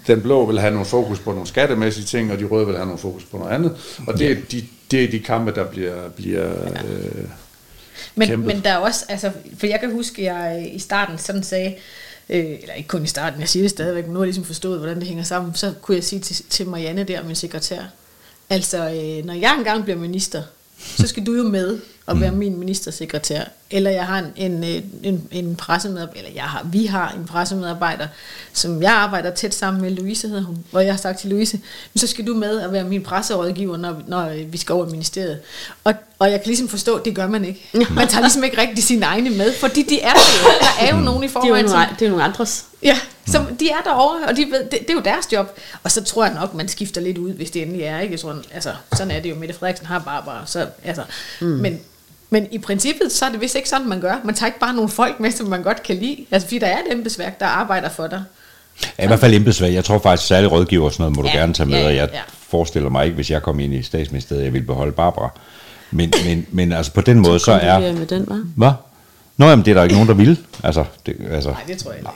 den 0.07 0.21
blå 0.23 0.47
vil 0.47 0.61
have 0.61 0.71
nogle 0.71 0.87
fokus 0.87 1.19
på 1.19 1.31
nogle 1.33 1.47
skattemæssige 1.47 2.05
ting, 2.05 2.33
og 2.33 2.39
de 2.39 2.45
røde 2.45 2.67
vil 2.67 2.77
have 2.77 2.87
nogle 2.87 2.99
fokus 2.99 3.25
på 3.25 3.39
noget 3.39 3.53
andet. 3.53 3.77
Og 4.07 4.19
det 4.19 4.31
er 4.31 4.37
de, 4.53 4.65
det 4.91 5.05
er 5.05 5.11
de 5.11 5.19
kampe, 5.21 5.53
der 5.55 5.65
bliver, 5.65 6.09
bliver 6.09 6.65
øh, 6.65 7.25
Men, 8.15 8.29
kæmpet. 8.29 8.47
men 8.55 8.65
der 8.65 8.71
er 8.71 8.77
også, 8.77 9.05
altså, 9.09 9.31
for 9.59 9.67
jeg 9.67 9.81
kan 9.81 9.93
huske, 9.93 10.23
at 10.23 10.25
jeg 10.35 10.71
i 10.75 10.79
starten 10.79 11.19
sådan 11.19 11.43
sagde, 11.43 11.75
øh, 12.31 12.59
eller 12.63 12.75
ikke 12.75 12.89
kun 12.89 13.05
i 13.05 13.07
starten, 13.07 13.41
jeg 13.41 13.49
siger 13.49 13.63
det 13.63 13.71
stadigvæk, 13.71 14.05
men 14.05 14.13
nu 14.13 14.19
har 14.19 14.25
jeg 14.25 14.29
ligesom 14.29 14.45
forstået, 14.45 14.79
hvordan 14.79 14.99
det 14.99 15.07
hænger 15.07 15.25
sammen, 15.25 15.55
så 15.55 15.75
kunne 15.83 15.95
jeg 15.95 16.05
sige 16.05 16.21
til, 16.21 16.45
til 16.51 16.67
Marianne 16.67 17.05
der, 17.05 17.25
min 17.25 17.37
sekretær, 17.37 17.83
altså, 18.51 18.79
øh, 18.79 19.25
når 19.25 19.35
jeg 19.35 19.55
engang 19.59 19.85
bliver 19.85 19.99
minister, 19.99 20.43
så 20.79 21.07
skal 21.07 21.27
du 21.27 21.33
jo 21.33 21.43
med 21.43 21.81
og 22.09 22.21
være 22.21 22.33
min 22.33 22.59
ministersekretær. 22.59 23.45
Eller 23.71 23.91
jeg 23.91 24.07
har 24.07 24.19
en, 24.19 24.65
en, 24.65 24.83
en, 25.03 25.29
en 25.31 25.57
pressemedarbejder, 25.57 26.19
eller 26.19 26.31
jeg 26.35 26.43
har, 26.43 26.67
vi 26.73 26.87
har 26.87 27.11
en 27.11 27.25
pressemedarbejder, 27.25 28.07
som 28.53 28.83
jeg 28.83 28.93
arbejder 28.93 29.31
tæt 29.31 29.55
sammen 29.55 29.83
med, 29.83 29.91
Louise 29.91 30.29
hedder 30.29 30.43
hun, 30.43 30.65
hvor 30.71 30.81
jeg 30.81 30.93
har 30.93 30.99
sagt 30.99 31.19
til 31.19 31.31
Louise, 31.31 31.61
så 31.97 32.07
skal 32.07 32.27
du 32.27 32.35
med 32.35 32.57
og 32.57 32.73
være 32.73 32.85
min 32.85 33.03
presserådgiver, 33.03 33.77
når, 33.77 34.03
når 34.07 34.33
vi 34.47 34.59
skal 34.59 34.73
over 34.73 34.87
i 34.87 34.91
ministeriet. 34.91 35.41
Og, 35.85 35.95
og 36.19 36.31
jeg 36.31 36.41
kan 36.41 36.47
ligesom 36.47 36.69
forstå, 36.69 36.95
at 36.95 37.05
det 37.05 37.15
gør 37.15 37.27
man 37.27 37.45
ikke. 37.45 37.69
Man 37.91 38.09
tager 38.09 38.21
ligesom 38.21 38.45
ikke 38.45 38.61
rigtig 38.61 38.85
sine 38.85 39.07
egne 39.07 39.31
med, 39.31 39.53
fordi 39.53 39.83
de 39.83 40.01
er 40.01 40.13
der 40.13 40.21
jo. 40.43 40.51
Der 40.61 40.87
er 40.87 40.97
jo 40.97 41.01
nogen 41.01 41.25
i 41.25 41.27
Det 41.27 41.37
er 41.37 41.41
jo 41.41 41.47
forvejen, 41.47 41.67
nogle, 41.67 41.87
det 41.99 42.07
er 42.07 42.11
nogle 42.11 42.25
andres. 42.25 42.65
Ja, 42.83 42.99
som 43.27 43.57
de 43.57 43.71
er 43.71 43.81
derovre, 43.85 44.29
og 44.29 44.37
de 44.37 44.47
ved, 44.51 44.65
det, 44.65 44.71
det 44.81 44.91
er 44.91 44.95
jo 44.95 45.01
deres 45.01 45.33
job. 45.33 45.59
Og 45.83 45.91
så 45.91 46.05
tror 46.05 46.25
jeg 46.25 46.35
nok, 46.35 46.55
man 46.55 46.69
skifter 46.69 47.01
lidt 47.01 47.19
ud, 47.19 47.33
hvis 47.33 47.51
det 47.51 47.63
endelig 47.63 47.83
er. 47.83 48.01
Ikke? 48.01 48.13
Jeg 48.13 48.21
tror, 48.21 48.37
altså, 48.53 48.75
sådan 48.93 49.11
er 49.11 49.21
det 49.21 49.31
jo. 49.31 49.35
Mette 49.35 49.55
Frederiksen 49.55 49.87
har 49.87 49.99
Barbara. 49.99 50.47
Så, 50.47 50.67
altså, 50.85 51.03
mm. 51.41 51.47
men, 51.47 51.81
men 52.31 52.47
i 52.51 52.59
princippet, 52.59 53.13
så 53.13 53.25
er 53.25 53.31
det 53.31 53.41
vist 53.41 53.55
ikke 53.55 53.69
sådan, 53.69 53.89
man 53.89 54.01
gør. 54.01 54.15
Man 54.25 54.35
tager 54.35 54.47
ikke 54.47 54.59
bare 54.61 54.75
nogle 54.75 54.89
folk 54.91 55.21
med, 55.21 55.31
som 55.31 55.47
man 55.47 55.63
godt 55.63 55.83
kan 55.83 55.97
lide. 55.97 56.17
Altså, 56.31 56.49
fordi 56.49 56.59
der 56.59 56.67
er 56.67 56.79
et 56.79 56.93
embedsværk, 56.93 57.41
der 57.41 57.47
arbejder 57.47 57.89
for 57.89 58.07
dig. 58.07 58.23
Ja, 58.99 59.05
I 59.05 59.07
hvert 59.07 59.21
fald 59.21 59.35
embedsværk. 59.35 59.73
Jeg 59.75 59.85
tror 59.85 59.99
faktisk, 59.99 60.29
særlig 60.29 60.53
rådgiver 60.53 60.85
og 60.85 60.93
sådan 60.93 61.03
noget 61.03 61.17
må 61.17 61.23
du 61.23 61.29
Ja, 61.29 61.37
gerne 61.39 61.55
tage 61.55 61.67
med, 61.69 61.79
ja, 61.79 61.87
og 61.87 61.95
jeg 61.95 62.09
ja. 62.13 62.21
forestiller 62.49 62.91
mig 62.91 63.05
ikke, 63.05 63.15
hvis 63.15 63.31
jeg 63.31 63.43
kom 63.43 63.61
ind 63.61 63.75
i 63.75 63.83
statsministeriet, 63.83 64.45
jeg 64.45 64.53
ville 64.53 64.67
beholde 64.67 64.93
Barbara. 64.93 65.31
Men, 65.91 66.13
men, 66.27 66.47
men 66.51 66.73
altså 66.73 66.93
på 66.93 67.01
den 67.01 67.19
måde, 67.19 67.39
så 67.39 67.53
er... 67.53 67.73
Kondolerer 67.73 67.93
med 67.99 68.07
den, 68.07 68.23
hva'? 68.23 68.47
Hvad? 68.57 68.71
Nå, 69.37 69.47
jamen, 69.49 69.65
det 69.65 69.71
er 69.71 69.75
der 69.75 69.83
ikke 69.83 69.95
nogen, 69.95 70.09
der 70.09 70.15
vil. 70.15 70.39
Altså, 70.65 70.85
det, 71.07 71.17
altså, 71.31 71.51
Nej, 71.51 71.61
det 71.69 71.79
tror 71.79 71.91
jeg 71.91 71.99
ikke. 72.01 72.11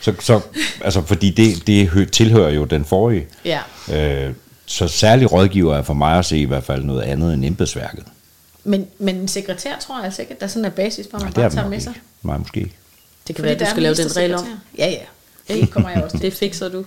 så, 0.00 0.14
så, 0.20 0.40
altså, 0.84 1.02
fordi 1.02 1.30
det, 1.30 1.66
det 1.66 1.88
hø- 1.88 2.04
tilhører 2.04 2.50
jo 2.50 2.64
den 2.64 2.84
forrige. 2.84 3.26
Ja. 3.44 3.58
Øh, 3.92 4.32
så 4.66 4.88
særlig 4.88 5.32
rådgiver 5.32 5.76
er 5.76 5.82
for 5.82 5.94
mig 5.94 6.18
at 6.18 6.24
se 6.24 6.38
i 6.38 6.44
hvert 6.44 6.64
fald 6.64 6.84
noget 6.84 7.02
andet 7.02 7.34
end 7.34 7.44
embedsværket. 7.44 8.04
Men, 8.64 8.86
men 8.98 9.16
en 9.16 9.28
sekretær 9.28 9.78
tror 9.80 9.96
jeg 9.96 10.04
altså 10.04 10.22
ikke, 10.22 10.34
at 10.34 10.40
der 10.40 10.46
sådan 10.46 10.64
er 10.64 10.70
basis 10.70 11.06
for, 11.10 11.16
at 11.18 11.22
Nej, 11.22 11.30
man 11.30 11.44
er 11.44 11.48
bare 11.48 11.50
tager 11.50 11.68
med 11.68 11.72
ikke. 11.72 11.84
sig. 11.84 11.94
Nej, 12.22 12.38
måske 12.38 12.60
ikke. 12.60 12.74
Det 13.28 13.36
kan 13.36 13.42
Fordi 13.42 13.46
være, 13.46 13.52
at 13.54 13.60
du 13.60 13.64
er 13.64 13.68
skal 13.70 13.82
lave 13.82 13.94
den 13.94 14.16
regel 14.16 14.34
om. 14.34 14.46
Ja, 14.78 14.86
ja. 15.48 15.54
Det 15.54 15.70
kommer 15.70 15.90
jeg 15.90 16.02
også 16.02 16.16
til. 16.16 16.22
Det 16.26 16.32
fikser 16.34 16.68
du. 16.68 16.78
Nu 16.78 16.84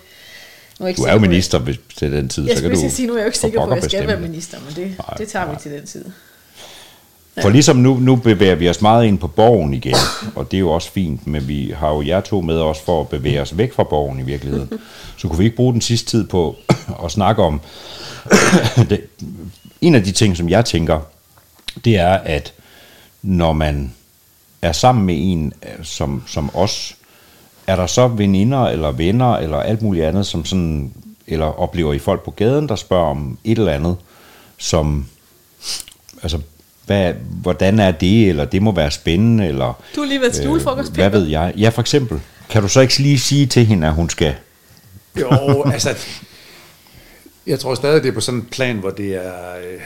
jeg 0.79 0.89
ikke 0.89 1.01
Du 1.01 1.03
er 1.03 1.13
jo 1.13 1.19
minister 1.19 1.59
hvis, 1.59 1.79
til 1.97 2.11
den 2.11 2.29
tid, 2.29 2.47
Jeg 2.47 2.57
så 2.57 2.61
kan 2.61 2.71
du 2.71 2.77
lige 2.77 2.91
sige, 2.91 3.07
nu 3.07 3.13
er 3.13 3.17
jeg 3.17 3.23
jo 3.23 3.27
ikke 3.27 3.37
sikker 3.37 3.65
på, 3.65 3.71
at 3.71 3.81
jeg 3.81 3.83
skal 3.91 4.07
være 4.07 4.19
minister, 4.19 4.57
men 4.65 4.75
det, 4.75 4.95
Nej, 4.97 5.17
det 5.17 5.27
tager 5.27 5.45
vi 5.45 5.51
nej. 5.51 5.61
til 5.61 5.71
den 5.71 5.85
tid. 5.85 6.05
For 7.41 7.49
ligesom 7.49 7.75
nu, 7.77 7.93
nu 7.95 8.15
bevæger 8.15 8.55
vi 8.55 8.69
os 8.69 8.81
meget 8.81 9.05
ind 9.05 9.17
på 9.19 9.27
borgen 9.27 9.73
igen, 9.73 9.95
og 10.35 10.51
det 10.51 10.57
er 10.57 10.59
jo 10.59 10.69
også 10.71 10.91
fint, 10.91 11.27
men 11.27 11.47
vi 11.47 11.73
har 11.77 11.89
jo 11.89 12.01
jer 12.01 12.21
to 12.21 12.41
med 12.41 12.55
os 12.55 12.79
for 12.79 13.01
at 13.01 13.09
bevæge 13.09 13.41
os 13.41 13.57
væk 13.57 13.73
fra 13.73 13.83
borgen 13.83 14.19
i 14.19 14.23
virkeligheden. 14.23 14.69
Så 15.17 15.27
kunne 15.27 15.37
vi 15.39 15.43
ikke 15.45 15.55
bruge 15.55 15.73
den 15.73 15.81
sidste 15.81 16.09
tid 16.09 16.23
på 16.27 16.55
at 17.05 17.11
snakke 17.11 17.43
om, 17.43 17.61
det, 18.89 19.01
en 19.81 19.95
af 19.95 20.03
de 20.03 20.11
ting, 20.11 20.37
som 20.37 20.49
jeg 20.49 20.65
tænker, 20.65 20.99
det 21.85 21.97
er, 21.97 22.13
at 22.13 22.53
når 23.21 23.53
man 23.53 23.93
er 24.61 24.71
sammen 24.71 25.05
med 25.05 25.15
en 25.17 25.53
øh, 25.63 25.85
som, 25.85 26.23
som 26.27 26.55
os, 26.55 26.95
er 27.67 27.75
der 27.75 27.87
så 27.87 28.07
veninder 28.07 28.65
eller 28.65 28.91
venner 28.91 29.33
eller 29.33 29.57
alt 29.57 29.81
muligt 29.81 30.05
andet, 30.05 30.25
som 30.27 30.45
sådan, 30.45 30.93
eller 31.27 31.45
oplever 31.45 31.93
I 31.93 31.99
folk 31.99 32.23
på 32.23 32.31
gaden, 32.31 32.69
der 32.69 32.75
spørger 32.75 33.09
om 33.09 33.37
et 33.43 33.57
eller 33.57 33.71
andet, 33.71 33.97
som, 34.57 35.05
altså, 36.23 36.39
hvad, 36.85 37.13
hvordan 37.29 37.79
er 37.79 37.91
det, 37.91 38.29
eller 38.29 38.45
det 38.45 38.61
må 38.61 38.71
være 38.71 38.91
spændende, 38.91 39.47
eller... 39.47 39.81
Du 39.95 40.01
har 40.01 40.07
lige 40.07 40.21
været 40.21 40.33
til 40.33 40.45
julefrokost, 40.45 40.93
Hvad 40.93 41.09
Peter. 41.09 41.19
ved 41.19 41.27
jeg? 41.27 41.53
Ja, 41.57 41.69
for 41.69 41.81
eksempel. 41.81 42.21
Kan 42.49 42.61
du 42.61 42.67
så 42.67 42.81
ikke 42.81 42.99
lige 42.99 43.19
sige 43.19 43.45
til 43.45 43.65
hende, 43.65 43.87
at 43.87 43.93
hun 43.93 44.09
skal... 44.09 44.35
Jo, 45.19 45.63
altså, 45.73 45.95
jeg 47.47 47.59
tror 47.59 47.75
stadig, 47.75 48.03
det 48.03 48.09
er 48.09 48.13
på 48.13 48.21
sådan 48.21 48.39
en 48.39 48.45
plan, 48.45 48.75
hvor 48.77 48.89
det 48.89 49.15
er... 49.15 49.55
Øh, 49.57 49.81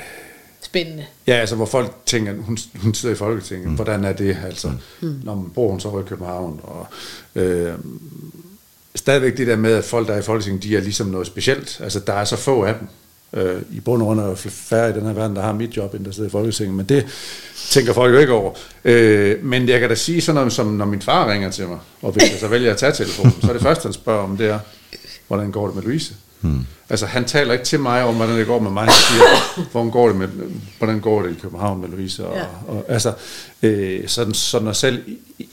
Spændende. 0.72 1.05
Ja, 1.28 1.34
altså 1.34 1.55
hvor 1.55 1.65
folk 1.65 1.91
tænker, 2.05 2.34
hun, 2.34 2.57
hun 2.76 2.93
sidder 2.93 3.15
i 3.15 3.17
Folketinget, 3.17 3.67
mm. 3.67 3.76
hvordan 3.76 4.05
er 4.05 4.13
det, 4.13 4.38
altså, 4.45 4.72
mm. 5.01 5.22
når 5.24 5.36
man 5.36 5.49
bor 5.49 5.69
hun 5.69 5.80
så 5.80 5.99
i 5.99 6.09
København, 6.09 6.59
og 6.63 6.88
øh, 7.36 7.74
stadigvæk 8.95 9.38
det 9.38 9.47
der 9.47 9.55
med, 9.55 9.74
at 9.74 9.84
folk, 9.84 10.07
der 10.07 10.13
er 10.13 10.19
i 10.19 10.22
Folketinget, 10.22 10.63
de 10.63 10.76
er 10.78 10.82
ligesom 10.82 11.07
noget 11.07 11.28
specielt, 11.28 11.80
altså 11.84 11.99
der 11.99 12.13
er 12.13 12.26
så 12.26 12.36
få 12.36 12.63
af 12.63 12.76
dem, 12.80 12.88
øh, 13.34 13.61
i 13.72 13.80
bund 13.80 14.01
og 14.01 14.05
grund 14.05 14.19
er 14.19 14.26
der 14.28 14.36
færre 14.36 14.89
i 14.89 14.93
den 14.93 15.05
her 15.05 15.13
verden, 15.13 15.36
der 15.36 15.41
har 15.41 15.53
mit 15.53 15.78
job, 15.78 15.93
end 15.93 16.05
der 16.05 16.11
sidder 16.11 16.30
i 16.30 16.32
Folketinget, 16.32 16.76
men 16.76 16.86
det 16.86 17.05
tænker 17.69 17.93
folk 17.93 18.13
jo 18.13 18.19
ikke 18.19 18.34
over. 18.34 18.53
Øh, 18.86 19.45
men 19.45 19.69
jeg 19.69 19.80
kan 19.80 19.89
da 19.89 19.95
sige 19.95 20.22
sådan 20.22 20.36
noget, 20.36 20.53
som 20.53 20.67
når 20.67 20.86
min 20.86 21.01
far 21.01 21.32
ringer 21.32 21.51
til 21.51 21.67
mig, 21.67 21.80
og 22.01 22.11
hvis 22.11 22.32
jeg 22.32 22.39
så 22.39 22.47
vælger 22.47 22.72
at 22.72 22.78
tage 22.78 22.91
telefonen, 22.91 23.34
så 23.41 23.47
er 23.47 23.53
det 23.53 23.61
første, 23.69 23.84
han 23.84 23.93
spørger 23.93 24.24
om, 24.24 24.38
det 24.38 24.49
er, 24.49 24.59
hvordan 25.28 25.51
går 25.51 25.65
det 25.65 25.76
med 25.76 25.84
Louise? 25.84 26.13
Hmm. 26.42 26.66
Altså, 26.89 27.06
han 27.06 27.26
taler 27.26 27.54
ikke 27.54 27.66
til 27.66 27.80
mig 27.80 28.04
om, 28.04 28.16
hvordan 28.16 28.38
det 28.38 28.48
går 28.48 28.60
med 28.60 28.72
mig. 28.72 28.84
Han 28.84 28.94
siger, 28.94 29.64
hvordan 29.72 29.92
går 29.92 30.08
det, 30.08 30.16
med, 30.18 30.28
hvordan 30.78 31.00
går 31.00 31.22
det 31.22 31.32
i 31.32 31.39
København 31.42 31.82
med 31.82 31.89
Louise? 31.89 32.26
Og, 32.26 32.36
Ja. 32.36 32.39
ja. 32.39 32.48
og, 32.68 32.86
altså, 32.88 33.14
øh, 33.64 34.08
sådan, 34.08 34.34
så 34.34 34.60
når 34.60 34.74
selv 34.74 35.04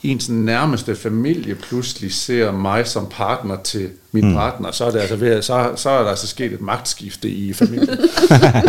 ens 0.03 0.29
nærmeste 0.29 0.95
familie 0.95 1.55
pludselig 1.55 2.13
ser 2.13 2.51
mig 2.51 2.87
som 2.87 3.07
partner 3.11 3.57
til 3.63 3.89
min 4.11 4.23
hmm. 4.23 4.33
partner, 4.33 4.71
så 4.71 4.85
er, 4.85 4.91
det 4.91 4.99
altså 4.99 5.15
ved, 5.15 5.41
så, 5.41 5.71
så 5.75 5.89
er 5.89 6.01
der 6.03 6.09
altså 6.09 6.27
sket 6.27 6.53
et 6.53 6.61
magtskifte 6.61 7.29
i 7.29 7.53
familien. 7.53 7.89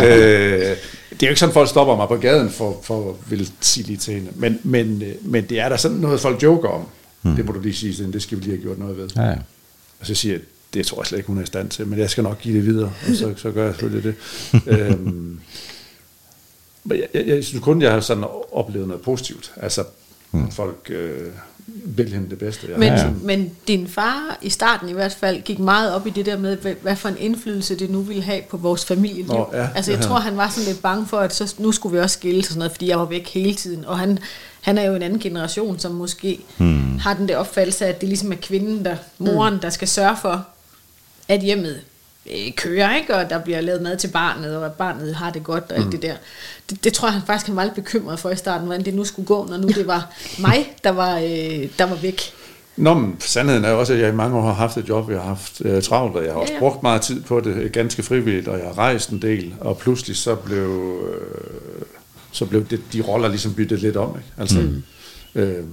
øh, 0.05 0.77
det 1.21 1.23
er 1.23 1.27
jo 1.27 1.27
ikke 1.27 1.39
sådan, 1.39 1.53
folk 1.53 1.69
stopper 1.69 1.95
mig 1.95 2.07
på 2.07 2.15
gaden 2.17 2.49
for, 2.49 2.79
for 2.83 3.09
at 3.09 3.15
ville 3.31 3.47
sige 3.61 3.87
lige 3.87 3.97
til 3.97 4.13
hende. 4.13 4.29
Men, 4.35 4.59
men, 4.63 5.01
øh, 5.01 5.15
men 5.21 5.45
det 5.49 5.59
er 5.59 5.69
der 5.69 5.77
sådan 5.77 5.97
noget, 5.97 6.19
folk 6.19 6.43
joker 6.43 6.69
om. 6.69 6.81
Hmm. 7.21 7.35
Det 7.35 7.45
må 7.45 7.51
du 7.51 7.59
lige 7.59 7.73
sige, 7.73 8.11
det 8.13 8.21
skal 8.21 8.37
vi 8.37 8.43
lige 8.43 8.55
have 8.55 8.61
gjort 8.61 8.79
noget 8.79 8.97
ved. 8.97 9.09
Ja, 9.15 9.23
ja. 9.23 9.35
Og 9.99 10.05
så 10.05 10.15
siger 10.15 10.33
jeg, 10.33 10.41
det 10.73 10.85
tror 10.85 11.01
jeg 11.01 11.07
slet 11.07 11.17
ikke, 11.17 11.27
hun 11.27 11.37
er 11.37 11.43
i 11.43 11.45
stand 11.45 11.69
til, 11.69 11.87
men 11.87 11.99
jeg 11.99 12.09
skal 12.09 12.23
nok 12.23 12.39
give 12.39 12.57
det 12.57 12.65
videre, 12.65 12.93
og 13.09 13.15
så, 13.15 13.33
så 13.37 13.51
gør 13.51 13.65
jeg 13.65 13.73
selvfølgelig 13.73 14.03
det. 14.03 14.15
øhm, 14.67 15.39
men 16.83 16.97
jeg, 16.97 17.07
jeg, 17.13 17.27
jeg 17.27 17.43
synes 17.43 17.63
kun, 17.63 17.81
jeg 17.81 17.91
har 17.91 17.99
sådan 17.99 18.23
oplevet 18.51 18.87
noget 18.87 19.03
positivt. 19.03 19.51
Altså, 19.61 19.83
hmm. 20.31 20.51
folk 20.51 20.89
øh, 20.89 21.27
vil 21.85 22.13
hende 22.13 22.29
det 22.29 22.37
bedste. 22.37 22.67
Jeg 22.69 22.79
Men, 22.79 22.89
har 22.89 22.97
ja. 22.97 23.11
men 23.23 23.51
din 23.67 23.87
far, 23.87 24.37
i 24.41 24.49
starten 24.49 24.89
i 24.89 24.93
hvert 24.93 25.13
fald, 25.13 25.41
gik 25.41 25.59
meget 25.59 25.93
op 25.93 26.07
i 26.07 26.09
det 26.09 26.25
der 26.25 26.37
med, 26.37 26.57
hvad, 26.57 26.73
hvad 26.81 26.95
for 26.95 27.09
en 27.09 27.17
indflydelse 27.17 27.75
det 27.75 27.89
nu 27.89 28.01
ville 28.01 28.23
have 28.23 28.41
på 28.49 28.57
vores 28.57 28.85
familieliv. 28.85 29.27
Nå, 29.27 29.49
ja, 29.53 29.67
altså, 29.75 29.91
jeg 29.91 30.01
ja. 30.01 30.07
tror, 30.07 30.19
han 30.19 30.37
var 30.37 30.49
sådan 30.49 30.67
lidt 30.67 30.81
bange 30.81 31.07
for, 31.07 31.17
at 31.17 31.35
så, 31.35 31.55
nu 31.57 31.71
skulle 31.71 31.93
vi 31.97 32.01
også 32.01 32.13
skille 32.13 32.39
og 32.39 32.45
sådan 32.45 32.57
noget, 32.57 32.71
fordi 32.71 32.89
jeg 32.89 32.99
var 32.99 33.05
væk 33.05 33.27
hele 33.27 33.55
tiden. 33.55 33.85
Og 33.85 33.99
han, 33.99 34.19
han 34.61 34.77
er 34.77 34.83
jo 34.83 34.95
en 34.95 35.01
anden 35.01 35.19
generation, 35.19 35.79
som 35.79 35.91
måske 35.91 36.39
hmm. 36.57 36.97
har 36.99 37.13
den 37.13 37.27
der 37.27 37.37
opfattelse, 37.37 37.85
at 37.85 38.01
det 38.01 38.09
ligesom 38.09 38.31
er 38.31 38.35
kvinden, 38.41 38.85
der, 38.85 38.95
moren, 39.17 39.59
der 39.61 39.69
skal 39.69 39.87
sørge 39.87 40.17
for, 40.21 40.47
at 41.33 41.41
hjemmet 41.41 41.81
øh, 42.31 42.51
kører, 42.57 42.95
ikke? 42.95 43.15
og 43.15 43.29
der 43.29 43.39
bliver 43.39 43.61
lavet 43.61 43.81
mad 43.81 43.97
til 43.97 44.07
barnet, 44.07 44.57
og 44.57 44.65
at 44.65 44.73
barnet 44.73 45.15
har 45.15 45.29
det 45.29 45.43
godt, 45.43 45.63
og 45.71 45.77
alt 45.77 45.91
det 45.91 46.01
der. 46.01 46.15
Det, 46.69 46.83
det 46.83 46.93
tror 46.93 47.07
jeg 47.07 47.13
han 47.13 47.21
faktisk, 47.25 47.47
han 47.47 47.55
var 47.55 47.63
lidt 47.63 47.75
bekymret 47.75 48.19
for 48.19 48.29
i 48.29 48.35
starten, 48.35 48.65
hvordan 48.65 48.85
det 48.85 48.93
nu 48.93 49.03
skulle 49.03 49.25
gå, 49.25 49.47
når 49.49 49.57
nu 49.57 49.67
det 49.67 49.87
var 49.87 50.11
mig, 50.47 50.73
der 50.83 50.89
var, 50.89 51.17
øh, 51.17 51.67
der 51.77 51.85
var 51.85 51.95
væk. 51.95 52.21
Nå, 52.77 52.93
men 52.93 53.15
sandheden 53.19 53.65
er 53.65 53.71
også, 53.71 53.93
at 53.93 53.99
jeg 53.99 54.09
i 54.09 54.15
mange 54.15 54.37
år 54.37 54.41
har 54.41 54.53
haft 54.53 54.77
et 54.77 54.89
job, 54.89 55.09
jeg 55.09 55.19
har 55.19 55.27
haft 55.27 55.61
øh, 55.65 55.81
travlt, 55.81 56.15
og 56.15 56.23
jeg 56.23 56.33
har 56.33 56.39
også 56.39 56.53
Ja, 56.53 56.55
ja. 56.55 56.59
brugt 56.59 56.83
meget 56.83 57.01
tid 57.01 57.21
på 57.21 57.39
det, 57.39 57.55
øh, 57.55 57.71
ganske 57.71 58.03
frivilligt, 58.03 58.47
og 58.47 58.57
jeg 58.57 58.65
har 58.65 58.77
rejst 58.77 59.09
en 59.09 59.21
del, 59.21 59.53
og 59.59 59.77
pludselig 59.77 60.17
så 60.17 60.35
blev, 60.35 60.99
øh, 61.13 61.85
så 62.31 62.45
blev 62.45 62.65
det, 62.65 62.79
de 62.93 63.01
roller 63.01 63.27
ligesom 63.27 63.53
byttet 63.53 63.79
lidt 63.79 63.97
om. 63.97 64.09
Ikke? 64.17 64.29
Altså, 64.37 64.59
mm. 64.59 64.83
øh, 65.35 65.63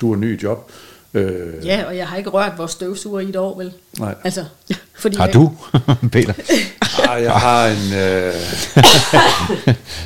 du 0.00 0.12
er 0.12 0.16
ny 0.16 0.38
i 0.38 0.42
job. 0.42 0.70
Øh, 1.14 1.66
Ja, 1.66 1.84
og 1.86 1.96
jeg 1.96 2.08
har 2.08 2.16
ikke 2.16 2.30
rørt 2.30 2.52
vores 2.58 2.72
støvsuger 2.72 3.20
i 3.20 3.28
et 3.28 3.36
år, 3.36 3.56
vel? 3.58 3.72
Nej. 3.98 4.14
Altså, 4.24 4.44
fordi 4.98 5.16
Har 5.16 5.24
jeg- 5.26 5.34
du, 5.34 5.52
Peter? 6.12 6.32
ah, 7.08 7.22
jeg 7.22 7.32
har 7.32 7.66
en... 7.66 7.92
Øh, 7.92 8.34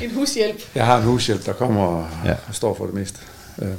En 0.03 0.11
hushjælp. 0.15 0.61
Jeg 0.75 0.85
har 0.85 0.97
en 0.97 1.03
hushjælp, 1.03 1.45
der 1.45 1.53
kommer 1.53 1.83
og 1.85 2.07
Ja. 2.25 2.35
står 2.51 2.75
for 2.75 2.85
det 2.85 2.93
meste. 2.93 3.19
Øhm. 3.61 3.75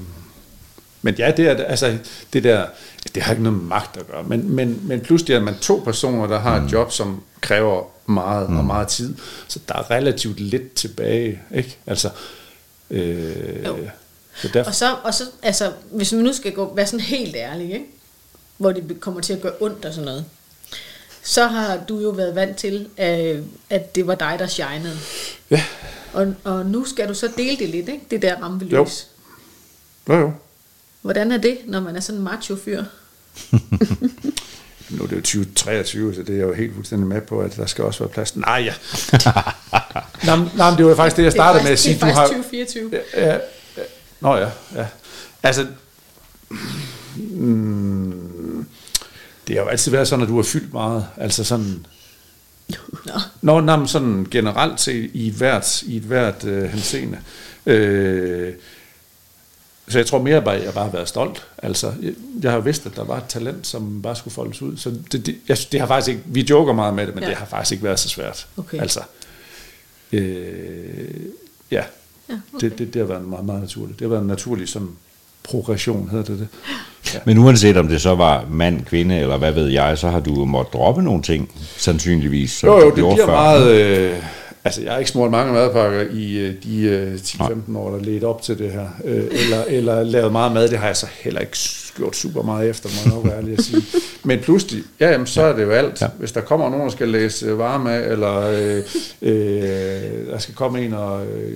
Men 1.03 1.15
ja, 1.19 1.33
det, 1.37 1.47
er, 1.47 1.65
altså, 1.65 1.99
det 2.33 2.45
der, 2.45 2.67
det 3.15 3.23
har 3.23 3.33
ikke 3.33 3.43
noget 3.43 3.63
magt 3.63 3.97
at 3.97 4.07
gøre. 4.07 4.23
Men, 4.23 4.51
men, 4.53 4.81
men 4.83 5.01
pludselig 5.01 5.35
er 5.37 5.41
man 5.41 5.55
to 5.61 5.83
personer, 5.85 6.27
der 6.27 6.39
har 6.39 6.57
et 6.61 6.73
job, 6.73 6.93
som 6.93 7.23
kræver 7.41 7.83
meget 8.07 8.51
mm. 8.51 8.59
og 8.59 8.65
meget 8.65 8.89
tid. 8.89 9.15
Så 9.49 9.59
der 9.69 9.75
er 9.75 9.91
relativt 9.91 10.41
lidt 10.41 10.75
tilbage. 10.75 11.41
Ikke? 11.55 11.77
Altså, 11.87 12.11
øh, 12.91 13.65
Jo. 13.67 13.77
Så 14.37 14.49
derfor, 14.49 14.69
Og 14.69 14.75
så, 14.75 14.97
og 15.05 15.15
så, 15.15 15.25
altså, 15.43 15.73
hvis 15.91 16.13
vi 16.13 16.17
nu 16.23 16.33
skal 16.33 16.53
gå, 16.53 16.75
være 16.75 16.87
sådan 16.87 17.01
helt 17.01 17.37
ærlig, 17.37 17.73
ikke? 17.73 17.87
hvor 18.57 18.73
det 18.73 19.01
kommer 19.01 19.21
til 19.21 19.33
at 19.33 19.41
gøre 19.41 19.53
ondt 19.61 19.85
og 19.85 19.95
sådan 19.95 20.05
noget, 20.05 20.25
så 21.23 21.47
har 21.47 21.81
du 21.89 22.01
jo 22.01 22.09
været 22.09 22.35
vant 22.35 22.57
til, 22.57 22.89
øh, 22.99 23.43
at 23.71 23.95
det 23.95 24.07
var 24.07 24.15
dig, 24.15 24.37
der 24.39 24.47
shinede. 24.47 24.99
ja, 25.51 25.65
Og, 26.13 26.35
og 26.45 26.67
nu 26.67 26.85
skal 26.85 27.09
du 27.09 27.15
så 27.15 27.29
dele 27.37 27.57
det 27.57 27.69
lidt, 27.69 27.89
ikke? 27.89 28.05
det 28.11 28.23
der 28.23 28.37
rampelys. 28.43 28.73
Jo. 28.73 28.89
jo, 30.09 30.21
jo. 30.21 30.33
Hvordan 31.03 31.33
er 31.33 31.37
det, 31.37 31.59
når 31.67 31.81
man 31.81 31.97
er 31.97 32.01
sådan 32.01 32.19
en 32.19 32.25
macho-fyr? 32.25 32.85
Nu 34.91 35.03
er 35.03 35.07
det 35.07 35.17
jo 35.17 35.21
2023, 35.21 36.15
så 36.15 36.23
det 36.23 36.31
er 36.31 36.39
jeg 36.39 36.47
jo 36.49 36.53
helt 36.53 36.75
fuldstændig 36.75 37.09
med 37.09 37.21
på, 37.21 37.41
at 37.41 37.57
der 37.57 37.67
skal 37.67 37.85
også 37.85 37.99
være 37.99 38.09
plads. 38.09 38.37
Nej, 38.37 38.65
ja. 38.65 38.75
nej, 40.37 40.49
nej, 40.57 40.77
det 40.77 40.87
var 40.87 40.95
faktisk 40.95 41.17
det, 41.17 41.23
jeg 41.23 41.33
startede 41.33 41.65
med 41.65 41.73
at 41.73 41.79
sige. 41.79 41.95
Det 41.95 42.03
er 42.03 42.07
Du 42.07 42.13
har, 42.15 42.27
faktisk 42.27 42.37
2024. 42.37 42.91
Ja, 42.93 43.21
ja, 43.21 43.33
ja. 43.33 43.39
Nå 44.25 44.37
ja, 44.37 44.51
ja. 44.75 44.87
Altså, 45.43 45.67
mm, 47.17 48.67
det 49.49 49.57
har 49.57 49.63
jo 49.63 49.69
altid 49.69 49.91
været 49.93 50.09
sådan, 50.09 50.23
at 50.23 50.29
du 50.29 50.37
har 50.37 50.43
fyldt 50.43 50.73
meget. 50.73 51.07
Altså 51.17 51.45
sådan... 51.45 51.87
Nå. 53.07 53.21
Nå, 53.43 53.61
nej, 53.61 53.77
men 53.77 53.89
sådan 53.89 54.27
generelt 54.31 54.81
set 54.81 55.11
i 55.15 55.29
et 55.29 55.35
hvert, 55.35 55.83
i 55.83 55.97
et 55.97 56.03
hvert 56.03 56.45
øh, 56.45 56.65
henseende. 56.65 57.19
Øh, 57.67 58.55
så 59.89 59.99
jeg 59.99 60.07
tror 60.07 60.23
mere, 60.23 60.37
at 60.37 60.65
jeg 60.65 60.75
bare 60.75 60.85
har 60.85 60.93
været 60.93 61.09
stolt. 61.09 61.47
Altså, 61.59 61.93
jeg, 62.03 62.15
jeg 62.43 62.51
har 62.51 62.59
jo 62.59 62.63
vidst, 62.63 62.87
at 62.87 62.97
der 62.97 63.05
var 63.05 63.17
et 63.17 63.25
talent, 63.29 63.67
som 63.67 64.03
bare 64.03 64.17
skulle 64.17 64.35
foldes 64.35 64.63
ud. 64.63 64.77
Så 64.77 64.91
det, 65.13 65.27
det, 65.27 65.37
jeg, 65.49 65.59
det 65.73 65.81
har 65.81 65.87
faktisk 65.87 66.09
ikke, 66.09 66.23
vi 66.27 66.47
joker 66.51 66.73
meget 66.73 66.95
med 66.95 67.07
det, 67.07 67.15
men 67.15 67.25
ja. 67.25 67.31
det 67.31 67.37
har 67.37 67.47
faktisk 67.47 67.73
ikke 67.73 67.85
været 67.85 68.01
så 68.01 68.09
svært. 68.09 68.47
Okay. 68.57 68.81
Altså, 68.81 69.01
øh, 70.13 71.25
ja, 71.71 71.85
Ja, 72.29 72.35
okay. 72.55 72.71
det, 72.71 72.79
det, 72.79 72.95
det 72.95 73.01
har 73.01 73.07
været 73.07 73.29
meget, 73.29 73.45
meget 73.45 73.61
naturligt. 73.61 73.99
Det 73.99 74.05
har 74.05 74.11
været 74.11 74.23
en 74.23 74.29
naturlig 74.29 74.69
sådan, 74.69 74.89
progression, 75.45 76.09
hedder 76.11 76.25
det 76.25 76.39
det. 76.39 76.49
Ja. 77.15 77.19
Men 77.27 77.39
uanset 77.39 77.77
om 77.77 77.89
det 77.89 78.01
så 78.01 78.15
var 78.15 78.47
mand, 78.51 78.85
kvinde 78.85 79.19
eller 79.19 79.37
hvad 79.37 79.53
ved 79.53 79.69
jeg, 79.69 79.99
så 79.99 80.09
har 80.09 80.21
du 80.21 80.35
jo 80.39 80.45
måttet 80.45 80.73
droppe 80.73 81.03
nogle 81.03 81.23
ting, 81.23 81.51
sandsynligvis. 81.77 82.51
som 82.53 82.69
Jo, 82.69 82.79
jo, 82.79 82.87
det 82.87 82.95
bliver 82.95 83.17
før. 83.17 83.27
meget... 83.27 83.71
Øh, 83.71 84.23
altså, 84.65 84.83
jeg 84.83 84.93
har 84.93 84.99
ikke 84.99 85.11
smurt 85.11 85.31
mange 85.31 85.53
madpakker 85.53 86.01
i 86.13 86.37
øh, 86.39 86.55
de 86.65 86.81
øh, 86.83 87.15
10-15 87.15 87.79
år, 87.79 87.91
der 87.91 88.01
ledte 88.05 88.25
op 88.25 88.43
til 88.43 88.59
det 88.59 88.73
her. 88.73 88.87
Øh, 89.05 89.25
eller, 89.31 89.65
eller 89.69 90.03
lavet 90.03 90.33
meget 90.33 90.53
mad, 90.53 90.69
det 90.69 90.79
har 90.79 90.87
jeg 90.87 90.97
så 90.97 91.07
heller 91.21 91.41
ikke 91.41 91.59
gjort 91.97 92.17
super 92.17 92.43
meget 92.43 92.71
efter, 92.71 92.89
må 92.89 93.11
jeg 93.11 93.15
nok 93.15 93.25
være 93.25 93.39
ærlig 93.39 93.59
at 93.59 93.65
sige. 93.65 93.83
Men 94.23 94.39
pludselig, 94.41 94.83
ja, 95.01 95.11
jamen, 95.11 95.27
så 95.27 95.43
er 95.43 95.57
det 95.57 95.63
jo 95.63 95.71
alt. 95.71 96.01
Ja. 96.01 96.07
Hvis 96.19 96.33
der 96.33 96.41
kommer 96.41 96.69
nogen, 96.71 96.85
der 96.85 96.93
skal 96.93 97.09
læse 97.09 97.47
øh, 97.47 97.59
varme 97.59 97.93
af, 97.93 98.13
eller 98.13 98.37
øh, 98.41 98.83
øh, 99.23 100.27
der 100.31 100.39
skal 100.39 100.55
komme 100.55 100.85
en 100.85 100.95
og... 100.95 101.27
Øh, 101.27 101.53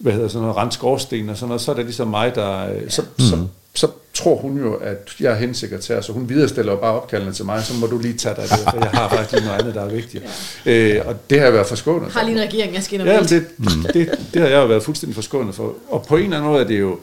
hvad 0.00 0.12
hedder 0.12 0.28
sådan 0.28 0.40
noget, 0.42 0.56
rent 0.56 0.74
skorsten 0.74 1.28
og 1.28 1.36
sådan 1.36 1.48
noget, 1.48 1.60
så 1.62 1.70
er 1.70 1.74
det 1.76 1.84
ligesom 1.84 2.08
mig, 2.08 2.34
der... 2.34 2.72
øh, 2.74 2.90
Så, 2.90 3.02
mm. 3.02 3.24
så, 3.24 3.38
så 3.74 3.88
tror 4.14 4.36
hun 4.36 4.58
jo, 4.58 4.74
at 4.74 5.08
jeg 5.20 5.32
er 5.32 5.36
hendes 5.36 5.58
sekretær, 5.58 6.00
så 6.00 6.12
hun 6.12 6.28
viderestiller 6.28 6.76
bare 6.76 6.92
opkaldene 6.92 7.32
til 7.32 7.44
mig, 7.44 7.64
så 7.64 7.74
må 7.74 7.86
du 7.86 7.98
lige 7.98 8.14
tage 8.14 8.34
dig 8.34 8.42
det, 8.42 8.50
for 8.50 8.76
jeg 8.76 8.90
har 8.90 9.08
faktisk 9.08 9.32
lige 9.32 9.44
noget 9.44 9.60
andet, 9.60 9.74
der 9.74 9.80
er 9.82 9.88
vigtigt. 9.88 10.24
Ja. 10.66 10.72
Øh, 10.72 11.06
og 11.08 11.30
det 11.30 11.38
har 11.38 11.44
jeg 11.44 11.54
været 11.54 11.66
forskånet 11.66 12.12
for. 12.12 12.18
har 12.20 12.26
lige 12.26 12.38
en 12.42 12.48
regering, 12.48 12.74
jeg 12.74 12.82
skal 12.82 13.00
ind 13.00 13.08
Ja, 13.08 13.20
det, 13.22 13.46
det, 13.94 14.10
det 14.34 14.42
har 14.42 14.48
jeg 14.48 14.56
jo 14.62 14.66
været 14.66 14.82
fuldstændig 14.82 15.14
forskånet 15.14 15.54
for. 15.54 15.74
Og 15.88 16.06
på 16.06 16.16
en 16.16 16.22
eller 16.24 16.36
anden 16.36 16.50
måde 16.50 16.62
er 16.64 16.66
det 16.68 16.80
jo 16.80 16.98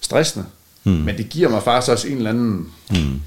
stressende, 0.00 0.46
mm. 0.84 0.92
men 0.92 1.16
det 1.16 1.28
giver 1.28 1.48
mig 1.48 1.62
faktisk 1.62 1.92
også 1.92 2.08
en 2.08 2.16
eller 2.16 2.30
anden 2.30 2.72
mm. 2.90 3.20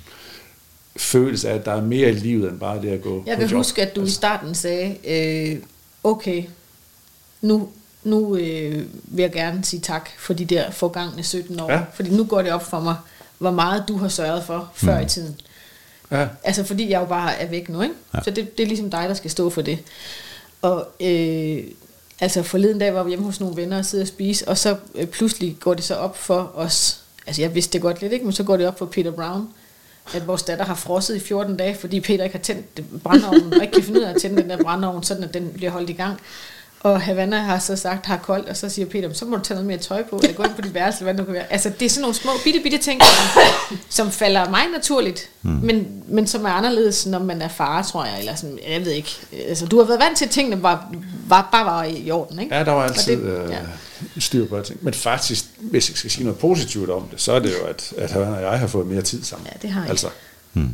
følelse 0.97 1.49
af, 1.49 1.55
at 1.55 1.65
der 1.65 1.71
er 1.73 1.81
mere 1.81 2.09
i 2.09 2.13
livet, 2.13 2.49
end 2.51 2.59
bare 2.59 2.81
det 2.81 2.89
at 2.89 3.01
gå 3.01 3.23
Jeg 3.27 3.37
kan 3.37 3.47
job. 3.47 3.57
huske, 3.57 3.81
at 3.81 3.95
du 3.95 4.03
i 4.03 4.09
starten 4.09 4.55
sagde, 4.55 4.95
øh, 5.07 5.57
okay, 6.03 6.43
nu, 7.41 7.69
nu 8.03 8.35
øh, 8.35 8.85
vil 9.03 9.23
jeg 9.23 9.31
gerne 9.31 9.65
sige 9.65 9.79
tak 9.79 10.09
for 10.17 10.33
de 10.33 10.45
der 10.45 10.71
forgangne 10.71 11.23
17 11.23 11.59
år. 11.59 11.71
Ja. 11.71 11.81
Fordi 11.93 12.09
nu 12.09 12.23
går 12.23 12.41
det 12.41 12.51
op 12.51 12.63
for 12.63 12.79
mig, 12.79 12.95
hvor 13.37 13.51
meget 13.51 13.83
du 13.87 13.97
har 13.97 14.07
sørget 14.07 14.43
for 14.43 14.71
før 14.73 14.99
i 14.99 15.05
tiden. 15.05 15.39
Ja. 16.11 16.27
Altså 16.43 16.63
fordi 16.63 16.89
jeg 16.89 17.01
jo 17.01 17.05
bare 17.05 17.35
er 17.35 17.47
væk 17.47 17.69
nu, 17.69 17.81
ikke? 17.81 17.95
Ja. 18.13 18.19
Så 18.23 18.31
det, 18.31 18.57
det 18.57 18.63
er 18.63 18.67
ligesom 18.67 18.89
dig, 18.91 19.09
der 19.09 19.13
skal 19.13 19.31
stå 19.31 19.49
for 19.49 19.61
det. 19.61 19.79
Og 20.61 20.87
øh, 20.99 21.63
altså 22.19 22.43
forleden 22.43 22.79
dag 22.79 22.93
var 22.93 23.03
vi 23.03 23.09
hjemme 23.09 23.25
hos 23.25 23.39
nogle 23.39 23.55
venner 23.55 23.77
og 23.77 23.85
sidde 23.85 24.01
og 24.01 24.07
spise, 24.07 24.47
og 24.47 24.57
så 24.57 24.75
øh, 24.95 25.07
pludselig 25.07 25.57
går 25.59 25.73
det 25.73 25.83
så 25.83 25.95
op 25.95 26.17
for 26.17 26.51
os, 26.55 26.99
altså 27.27 27.41
jeg 27.41 27.55
vidste 27.55 27.73
det 27.73 27.81
godt 27.81 28.01
lidt, 28.01 28.13
ikke? 28.13 28.25
men 28.25 28.33
så 28.33 28.43
går 28.43 28.57
det 28.57 28.67
op 28.67 28.79
for 28.79 28.85
Peter 28.85 29.11
Brown, 29.11 29.49
at 30.13 30.27
vores 30.27 30.43
datter 30.43 30.65
har 30.65 30.75
frosset 30.75 31.15
i 31.15 31.19
14 31.19 31.57
dage, 31.57 31.75
fordi 31.75 31.99
Peter 31.99 32.23
ikke 32.23 32.35
har 32.35 32.43
tændt 32.43 32.81
brændeovnen, 33.03 33.53
og 33.53 33.61
ikke 33.61 33.73
kan 33.73 33.83
finde 33.83 33.99
ud 33.99 34.05
af 34.05 34.09
at 34.09 34.21
tænde 34.21 34.41
den 34.41 34.49
der 34.49 34.63
brændeovn, 34.63 35.03
sådan 35.03 35.23
at 35.23 35.33
den 35.33 35.51
bliver 35.53 35.71
holdt 35.71 35.89
i 35.89 35.93
gang. 35.93 36.19
Og 36.83 37.01
Havana 37.01 37.37
har 37.39 37.59
så 37.59 37.75
sagt, 37.75 38.05
har 38.05 38.17
koldt, 38.17 38.49
og 38.49 38.57
så 38.57 38.69
siger 38.69 38.85
Peter, 38.85 39.13
så 39.13 39.25
må 39.25 39.35
du 39.37 39.43
tage 39.43 39.55
noget 39.55 39.67
mere 39.67 39.77
tøj 39.77 40.03
på, 40.03 40.19
eller 40.23 40.33
gå 40.35 40.43
ind 40.43 40.53
på 40.55 40.61
dit 40.61 40.73
værelse, 40.73 40.99
eller 40.99 41.03
hvad 41.05 41.13
det 41.13 41.19
nu 41.19 41.25
kan 41.25 41.33
være. 41.33 41.51
Altså, 41.53 41.71
det 41.79 41.85
er 41.85 41.89
sådan 41.89 42.01
nogle 42.01 42.15
små, 42.15 42.31
bitte, 42.43 42.59
bitte 42.63 42.77
ting, 42.77 43.01
som, 43.03 43.77
som 43.89 44.11
falder 44.11 44.49
mig 44.49 44.61
naturligt, 44.75 45.29
mm. 45.41 45.49
men, 45.51 46.03
men 46.07 46.27
som 46.27 46.45
er 46.45 46.49
anderledes, 46.49 47.05
når 47.05 47.19
man 47.19 47.41
er 47.41 47.47
far, 47.47 47.83
tror 47.83 48.05
jeg, 48.05 48.19
eller 48.19 48.35
sådan, 48.35 48.59
jeg 48.69 48.85
ved 48.85 48.91
ikke. 48.91 49.09
Altså, 49.47 49.65
du 49.65 49.77
har 49.77 49.85
været 49.85 49.99
vant 49.99 50.17
til, 50.17 50.25
at 50.25 50.31
tingene 50.31 50.63
var, 50.63 50.93
var, 51.27 51.49
bare 51.51 51.65
var 51.65 51.83
i 51.83 52.11
orden, 52.11 52.39
ikke? 52.39 52.55
Ja, 52.55 52.63
der 52.63 52.71
var 52.71 52.79
Og 52.81 52.85
altid 52.87 53.17
det- 53.17 53.43
øh, 53.43 53.49
ja. 53.51 53.59
styr 54.19 54.47
på 54.47 54.61
ting. 54.61 54.79
Men 54.83 54.93
faktisk, 54.93 55.45
hvis 55.57 55.89
jeg 55.89 55.97
skal 55.97 56.11
sige 56.11 56.23
noget 56.23 56.39
positivt 56.39 56.89
om 56.89 57.03
det, 57.11 57.21
så 57.21 57.31
er 57.31 57.39
det 57.39 57.51
jo, 57.61 57.65
at, 57.65 57.93
at 57.97 58.11
han 58.11 58.21
og 58.21 58.41
jeg 58.41 58.59
har 58.59 58.67
fået 58.67 58.87
mere 58.87 59.01
tid 59.01 59.23
sammen. 59.23 59.47
Ja, 59.53 59.57
det 59.61 59.69
har 59.69 59.85
I. 59.85 59.89
Altså. 59.89 60.07
Hmm. 60.53 60.69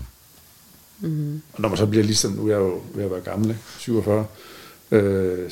Mm. 0.99 1.41
Og 1.53 1.61
når 1.61 1.69
man 1.69 1.77
så 1.77 1.85
bliver 1.85 2.03
ligesom, 2.03 2.31
nu 2.31 2.45
er 2.47 2.51
jeg 2.51 2.59
jo 2.59 2.81
ved 2.93 3.03
at 3.05 3.11
være 3.11 3.21
gammel, 3.21 3.49
ikke? 3.49 3.61
47, 3.79 4.25
øh, 4.91 5.51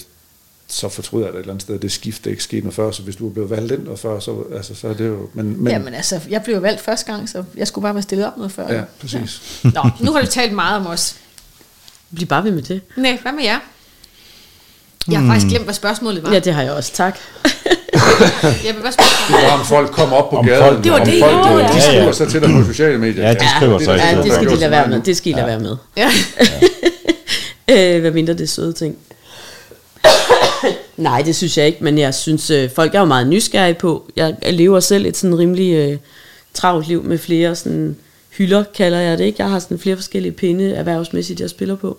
så 0.67 0.89
fortryder 0.89 1.25
jeg 1.25 1.33
da 1.33 1.37
et 1.37 1.41
eller 1.41 1.53
andet 1.53 1.61
sted, 1.61 1.75
at 1.75 1.81
det 1.81 1.91
skift 1.91 2.25
ikke 2.25 2.43
skete 2.43 2.61
noget 2.61 2.75
før, 2.75 2.91
så 2.91 3.01
hvis 3.01 3.15
du 3.15 3.29
er 3.29 3.33
blevet 3.33 3.49
valgt 3.49 3.71
ind 3.71 3.83
noget 3.83 3.99
før, 3.99 4.19
så, 4.19 4.43
altså, 4.55 4.75
så 4.75 4.87
er 4.87 4.93
det 4.93 5.07
jo... 5.07 5.29
Men, 5.33 5.63
men, 5.63 5.71
Jamen 5.73 5.93
altså, 5.93 6.19
jeg 6.29 6.41
blev 6.43 6.61
valgt 6.61 6.81
første 6.81 7.11
gang, 7.11 7.29
så 7.29 7.43
jeg 7.57 7.67
skulle 7.67 7.83
bare 7.83 7.93
være 7.95 8.01
stillet 8.03 8.27
op 8.27 8.37
noget 8.37 8.51
før. 8.51 8.73
ja, 8.73 8.81
præcis. 9.01 9.41
Nå, 9.63 9.89
nu 9.99 10.11
har 10.11 10.21
du 10.21 10.27
talt 10.27 10.53
meget 10.53 10.75
om 10.79 10.87
os. 10.87 11.15
Bliv 12.15 12.27
bare 12.27 12.43
ved 12.43 12.51
med 12.51 12.61
det. 12.61 12.81
Nej, 12.97 13.17
hvad 13.21 13.31
med 13.31 13.43
jer? 13.43 13.59
Jeg 15.11 15.19
har 15.19 15.27
faktisk 15.27 15.47
glemt, 15.49 15.63
hvad 15.63 15.73
spørgsmålet 15.73 16.23
var. 16.23 16.31
Ja, 16.33 16.39
det 16.39 16.53
har 16.53 16.61
jeg 16.61 16.71
også. 16.71 16.91
Tak. 16.93 17.17
Jeg 18.43 18.75
vil 18.75 18.81
bare 18.81 18.91
spørge 18.91 19.39
Det 19.41 19.47
var, 19.51 19.59
om 19.59 19.65
folk 19.65 19.91
kom 19.91 20.13
op 20.13 20.29
på 20.29 20.37
Om 20.37 20.45
gaden. 20.45 20.63
folk- 20.63 20.83
Det 20.83 20.91
var 20.91 20.99
om 20.99 21.05
det, 21.05 21.19
folk, 21.21 21.33
jo, 21.33 21.57
ja. 21.59 21.67
De 21.67 21.73
Ja, 21.73 21.79
skriver 21.81 22.03
ja. 22.03 22.11
så 22.11 22.29
til 22.29 22.41
dig 22.41 22.49
på 22.49 22.63
sociale 22.65 22.97
medier. 22.97 23.27
Ja, 23.27 23.33
de 23.33 23.45
skriver 23.57 23.79
så 23.79 23.91
i 23.91 23.93
det- 23.93 24.01
Ja, 24.01 24.21
det 24.23 24.31
skal 24.33 24.45
de 24.45 24.49
lade 24.49 24.59
så 24.61 24.69
være 24.69 24.87
med. 24.87 25.01
Det 25.01 25.17
skal 25.17 25.31
I 25.31 25.35
lade 25.35 25.47
være 25.47 25.59
med. 25.59 25.77
Ja. 25.97 26.09
Øh, 27.69 28.01
hvad 28.01 28.11
mindre 28.11 28.33
det 28.33 28.41
er 28.41 28.47
søde 28.47 28.73
ting. 28.73 28.97
Nej, 30.97 31.21
det 31.21 31.35
synes 31.35 31.57
jeg 31.57 31.65
ikke, 31.67 31.83
men 31.83 31.97
jeg 31.97 32.13
synes, 32.13 32.49
øh, 32.49 32.69
folk 32.69 32.95
er 32.95 32.99
jo 32.99 33.05
meget 33.05 33.27
nysgerrige 33.27 33.73
på. 33.73 34.11
Jeg, 34.15 34.35
jeg 34.43 34.53
lever 34.53 34.79
selv 34.79 35.05
et 35.05 35.17
sådan 35.17 35.37
rimelig 35.39 35.73
øh, 35.73 35.97
travlt 36.53 36.87
liv 36.87 37.03
med 37.03 37.17
flere 37.17 37.55
sådan 37.55 37.95
hylder, 38.37 38.63
kalder 38.75 38.99
jeg 38.99 39.17
det 39.17 39.25
ikke. 39.25 39.41
Jeg 39.43 39.49
har 39.49 39.59
sådan 39.59 39.79
flere 39.79 39.95
forskellige 39.95 40.31
pinde 40.31 40.73
erhvervsmæssigt, 40.73 41.39
jeg 41.41 41.49
spiller 41.49 41.75
på. 41.75 41.97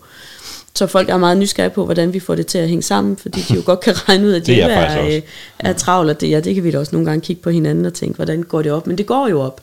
Så 0.74 0.86
folk 0.86 1.08
er 1.08 1.16
meget 1.16 1.36
nysgerrige 1.36 1.74
på, 1.74 1.84
hvordan 1.84 2.12
vi 2.12 2.20
får 2.20 2.34
det 2.34 2.46
til 2.46 2.58
at 2.58 2.68
hænge 2.68 2.82
sammen, 2.82 3.16
fordi 3.16 3.40
de 3.48 3.54
jo 3.54 3.62
godt 3.66 3.80
kan 3.80 4.08
regne 4.08 4.26
ud, 4.26 4.32
at 4.32 4.42
de 4.46 4.52
Det 4.52 4.62
er 4.62 4.68
er, 4.68 4.98
også. 5.04 5.16
øh, 5.16 5.22
er 5.58 5.72
travlt, 5.72 6.10
og 6.10 6.20
det, 6.20 6.30
ja, 6.30 6.40
det 6.40 6.54
kan 6.54 6.64
vi 6.64 6.70
da 6.70 6.78
også 6.78 6.92
nogle 6.92 7.06
gange 7.10 7.20
kigge 7.20 7.42
på 7.42 7.50
hinanden 7.50 7.84
og 7.86 7.94
tænke, 7.94 8.16
hvordan 8.16 8.42
går 8.42 8.62
det 8.62 8.72
op? 8.72 8.86
Men 8.86 8.98
det 8.98 9.06
går 9.06 9.28
jo 9.28 9.40
op. 9.40 9.60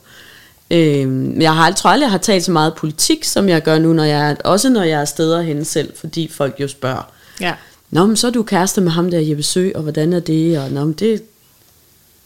Øh, 0.71 1.33
jeg 1.41 1.55
har, 1.55 1.71
tror 1.71 1.89
aldrig, 1.89 2.05
jeg 2.05 2.11
har 2.11 2.17
talt 2.17 2.43
så 2.43 2.51
meget 2.51 2.73
politik, 2.73 3.23
som 3.23 3.49
jeg 3.49 3.61
gør 3.63 3.79
nu, 3.79 3.93
når 3.93 4.03
jeg, 4.03 4.31
er- 4.31 4.35
også 4.43 4.69
når 4.69 4.83
jeg 4.83 5.01
er 5.01 5.05
steder 5.05 5.41
hen 5.41 5.65
selv, 5.65 5.93
fordi 5.99 6.27
folk 6.33 6.55
jo 6.59 6.67
spørger, 6.67 7.11
ja. 7.41 7.53
Nå, 7.93 8.05
men 8.05 8.15
så 8.15 8.27
er 8.27 8.31
du 8.31 8.43
kæreste 8.43 8.81
med 8.81 8.91
ham 8.91 9.11
der 9.11 9.19
Jeppe 9.19 9.43
Sø, 9.43 9.69
og 9.75 9.81
hvordan 9.81 10.13
er 10.13 10.19
det? 10.19 10.59
Og 10.59 10.71
nå, 10.71 10.83
men 10.85 10.93
det 10.93 11.21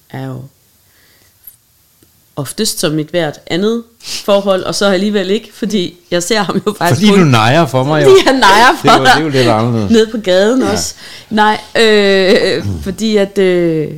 er 0.09 0.27
jo 0.27 0.41
oftest 2.35 2.79
som 2.79 2.99
et 2.99 3.07
hvert 3.07 3.39
andet 3.47 3.83
forhold, 4.25 4.63
og 4.63 4.75
så 4.75 4.85
alligevel 4.85 5.29
ikke, 5.29 5.49
fordi 5.53 5.97
jeg 6.11 6.23
ser 6.23 6.39
ham 6.39 6.61
jo 6.67 6.73
faktisk 6.77 7.07
Fordi 7.09 7.19
du 7.19 7.25
nejer 7.25 7.65
for 7.65 7.83
mig 7.83 8.03
jo. 8.03 8.09
fordi 8.09 8.21
han 8.27 8.35
nejer 8.35 8.75
for 8.81 8.87
Det 8.89 8.99
var- 8.99 9.05
dig. 9.05 9.13
det 9.15 9.19
er 9.19 9.23
jo 9.23 9.29
lidt 9.29 9.47
anderledes. 9.47 9.91
Nede 9.91 10.07
på 10.11 10.17
gaden 10.17 10.61
ja. 10.61 10.71
også. 10.71 10.95
Nej, 11.29 11.59
øh, 11.79 12.65
fordi 12.83 13.17
at... 13.17 13.37
Øh, 13.37 13.91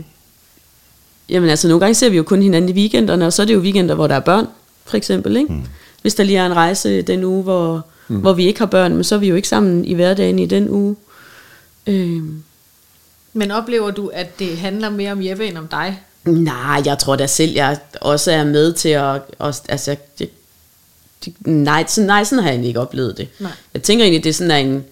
Jamen 1.29 1.49
altså, 1.49 1.67
nogle 1.67 1.79
gange 1.79 1.95
ser 1.95 2.09
vi 2.09 2.17
jo 2.17 2.23
kun 2.23 2.41
hinanden 2.41 2.69
i 2.69 2.73
weekenderne, 2.73 3.25
og 3.25 3.33
så 3.33 3.41
er 3.41 3.45
det 3.45 3.53
jo 3.53 3.59
weekender, 3.59 3.95
hvor 3.95 4.07
der 4.07 4.15
er 4.15 4.19
børn, 4.19 4.47
for 4.85 4.97
eksempel, 4.97 5.37
ikke? 5.37 5.53
Mm. 5.53 5.61
Hvis 6.01 6.15
der 6.15 6.23
lige 6.23 6.37
er 6.39 6.45
en 6.45 6.55
rejse 6.55 7.01
den 7.01 7.23
uge, 7.23 7.43
hvor, 7.43 7.85
mm. 8.07 8.15
hvor 8.15 8.33
vi 8.33 8.47
ikke 8.47 8.59
har 8.59 8.65
børn, 8.65 8.95
men 8.95 9.03
så 9.03 9.15
er 9.15 9.19
vi 9.19 9.27
jo 9.27 9.35
ikke 9.35 9.47
sammen 9.47 9.85
i 9.85 9.93
hverdagen 9.93 10.39
i 10.39 10.45
den 10.45 10.69
uge. 10.69 10.95
Øh, 11.89 12.23
Men 13.33 13.51
oplever 13.51 13.91
du, 13.91 14.07
at 14.07 14.39
det 14.39 14.57
handler 14.57 14.89
mere 14.89 15.11
om 15.11 15.25
Jeppe 15.25 15.47
end 15.47 15.57
om 15.57 15.67
dig? 15.67 16.01
Nej, 16.25 16.81
jeg 16.85 16.99
tror 16.99 17.15
da 17.15 17.27
selv, 17.27 17.53
jeg 17.53 17.79
også 18.01 18.31
er 18.31 18.43
med 18.43 18.73
til 18.73 18.89
at... 18.89 19.21
Også, 19.39 19.61
altså, 19.69 19.95
det, 20.19 20.29
det, 21.25 21.33
nej, 21.47 21.85
sådan, 21.87 22.07
nej, 22.07 22.23
sådan 22.23 22.43
har 22.43 22.51
jeg 22.51 22.65
ikke 22.65 22.79
oplevet 22.79 23.17
det. 23.17 23.27
Nej. 23.39 23.51
Jeg 23.73 23.83
tænker 23.83 24.05
egentlig, 24.05 24.23
det 24.23 24.29
er 24.29 24.33
sådan 24.33 24.67
en... 24.67 24.85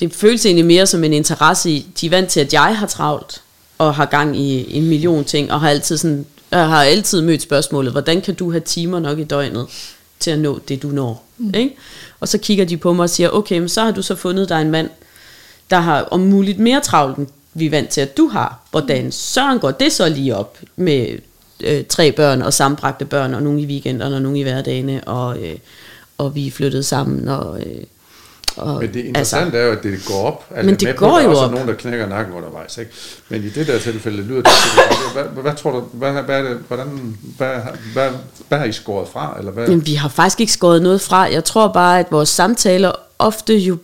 Det 0.00 0.14
føles 0.14 0.46
egentlig 0.46 0.64
mere 0.64 0.86
som 0.86 1.04
en 1.04 1.12
interesse 1.12 1.70
i, 1.70 1.86
de 2.00 2.06
er 2.06 2.10
vant 2.10 2.28
til, 2.28 2.40
at 2.40 2.52
jeg 2.52 2.76
har 2.78 2.86
travlt, 2.86 3.42
og 3.78 3.94
har 3.94 4.06
gang 4.06 4.36
i 4.36 4.76
en 4.76 4.88
million 4.88 5.24
ting, 5.24 5.52
og 5.52 5.60
har 5.60 5.68
altid, 5.70 5.96
sådan, 5.96 6.26
jeg 6.50 6.68
har 6.68 6.82
altid 6.82 7.20
mødt 7.20 7.42
spørgsmålet, 7.42 7.92
hvordan 7.92 8.20
kan 8.20 8.34
du 8.34 8.50
have 8.50 8.60
timer 8.60 8.98
nok 8.98 9.18
i 9.18 9.24
døgnet 9.24 9.66
til 10.22 10.30
at 10.30 10.38
nå 10.38 10.60
det, 10.68 10.82
du 10.82 10.88
når? 10.88 11.24
Mm. 11.38 11.54
Ikke? 11.54 11.76
Og 12.20 12.28
så 12.28 12.38
kigger 12.38 12.64
de 12.64 12.76
på 12.76 12.92
mig 12.92 13.02
og 13.02 13.10
siger, 13.10 13.30
okay, 13.30 13.58
men 13.58 13.68
så 13.68 13.82
har 13.82 13.90
du 13.90 14.02
så 14.02 14.14
fundet 14.14 14.48
dig 14.48 14.62
en 14.62 14.70
mand, 14.70 14.90
der 15.70 15.78
har 15.78 16.02
om 16.02 16.20
muligt 16.20 16.58
mere 16.58 16.80
travlt, 16.80 17.16
end 17.16 17.26
vi 17.54 17.66
er 17.66 17.70
vant 17.70 17.88
til, 17.88 18.00
at 18.00 18.16
du 18.16 18.28
har. 18.28 18.60
Hvordan 18.70 19.12
søren 19.12 19.58
går 19.58 19.70
det 19.70 19.92
så 19.92 20.08
lige 20.08 20.36
op 20.36 20.58
med 20.76 21.18
øh, 21.60 21.84
tre 21.84 22.12
børn 22.12 22.42
og 22.42 22.52
sammenbragte 22.52 23.04
børn, 23.04 23.34
og 23.34 23.42
nogle 23.42 23.60
i 23.60 23.66
weekenderne 23.66 24.16
og 24.16 24.22
nogle 24.22 24.38
i 24.38 24.42
hverdagene, 24.42 25.04
og, 25.04 25.38
øh, 25.38 25.58
og 26.18 26.34
vi 26.34 26.46
er 26.46 26.50
flyttet 26.50 26.84
sammen. 26.84 27.28
Og, 27.28 27.60
øh, 27.60 27.84
og, 28.56 28.80
Men 28.80 28.94
det 28.94 29.04
interessante 29.04 29.44
altså, 29.44 29.58
er 29.58 29.66
jo, 29.66 29.72
at 29.72 29.82
det 29.82 30.04
går 30.06 30.26
op. 30.26 30.44
Altså, 30.50 30.66
Men 30.66 30.74
det 30.74 30.88
med 30.88 30.94
går 30.94 31.10
på, 31.10 31.16
der 31.16 31.22
jo 31.22 31.30
også 31.30 31.42
op. 31.42 31.50
nogen, 31.50 31.68
der 31.68 31.74
knækker 31.74 32.06
nakken 32.06 32.34
undervejs. 32.34 32.78
Ikke? 32.78 32.90
Men 33.28 33.44
i 33.44 33.48
det 33.48 33.66
der 33.66 33.78
tilfælde 33.78 34.22
lyder 34.22 34.42
det... 34.42 34.52
Hvad, 35.12 35.24
hvad, 35.24 35.42
hvad 35.42 35.54
tror 35.54 35.70
du, 35.70 35.80
hvad, 35.92 36.12
hvad, 36.12 36.38
er 36.38 36.42
det, 36.42 36.58
hvordan, 36.68 37.16
hvad, 37.36 37.54
hvad, 37.92 38.10
hvad 38.48 38.58
har 38.58 38.64
I 38.64 38.72
skåret 38.72 39.08
fra? 39.08 39.34
Eller 39.38 39.52
hvad? 39.52 39.68
Jamen, 39.68 39.86
vi 39.86 39.94
har 39.94 40.08
faktisk 40.08 40.40
ikke 40.40 40.52
skåret 40.52 40.82
noget 40.82 41.00
fra. 41.00 41.18
Jeg 41.18 41.44
tror 41.44 41.68
bare, 41.68 41.98
at 41.98 42.06
vores 42.10 42.28
samtaler 42.28 42.92
ofte 43.18 43.56
jo 43.56 43.76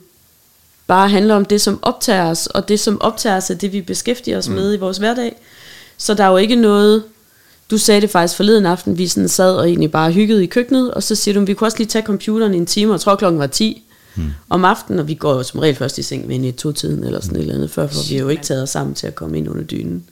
bare 0.86 1.08
handler 1.08 1.34
om 1.34 1.44
det, 1.44 1.60
som 1.60 1.78
optager 1.82 2.30
os, 2.30 2.46
og 2.46 2.68
det, 2.68 2.80
som 2.80 3.00
optager 3.00 3.36
os, 3.36 3.50
er 3.50 3.54
det, 3.54 3.72
vi 3.72 3.80
beskæftiger 3.80 4.38
os 4.38 4.48
mm. 4.48 4.54
med 4.54 4.74
i 4.74 4.76
vores 4.76 4.98
hverdag. 4.98 5.36
Så 5.96 6.14
der 6.14 6.24
er 6.24 6.28
jo 6.28 6.36
ikke 6.36 6.56
noget... 6.56 7.02
Du 7.70 7.78
sagde 7.78 8.00
det 8.00 8.10
faktisk 8.10 8.36
forleden 8.36 8.66
aften, 8.66 8.98
vi 8.98 9.08
sådan 9.08 9.28
sad 9.28 9.56
og 9.56 9.68
egentlig 9.68 9.90
bare 9.90 10.12
hyggede 10.12 10.42
i 10.42 10.46
køkkenet, 10.46 10.94
og 10.94 11.02
så 11.02 11.14
siger 11.14 11.34
du, 11.34 11.44
vi 11.44 11.54
kunne 11.54 11.68
også 11.68 11.78
lige 11.78 11.88
tage 11.88 12.04
computeren 12.04 12.54
i 12.54 12.56
en 12.56 12.66
time, 12.66 12.90
og 12.90 12.94
jeg 12.94 13.00
tror 13.00 13.16
klokken 13.16 13.40
var 13.40 13.46
10 13.46 13.87
mm. 14.18 14.30
om 14.50 14.64
aftenen, 14.64 14.98
og 14.98 15.08
vi 15.08 15.14
går 15.14 15.34
jo 15.34 15.42
som 15.42 15.60
regel 15.60 15.76
først 15.76 15.98
i 15.98 16.02
seng 16.02 16.28
ved 16.28 16.34
en 16.34 16.44
i 16.44 16.52
to-tiden, 16.52 17.04
eller 17.04 17.20
sådan 17.20 17.36
et 17.36 17.40
eller 17.40 17.54
andet, 17.54 17.70
før, 17.70 17.86
for 17.86 18.08
vi 18.08 18.14
har 18.14 18.22
jo 18.22 18.28
ikke 18.28 18.42
taget 18.42 18.62
os 18.62 18.70
sammen 18.70 18.94
til 18.94 19.06
at 19.06 19.14
komme 19.14 19.38
ind 19.38 19.48
under 19.48 19.62
dynen. 19.62 20.04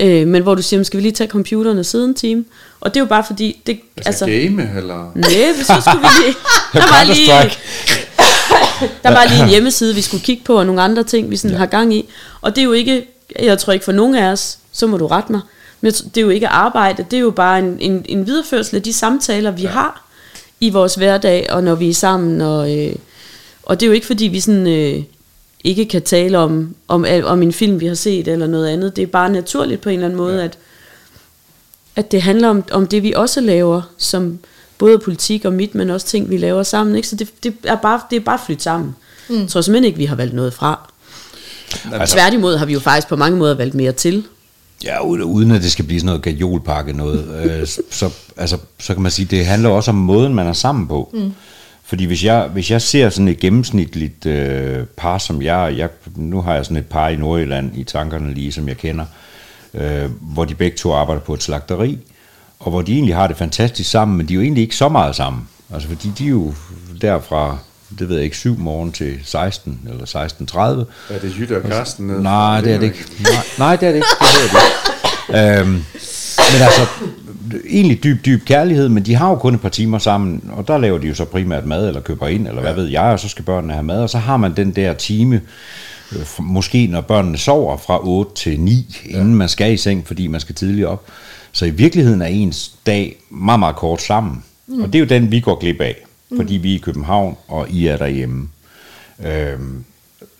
Øh, 0.00 0.26
men 0.26 0.42
hvor 0.42 0.54
du 0.54 0.62
siger, 0.62 0.78
"Men 0.78 0.84
skal 0.84 0.96
vi 0.96 1.02
lige 1.02 1.12
tage 1.12 1.30
computeren 1.30 1.78
og 1.78 1.86
sidde 1.86 2.04
en 2.04 2.14
time? 2.14 2.44
Og 2.80 2.94
det 2.94 3.00
er 3.00 3.04
jo 3.04 3.08
bare 3.08 3.24
fordi, 3.26 3.62
det, 3.66 3.80
Altså, 4.06 4.26
game, 4.26 4.70
eller... 4.76 5.12
Nej, 5.14 5.30
så 5.62 5.82
skulle 5.90 6.00
vi 6.00 6.24
lige... 6.24 6.36
Der 6.72 6.80
var 6.80 7.04
lige, 7.04 7.50
der 9.02 9.10
var 9.10 9.28
lige 9.28 9.42
en 9.42 9.48
hjemmeside, 9.48 9.94
vi 9.94 10.00
skulle 10.00 10.24
kigge 10.24 10.44
på, 10.44 10.58
og 10.58 10.66
nogle 10.66 10.82
andre 10.82 11.04
ting, 11.04 11.30
vi 11.30 11.36
sådan 11.36 11.50
ja. 11.50 11.58
har 11.58 11.66
gang 11.66 11.94
i. 11.94 12.08
Og 12.40 12.56
det 12.56 12.62
er 12.62 12.64
jo 12.64 12.72
ikke, 12.72 13.06
jeg 13.42 13.58
tror 13.58 13.72
ikke 13.72 13.84
for 13.84 13.92
nogen 13.92 14.14
af 14.14 14.32
os, 14.32 14.58
så 14.72 14.86
må 14.86 14.96
du 14.96 15.06
rette 15.06 15.32
mig, 15.32 15.40
men 15.80 15.92
det 15.92 16.16
er 16.16 16.20
jo 16.20 16.28
ikke 16.28 16.48
arbejde, 16.48 17.04
det 17.10 17.16
er 17.16 17.20
jo 17.20 17.30
bare 17.30 17.58
en, 17.58 17.76
en, 17.80 18.04
en 18.08 18.26
videreførsel 18.26 18.76
af 18.76 18.82
de 18.82 18.92
samtaler, 18.92 19.50
vi 19.50 19.62
ja. 19.62 19.68
har 19.68 20.04
i 20.60 20.70
vores 20.70 20.94
hverdag, 20.94 21.46
og 21.50 21.64
når 21.64 21.74
vi 21.74 21.90
er 21.90 21.94
sammen. 21.94 22.40
Og, 22.40 22.78
øh, 22.78 22.94
og 23.66 23.80
det 23.80 23.86
er 23.86 23.88
jo 23.88 23.92
ikke, 23.92 24.06
fordi 24.06 24.24
vi 24.24 24.40
sådan... 24.40 24.66
Øh, 24.66 25.02
ikke 25.64 25.84
kan 25.84 26.02
tale 26.02 26.38
om, 26.38 26.74
om, 26.88 27.06
om 27.24 27.42
en 27.42 27.52
film, 27.52 27.80
vi 27.80 27.86
har 27.86 27.94
set, 27.94 28.28
eller 28.28 28.46
noget 28.46 28.68
andet. 28.68 28.96
Det 28.96 29.02
er 29.02 29.06
bare 29.06 29.32
naturligt 29.32 29.80
på 29.80 29.88
en 29.88 29.94
eller 29.94 30.06
anden 30.06 30.16
måde, 30.16 30.38
ja. 30.38 30.44
at, 30.44 30.58
at 31.96 32.12
det 32.12 32.22
handler 32.22 32.48
om, 32.48 32.64
om 32.70 32.86
det, 32.86 33.02
vi 33.02 33.12
også 33.12 33.40
laver, 33.40 33.82
som 33.98 34.38
både 34.78 34.98
politik 34.98 35.44
og 35.44 35.52
mit, 35.52 35.74
men 35.74 35.90
også 35.90 36.06
ting, 36.06 36.30
vi 36.30 36.36
laver 36.36 36.62
sammen. 36.62 36.96
Ikke? 36.96 37.08
Så 37.08 37.16
det, 37.16 37.28
det, 37.42 37.54
er 37.64 37.76
bare, 37.76 38.00
det 38.10 38.16
er 38.16 38.20
bare 38.20 38.38
flyttet 38.46 38.62
sammen. 38.62 38.96
Mm. 39.28 39.40
Jeg 39.40 39.48
tror 39.48 39.60
simpelthen 39.60 39.84
ikke, 39.84 39.98
vi 39.98 40.04
har 40.04 40.16
valgt 40.16 40.34
noget 40.34 40.54
fra. 40.54 40.90
Altså, 41.92 42.14
Tværtimod 42.14 42.56
har 42.56 42.66
vi 42.66 42.72
jo 42.72 42.80
faktisk 42.80 43.08
på 43.08 43.16
mange 43.16 43.38
måder 43.38 43.54
valgt 43.54 43.74
mere 43.74 43.92
til. 43.92 44.24
Ja, 44.84 45.04
uden, 45.06 45.22
uden 45.22 45.50
at 45.50 45.62
det 45.62 45.72
skal 45.72 45.84
blive 45.84 46.00
sådan 46.00 46.06
noget 46.06 46.22
gajolpakke 46.22 46.92
noget, 46.92 47.24
øh, 47.60 47.66
så, 47.90 48.10
altså, 48.36 48.58
så 48.80 48.94
kan 48.94 49.02
man 49.02 49.12
sige, 49.12 49.26
det 49.26 49.46
handler 49.46 49.68
også 49.68 49.90
om 49.90 49.96
måden, 49.96 50.34
man 50.34 50.46
er 50.46 50.52
sammen 50.52 50.88
på. 50.88 51.10
Mm. 51.12 51.32
Fordi 51.86 52.04
hvis 52.04 52.24
jeg, 52.24 52.48
hvis 52.52 52.70
jeg 52.70 52.82
ser 52.82 53.10
sådan 53.10 53.28
et 53.28 53.38
gennemsnitligt 53.38 54.26
øh, 54.26 54.86
par, 54.96 55.18
som 55.18 55.42
jeg, 55.42 55.74
jeg, 55.76 55.88
nu 56.16 56.40
har 56.40 56.54
jeg 56.54 56.64
sådan 56.64 56.76
et 56.76 56.86
par 56.86 57.08
i 57.08 57.16
Nordjylland 57.16 57.76
i 57.76 57.84
tankerne 57.84 58.34
lige, 58.34 58.52
som 58.52 58.68
jeg 58.68 58.76
kender, 58.76 59.04
øh, 59.74 60.10
hvor 60.20 60.44
de 60.44 60.54
begge 60.54 60.76
to 60.76 60.92
arbejder 60.92 61.20
på 61.20 61.34
et 61.34 61.42
slagteri, 61.42 61.98
og 62.60 62.70
hvor 62.70 62.82
de 62.82 62.92
egentlig 62.92 63.14
har 63.14 63.26
det 63.26 63.36
fantastisk 63.36 63.90
sammen, 63.90 64.16
men 64.16 64.28
de 64.28 64.32
er 64.32 64.34
jo 64.34 64.42
egentlig 64.42 64.62
ikke 64.62 64.76
så 64.76 64.88
meget 64.88 65.16
sammen. 65.16 65.48
Altså 65.72 65.88
fordi 65.88 66.12
de 66.18 66.24
er 66.24 66.30
jo 66.30 66.54
derfra, 67.00 67.58
det 67.98 68.08
ved 68.08 68.16
jeg 68.16 68.24
ikke, 68.24 68.36
7 68.36 68.58
morgen 68.58 68.92
til 68.92 69.20
16 69.24 69.80
eller 69.90 70.04
16.30. 70.04 71.14
Er 71.14 71.18
det 71.18 71.38
Jytte 71.38 71.56
og 71.56 71.62
Karsten? 71.62 72.06
Nej, 72.06 72.60
det 72.60 72.72
er 72.72 72.78
det 72.78 72.86
ikke. 72.86 73.04
Nej, 73.20 73.32
nej 73.58 73.76
det 73.76 73.88
er 73.88 73.92
det 73.92 73.96
ikke. 73.96 74.08
Det 74.20 74.44
er 74.44 74.58
det. 74.58 74.60
Øhm, 75.60 75.84
men 76.52 76.62
altså, 76.62 76.86
egentlig 77.68 78.04
dyb, 78.04 78.24
dyb 78.24 78.44
kærlighed, 78.44 78.88
men 78.88 79.02
de 79.02 79.14
har 79.14 79.28
jo 79.28 79.36
kun 79.36 79.54
et 79.54 79.60
par 79.60 79.68
timer 79.68 79.98
sammen, 79.98 80.50
og 80.52 80.68
der 80.68 80.78
laver 80.78 80.98
de 80.98 81.06
jo 81.06 81.14
så 81.14 81.24
primært 81.24 81.66
mad, 81.66 81.88
eller 81.88 82.00
køber 82.00 82.28
ind, 82.28 82.48
eller 82.48 82.60
hvad 82.60 82.74
ved 82.74 82.86
jeg, 82.86 83.02
og 83.02 83.20
så 83.20 83.28
skal 83.28 83.44
børnene 83.44 83.72
have 83.72 83.82
mad, 83.82 84.02
og 84.02 84.10
så 84.10 84.18
har 84.18 84.36
man 84.36 84.56
den 84.56 84.70
der 84.70 84.94
time, 84.94 85.40
øh, 86.12 86.26
måske 86.38 86.86
når 86.86 87.00
børnene 87.00 87.38
sover 87.38 87.76
fra 87.76 88.06
8 88.08 88.34
til 88.34 88.60
9, 88.60 89.02
inden 89.04 89.34
man 89.34 89.48
skal 89.48 89.72
i 89.72 89.76
seng, 89.76 90.06
fordi 90.06 90.26
man 90.26 90.40
skal 90.40 90.54
tidligt 90.54 90.86
op. 90.86 91.06
Så 91.52 91.66
i 91.66 91.70
virkeligheden 91.70 92.22
er 92.22 92.26
ens 92.26 92.72
dag 92.86 93.16
meget, 93.30 93.60
meget 93.60 93.76
kort 93.76 94.02
sammen. 94.02 94.44
Mm. 94.66 94.82
Og 94.82 94.86
det 94.86 94.94
er 94.94 95.00
jo 95.00 95.06
den, 95.06 95.30
vi 95.30 95.40
går 95.40 95.58
glip 95.58 95.80
af, 95.80 95.96
fordi 96.36 96.54
vi 96.54 96.70
er 96.70 96.74
i 96.74 96.78
København, 96.78 97.36
og 97.48 97.70
I 97.70 97.86
er 97.86 97.96
derhjemme. 97.96 98.48
Øhm, 99.24 99.84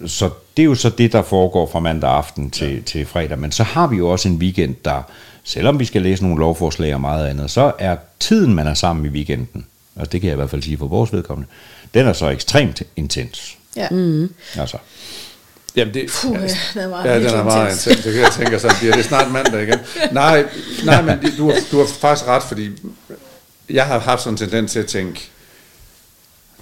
så 0.06 0.30
det 0.56 0.62
er 0.62 0.66
jo 0.66 0.74
så 0.74 0.90
det, 0.90 1.12
der 1.12 1.22
foregår 1.22 1.68
fra 1.72 1.80
mandag 1.80 2.10
aften 2.10 2.50
til, 2.50 2.74
ja. 2.74 2.80
til 2.80 3.06
fredag. 3.06 3.38
Men 3.38 3.52
så 3.52 3.62
har 3.62 3.86
vi 3.86 3.96
jo 3.96 4.08
også 4.08 4.28
en 4.28 4.36
weekend, 4.36 4.74
der, 4.84 5.02
selvom 5.44 5.80
vi 5.80 5.84
skal 5.84 6.02
læse 6.02 6.22
nogle 6.22 6.40
lovforslag 6.40 6.94
og 6.94 7.00
meget 7.00 7.26
andet, 7.26 7.50
så 7.50 7.72
er 7.78 7.96
tiden, 8.20 8.54
man 8.54 8.66
er 8.66 8.74
sammen 8.74 9.06
i 9.06 9.08
weekenden, 9.08 9.66
og 9.96 10.12
det 10.12 10.20
kan 10.20 10.28
jeg 10.28 10.34
i 10.34 10.36
hvert 10.36 10.50
fald 10.50 10.62
sige 10.62 10.78
for 10.78 10.86
vores 10.86 11.12
vedkommende, 11.12 11.50
den 11.94 12.06
er 12.06 12.12
så 12.12 12.28
ekstremt 12.28 12.82
intens. 12.96 13.56
Ja. 13.76 13.88
Mm. 13.90 14.34
Altså, 14.56 14.76
Jamen 15.76 15.94
det, 15.94 16.10
Puh, 16.22 16.32
ja, 16.34 16.80
den 16.82 16.90
var 16.90 17.06
ja, 17.06 17.18
den 17.20 17.26
er 17.26 17.44
meget 17.44 17.64
intens. 17.64 17.86
intens. 17.86 18.04
Det 18.04 18.12
kan 18.12 18.22
jeg 18.22 18.32
tænke 18.32 18.58
sådan, 18.58 18.76
bliver 18.80 18.94
det 18.94 19.04
snart 19.04 19.30
mandag 19.30 19.62
igen. 19.62 19.78
Nej, 20.12 20.44
nej 20.84 21.02
men 21.02 21.18
det, 21.22 21.34
du, 21.38 21.50
har, 21.50 21.58
du 21.70 21.78
har 21.78 21.86
faktisk 21.86 22.28
ret, 22.28 22.42
fordi 22.42 22.70
jeg 23.70 23.86
har 23.86 23.98
haft 23.98 24.22
sådan 24.22 24.34
en 24.34 24.36
tendens 24.36 24.72
til 24.72 24.78
at 24.78 24.86
tænke, 24.86 25.30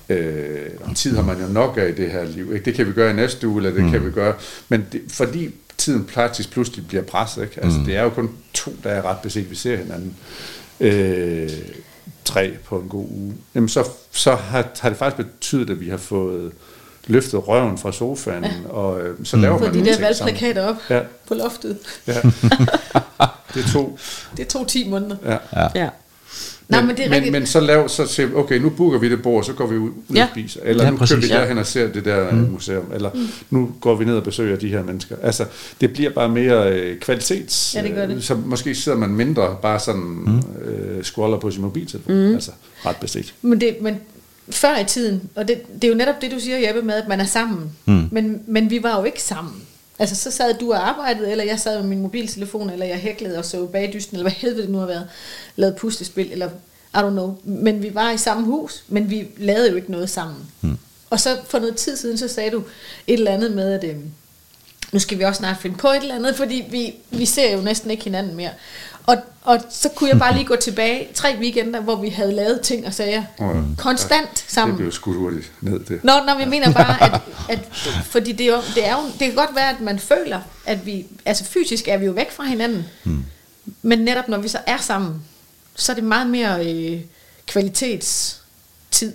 øh, 0.08 0.70
om 0.84 0.94
tid 0.94 1.16
har 1.16 1.22
man 1.22 1.40
jo 1.40 1.46
nok 1.46 1.78
af 1.78 1.88
i 1.88 1.92
det 1.92 2.10
her 2.10 2.24
liv. 2.24 2.52
Ikke? 2.54 2.64
Det 2.64 2.74
kan 2.74 2.86
vi 2.86 2.92
gøre 2.92 3.10
i 3.10 3.14
næste 3.14 3.48
uge, 3.48 3.56
eller 3.56 3.70
det 3.70 3.84
mm. 3.84 3.90
kan 3.90 4.06
vi 4.06 4.10
gøre. 4.10 4.34
Men 4.68 4.86
det, 4.92 5.02
fordi 5.08 5.54
tiden 5.78 6.08
faktisk 6.08 6.50
pludselig 6.50 6.86
bliver 6.88 7.02
presset, 7.02 7.42
ikke? 7.42 7.64
Altså, 7.64 7.78
mm. 7.78 7.84
det 7.84 7.96
er 7.96 8.02
jo 8.02 8.10
kun 8.10 8.30
to 8.54 8.72
dage 8.84 9.02
ret 9.02 9.18
beset, 9.22 9.50
vi 9.50 9.54
ser 9.54 9.76
hinanden. 9.76 10.16
Øh, 10.80 11.50
tre 12.24 12.52
på 12.64 12.78
en 12.78 12.88
god 12.88 13.06
uge. 13.10 13.34
Jamen 13.54 13.68
så, 13.68 13.88
så 14.10 14.34
har, 14.34 14.66
har 14.80 14.88
det 14.88 14.98
faktisk 14.98 15.26
betydet, 15.26 15.70
at 15.70 15.80
vi 15.80 15.88
har 15.88 15.96
fået 15.96 16.52
løftet 17.06 17.48
røven 17.48 17.78
fra 17.78 17.92
sofaen, 17.92 18.44
ja. 18.44 18.50
og 18.68 19.00
øh, 19.00 19.16
så 19.24 19.36
laver 19.36 19.58
Få 19.58 19.64
man 19.64 19.74
de 19.74 19.84
der 19.84 20.00
valgplakater 20.00 20.62
op 20.62 20.76
Ja. 20.90 21.00
på 21.28 21.34
loftet. 21.34 21.78
Ja. 22.06 22.20
Det 23.54 23.64
tog. 23.72 23.98
Det 24.36 24.48
tog 24.48 24.68
10 24.68 24.88
måneder. 24.88 25.16
Ja. 25.52 25.68
Ja. 25.74 25.88
Nej, 26.72 26.82
men 26.86 26.96
det 26.96 27.06
er 27.06 27.20
men, 27.20 27.32
men 27.32 27.46
så 27.46 27.60
lav, 27.60 27.88
så 27.88 28.06
siger 28.06 28.26
vi, 28.26 28.34
okay, 28.34 28.58
nu 28.58 28.70
booker 28.70 28.98
vi 28.98 29.08
det 29.10 29.22
bord, 29.22 29.44
så 29.44 29.52
går 29.52 29.66
vi 29.66 29.76
ud, 29.76 29.88
ud 30.08 30.14
Ja. 30.14 30.22
og 30.22 30.28
spiser. 30.32 30.60
Eller 30.64 30.84
Ja, 30.84 30.90
nu 30.90 30.96
præcis. 30.96 31.14
kører 31.14 31.20
vi 31.20 31.26
Ja. 31.34 31.40
derhen 31.40 31.58
og 31.58 31.66
ser 31.66 31.92
det 31.92 32.04
der 32.04 32.30
mm. 32.32 32.38
museum. 32.38 32.84
Eller 32.94 33.10
mm. 33.14 33.28
nu 33.50 33.70
går 33.80 33.94
vi 33.94 34.04
ned 34.04 34.16
og 34.16 34.22
besøger 34.22 34.56
de 34.56 34.68
her 34.68 34.82
mennesker. 34.82 35.16
Altså, 35.22 35.44
det 35.80 35.92
bliver 35.92 36.10
bare 36.10 36.28
mere 36.28 36.72
øh, 36.72 36.98
kvalitets... 36.98 37.74
Ja, 37.74 37.82
det 37.82 37.94
gør 37.94 38.06
det. 38.06 38.16
Øh, 38.16 38.22
så 38.22 38.34
måske 38.34 38.74
sidder 38.74 38.98
man 38.98 39.10
mindre 39.10 39.56
bare 39.62 39.80
sådan 39.80 40.02
mm. 40.02 40.38
øh, 40.64 41.02
scroller 41.04 41.38
på 41.38 41.50
sin 41.50 41.62
mobiltelefon. 41.62 42.14
Mm. 42.14 42.34
Altså, 42.34 42.50
ret 42.86 42.96
beset. 42.96 43.34
Men, 43.42 43.60
det, 43.60 43.76
men 43.80 43.96
før 44.50 44.78
i 44.78 44.84
tiden, 44.84 45.22
og 45.34 45.48
det, 45.48 45.62
det 45.74 45.84
er 45.84 45.88
jo 45.88 45.94
netop 45.98 46.14
det, 46.22 46.30
du 46.30 46.40
siger, 46.40 46.58
Jeppe, 46.58 46.82
med, 46.82 46.94
at 46.94 47.08
man 47.08 47.20
er 47.20 47.24
sammen. 47.24 47.70
Mm. 47.86 48.08
Men, 48.10 48.40
men 48.46 48.70
vi 48.70 48.82
var 48.82 48.98
jo 48.98 49.04
ikke 49.04 49.22
sammen. 49.22 49.54
Altså, 50.02 50.16
så 50.16 50.30
sad 50.30 50.54
du 50.54 50.72
og 50.72 50.88
arbejdede, 50.88 51.30
eller 51.30 51.44
jeg 51.44 51.60
sad 51.60 51.80
med 51.80 51.88
min 51.88 52.02
mobiltelefon, 52.02 52.70
eller 52.70 52.86
jeg 52.86 52.96
hæklede 52.96 53.38
og 53.38 53.44
så 53.44 53.66
bagdysten, 53.66 54.16
eller 54.16 54.24
hvad 54.24 54.32
helvede 54.32 54.62
det 54.62 54.70
nu 54.70 54.78
har 54.78 54.86
været, 54.86 55.08
lavede 55.56 55.76
puslespil, 55.76 56.32
eller 56.32 56.48
I 56.94 56.96
don't 56.96 57.10
know. 57.10 57.36
Men 57.44 57.82
vi 57.82 57.94
var 57.94 58.10
i 58.10 58.18
samme 58.18 58.44
hus, 58.44 58.84
men 58.88 59.10
vi 59.10 59.28
lavede 59.36 59.70
jo 59.70 59.76
ikke 59.76 59.90
noget 59.90 60.10
sammen. 60.10 60.36
Mm. 60.60 60.78
Og 61.10 61.20
så 61.20 61.38
for 61.44 61.58
noget 61.58 61.76
tid 61.76 61.96
siden, 61.96 62.18
så 62.18 62.28
sagde 62.28 62.50
du 62.50 62.58
et 63.06 63.14
eller 63.14 63.30
andet 63.30 63.52
med, 63.52 63.72
at 63.72 63.84
øhm, 63.84 64.10
nu 64.92 64.98
skal 64.98 65.18
vi 65.18 65.24
også 65.24 65.38
snart 65.38 65.56
finde 65.60 65.76
på 65.76 65.88
et 65.88 65.96
eller 66.02 66.14
andet, 66.14 66.36
fordi 66.36 66.64
vi, 66.70 66.94
vi 67.10 67.26
ser 67.26 67.56
jo 67.56 67.60
næsten 67.60 67.90
ikke 67.90 68.04
hinanden 68.04 68.36
mere. 68.36 68.50
Og, 69.06 69.16
og 69.42 69.60
så 69.70 69.88
kunne 69.88 70.10
jeg 70.10 70.18
bare 70.18 70.34
lige 70.34 70.44
gå 70.44 70.56
tilbage 70.56 71.08
tre 71.14 71.36
weekender, 71.40 71.80
hvor 71.80 71.96
vi 71.96 72.08
havde 72.08 72.32
lavet 72.32 72.60
ting 72.60 72.86
og 72.86 72.94
sager. 72.94 73.24
Konstant 73.78 74.30
Det 74.32 74.44
sammen. 74.48 74.76
blev 74.76 74.92
skudt 74.92 75.16
hurtigt 75.16 75.52
ned 75.60 75.80
det. 75.80 76.04
Nå, 76.04 76.12
når 76.26 76.38
vi 76.38 76.44
mener 76.44 76.72
bare, 76.72 77.02
at, 77.02 77.20
at 77.48 77.68
fordi 78.04 78.32
det, 78.32 78.46
er 78.46 78.50
jo, 78.52 78.60
det, 78.74 78.86
er 78.86 78.92
jo, 78.92 79.02
det 79.18 79.18
kan 79.18 79.34
godt 79.34 79.54
være, 79.54 79.70
at 79.70 79.80
man 79.80 79.98
føler, 79.98 80.40
at 80.66 80.86
vi, 80.86 81.06
altså 81.24 81.44
fysisk 81.44 81.88
er 81.88 81.96
vi 81.96 82.06
jo 82.06 82.12
væk 82.12 82.32
fra 82.32 82.44
hinanden, 82.44 82.84
hmm. 83.04 83.24
men 83.82 83.98
netop 83.98 84.28
når 84.28 84.38
vi 84.38 84.48
så 84.48 84.58
er 84.66 84.78
sammen, 84.78 85.22
så 85.74 85.92
er 85.92 85.94
det 85.94 86.04
meget 86.04 86.26
mere 86.26 86.66
øh, 86.72 87.00
kvalitetstid, 87.46 89.12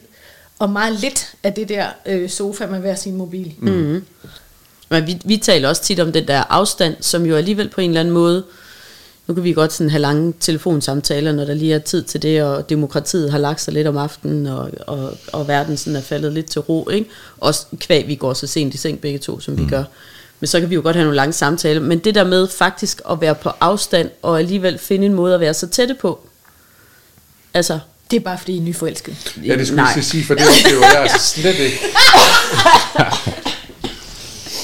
og 0.59 0.69
meget 0.69 0.99
lidt 0.99 1.35
af 1.43 1.53
det 1.53 1.69
der 1.69 1.87
øh, 2.05 2.29
sofa 2.29 2.65
med 2.65 2.79
hver 2.79 2.95
sin 2.95 3.15
mobil. 3.15 3.53
Mm. 3.57 4.05
Men 4.89 5.07
vi, 5.07 5.21
vi 5.25 5.37
taler 5.37 5.69
også 5.69 5.83
tit 5.83 5.99
om 5.99 6.11
den 6.11 6.27
der 6.27 6.43
afstand, 6.49 6.95
som 7.01 7.25
jo 7.25 7.35
alligevel 7.35 7.69
på 7.69 7.81
en 7.81 7.89
eller 7.89 7.99
anden 7.99 8.13
måde, 8.13 8.43
nu 9.27 9.33
kan 9.33 9.43
vi 9.43 9.53
godt 9.53 9.73
sådan 9.73 9.89
have 9.89 10.01
lange 10.01 10.33
telefonsamtaler, 10.39 11.31
når 11.31 11.45
der 11.45 11.53
lige 11.53 11.73
er 11.73 11.79
tid 11.79 12.03
til 12.03 12.21
det, 12.21 12.43
og 12.43 12.69
demokratiet 12.69 13.31
har 13.31 13.37
lagt 13.37 13.61
sig 13.61 13.73
lidt 13.73 13.87
om 13.87 13.97
aftenen, 13.97 14.47
og, 14.47 14.69
og, 14.87 15.17
og 15.33 15.47
verden 15.47 15.77
sådan 15.77 15.95
er 15.95 16.01
faldet 16.01 16.33
lidt 16.33 16.45
til 16.45 16.61
ro, 16.61 16.89
ikke? 16.89 17.09
Også 17.37 17.65
kvæg, 17.79 18.07
vi 18.07 18.15
går 18.15 18.33
så 18.33 18.47
sent 18.47 18.73
i 18.73 18.77
seng 18.77 19.01
begge 19.01 19.19
to, 19.19 19.39
som 19.39 19.53
mm. 19.53 19.59
vi 19.59 19.69
gør. 19.69 19.83
Men 20.39 20.47
så 20.47 20.59
kan 20.59 20.69
vi 20.69 20.75
jo 20.75 20.81
godt 20.81 20.95
have 20.95 21.03
nogle 21.03 21.15
lange 21.15 21.33
samtaler. 21.33 21.81
Men 21.81 21.99
det 21.99 22.15
der 22.15 22.23
med 22.23 22.47
faktisk 22.47 23.01
at 23.09 23.21
være 23.21 23.35
på 23.35 23.49
afstand, 23.59 24.09
og 24.21 24.39
alligevel 24.39 24.77
finde 24.77 25.05
en 25.05 25.13
måde 25.13 25.33
at 25.33 25.39
være 25.39 25.53
så 25.53 25.67
tætte 25.67 25.93
på, 25.93 26.27
altså, 27.53 27.79
Det 28.11 28.17
er 28.17 28.21
bare 28.21 28.37
fordi, 28.37 28.53
I 28.53 28.57
er 28.57 28.61
nyforelskede. 28.61 29.15
Ja, 29.45 29.57
det 29.57 29.67
skulle 29.67 29.87
jeg 29.95 30.03
sige, 30.03 30.25
for 30.25 30.33
det 30.33 30.43
oplever 30.43 30.85
jeg 30.85 31.01
altså 31.01 31.19
slet 31.19 31.55
ikke. 31.59 31.79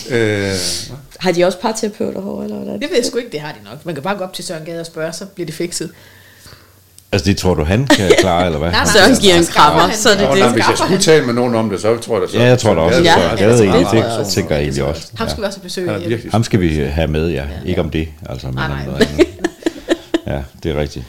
øh, 0.15 0.55
har 1.23 1.31
de 1.31 1.45
også 1.45 1.59
parterapeuter 1.59 2.21
herovre, 2.21 2.43
eller 2.43 2.57
hvordan? 2.57 2.73
Det 2.81 2.89
ved 2.89 2.97
jeg 2.97 3.05
sgu 3.05 3.17
ikke, 3.17 3.31
det 3.31 3.39
har 3.39 3.51
de 3.51 3.69
nok. 3.69 3.85
Man 3.85 3.95
kan 3.95 4.03
bare 4.03 4.17
gå 4.17 4.23
op 4.23 4.33
til 4.33 4.43
Søren 4.45 4.65
Gade 4.65 4.79
og 4.79 4.85
spørge, 4.85 5.13
så 5.13 5.25
bliver 5.25 5.45
det 5.45 5.55
fikset. 5.55 5.91
Altså, 7.11 7.29
det 7.29 7.37
tror 7.37 7.53
du, 7.53 7.63
han 7.63 7.87
kan 7.87 8.11
klare, 8.19 8.45
eller 8.45 8.59
hvad? 8.59 8.71
Nej, 8.71 8.79
nej. 8.83 8.93
Søren 8.93 9.15
giver 9.21 9.35
en 9.35 9.45
krammer, 9.45 9.93
så 9.93 10.09
er 10.09 10.13
det 10.17 10.29
det. 10.31 10.39
når, 10.39 10.49
hvis 10.49 10.67
jeg 10.69 10.77
skulle 10.77 11.01
tale 11.01 11.25
med 11.25 11.33
nogen 11.33 11.55
om 11.55 11.69
det, 11.69 11.81
så 11.81 11.97
tror 11.97 12.15
jeg 12.15 12.21
da 12.27 12.31
så. 12.31 12.37
Ja, 12.37 12.43
jeg 12.43 12.59
tror 12.59 12.73
da 12.73 12.81
også, 12.81 13.01
Ja, 13.03 13.19
jeg. 13.19 13.37
Gade 13.37 13.49
jeg 13.69 14.19
det 14.19 14.27
tænker 14.27 14.55
jeg 14.55 14.63
egentlig 14.63 14.83
også. 14.83 15.07
Ham 15.15 15.29
skal 15.29 15.41
Ja. 15.41 15.45
vi 15.45 15.47
også 15.47 15.59
besøge. 15.59 15.99
Virkelig 16.07 16.31
Ham 16.31 16.43
skal 16.43 16.59
vi 16.61 16.75
have 16.75 17.07
med, 17.07 17.29
ja. 17.29 17.43
Ikke 17.65 17.81
om 17.81 17.89
det, 17.89 18.07
altså, 18.29 18.47
men 18.47 18.55
Nej, 18.55 18.67
nej. 18.67 18.85
noget 18.85 19.07
andet. 19.11 19.27
Ja, 20.27 20.41
det 20.63 20.71
er 20.71 20.79
rigtigt. 20.81 21.05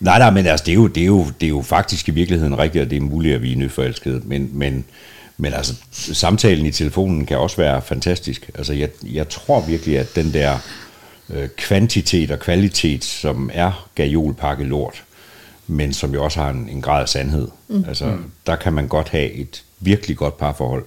Nej, 0.00 0.18
nej, 0.18 0.30
men 0.30 0.46
altså, 0.46 0.64
det 0.64 0.72
er 0.72 0.74
jo, 0.74 0.86
det 0.86 1.02
er 1.02 1.06
jo, 1.06 1.26
det 1.40 1.46
er 1.46 1.50
jo 1.50 1.62
faktisk 1.62 2.08
i 2.08 2.10
virkeligheden 2.10 2.58
rigtigt, 2.58 2.84
at 2.84 2.90
det 2.90 2.96
er 2.96 3.00
muligt, 3.00 3.34
at 3.34 3.42
vi 3.42 3.52
er 3.52 3.56
nyforelskede, 3.56 4.20
men, 4.24 4.50
men, 4.52 4.84
men 5.42 5.54
altså, 5.54 5.74
samtalen 5.92 6.66
i 6.66 6.70
telefonen 6.70 7.26
kan 7.26 7.38
også 7.38 7.56
være 7.56 7.82
fantastisk. 7.82 8.50
Altså, 8.54 8.72
jeg, 8.72 8.88
jeg 9.02 9.28
tror 9.28 9.60
virkelig, 9.60 9.98
at 9.98 10.14
den 10.14 10.32
der 10.32 10.58
øh, 11.30 11.48
kvantitet 11.48 12.30
og 12.30 12.38
kvalitet, 12.38 13.04
som 13.04 13.50
er 13.52 13.88
gajolpakke 13.94 14.64
lort, 14.64 15.04
men 15.66 15.92
som 15.92 16.14
jo 16.14 16.24
også 16.24 16.40
har 16.40 16.50
en, 16.50 16.68
en 16.68 16.82
grad 16.82 17.02
af 17.02 17.08
sandhed. 17.08 17.48
Mm. 17.68 17.84
Altså, 17.88 18.16
der 18.46 18.56
kan 18.56 18.72
man 18.72 18.88
godt 18.88 19.08
have 19.08 19.32
et 19.32 19.64
virkelig 19.80 20.16
godt 20.16 20.38
parforhold, 20.38 20.84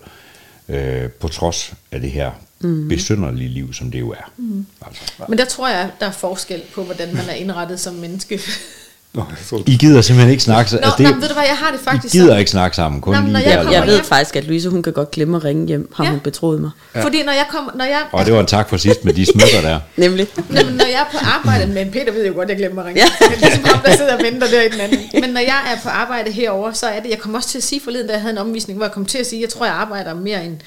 øh, 0.70 1.10
på 1.10 1.28
trods 1.28 1.74
af 1.92 2.02
det 2.02 2.12
her 2.12 2.32
mm. 2.60 2.88
besynderlige 2.88 3.50
liv, 3.50 3.74
som 3.74 3.92
det 3.92 4.00
jo 4.00 4.12
er. 4.12 4.32
Mm. 4.38 4.66
Altså. 4.86 5.02
Men 5.30 5.38
der 5.38 5.46
tror 5.46 5.70
jeg, 5.70 5.92
der 6.00 6.06
er 6.06 6.12
forskel 6.12 6.62
på, 6.74 6.84
hvordan 6.84 7.16
man 7.16 7.30
er 7.30 7.34
indrettet 7.34 7.80
som 7.80 7.94
menneske. 7.94 8.40
Nå, 9.16 9.24
jeg 9.52 9.70
I 9.70 9.78
gider 9.78 10.02
simpelthen 10.02 10.32
ikke 10.32 10.44
snakke 10.44 10.70
sammen. 10.72 10.82
Nå, 10.84 10.88
Altså, 10.88 11.04
nå, 11.04 11.10
men 11.10 11.22
ved 11.22 11.28
du 11.28 11.34
hvad, 11.34 11.44
jeg 11.44 11.58
har 11.58 11.72
det 11.72 11.80
I 11.82 11.84
faktisk 11.84 12.12
gider 12.12 12.26
sådan. 12.26 12.40
ikke 12.40 12.52
snakke 12.52 12.76
sammen, 12.76 13.02
kun 13.02 13.14
Nå, 13.16 13.22
men 13.22 13.32
lige 13.32 13.34
når 13.34 13.40
der. 13.40 13.50
jeg 13.50 13.58
kommer 13.58 13.74
Jeg 13.78 13.88
ved 13.88 13.94
hjem- 13.96 14.06
faktisk, 14.06 14.36
at 14.36 14.44
Louise, 14.44 14.70
hun 14.70 14.84
kan 14.84 14.94
godt 14.94 15.12
glemme 15.12 15.38
at 15.38 15.44
ringe 15.44 15.68
hjem, 15.68 15.90
har 15.96 16.04
Ja. 16.04 16.10
hun 16.10 16.20
betroet 16.20 16.62
mig. 16.62 16.70
Ja. 16.96 17.04
Fordi 17.04 17.24
når 17.24 17.32
jeg 17.32 17.46
kommer, 17.50 17.72
når 17.76 17.86
jeg, 17.86 18.02
Og 18.12 18.26
det 18.26 18.34
var 18.34 18.40
en 18.40 18.46
tak 18.46 18.70
for 18.70 18.78
sidst 18.78 19.06
med 19.06 19.14
de 19.14 19.26
smykker 19.26 19.62
der. 19.62 19.80
Nemlig. 20.06 20.28
Nå, 20.38 20.44
men 20.50 20.66
når 20.74 20.86
jeg 20.86 21.06
er 21.12 21.18
på 21.20 21.26
arbejde, 21.26 21.68
men 21.78 21.92
Peter 21.92 22.12
ved 22.12 22.28
jo 22.28 22.34
godt, 22.34 22.44
at 22.44 22.50
jeg 22.50 22.58
glemmer 22.58 22.82
at 22.82 22.88
ringe. 22.88 23.02
Ja. 23.02 23.08
Det 23.28 23.36
er 23.36 23.40
ligesom 23.48 23.64
ham, 23.64 23.80
der 23.86 23.92
sidder 23.96 24.18
og 24.18 24.24
venter 24.24 24.48
der 24.48 24.62
i 24.62 24.70
den 24.70 24.80
anden. 24.82 25.00
Men 25.22 25.30
når 25.30 25.42
jeg 25.42 25.60
er 25.74 25.78
på 25.84 25.90
arbejde 25.90 26.32
herover, 26.32 26.72
så 26.74 26.86
er 26.86 27.00
det, 27.00 27.10
jeg 27.10 27.20
kommer 27.20 27.38
også 27.40 27.50
til 27.50 27.58
at 27.58 27.64
sige 27.64 27.82
forleden, 27.84 28.08
da 28.08 28.14
jeg 28.14 28.22
havde 28.22 28.32
en 28.32 28.38
omvisning, 28.38 28.78
hvor 28.78 28.86
jeg 28.86 28.94
kom 28.94 29.06
til 29.06 29.18
at 29.18 29.26
sige, 29.28 29.40
at 29.40 29.42
jeg 29.42 29.50
tror, 29.50 29.66
jeg 29.66 29.76
arbejder 29.76 30.14
mere 30.14 30.46
end, 30.46 30.58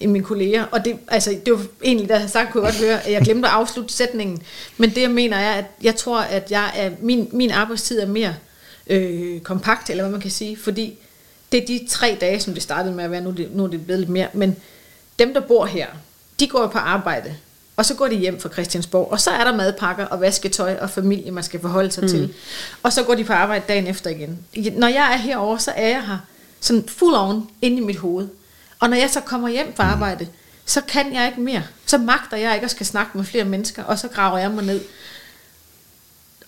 end 0.00 0.12
mine 0.12 0.24
kolleger. 0.24 0.64
Og 0.64 0.84
det, 0.84 0.96
altså, 1.08 1.36
det 1.46 1.52
var 1.52 1.66
egentlig, 1.84 2.08
da 2.08 2.14
jeg 2.14 2.20
havde 2.20 2.32
sagt, 2.32 2.52
kunne 2.52 2.66
jeg 2.66 2.72
godt 2.72 2.84
høre, 2.84 3.06
at 3.06 3.12
jeg 3.12 3.22
glemte 3.22 3.48
at 3.48 3.54
afslutte 3.54 3.94
sætningen. 3.94 4.42
Men 4.76 4.90
det, 4.90 5.02
jeg 5.02 5.10
mener, 5.10 5.36
er, 5.36 5.52
at 5.52 5.64
jeg 5.82 5.96
tror, 5.96 6.20
at 6.20 6.50
jeg 6.50 6.72
er, 6.76 6.90
min, 7.00 7.28
min 7.32 7.50
arbejdstid 7.50 8.00
er 8.00 8.06
mere 8.06 8.34
øh, 8.86 9.40
kompakt, 9.40 9.90
eller 9.90 10.02
hvad 10.02 10.12
man 10.12 10.20
kan 10.20 10.30
sige, 10.30 10.56
fordi 10.56 10.98
det 11.52 11.62
er 11.62 11.66
de 11.66 11.86
tre 11.88 12.16
dage, 12.20 12.40
som 12.40 12.54
det 12.54 12.62
startede 12.62 12.94
med 12.94 13.04
at 13.04 13.10
være, 13.10 13.20
nu 13.20 13.28
er 13.28 13.34
det, 13.34 13.56
nu 13.56 13.64
er 13.64 13.68
det 13.68 13.84
blevet 13.84 14.00
lidt 14.00 14.10
mere, 14.10 14.28
men 14.32 14.56
dem, 15.18 15.34
der 15.34 15.40
bor 15.40 15.66
her, 15.66 15.86
de 16.40 16.48
går 16.48 16.66
på 16.66 16.78
arbejde, 16.78 17.34
og 17.76 17.84
så 17.84 17.94
går 17.94 18.08
de 18.08 18.16
hjem 18.16 18.40
fra 18.40 18.48
Christiansborg, 18.48 19.12
og 19.12 19.20
så 19.20 19.30
er 19.30 19.44
der 19.44 19.56
madpakker 19.56 20.04
og 20.04 20.20
vasketøj 20.20 20.76
og 20.80 20.90
familie, 20.90 21.30
man 21.30 21.44
skal 21.44 21.60
forholde 21.60 21.90
sig 21.90 22.02
mm. 22.02 22.08
til. 22.08 22.34
Og 22.82 22.92
så 22.92 23.02
går 23.02 23.14
de 23.14 23.24
på 23.24 23.32
arbejde 23.32 23.64
dagen 23.68 23.86
efter 23.86 24.10
igen. 24.10 24.38
Når 24.72 24.88
jeg 24.88 25.12
er 25.12 25.16
herovre, 25.16 25.58
så 25.60 25.70
er 25.70 25.88
jeg 25.88 26.06
her 26.06 26.18
sådan 26.60 26.84
full 26.88 27.14
on 27.14 27.48
inde 27.62 27.76
i 27.76 27.80
mit 27.80 27.96
hoved. 27.96 28.28
Og 28.86 28.90
når 28.90 28.96
jeg 28.96 29.10
så 29.10 29.20
kommer 29.20 29.48
hjem 29.48 29.72
fra 29.76 29.84
arbejde, 29.84 30.26
så 30.66 30.80
kan 30.80 31.14
jeg 31.14 31.26
ikke 31.28 31.40
mere. 31.40 31.62
Så 31.86 31.98
magter 31.98 32.36
jeg 32.36 32.54
ikke 32.54 32.64
at 32.64 32.70
skal 32.70 32.86
snakke 32.86 33.10
med 33.18 33.24
flere 33.24 33.44
mennesker, 33.44 33.82
og 33.82 33.98
så 33.98 34.08
graver 34.08 34.38
jeg 34.38 34.50
mig 34.50 34.64
ned. 34.64 34.80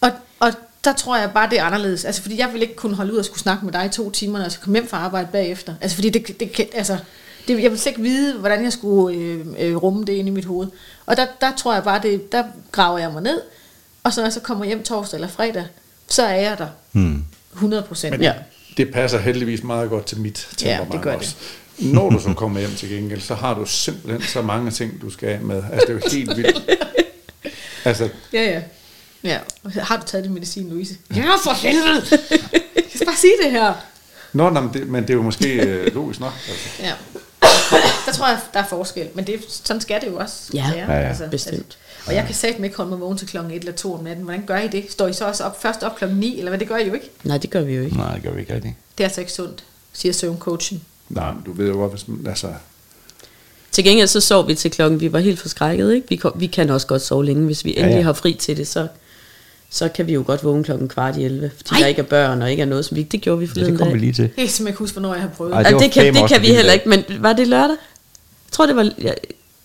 Og, 0.00 0.10
og 0.40 0.52
der 0.84 0.92
tror 0.92 1.16
jeg 1.16 1.30
bare, 1.34 1.50
det 1.50 1.58
er 1.58 1.64
anderledes. 1.64 2.04
Altså, 2.04 2.22
fordi 2.22 2.38
jeg 2.38 2.52
vil 2.52 2.62
ikke 2.62 2.76
kunne 2.76 2.94
holde 2.96 3.12
ud 3.12 3.18
og 3.18 3.24
skulle 3.24 3.38
snakke 3.40 3.64
med 3.64 3.72
dig 3.72 3.86
i 3.86 3.88
to 3.88 4.10
timer, 4.10 4.40
jeg 4.42 4.52
skal 4.52 4.64
komme 4.64 4.78
hjem 4.78 4.88
fra 4.88 4.96
arbejde 4.96 5.28
bagefter. 5.32 5.74
Altså, 5.80 5.94
fordi 5.94 6.10
det, 6.10 6.40
det, 6.40 6.52
kan- 6.52 6.66
altså, 6.74 6.98
det, 7.48 7.62
jeg 7.62 7.70
vil 7.70 7.78
slet 7.78 7.90
ikke 7.90 8.02
vide, 8.02 8.38
hvordan 8.38 8.64
jeg 8.64 8.72
skulle 8.72 9.16
øh, 9.18 9.46
øh, 9.58 9.76
rumme 9.76 10.04
det 10.04 10.12
inde 10.12 10.28
i 10.30 10.32
mit 10.34 10.44
hoved. 10.44 10.68
Og 11.06 11.16
der, 11.16 11.26
der 11.40 11.52
tror 11.56 11.74
jeg 11.74 11.82
bare, 11.84 12.02
det, 12.02 12.32
der 12.32 12.44
graver 12.72 12.98
jeg 12.98 13.10
mig 13.12 13.22
ned, 13.22 13.40
og 14.04 14.12
så 14.12 14.20
når 14.20 14.26
jeg 14.26 14.32
så 14.32 14.40
kommer 14.40 14.64
hjem 14.64 14.82
torsdag 14.82 15.16
eller 15.16 15.28
fredag, 15.28 15.66
så 16.08 16.22
er 16.22 16.34
jeg 16.34 16.58
der. 16.58 16.68
Hmm. 16.92 17.24
100 17.52 17.82
procent. 17.82 18.10
Men 18.12 18.20
Ja. 18.20 18.34
det 18.76 18.92
passer 18.92 19.18
heldigvis 19.18 19.62
meget 19.62 19.90
godt 19.90 20.06
til 20.06 20.20
mit 20.20 20.48
Ja, 20.62 20.66
temperament 20.68 20.92
det 20.92 21.02
gør 21.02 21.18
det. 21.18 21.36
Når 21.78 22.10
du 22.10 22.20
så 22.20 22.34
kommer 22.34 22.60
hjem 22.60 22.74
til 22.76 22.88
gengæld, 22.88 23.20
så 23.20 23.34
har 23.34 23.54
du 23.54 23.64
simpelthen 23.66 24.22
så 24.22 24.42
mange 24.42 24.70
ting, 24.70 25.00
du 25.02 25.10
skal 25.10 25.28
af 25.28 25.40
med. 25.40 25.62
Altså, 25.72 25.86
det 25.86 25.88
er 25.88 25.92
jo 25.92 26.00
helt 26.18 26.36
vildt. 26.36 26.70
Altså, 27.84 28.08
Ja, 28.32 28.42
ja. 28.44 28.62
Ja, 29.24 29.38
har 29.80 29.96
du 29.96 30.02
taget 30.06 30.24
din 30.24 30.34
medicin, 30.34 30.68
Louise? 30.70 30.94
Ja, 31.16 31.22
for 31.44 31.52
helvede! 31.54 32.06
Jeg 32.74 32.84
skal 32.94 33.06
bare 33.06 33.16
sige 33.16 33.32
det 33.42 33.50
her. 33.50 33.74
nå, 34.32 34.50
nå, 34.50 34.60
men, 34.60 34.70
det, 34.74 34.86
men 34.88 35.02
det 35.02 35.10
er 35.10 35.14
jo 35.14 35.22
måske 35.22 35.54
øh, 35.62 35.94
logisk 35.94 36.20
nok. 36.20 36.32
Altså. 36.48 36.68
Ja. 36.82 36.92
Der 38.06 38.12
tror 38.12 38.28
jeg, 38.28 38.38
der 38.54 38.60
er 38.60 38.66
forskel, 38.68 39.08
men 39.14 39.26
det, 39.26 39.34
er- 39.34 39.38
sådan 39.48 39.80
skal 39.80 40.00
det 40.00 40.06
jo 40.06 40.16
også. 40.16 40.34
Ja, 40.54 40.70
være, 40.86 40.92
ja, 40.92 41.08
ja. 41.22 41.28
Bestemt. 41.30 41.78
og 42.06 42.14
jeg 42.14 42.24
kan 42.26 42.34
satme 42.34 42.66
ikke 42.66 42.76
holde 42.76 42.90
mig 42.90 43.00
vågen 43.00 43.18
til 43.18 43.28
klokken 43.28 43.52
1 43.52 43.58
eller 43.58 43.72
2 43.72 43.94
om 43.94 44.04
natten. 44.04 44.24
Hvordan 44.24 44.46
gør 44.46 44.56
I 44.58 44.68
det? 44.68 44.84
Står 44.90 45.08
I 45.08 45.12
så 45.12 45.24
også 45.26 45.44
op, 45.44 45.62
først 45.62 45.82
op 45.82 45.96
klokken 45.96 46.18
9, 46.18 46.38
eller 46.38 46.50
hvad? 46.50 46.58
Det 46.58 46.68
gør 46.68 46.76
I 46.76 46.86
jo 46.88 46.94
ikke. 46.94 47.10
Nej, 47.24 47.38
det 47.38 47.50
gør 47.50 47.60
vi 47.62 47.74
jo 47.74 47.82
ikke. 47.82 47.96
Nej, 47.96 48.14
det 48.14 48.22
gør 48.22 48.30
vi 48.30 48.40
ikke 48.40 48.54
rigtigt. 48.54 48.74
Det 48.98 49.04
er 49.04 49.08
altså 49.08 49.20
ikke 49.20 49.32
sundt, 49.32 49.64
siger 49.92 50.12
søvncoachen. 50.12 50.82
Nej, 51.08 51.32
men 51.32 51.42
du 51.46 51.52
ved 51.52 51.68
jo 51.68 51.74
godt, 51.74 51.92
hvis 51.92 52.08
man, 52.08 52.26
altså, 52.26 52.46
Til 53.72 53.84
gengæld 53.84 54.08
så 54.08 54.20
sov 54.20 54.48
vi 54.48 54.54
til 54.54 54.70
klokken, 54.70 55.00
vi 55.00 55.12
var 55.12 55.18
helt 55.18 55.40
forskrækket, 55.40 55.92
ikke? 55.94 56.06
Vi, 56.08 56.16
kom, 56.16 56.32
vi 56.36 56.46
kan 56.46 56.70
også 56.70 56.86
godt 56.86 57.02
sove 57.02 57.24
længe, 57.24 57.44
hvis 57.46 57.64
vi 57.64 57.74
endelig 57.76 57.96
ja. 57.96 58.02
har 58.02 58.12
fri 58.12 58.34
til 58.40 58.56
det, 58.56 58.68
så, 58.68 58.86
så 59.70 59.88
kan 59.88 60.06
vi 60.06 60.12
jo 60.12 60.22
godt 60.26 60.44
vågne 60.44 60.64
klokken 60.64 60.88
kvart 60.88 61.16
i 61.16 61.24
11, 61.24 61.50
fordi 61.56 61.70
Ej. 61.74 61.78
der 61.80 61.86
ikke 61.86 61.98
er 62.00 62.04
børn 62.04 62.42
og 62.42 62.50
ikke 62.50 62.60
er 62.60 62.66
noget, 62.66 62.84
som 62.84 62.96
vi 62.96 63.02
Det 63.02 63.20
gjorde 63.20 63.38
vi 63.38 63.44
Ja, 63.44 63.50
forleden 63.50 63.72
det 63.72 63.78
kommer 63.78 63.94
vi 63.94 64.00
lige 64.00 64.12
til. 64.12 64.22
Jeg 64.22 64.30
kan 64.36 64.36
simpelthen 64.48 64.66
ikke 64.68 64.78
huske, 64.78 64.94
hvornår 64.94 65.14
jeg 65.14 65.22
har 65.22 65.28
prøvet. 65.28 65.52
Ej, 65.54 65.62
det 65.62 65.80
det, 65.80 65.90
kan, 65.92 66.14
det 66.14 66.28
kan 66.28 66.42
vi 66.42 66.48
en 66.48 66.54
heller 66.56 66.72
ikke, 66.72 66.88
men 66.88 67.04
var 67.20 67.32
det 67.32 67.46
lørdag? 67.48 67.68
Jeg 67.68 68.52
tror, 68.52 68.66
det 68.66 68.76
var... 68.76 68.82
Ja, 68.82 68.88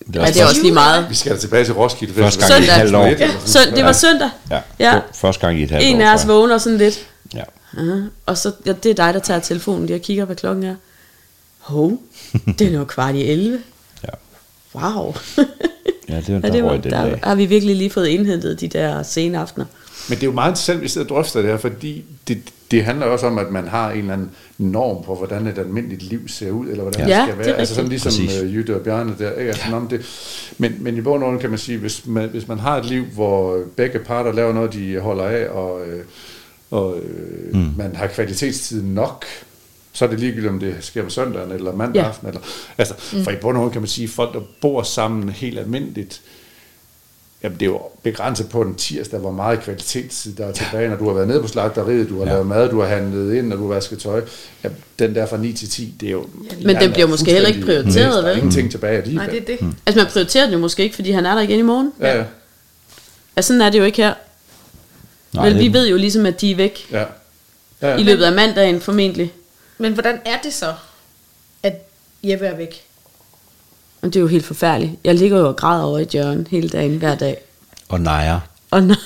Det 0.06 0.16
er 0.16 0.20
ja, 0.20 0.20
også 0.20 0.32
det 0.34 0.40
er 0.42 0.46
også 0.46 0.62
lige 0.62 0.74
meget. 0.74 1.06
vi 1.10 1.14
skal 1.14 1.32
da 1.32 1.38
tilbage 1.38 1.64
til 1.64 1.74
Roskilde. 1.74 2.14
Første 2.14 2.40
gang 2.40 2.52
i 2.52 2.64
et 2.64 2.68
Søndag. 2.68 2.74
halvt 2.76 2.94
år. 2.94 3.06
Ja. 3.06 3.30
Søn, 3.46 3.76
det 3.76 3.84
var 3.84 3.92
søndag. 3.92 4.30
Ja, 4.50 4.60
Ja. 4.80 4.94
ja. 4.94 5.00
første 5.14 5.40
gang 5.46 5.60
i 5.60 5.62
et 5.62 5.70
halvt 5.70 5.84
En 5.86 6.00
år. 6.02 6.06
af 6.06 6.14
os 6.14 6.26
vågner 6.28 6.58
sådan 6.58 6.78
lidt. 6.78 7.06
Ja. 7.34 7.42
Aha. 7.78 8.00
Og 8.26 8.38
så, 8.38 8.52
ja, 8.66 8.72
det 8.82 8.90
er 8.90 8.94
dig, 8.94 9.14
der 9.14 9.20
tager 9.20 9.40
telefonen 9.40 9.86
lige 9.86 9.96
og 9.96 10.00
kigger, 10.02 10.24
hvad 10.24 10.36
klokken 10.36 10.64
er. 10.64 10.74
Hov, 11.64 11.98
det 12.58 12.60
er 12.74 12.78
nu 12.78 12.84
kvart 12.84 13.14
i 13.14 13.22
11. 13.30 13.58
Ja. 14.04 14.08
Wow. 14.74 15.14
Ja, 16.08 16.16
det 16.20 16.28
var- 16.28 16.34
ja, 16.34 16.40
der 16.40 16.52
det 16.52 16.64
var, 16.64 16.72
den 16.72 16.82
der 16.90 17.04
dag. 17.04 17.20
har 17.22 17.34
vi 17.34 17.46
virkelig 17.46 17.76
lige 17.76 17.90
fået 17.90 18.06
indhentet 18.06 18.60
de 18.60 18.68
der 18.68 19.02
sene 19.02 19.38
aftener. 19.38 19.66
Men 20.08 20.16
det 20.18 20.22
er 20.22 20.26
jo 20.26 20.32
meget 20.32 20.50
interessant, 20.50 20.76
at 20.76 20.82
vi 20.82 20.88
sidder 20.88 21.04
og 21.04 21.08
drøfter 21.08 21.40
det 21.42 21.50
her, 21.50 21.56
fordi 21.56 22.04
det, 22.28 22.38
det 22.70 22.84
handler 22.84 23.06
også 23.06 23.26
om, 23.26 23.38
at 23.38 23.50
man 23.50 23.68
har 23.68 23.90
en 23.90 23.98
eller 23.98 24.12
anden 24.12 24.30
norm 24.58 25.04
på, 25.04 25.14
hvordan 25.14 25.46
et 25.46 25.58
almindeligt 25.58 26.02
liv 26.02 26.28
ser 26.28 26.50
ud, 26.50 26.66
eller 26.68 26.82
hvordan 26.82 27.08
Ja. 27.08 27.14
det 27.16 27.22
skal 27.24 27.30
Ja, 27.30 27.36
være. 27.36 27.44
det 27.46 27.52
er 27.52 27.56
altså 27.56 27.74
sådan 27.74 27.90
rigtigt. 27.90 28.04
ligesom 28.14 28.26
Præcis. 28.26 28.42
uh, 28.42 28.54
Jytte 28.54 28.74
og 28.76 28.80
Bjarne 28.80 29.14
der. 29.18 29.30
Ikke? 29.32 29.50
Altså, 29.50 29.64
om 29.76 29.88
det, 29.88 30.00
men, 30.58 30.76
men 30.80 30.96
i 30.96 31.00
bund 31.00 31.24
og 31.24 31.40
kan 31.40 31.50
man 31.50 31.58
sige, 31.58 31.78
hvis 31.78 32.06
man, 32.06 32.28
hvis 32.28 32.48
man 32.48 32.58
har 32.58 32.76
et 32.76 32.86
liv, 32.86 33.04
hvor 33.04 33.60
begge 33.76 33.98
parter 33.98 34.32
laver 34.32 34.52
noget, 34.52 34.72
de 34.72 34.98
holder 34.98 35.24
af, 35.24 35.48
og, 35.48 35.86
øh, 35.86 36.04
og 36.70 36.96
øh, 36.98 37.54
mm. 37.56 37.70
man 37.78 37.96
har 37.96 38.06
kvalitetstid 38.06 38.82
nok, 38.82 39.24
så 39.94 40.04
er 40.04 40.08
det 40.08 40.20
ligegyldigt, 40.20 40.50
om 40.50 40.60
det 40.60 40.76
sker 40.80 41.02
om 41.02 41.10
søndagen 41.10 41.52
eller 41.52 41.72
mandag 41.72 42.02
Ja. 42.02 42.08
aften. 42.08 42.28
Eller, 42.28 42.40
altså, 42.78 42.94
mm. 43.12 43.24
For 43.24 43.30
i 43.30 43.36
bund 43.36 43.56
og 43.56 43.60
grund 43.60 43.72
kan 43.72 43.80
man 43.82 43.88
sige, 43.88 44.04
at 44.04 44.10
folk, 44.10 44.34
der 44.34 44.40
bor 44.60 44.82
sammen 44.82 45.28
helt 45.28 45.58
almindeligt, 45.58 46.20
Jamen, 47.42 47.60
det 47.60 47.66
er 47.66 47.70
jo 47.70 47.80
begrænset 48.02 48.48
på 48.48 48.62
en 48.62 48.74
tirsdag, 48.74 49.20
hvor 49.20 49.30
meget 49.30 49.60
kvalitetstid 49.60 50.34
der 50.34 50.46
er 50.46 50.52
tilbage, 50.52 50.88
når 50.88 50.96
du 50.96 51.06
har 51.06 51.14
været 51.14 51.28
nede 51.28 51.40
på 51.40 51.48
slagteriet, 51.48 52.08
du 52.08 52.18
har 52.18 52.26
ja. 52.26 52.32
lavet 52.32 52.46
mad, 52.46 52.68
du 52.70 52.80
har 52.80 52.88
handlet 52.88 53.34
ind, 53.34 53.52
og 53.52 53.58
du 53.58 53.66
har 53.68 53.74
vasket 53.74 53.98
tøj. 53.98 54.22
Ja, 54.64 54.68
den 54.98 55.14
der 55.14 55.26
fra 55.26 55.36
9 55.36 55.52
til 55.52 55.68
10, 55.68 55.94
det 56.00 56.06
er 56.06 56.10
jo... 56.12 56.26
Men 56.64 56.76
den 56.76 56.92
bliver 56.92 57.06
måske 57.06 57.32
heller 57.32 57.48
ikke 57.48 57.60
prioriteret, 57.60 57.94
væk. 57.94 58.12
Der 58.12 58.18
er 58.22 58.28
vel? 58.28 58.36
ingenting 58.36 58.70
tilbage 58.70 58.96
alligevel. 58.98 59.26
Nej, 59.26 59.34
det 59.34 59.42
er 59.42 59.46
det. 59.46 59.62
Mm. 59.62 59.74
Altså 59.86 60.02
man 60.02 60.10
prioriterer 60.12 60.44
den 60.44 60.52
jo 60.52 60.58
måske 60.58 60.82
ikke, 60.82 60.94
fordi 60.94 61.10
han 61.10 61.26
er 61.26 61.34
der 61.34 61.40
igen 61.42 61.58
i 61.58 61.62
morgen. 61.62 61.92
Ja, 62.00 62.16
ja. 62.18 62.24
Altså 63.36 63.46
sådan 63.48 63.60
er 63.60 63.70
det 63.70 63.78
jo 63.78 63.84
ikke 63.84 64.02
her. 64.02 64.14
Nej, 65.32 65.48
Men 65.50 65.58
vi 65.58 65.72
ved 65.72 65.88
jo 65.88 65.96
ligesom, 65.96 66.26
at 66.26 66.40
de 66.40 66.50
er 66.50 66.56
væk 66.56 66.86
Ja. 66.92 67.04
ja. 67.82 67.96
i 67.96 68.02
løbet 68.02 68.24
af 68.24 68.32
mandagen 68.32 68.80
formentlig. 68.80 69.32
Men 69.78 69.92
hvordan 69.92 70.20
er 70.24 70.38
det 70.42 70.54
så, 70.54 70.74
at 71.62 71.88
Jeppe 72.22 72.46
er 72.46 72.56
væk? 72.56 72.86
Og 74.02 74.08
det 74.08 74.16
er 74.16 74.20
jo 74.20 74.26
helt 74.26 74.44
forfærdeligt. 74.44 74.92
Jeg 75.04 75.14
ligger 75.14 75.38
jo 75.38 75.48
og 75.48 75.56
græder 75.56 75.84
over 75.84 75.98
i 75.98 76.06
hjørnet 76.10 76.48
hele 76.48 76.68
dagen, 76.68 76.96
hver 76.96 77.14
dag. 77.14 77.38
Og 77.88 78.00
nejer. 78.00 78.40
Og 78.70 78.82
nej. 78.82 78.96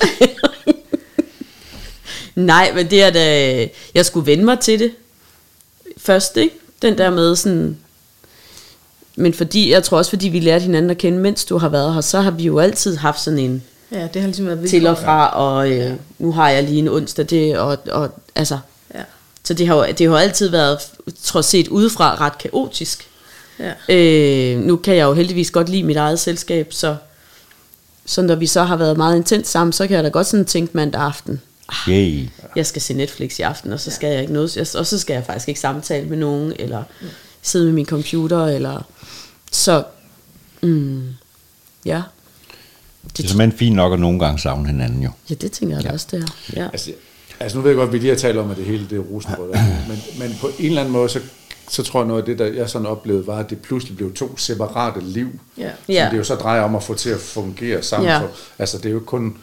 nej, 2.34 2.72
men 2.74 2.90
det 2.90 3.02
er 3.02 3.10
da... 3.10 3.66
Jeg 3.94 4.06
skulle 4.06 4.26
vende 4.26 4.44
mig 4.44 4.60
til 4.60 4.78
det 4.78 4.92
først, 5.96 6.36
ikke? 6.36 6.54
Den 6.82 6.98
der 6.98 7.10
med 7.10 7.36
sådan... 7.36 7.78
Men 9.16 9.34
fordi, 9.34 9.70
jeg 9.70 9.82
tror 9.84 9.98
også, 9.98 10.10
fordi 10.10 10.28
vi 10.28 10.40
lærte 10.40 10.62
hinanden 10.62 10.90
at 10.90 10.98
kende, 10.98 11.18
mens 11.18 11.44
du 11.44 11.58
har 11.58 11.68
været 11.68 11.94
her, 11.94 12.00
så 12.00 12.20
har 12.20 12.30
vi 12.30 12.42
jo 12.42 12.58
altid 12.58 12.96
haft 12.96 13.20
sådan 13.20 13.38
en 13.38 13.62
Ja, 13.92 14.08
det 14.14 14.22
har 14.22 14.28
ligesom 14.28 14.46
været 14.46 14.70
til 14.70 14.86
og 14.86 14.98
fra, 14.98 15.28
og 15.28 15.70
øh, 15.70 15.92
nu 16.18 16.32
har 16.32 16.50
jeg 16.50 16.62
lige 16.62 16.78
en 16.78 16.88
onsdag, 16.88 17.30
det, 17.30 17.58
og, 17.58 17.78
og 17.90 18.10
altså... 18.34 18.58
Ja. 19.48 19.54
Så 19.54 19.54
det 19.54 19.66
har 19.66 19.74
jo, 19.74 19.84
det 19.86 20.00
har 20.00 20.06
jo 20.06 20.16
altid 20.16 20.48
været, 20.48 20.78
trods 21.22 21.46
set 21.46 21.68
udefra, 21.68 22.14
ret 22.14 22.38
kaotisk. 22.38 23.08
Ja. 23.58 23.94
Øh, 23.94 24.60
nu 24.60 24.76
kan 24.76 24.96
jeg 24.96 25.04
jo 25.04 25.12
heldigvis 25.14 25.50
godt 25.50 25.68
lide 25.68 25.82
mit 25.82 25.96
eget 25.96 26.18
selskab, 26.18 26.72
så, 26.72 26.96
så 28.06 28.22
når 28.22 28.34
vi 28.34 28.46
så 28.46 28.62
har 28.64 28.76
været 28.76 28.96
meget 28.96 29.16
intens 29.16 29.48
sammen, 29.48 29.72
så 29.72 29.86
kan 29.86 29.96
jeg 29.96 30.04
da 30.04 30.08
godt 30.08 30.26
sådan 30.26 30.44
tænke 30.44 30.76
mandag 30.76 31.00
aften, 31.02 31.40
Yay. 31.88 32.28
jeg 32.56 32.66
skal 32.66 32.82
se 32.82 32.94
Netflix 32.94 33.38
i 33.38 33.42
aften, 33.42 33.72
og 33.72 33.80
så 33.80 33.90
skal 33.90 34.10
jeg 34.12 34.20
ikke 34.20 34.32
noget, 34.32 34.74
og 34.76 34.86
så 34.86 34.98
skal 34.98 35.14
jeg 35.14 35.24
faktisk 35.26 35.48
ikke 35.48 35.60
samtale 35.60 36.08
med 36.08 36.16
nogen, 36.16 36.52
eller 36.58 36.82
sidde 37.42 37.64
med 37.64 37.72
min 37.72 37.86
computer, 37.86 38.46
eller 38.46 38.82
så, 39.52 39.84
mm, 40.62 41.08
ja. 41.84 42.02
Det 43.16 43.24
er 43.24 43.28
simpelthen 43.28 43.58
fint 43.58 43.76
nok 43.76 43.92
at 43.92 44.00
nogle 44.00 44.18
gange 44.18 44.38
savne 44.38 44.66
hinanden 44.66 45.02
jo. 45.02 45.10
Ja, 45.30 45.34
det 45.34 45.52
tænker 45.52 45.76
jeg 45.76 45.84
da 45.84 45.90
også, 45.90 46.06
det 46.10 46.22
er. 46.22 46.60
Ja. 46.60 46.68
Altså, 46.72 46.92
altså 47.40 47.58
nu 47.58 47.62
ved 47.62 47.70
jeg 47.70 47.76
godt, 47.76 47.86
at 47.86 47.92
vi 47.92 47.98
lige 47.98 48.08
har 48.10 48.16
talt 48.16 48.38
om, 48.38 48.50
at 48.50 48.56
det 48.56 48.64
hele 48.64 48.86
det 48.90 48.98
er 48.98 49.02
rosenrødt, 49.02 49.50
men, 49.88 50.02
men 50.18 50.36
på 50.40 50.50
en 50.58 50.66
eller 50.66 50.80
anden 50.80 50.92
måde, 50.92 51.08
så, 51.08 51.20
så 51.68 51.82
tror 51.82 52.00
jeg 52.00 52.06
noget 52.08 52.22
af 52.22 52.26
det, 52.26 52.38
der 52.38 52.46
jeg 52.46 52.70
sådan 52.70 52.86
oplevede, 52.86 53.26
var, 53.26 53.38
at 53.38 53.50
det 53.50 53.58
pludselig 53.58 53.96
blev 53.96 54.14
to 54.14 54.36
separate 54.36 55.00
liv, 55.00 55.28
Ja. 55.58 55.70
Ja. 55.88 56.04
som 56.04 56.10
det 56.10 56.18
jo 56.18 56.24
så 56.24 56.34
drejer 56.34 56.62
om 56.62 56.76
at 56.76 56.82
få 56.82 56.94
til 56.94 57.10
at 57.10 57.20
fungere 57.20 57.82
sammen. 57.82 58.08
Ja. 58.08 58.18
For, 58.18 58.30
altså 58.58 58.78
det 58.78 58.86
er 58.86 58.92
jo 58.92 59.00
kun, 59.00 59.36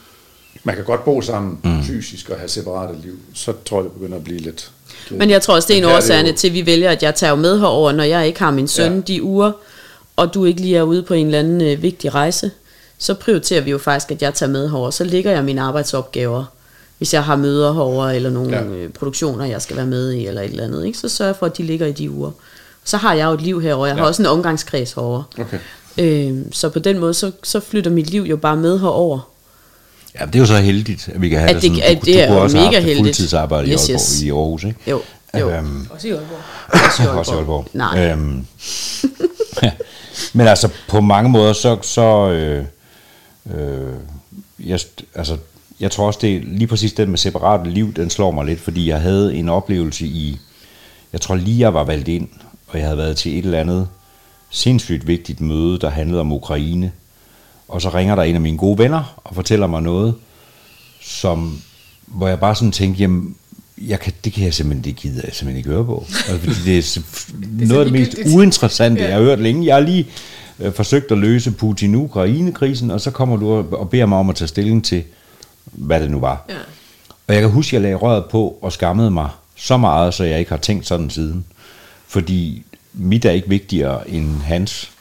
man 0.63 0.76
kan 0.76 0.84
godt 0.84 1.05
bo 1.05 1.22
sammen 1.22 1.57
mm. 1.63 1.84
fysisk 1.84 2.30
og 2.30 2.38
have 2.38 2.49
separate 2.49 2.93
liv, 3.03 3.19
så 3.34 3.53
tror 3.65 3.77
jeg, 3.77 3.84
det 3.84 3.91
begynder 3.91 4.17
at 4.17 4.23
blive 4.23 4.39
lidt... 4.39 4.72
Men 5.11 5.30
jeg 5.30 5.41
tror 5.41 5.55
også, 5.55 5.67
det 5.67 5.73
er 5.73 5.77
en 5.77 5.84
af 5.84 5.91
er 5.91 5.95
årsagerne 5.97 6.34
til, 6.34 6.47
at 6.47 6.53
vi 6.53 6.65
vælger, 6.65 6.89
at 6.89 7.03
jeg 7.03 7.15
tager 7.15 7.35
med 7.35 7.59
herover, 7.59 7.91
når 7.91 8.03
jeg 8.03 8.27
ikke 8.27 8.39
har 8.39 8.51
min 8.51 8.67
søn 8.67 8.95
ja. 8.95 9.01
de 9.01 9.23
uger, 9.23 9.51
og 10.15 10.34
du 10.34 10.45
ikke 10.45 10.61
lige 10.61 10.77
er 10.77 10.81
ude 10.81 11.03
på 11.03 11.13
en 11.13 11.26
eller 11.26 11.39
anden 11.39 11.61
øh, 11.61 11.81
vigtig 11.81 12.13
rejse, 12.15 12.51
så 12.97 13.13
prioriterer 13.13 13.61
vi 13.61 13.72
jo 13.72 13.77
faktisk, 13.77 14.11
at 14.11 14.22
jeg 14.22 14.34
tager 14.34 14.51
med 14.51 14.69
herover. 14.69 14.89
Så 14.89 15.03
ligger 15.03 15.31
jeg 15.31 15.43
mine 15.43 15.61
arbejdsopgaver, 15.61 16.45
hvis 16.97 17.13
jeg 17.13 17.23
har 17.23 17.35
møder 17.35 17.73
herover 17.73 18.07
eller 18.09 18.30
nogle 18.30 18.57
Ja. 18.57 18.63
øh, 18.63 18.89
produktioner, 18.89 19.45
jeg 19.45 19.61
skal 19.61 19.77
være 19.77 19.85
med 19.85 20.11
i, 20.11 20.27
eller 20.27 20.41
et 20.41 20.49
eller 20.51 20.63
andet, 20.63 20.85
ikke? 20.85 20.97
så 20.97 21.09
sørger 21.09 21.30
jeg 21.30 21.35
for, 21.35 21.45
at 21.45 21.57
de 21.57 21.63
ligger 21.63 21.85
i 21.88 21.91
de 21.91 22.11
uger. 22.11 22.31
Så 22.84 22.97
har 22.97 23.13
jeg 23.13 23.26
jo 23.26 23.31
et 23.31 23.41
liv 23.41 23.61
herover. 23.61 23.85
Jeg 23.88 23.95
har 23.95 24.01
Ja. 24.03 24.07
også 24.07 24.22
en 24.22 24.26
omgangskreds 24.26 24.93
herover. 24.93 25.23
Okay. 25.39 25.57
Øh, 25.97 26.38
så 26.51 26.69
på 26.69 26.80
den 26.80 26.99
måde, 26.99 27.13
så, 27.13 27.31
så 27.43 27.59
flytter 27.59 27.91
mit 27.91 28.09
liv 28.09 28.22
jo 28.22 28.38
bare 28.38 28.55
med 28.57 28.80
herover. 28.80 29.30
Ja, 30.19 30.26
det 30.26 30.35
er 30.35 30.39
jo 30.39 30.45
så 30.45 30.57
heldigt, 30.57 31.09
at 31.13 31.22
vi 31.22 31.30
kan 31.30 31.39
have 31.39 31.49
At 31.49 31.55
det, 31.55 31.61
det- 31.72 31.77
sådan. 31.80 31.91
at 31.97 32.01
Du, 32.01 32.05
det 32.05 32.15
du 32.15 32.19
er 32.19 32.27
kunne 32.27 32.38
jo 32.38 32.43
også 32.43 32.57
have 32.57 32.67
mega 32.67 32.76
haft 32.77 32.84
et 32.89 32.95
heldigt. 32.95 33.15
fuldtidsarbejde 33.15 33.67
Yes, 33.72 33.88
i, 33.89 33.91
Aalborg, 33.91 34.01
yes. 34.01 34.22
i 34.22 34.30
Aarhus, 34.30 34.63
ikke? 34.63 34.80
Jo, 34.88 35.01
jo. 35.39 35.49
Øhm, 35.49 35.88
Også 35.89 36.07
i 36.07 36.11
Aalborg. 36.11 36.39
Også 36.73 37.03
i 37.03 37.07
også 37.19 37.31
i 37.34 37.35
Aalborg. 37.38 37.67
Nej. 37.73 38.11
Øhm, 38.11 38.45
men 40.34 40.47
altså, 40.47 40.69
på 40.88 41.01
mange 41.01 41.30
måder, 41.30 41.53
så... 41.53 41.77
så 41.81 42.30
øh, 42.30 42.65
øh, 43.55 43.93
jeg, 44.59 44.80
altså, 45.15 45.38
jeg 45.80 45.91
tror 45.91 46.07
også, 46.07 46.19
det 46.22 46.35
er 46.35 46.41
lige 46.43 46.68
præcis 46.68 46.93
den 46.93 47.10
med 47.10 47.18
separat 47.18 47.68
liv, 47.68 47.93
den 47.93 48.10
slår 48.10 48.31
mig 48.31 48.45
lidt, 48.45 48.60
fordi 48.60 48.89
jeg 48.89 49.02
havde 49.02 49.35
en 49.35 49.49
oplevelse 49.49 50.06
i... 50.06 50.38
Jeg 51.14 51.22
tror 51.22 51.35
lige, 51.35 51.60
jeg 51.60 51.73
var 51.73 51.84
valgt 51.84 52.07
ind, 52.07 52.27
og 52.68 52.77
jeg 52.77 52.85
havde 52.85 52.97
været 52.97 53.18
til 53.18 53.39
et 53.39 53.45
eller 53.45 53.60
andet 53.60 53.88
sindssygt 54.49 55.07
vigtigt 55.07 55.41
møde, 55.41 55.80
der 55.80 55.89
handlede 55.89 56.22
om 56.22 56.31
Ukraine. 56.31 56.91
Og 57.68 57.81
så 57.81 57.89
ringer 57.89 58.15
der 58.15 58.23
en 58.23 58.35
af 58.35 58.41
mine 58.41 58.57
gode 58.57 58.77
venner 58.77 59.22
og 59.23 59.35
fortæller 59.35 59.68
mig 59.68 59.81
noget, 59.81 60.14
som, 61.02 61.61
hvor 62.06 62.27
jeg 62.27 62.39
bare 62.39 62.56
sådan 62.56 62.72
tænkte, 62.72 63.02
jamen, 63.02 63.35
jeg 63.88 63.99
kan, 63.99 64.14
det 64.23 64.34
kan 64.34 64.43
jeg 64.43 64.53
simpelthen 64.53 64.85
ikke 64.89 65.02
gide, 65.02 65.22
jeg 65.26 65.34
simpelthen 65.34 65.57
ikke 65.57 65.69
høre 65.69 65.85
på. 65.85 66.06
Altså, 66.30 66.39
fordi 66.39 66.56
det 66.65 66.77
er, 66.77 66.81
så- 66.93 67.02
noget 67.60 67.80
af 67.80 67.85
det 67.85 67.93
mest 67.93 68.11
ligegyldigt. 68.11 68.35
uinteressante, 68.35 69.02
Ja. 69.02 69.07
jeg 69.07 69.15
har 69.18 69.23
hørt 69.23 69.39
længe. 69.39 69.65
Jeg 69.65 69.76
har 69.76 69.81
lige 69.81 70.07
øh, 70.60 70.73
forsøgt 70.73 71.11
at 71.11 71.18
løse 71.18 71.52
Putin-Ukraine-krisen, 71.52 72.91
og 72.91 73.02
så 73.02 73.11
kommer 73.11 73.38
du 73.38 73.49
og, 73.52 73.65
og 73.80 73.89
beder 73.89 74.06
mig 74.06 74.18
om 74.18 74.30
at 74.30 74.35
tage 74.35 74.47
stilling 74.47 74.85
til, 74.85 75.03
hvad 75.72 76.02
det 76.02 76.12
nu 76.12 76.20
var. 76.20 76.46
Ja. 76.50 76.56
Og 77.28 77.34
jeg 77.34 77.42
kan 77.42 77.52
huske, 77.52 77.70
at 77.70 77.74
jeg 77.74 77.82
lagde 77.82 77.96
røret 77.96 78.26
på 78.26 78.58
og 78.62 78.72
skammede 78.72 79.12
mig 79.12 79.30
så 79.56 79.78
meget, 79.78 80.14
så 80.14 80.24
jeg 80.24 80.40
ikke 80.40 80.52
har 80.52 80.58
tænkt 80.58 80.88
sådan 80.88 81.10
siden. 81.10 81.46
Fordi 82.08 82.66
mit 82.94 83.26
er 83.26 83.32
ikke 83.32 83.50
vigtigere 83.50 84.10
end 84.10 84.42
hans. 84.42 84.92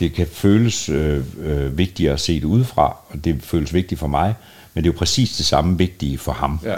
Det 0.00 0.14
kan 0.14 0.26
føles 0.32 0.88
øh, 0.88 1.24
øh, 1.42 1.78
vigtigere 1.78 2.12
at 2.12 2.20
se 2.20 2.34
det 2.34 2.44
udefra, 2.44 2.96
og 3.08 3.24
det 3.24 3.42
føles 3.42 3.74
vigtigt 3.74 3.98
for 3.98 4.06
mig, 4.06 4.34
men 4.74 4.84
det 4.84 4.90
er 4.90 4.92
jo 4.94 4.98
præcis 4.98 5.36
det 5.36 5.46
samme 5.46 5.78
vigtige 5.78 6.18
for 6.18 6.32
ham. 6.32 6.60
Ja. 6.64 6.70
Ja. 6.70 6.76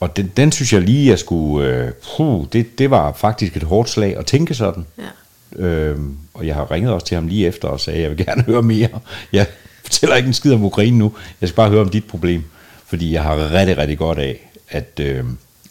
Og 0.00 0.16
den, 0.16 0.32
den 0.36 0.52
synes 0.52 0.72
jeg 0.72 0.82
lige, 0.82 1.10
jeg 1.10 1.18
skulle... 1.18 1.68
Øh, 1.68 1.92
puh, 2.16 2.46
det, 2.52 2.78
det 2.78 2.90
var 2.90 3.12
faktisk 3.12 3.56
et 3.56 3.62
hårdt 3.62 3.90
slag 3.90 4.16
at 4.16 4.26
tænke 4.26 4.54
sådan. 4.54 4.86
Ja. 4.98 5.64
Øhm, 5.64 6.16
og 6.34 6.46
jeg 6.46 6.54
har 6.54 6.70
ringet 6.70 6.92
også 6.92 7.06
til 7.06 7.14
ham 7.14 7.26
lige 7.26 7.46
efter 7.46 7.68
og 7.68 7.80
sagde, 7.80 7.96
at 7.96 8.02
jeg 8.02 8.10
vil 8.10 8.26
gerne 8.26 8.42
høre 8.52 8.62
mere. 8.62 8.88
Jeg 9.32 9.46
fortæller 9.82 10.16
ikke 10.16 10.26
en 10.26 10.34
skid 10.34 10.52
om 10.52 10.64
Ukraine 10.64 10.98
nu. 10.98 11.12
Jeg 11.40 11.48
skal 11.48 11.56
bare 11.56 11.70
høre 11.70 11.80
om 11.80 11.88
dit 11.88 12.04
problem. 12.04 12.44
Fordi 12.88 13.12
jeg 13.12 13.22
har 13.22 13.52
rigtig, 13.52 13.78
rigtig 13.78 13.98
godt 13.98 14.18
af 14.18 14.50
at, 14.68 15.00
øh, 15.00 15.24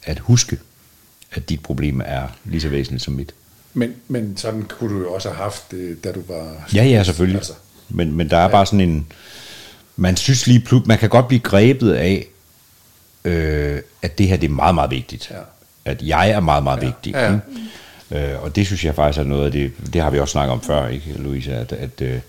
at 0.04 0.20
huske, 0.20 0.58
at 1.32 1.50
dit 1.50 1.64
problem 1.64 2.02
er 2.06 2.28
lige 2.46 2.62
så 2.62 2.70
væsentligt 2.70 3.04
som 3.04 3.14
mit. 3.14 3.34
Men, 3.74 3.96
men 4.08 4.38
sådan 4.38 4.62
kunne 4.64 4.96
du 4.96 5.00
jo 5.02 5.14
også 5.14 5.30
have 5.30 5.44
haft 5.44 5.72
det, 5.72 6.04
da 6.04 6.12
du 6.12 6.22
var... 6.28 6.68
Ja, 6.74 6.84
ja, 6.86 7.04
selvfølgelig. 7.04 7.38
Altså, 7.38 7.54
Men, 7.90 8.14
men 8.14 8.30
der 8.30 8.38
er 8.38 8.48
bare 8.48 8.66
sådan 8.66 8.82
en... 8.90 9.08
Man 9.96 10.18
synes 10.18 10.48
lige 10.48 10.60
plut, 10.60 10.88
man 10.88 10.98
kan 10.98 11.10
godt 11.10 11.28
blive 11.28 11.40
grebet 11.40 11.94
af, 11.94 12.28
øh, 13.24 13.82
at 14.02 14.18
det 14.18 14.28
her 14.28 14.38
det 14.38 14.48
er 14.50 14.54
meget, 14.54 14.76
meget 14.76 14.92
vigtigt. 14.92 15.32
Ja. 15.32 15.38
At 15.92 16.02
jeg 16.02 16.30
er 16.30 16.40
meget, 16.40 16.64
meget 16.64 16.82
Ja. 16.82 16.86
vigtig. 16.86 17.14
Ja, 17.14 17.32
ja. 17.32 17.40
Ikke? 18.12 18.32
Øh, 18.34 18.44
og 18.44 18.56
det 18.56 18.66
synes 18.66 18.86
jeg 18.86 18.96
faktisk 18.96 19.20
er 19.20 19.24
noget 19.24 19.46
af 19.46 19.52
det, 19.52 19.72
det 19.94 20.02
har 20.02 20.10
vi 20.10 20.20
også 20.20 20.32
snakket 20.32 20.52
om 20.52 20.62
før, 20.62 20.88
ikke, 20.88 21.14
Louise, 21.18 21.54
at, 21.56 21.72
at 21.74 22.02
øh, 22.02 22.20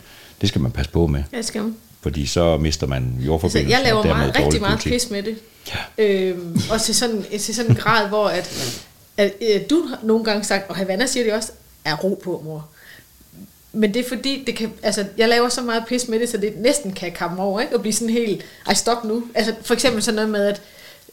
det 0.40 0.48
skal 0.48 0.60
man 0.60 0.70
passe 0.70 0.92
på 0.92 1.06
med. 1.06 1.22
Jeg 1.32 1.44
skal 1.44 1.72
Fordi 2.00 2.26
så 2.26 2.56
mister 2.56 2.86
man 2.86 3.02
Altså, 3.14 3.26
jordforbindelsen. 3.26 3.70
jeg 3.70 3.80
laver 3.84 4.04
meget, 4.04 4.36
rigtig 4.36 4.60
meget 4.60 4.72
politik. 4.78 4.92
pis 4.92 5.10
med 5.10 5.22
det. 5.22 5.36
Ja. 5.98 6.04
Øhm, 6.04 6.60
og 6.70 6.80
til 6.82 6.94
sådan, 6.94 7.24
til 7.38 7.54
sådan 7.54 7.70
en 7.70 7.76
grad, 7.76 8.08
hvor 8.08 8.28
at, 8.28 8.74
at, 9.16 9.42
at 9.42 9.70
du 9.70 9.82
har 9.88 9.98
nogle 10.02 10.24
gange 10.24 10.44
sagt, 10.44 10.70
og 10.70 10.76
Havana 10.76 11.06
siger 11.06 11.24
det 11.24 11.32
også, 11.32 11.52
er 11.84 11.96
ro 11.96 12.20
på, 12.24 12.42
mor. 12.44 12.68
Men 13.72 13.94
det 13.94 14.04
er 14.04 14.08
fordi, 14.08 14.44
det 14.46 14.56
kan, 14.56 14.72
altså, 14.82 15.04
jeg 15.18 15.28
laver 15.28 15.48
så 15.48 15.62
meget 15.62 15.84
pis 15.88 16.08
med 16.08 16.20
det, 16.20 16.28
så 16.28 16.36
det 16.36 16.52
næsten 16.56 16.92
kan 16.92 17.12
komme 17.12 17.42
over, 17.42 17.60
ikke? 17.60 17.74
Og 17.74 17.80
blive 17.80 17.92
sådan 17.92 18.10
helt, 18.10 18.44
ej 18.66 18.74
stop 18.74 19.04
nu. 19.04 19.24
Altså 19.34 19.54
for 19.62 19.74
eksempel 19.74 20.02
sådan 20.02 20.14
noget 20.14 20.30
med, 20.30 20.46
at 20.46 20.62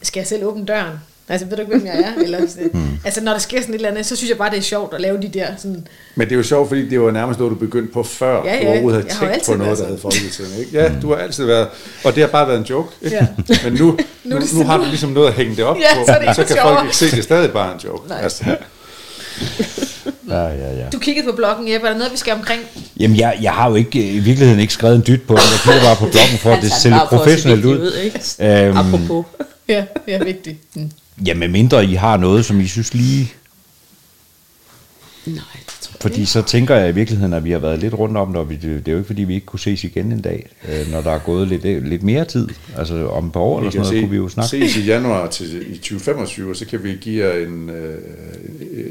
skal 0.02 0.20
jeg 0.20 0.28
selv 0.28 0.44
åbne 0.44 0.66
døren? 0.66 0.98
Altså 1.30 1.46
ved 1.48 1.56
du 1.58 1.62
ikke, 1.62 1.78
hvem 1.78 1.86
jeg 1.86 2.00
er? 2.00 2.22
Eller, 2.26 2.40
sådan, 2.48 2.70
Hmm. 2.74 3.00
Altså 3.06 3.22
når 3.22 3.32
der 3.32 3.40
sker 3.40 3.62
sådan 3.62 3.74
et 3.76 3.78
eller 3.78 3.90
andet, 3.90 4.06
så 4.06 4.16
synes 4.16 4.30
jeg 4.30 4.38
bare, 4.38 4.50
det 4.50 4.58
er 4.58 4.62
sjovt 4.62 4.94
at 4.94 5.02
lave 5.02 5.22
de 5.22 5.28
der 5.28 5.48
sådan, 5.58 5.88
Men 6.16 6.28
det 6.28 6.34
er 6.34 6.38
jo 6.38 6.44
sjovt, 6.44 6.68
fordi 6.68 6.90
det 6.90 7.02
var 7.02 7.12
nærmest 7.12 7.40
noget, 7.40 7.52
du 7.52 7.56
begyndte 7.56 7.94
på 7.94 8.04
før, 8.04 8.44
Ja, 8.46 8.56
ja. 8.56 8.62
du 8.64 8.68
overhovedet 8.68 9.06
Jeg 9.08 9.16
har 9.16 9.26
havde 9.26 9.38
jo 9.40 9.44
tænkt 9.46 9.60
på 9.60 9.64
noget, 9.64 9.78
der 9.80 9.86
hed 9.88 9.98
sådan. 9.98 10.12
Folketinget. 10.20 10.60
Ikke? 10.60 10.72
Ja, 10.80 10.92
du 11.02 11.10
har 11.10 11.16
altid 11.16 11.46
været, 11.46 11.68
og 12.04 12.16
det 12.16 12.24
har 12.24 12.28
bare 12.30 12.48
været 12.48 12.60
en 12.60 12.66
joke. 12.66 12.90
Ikke? 13.02 13.16
Ja. 13.16 13.28
Men 13.64 13.74
nu, 13.74 13.86
nu, 13.86 13.98
Nu 14.24 14.36
er 14.36 14.40
det 14.40 14.54
nu 14.54 14.64
har 14.64 14.78
du 14.78 14.84
ligesom 14.84 15.10
noget 15.10 15.28
at 15.28 15.34
hænge 15.34 15.56
det 15.56 15.64
op 15.64 15.78
Ja, 15.78 15.96
på, 16.00 16.06
så 16.06 16.12
er 16.12 16.26
det 16.26 16.36
så 16.36 16.44
kan 16.44 16.58
folk 16.62 16.68
sjovere. 16.70 16.84
ikke 16.86 16.96
se, 16.98 17.12
det 17.12 17.18
er 17.20 17.24
stadig 17.24 17.52
bare 17.52 17.74
en 17.74 17.80
joke. 17.86 18.08
Nej. 18.10 18.20
Altså, 18.24 18.44
Ja, 20.30 20.42
ja, 20.48 20.74
ja. 20.78 20.90
du 20.94 21.00
kiggede 21.00 21.28
på 21.28 21.36
bloggen, 21.36 21.72
Jeppe, 21.74 21.88
er 21.88 21.92
der 21.92 21.98
noget, 21.98 22.12
vi 22.14 22.18
skal 22.18 22.34
omkring? 22.34 22.62
Jamen, 23.00 23.18
jeg, 23.18 23.38
jeg 23.42 23.52
har 23.52 23.70
jo 23.70 23.76
ikke 23.76 24.10
i 24.10 24.20
virkeligheden 24.20 24.60
ikke 24.62 24.74
skrevet 24.74 24.96
en 24.96 25.04
dyt 25.08 25.22
på 25.28 25.34
det. 25.34 25.42
Jeg 25.42 25.60
kigger 25.64 25.82
bare 25.82 25.96
på 25.96 26.06
bloggen 26.14 26.38
for, 26.38 26.50
at 26.52 26.58
det 26.58 26.64
Altså, 26.64 26.80
ser 26.82 27.06
professionelt 27.10 27.66
ud. 27.66 27.94
ikke? 28.04 28.66
Øhm, 28.68 28.78
Apropos. 28.78 29.26
Ja, 29.68 29.84
ja, 30.08 30.24
vigtigt. 30.24 30.58
Mm. 30.76 30.92
Ja, 31.26 31.34
med 31.34 31.48
mindre 31.48 31.86
I 31.86 31.94
har 31.94 32.18
noget, 32.18 32.46
som 32.46 32.60
I 32.60 32.68
synes 32.68 32.94
lige... 32.94 33.34
Nej, 35.26 35.36
det 35.66 35.74
tror 35.82 35.92
jeg 35.94 36.02
Fordi 36.02 36.26
så 36.26 36.42
tænker 36.42 36.76
jeg 36.76 36.90
i 36.90 36.92
virkeligheden, 36.92 37.34
at 37.34 37.44
vi 37.44 37.52
har 37.52 37.60
været 37.60 37.80
lidt 37.80 37.94
rundt 37.94 38.18
om 38.18 38.28
det, 38.28 38.38
og 38.38 38.50
vi, 38.50 38.56
det 38.56 38.88
er 38.88 38.92
jo 38.92 38.98
ikke 38.98 39.08
fordi, 39.08 39.24
vi 39.24 39.34
ikke 39.34 39.46
kunne 39.46 39.60
ses 39.60 39.84
igen 39.84 40.12
en 40.12 40.22
dag, 40.22 40.50
øh, 40.70 40.92
når 40.92 41.02
der 41.02 41.12
er 41.12 41.20
gået 41.20 41.48
lidt, 41.48 41.64
lidt 41.64 42.04
mere 42.04 42.26
tid. 42.26 42.48
Altså 42.78 43.08
om 43.08 43.26
et 43.26 43.32
par 43.32 43.40
år 43.40 43.60
vi 43.60 43.68
eller 43.68 43.72
sådan 43.72 43.82
noget, 43.82 43.96
se, 43.96 44.02
kunne 44.02 44.12
vi 44.12 44.18
jo 44.18 44.30
snakke. 44.30 44.50
ses 44.50 44.78
i 44.78 44.86
januar 44.86 45.28
til, 45.28 45.74
i 45.74 45.78
2025, 45.78 46.50
og 46.50 46.56
så 46.56 46.66
kan 46.66 46.84
vi 46.84 46.98
give 47.02 47.26
jer 47.26 47.46
en, 47.48 47.70
øh, 47.70 47.98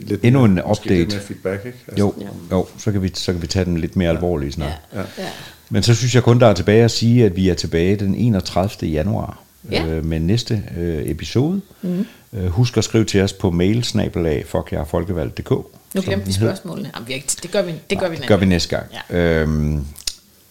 lidt 0.09 0.25
Endnu 0.25 0.45
en 0.45 0.61
update. 0.71 0.95
Lidt 0.95 1.13
mere 1.13 1.21
feedback, 1.21 1.67
ikke? 1.67 1.79
Altså, 1.89 2.05
Jo, 2.05 2.15
jo 2.53 2.67
så, 2.79 2.93
kan 2.93 3.03
vi, 3.03 3.11
så 3.15 3.33
kan 3.33 3.43
vi 3.43 3.47
tage 3.47 3.65
den 3.65 3.79
lidt 3.79 3.97
mere 3.97 4.11
alvorligt 4.11 4.55
snart. 4.55 4.73
Ja. 4.93 4.99
Ja. 4.99 5.07
Ja. 5.19 5.29
Men 5.71 5.83
så 5.83 5.95
synes 5.95 6.15
jeg 6.15 6.23
kun, 6.23 6.41
der 6.41 6.47
er 6.47 6.55
tilbage 6.55 6.85
at 6.85 6.91
sige, 6.91 7.25
at 7.25 7.37
vi 7.37 7.49
er 7.49 7.55
tilbage 7.55 7.97
den 7.97 8.15
31. 8.15 8.91
januar 8.91 9.44
Ja. 9.71 9.87
øh, 9.87 10.05
med 10.05 10.21
næste 10.21 10.63
øh, 10.77 11.11
episode. 11.11 11.61
Mm. 11.83 12.07
Øh, 12.33 12.47
husk 12.47 12.77
at 12.77 12.85
skrive 12.85 13.05
til 13.05 13.21
os 13.23 13.33
på 13.33 13.51
mail 13.51 13.85
snabelag 13.85 14.47
folkevalgt.dk. 14.87 15.51
Nu 15.51 16.01
glemte 16.03 16.27
vi 16.27 16.33
spørgsmålene. 16.33 16.91
Jamen, 16.95 17.09
vi 17.09 17.13
ikke, 17.13 17.29
det 17.43 17.51
gør 17.51 17.63
vi, 17.63 17.75
det 17.91 17.99
gør 17.99 18.09
vi 18.09 18.17
Det 18.17 18.27
gør 18.27 18.37
vi 18.37 18.47
næste 18.47 18.77
gang. 18.77 18.87
Ja. 19.11 19.17
Øhm, 19.19 19.87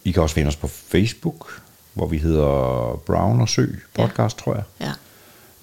I 0.04 0.12
kan 0.12 0.24
også 0.24 0.36
finde 0.36 0.48
os 0.48 0.56
på 0.56 0.68
Facebook, 0.68 1.62
hvor 1.94 2.08
vi 2.08 2.18
hedder 2.18 2.46
Brown 3.06 3.42
og 3.42 3.50
Sø 3.50 3.66
podcast, 3.94 4.38
tror 4.38 4.56
jeg. 4.56 4.64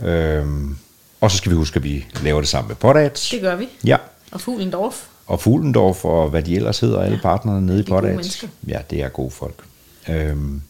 Ja. 0.01 0.09
Øhm, 0.09 0.77
og 1.21 1.31
så 1.31 1.37
skal 1.37 1.51
vi 1.51 1.57
huske, 1.57 1.77
at 1.77 1.85
vi 1.85 2.07
laver 2.25 2.41
det 2.41 2.49
sammen 2.49 2.69
med 2.69 2.77
Podats. 2.77 3.31
Det 3.31 3.41
gør 3.41 3.57
vi. 3.57 3.69
Ja, 3.85 3.97
Og 4.33 4.41
Fuglendorf. 4.41 5.07
og 5.27 5.41
Fuglendorf 5.41 6.05
og 6.05 6.29
hvad 6.29 6.43
de 6.43 6.57
ellers 6.57 6.81
hedder, 6.81 7.01
alle 7.01 7.21
partnerne 7.23 7.67
nede 7.67 7.85
i 7.89 7.93
mennesker. 7.93 8.49
Ja, 8.67 8.79
det 8.91 9.03
er 9.03 9.09
gode 9.09 9.31
folk. 9.31 9.65
Øhm, 10.09 10.55
ja, 10.55 10.61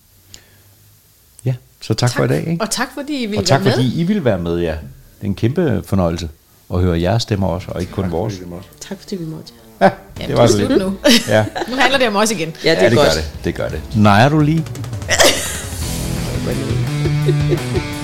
så 1.82 1.94
tak, 1.94 2.11
tak 2.11 2.16
for 2.16 2.24
i 2.24 2.28
dag. 2.28 2.48
Ikke? 2.48 2.62
Og 2.65 2.70
tak 2.70 2.89
fordi 2.94 3.23
I 3.23 3.27
ville 3.27 3.39
Og 3.40 3.47
tak 3.47 3.61
være 3.61 3.65
med. 3.65 3.73
fordi 3.73 4.01
I 4.01 4.05
vil 4.05 4.24
være 4.24 4.39
med, 4.39 4.59
ja. 4.59 4.70
Det 4.70 4.77
er 5.23 5.27
en 5.27 5.35
kæmpe 5.35 5.82
fornøjelse 5.86 6.28
at 6.74 6.81
høre 6.81 7.01
jeres 7.01 7.23
stemmer 7.23 7.47
også, 7.47 7.66
og 7.70 7.81
ikke 7.81 7.93
kun 7.93 8.11
vores. 8.11 8.39
Er 8.39 8.47
meget. 8.47 8.65
Tak 8.89 8.98
fordi 9.01 9.16
vi 9.16 9.24
måtte. 9.24 9.52
Ja, 9.81 9.90
Jamen, 10.20 10.28
det 10.28 10.36
var 10.36 10.47
det 10.47 10.61
er 10.62 10.66
slut 10.66 10.78
nu. 10.78 10.97
Ja, 11.28 11.44
nu 11.70 11.77
handler 11.77 11.98
det 11.98 12.09
om 12.09 12.16
os 12.16 12.31
igen. 12.31 12.52
Ja, 12.65 12.70
det 12.70 12.77
ja, 12.82 12.89
det 12.89 12.97
godt. 12.97 13.07
gør 13.09 13.15
det. 13.15 13.44
Det 13.44 13.55
gør 13.55 13.69
det. 13.69 13.81
Nej, 13.97 14.24
er 14.24 14.28
du 14.28 14.40
lige? 14.40 14.65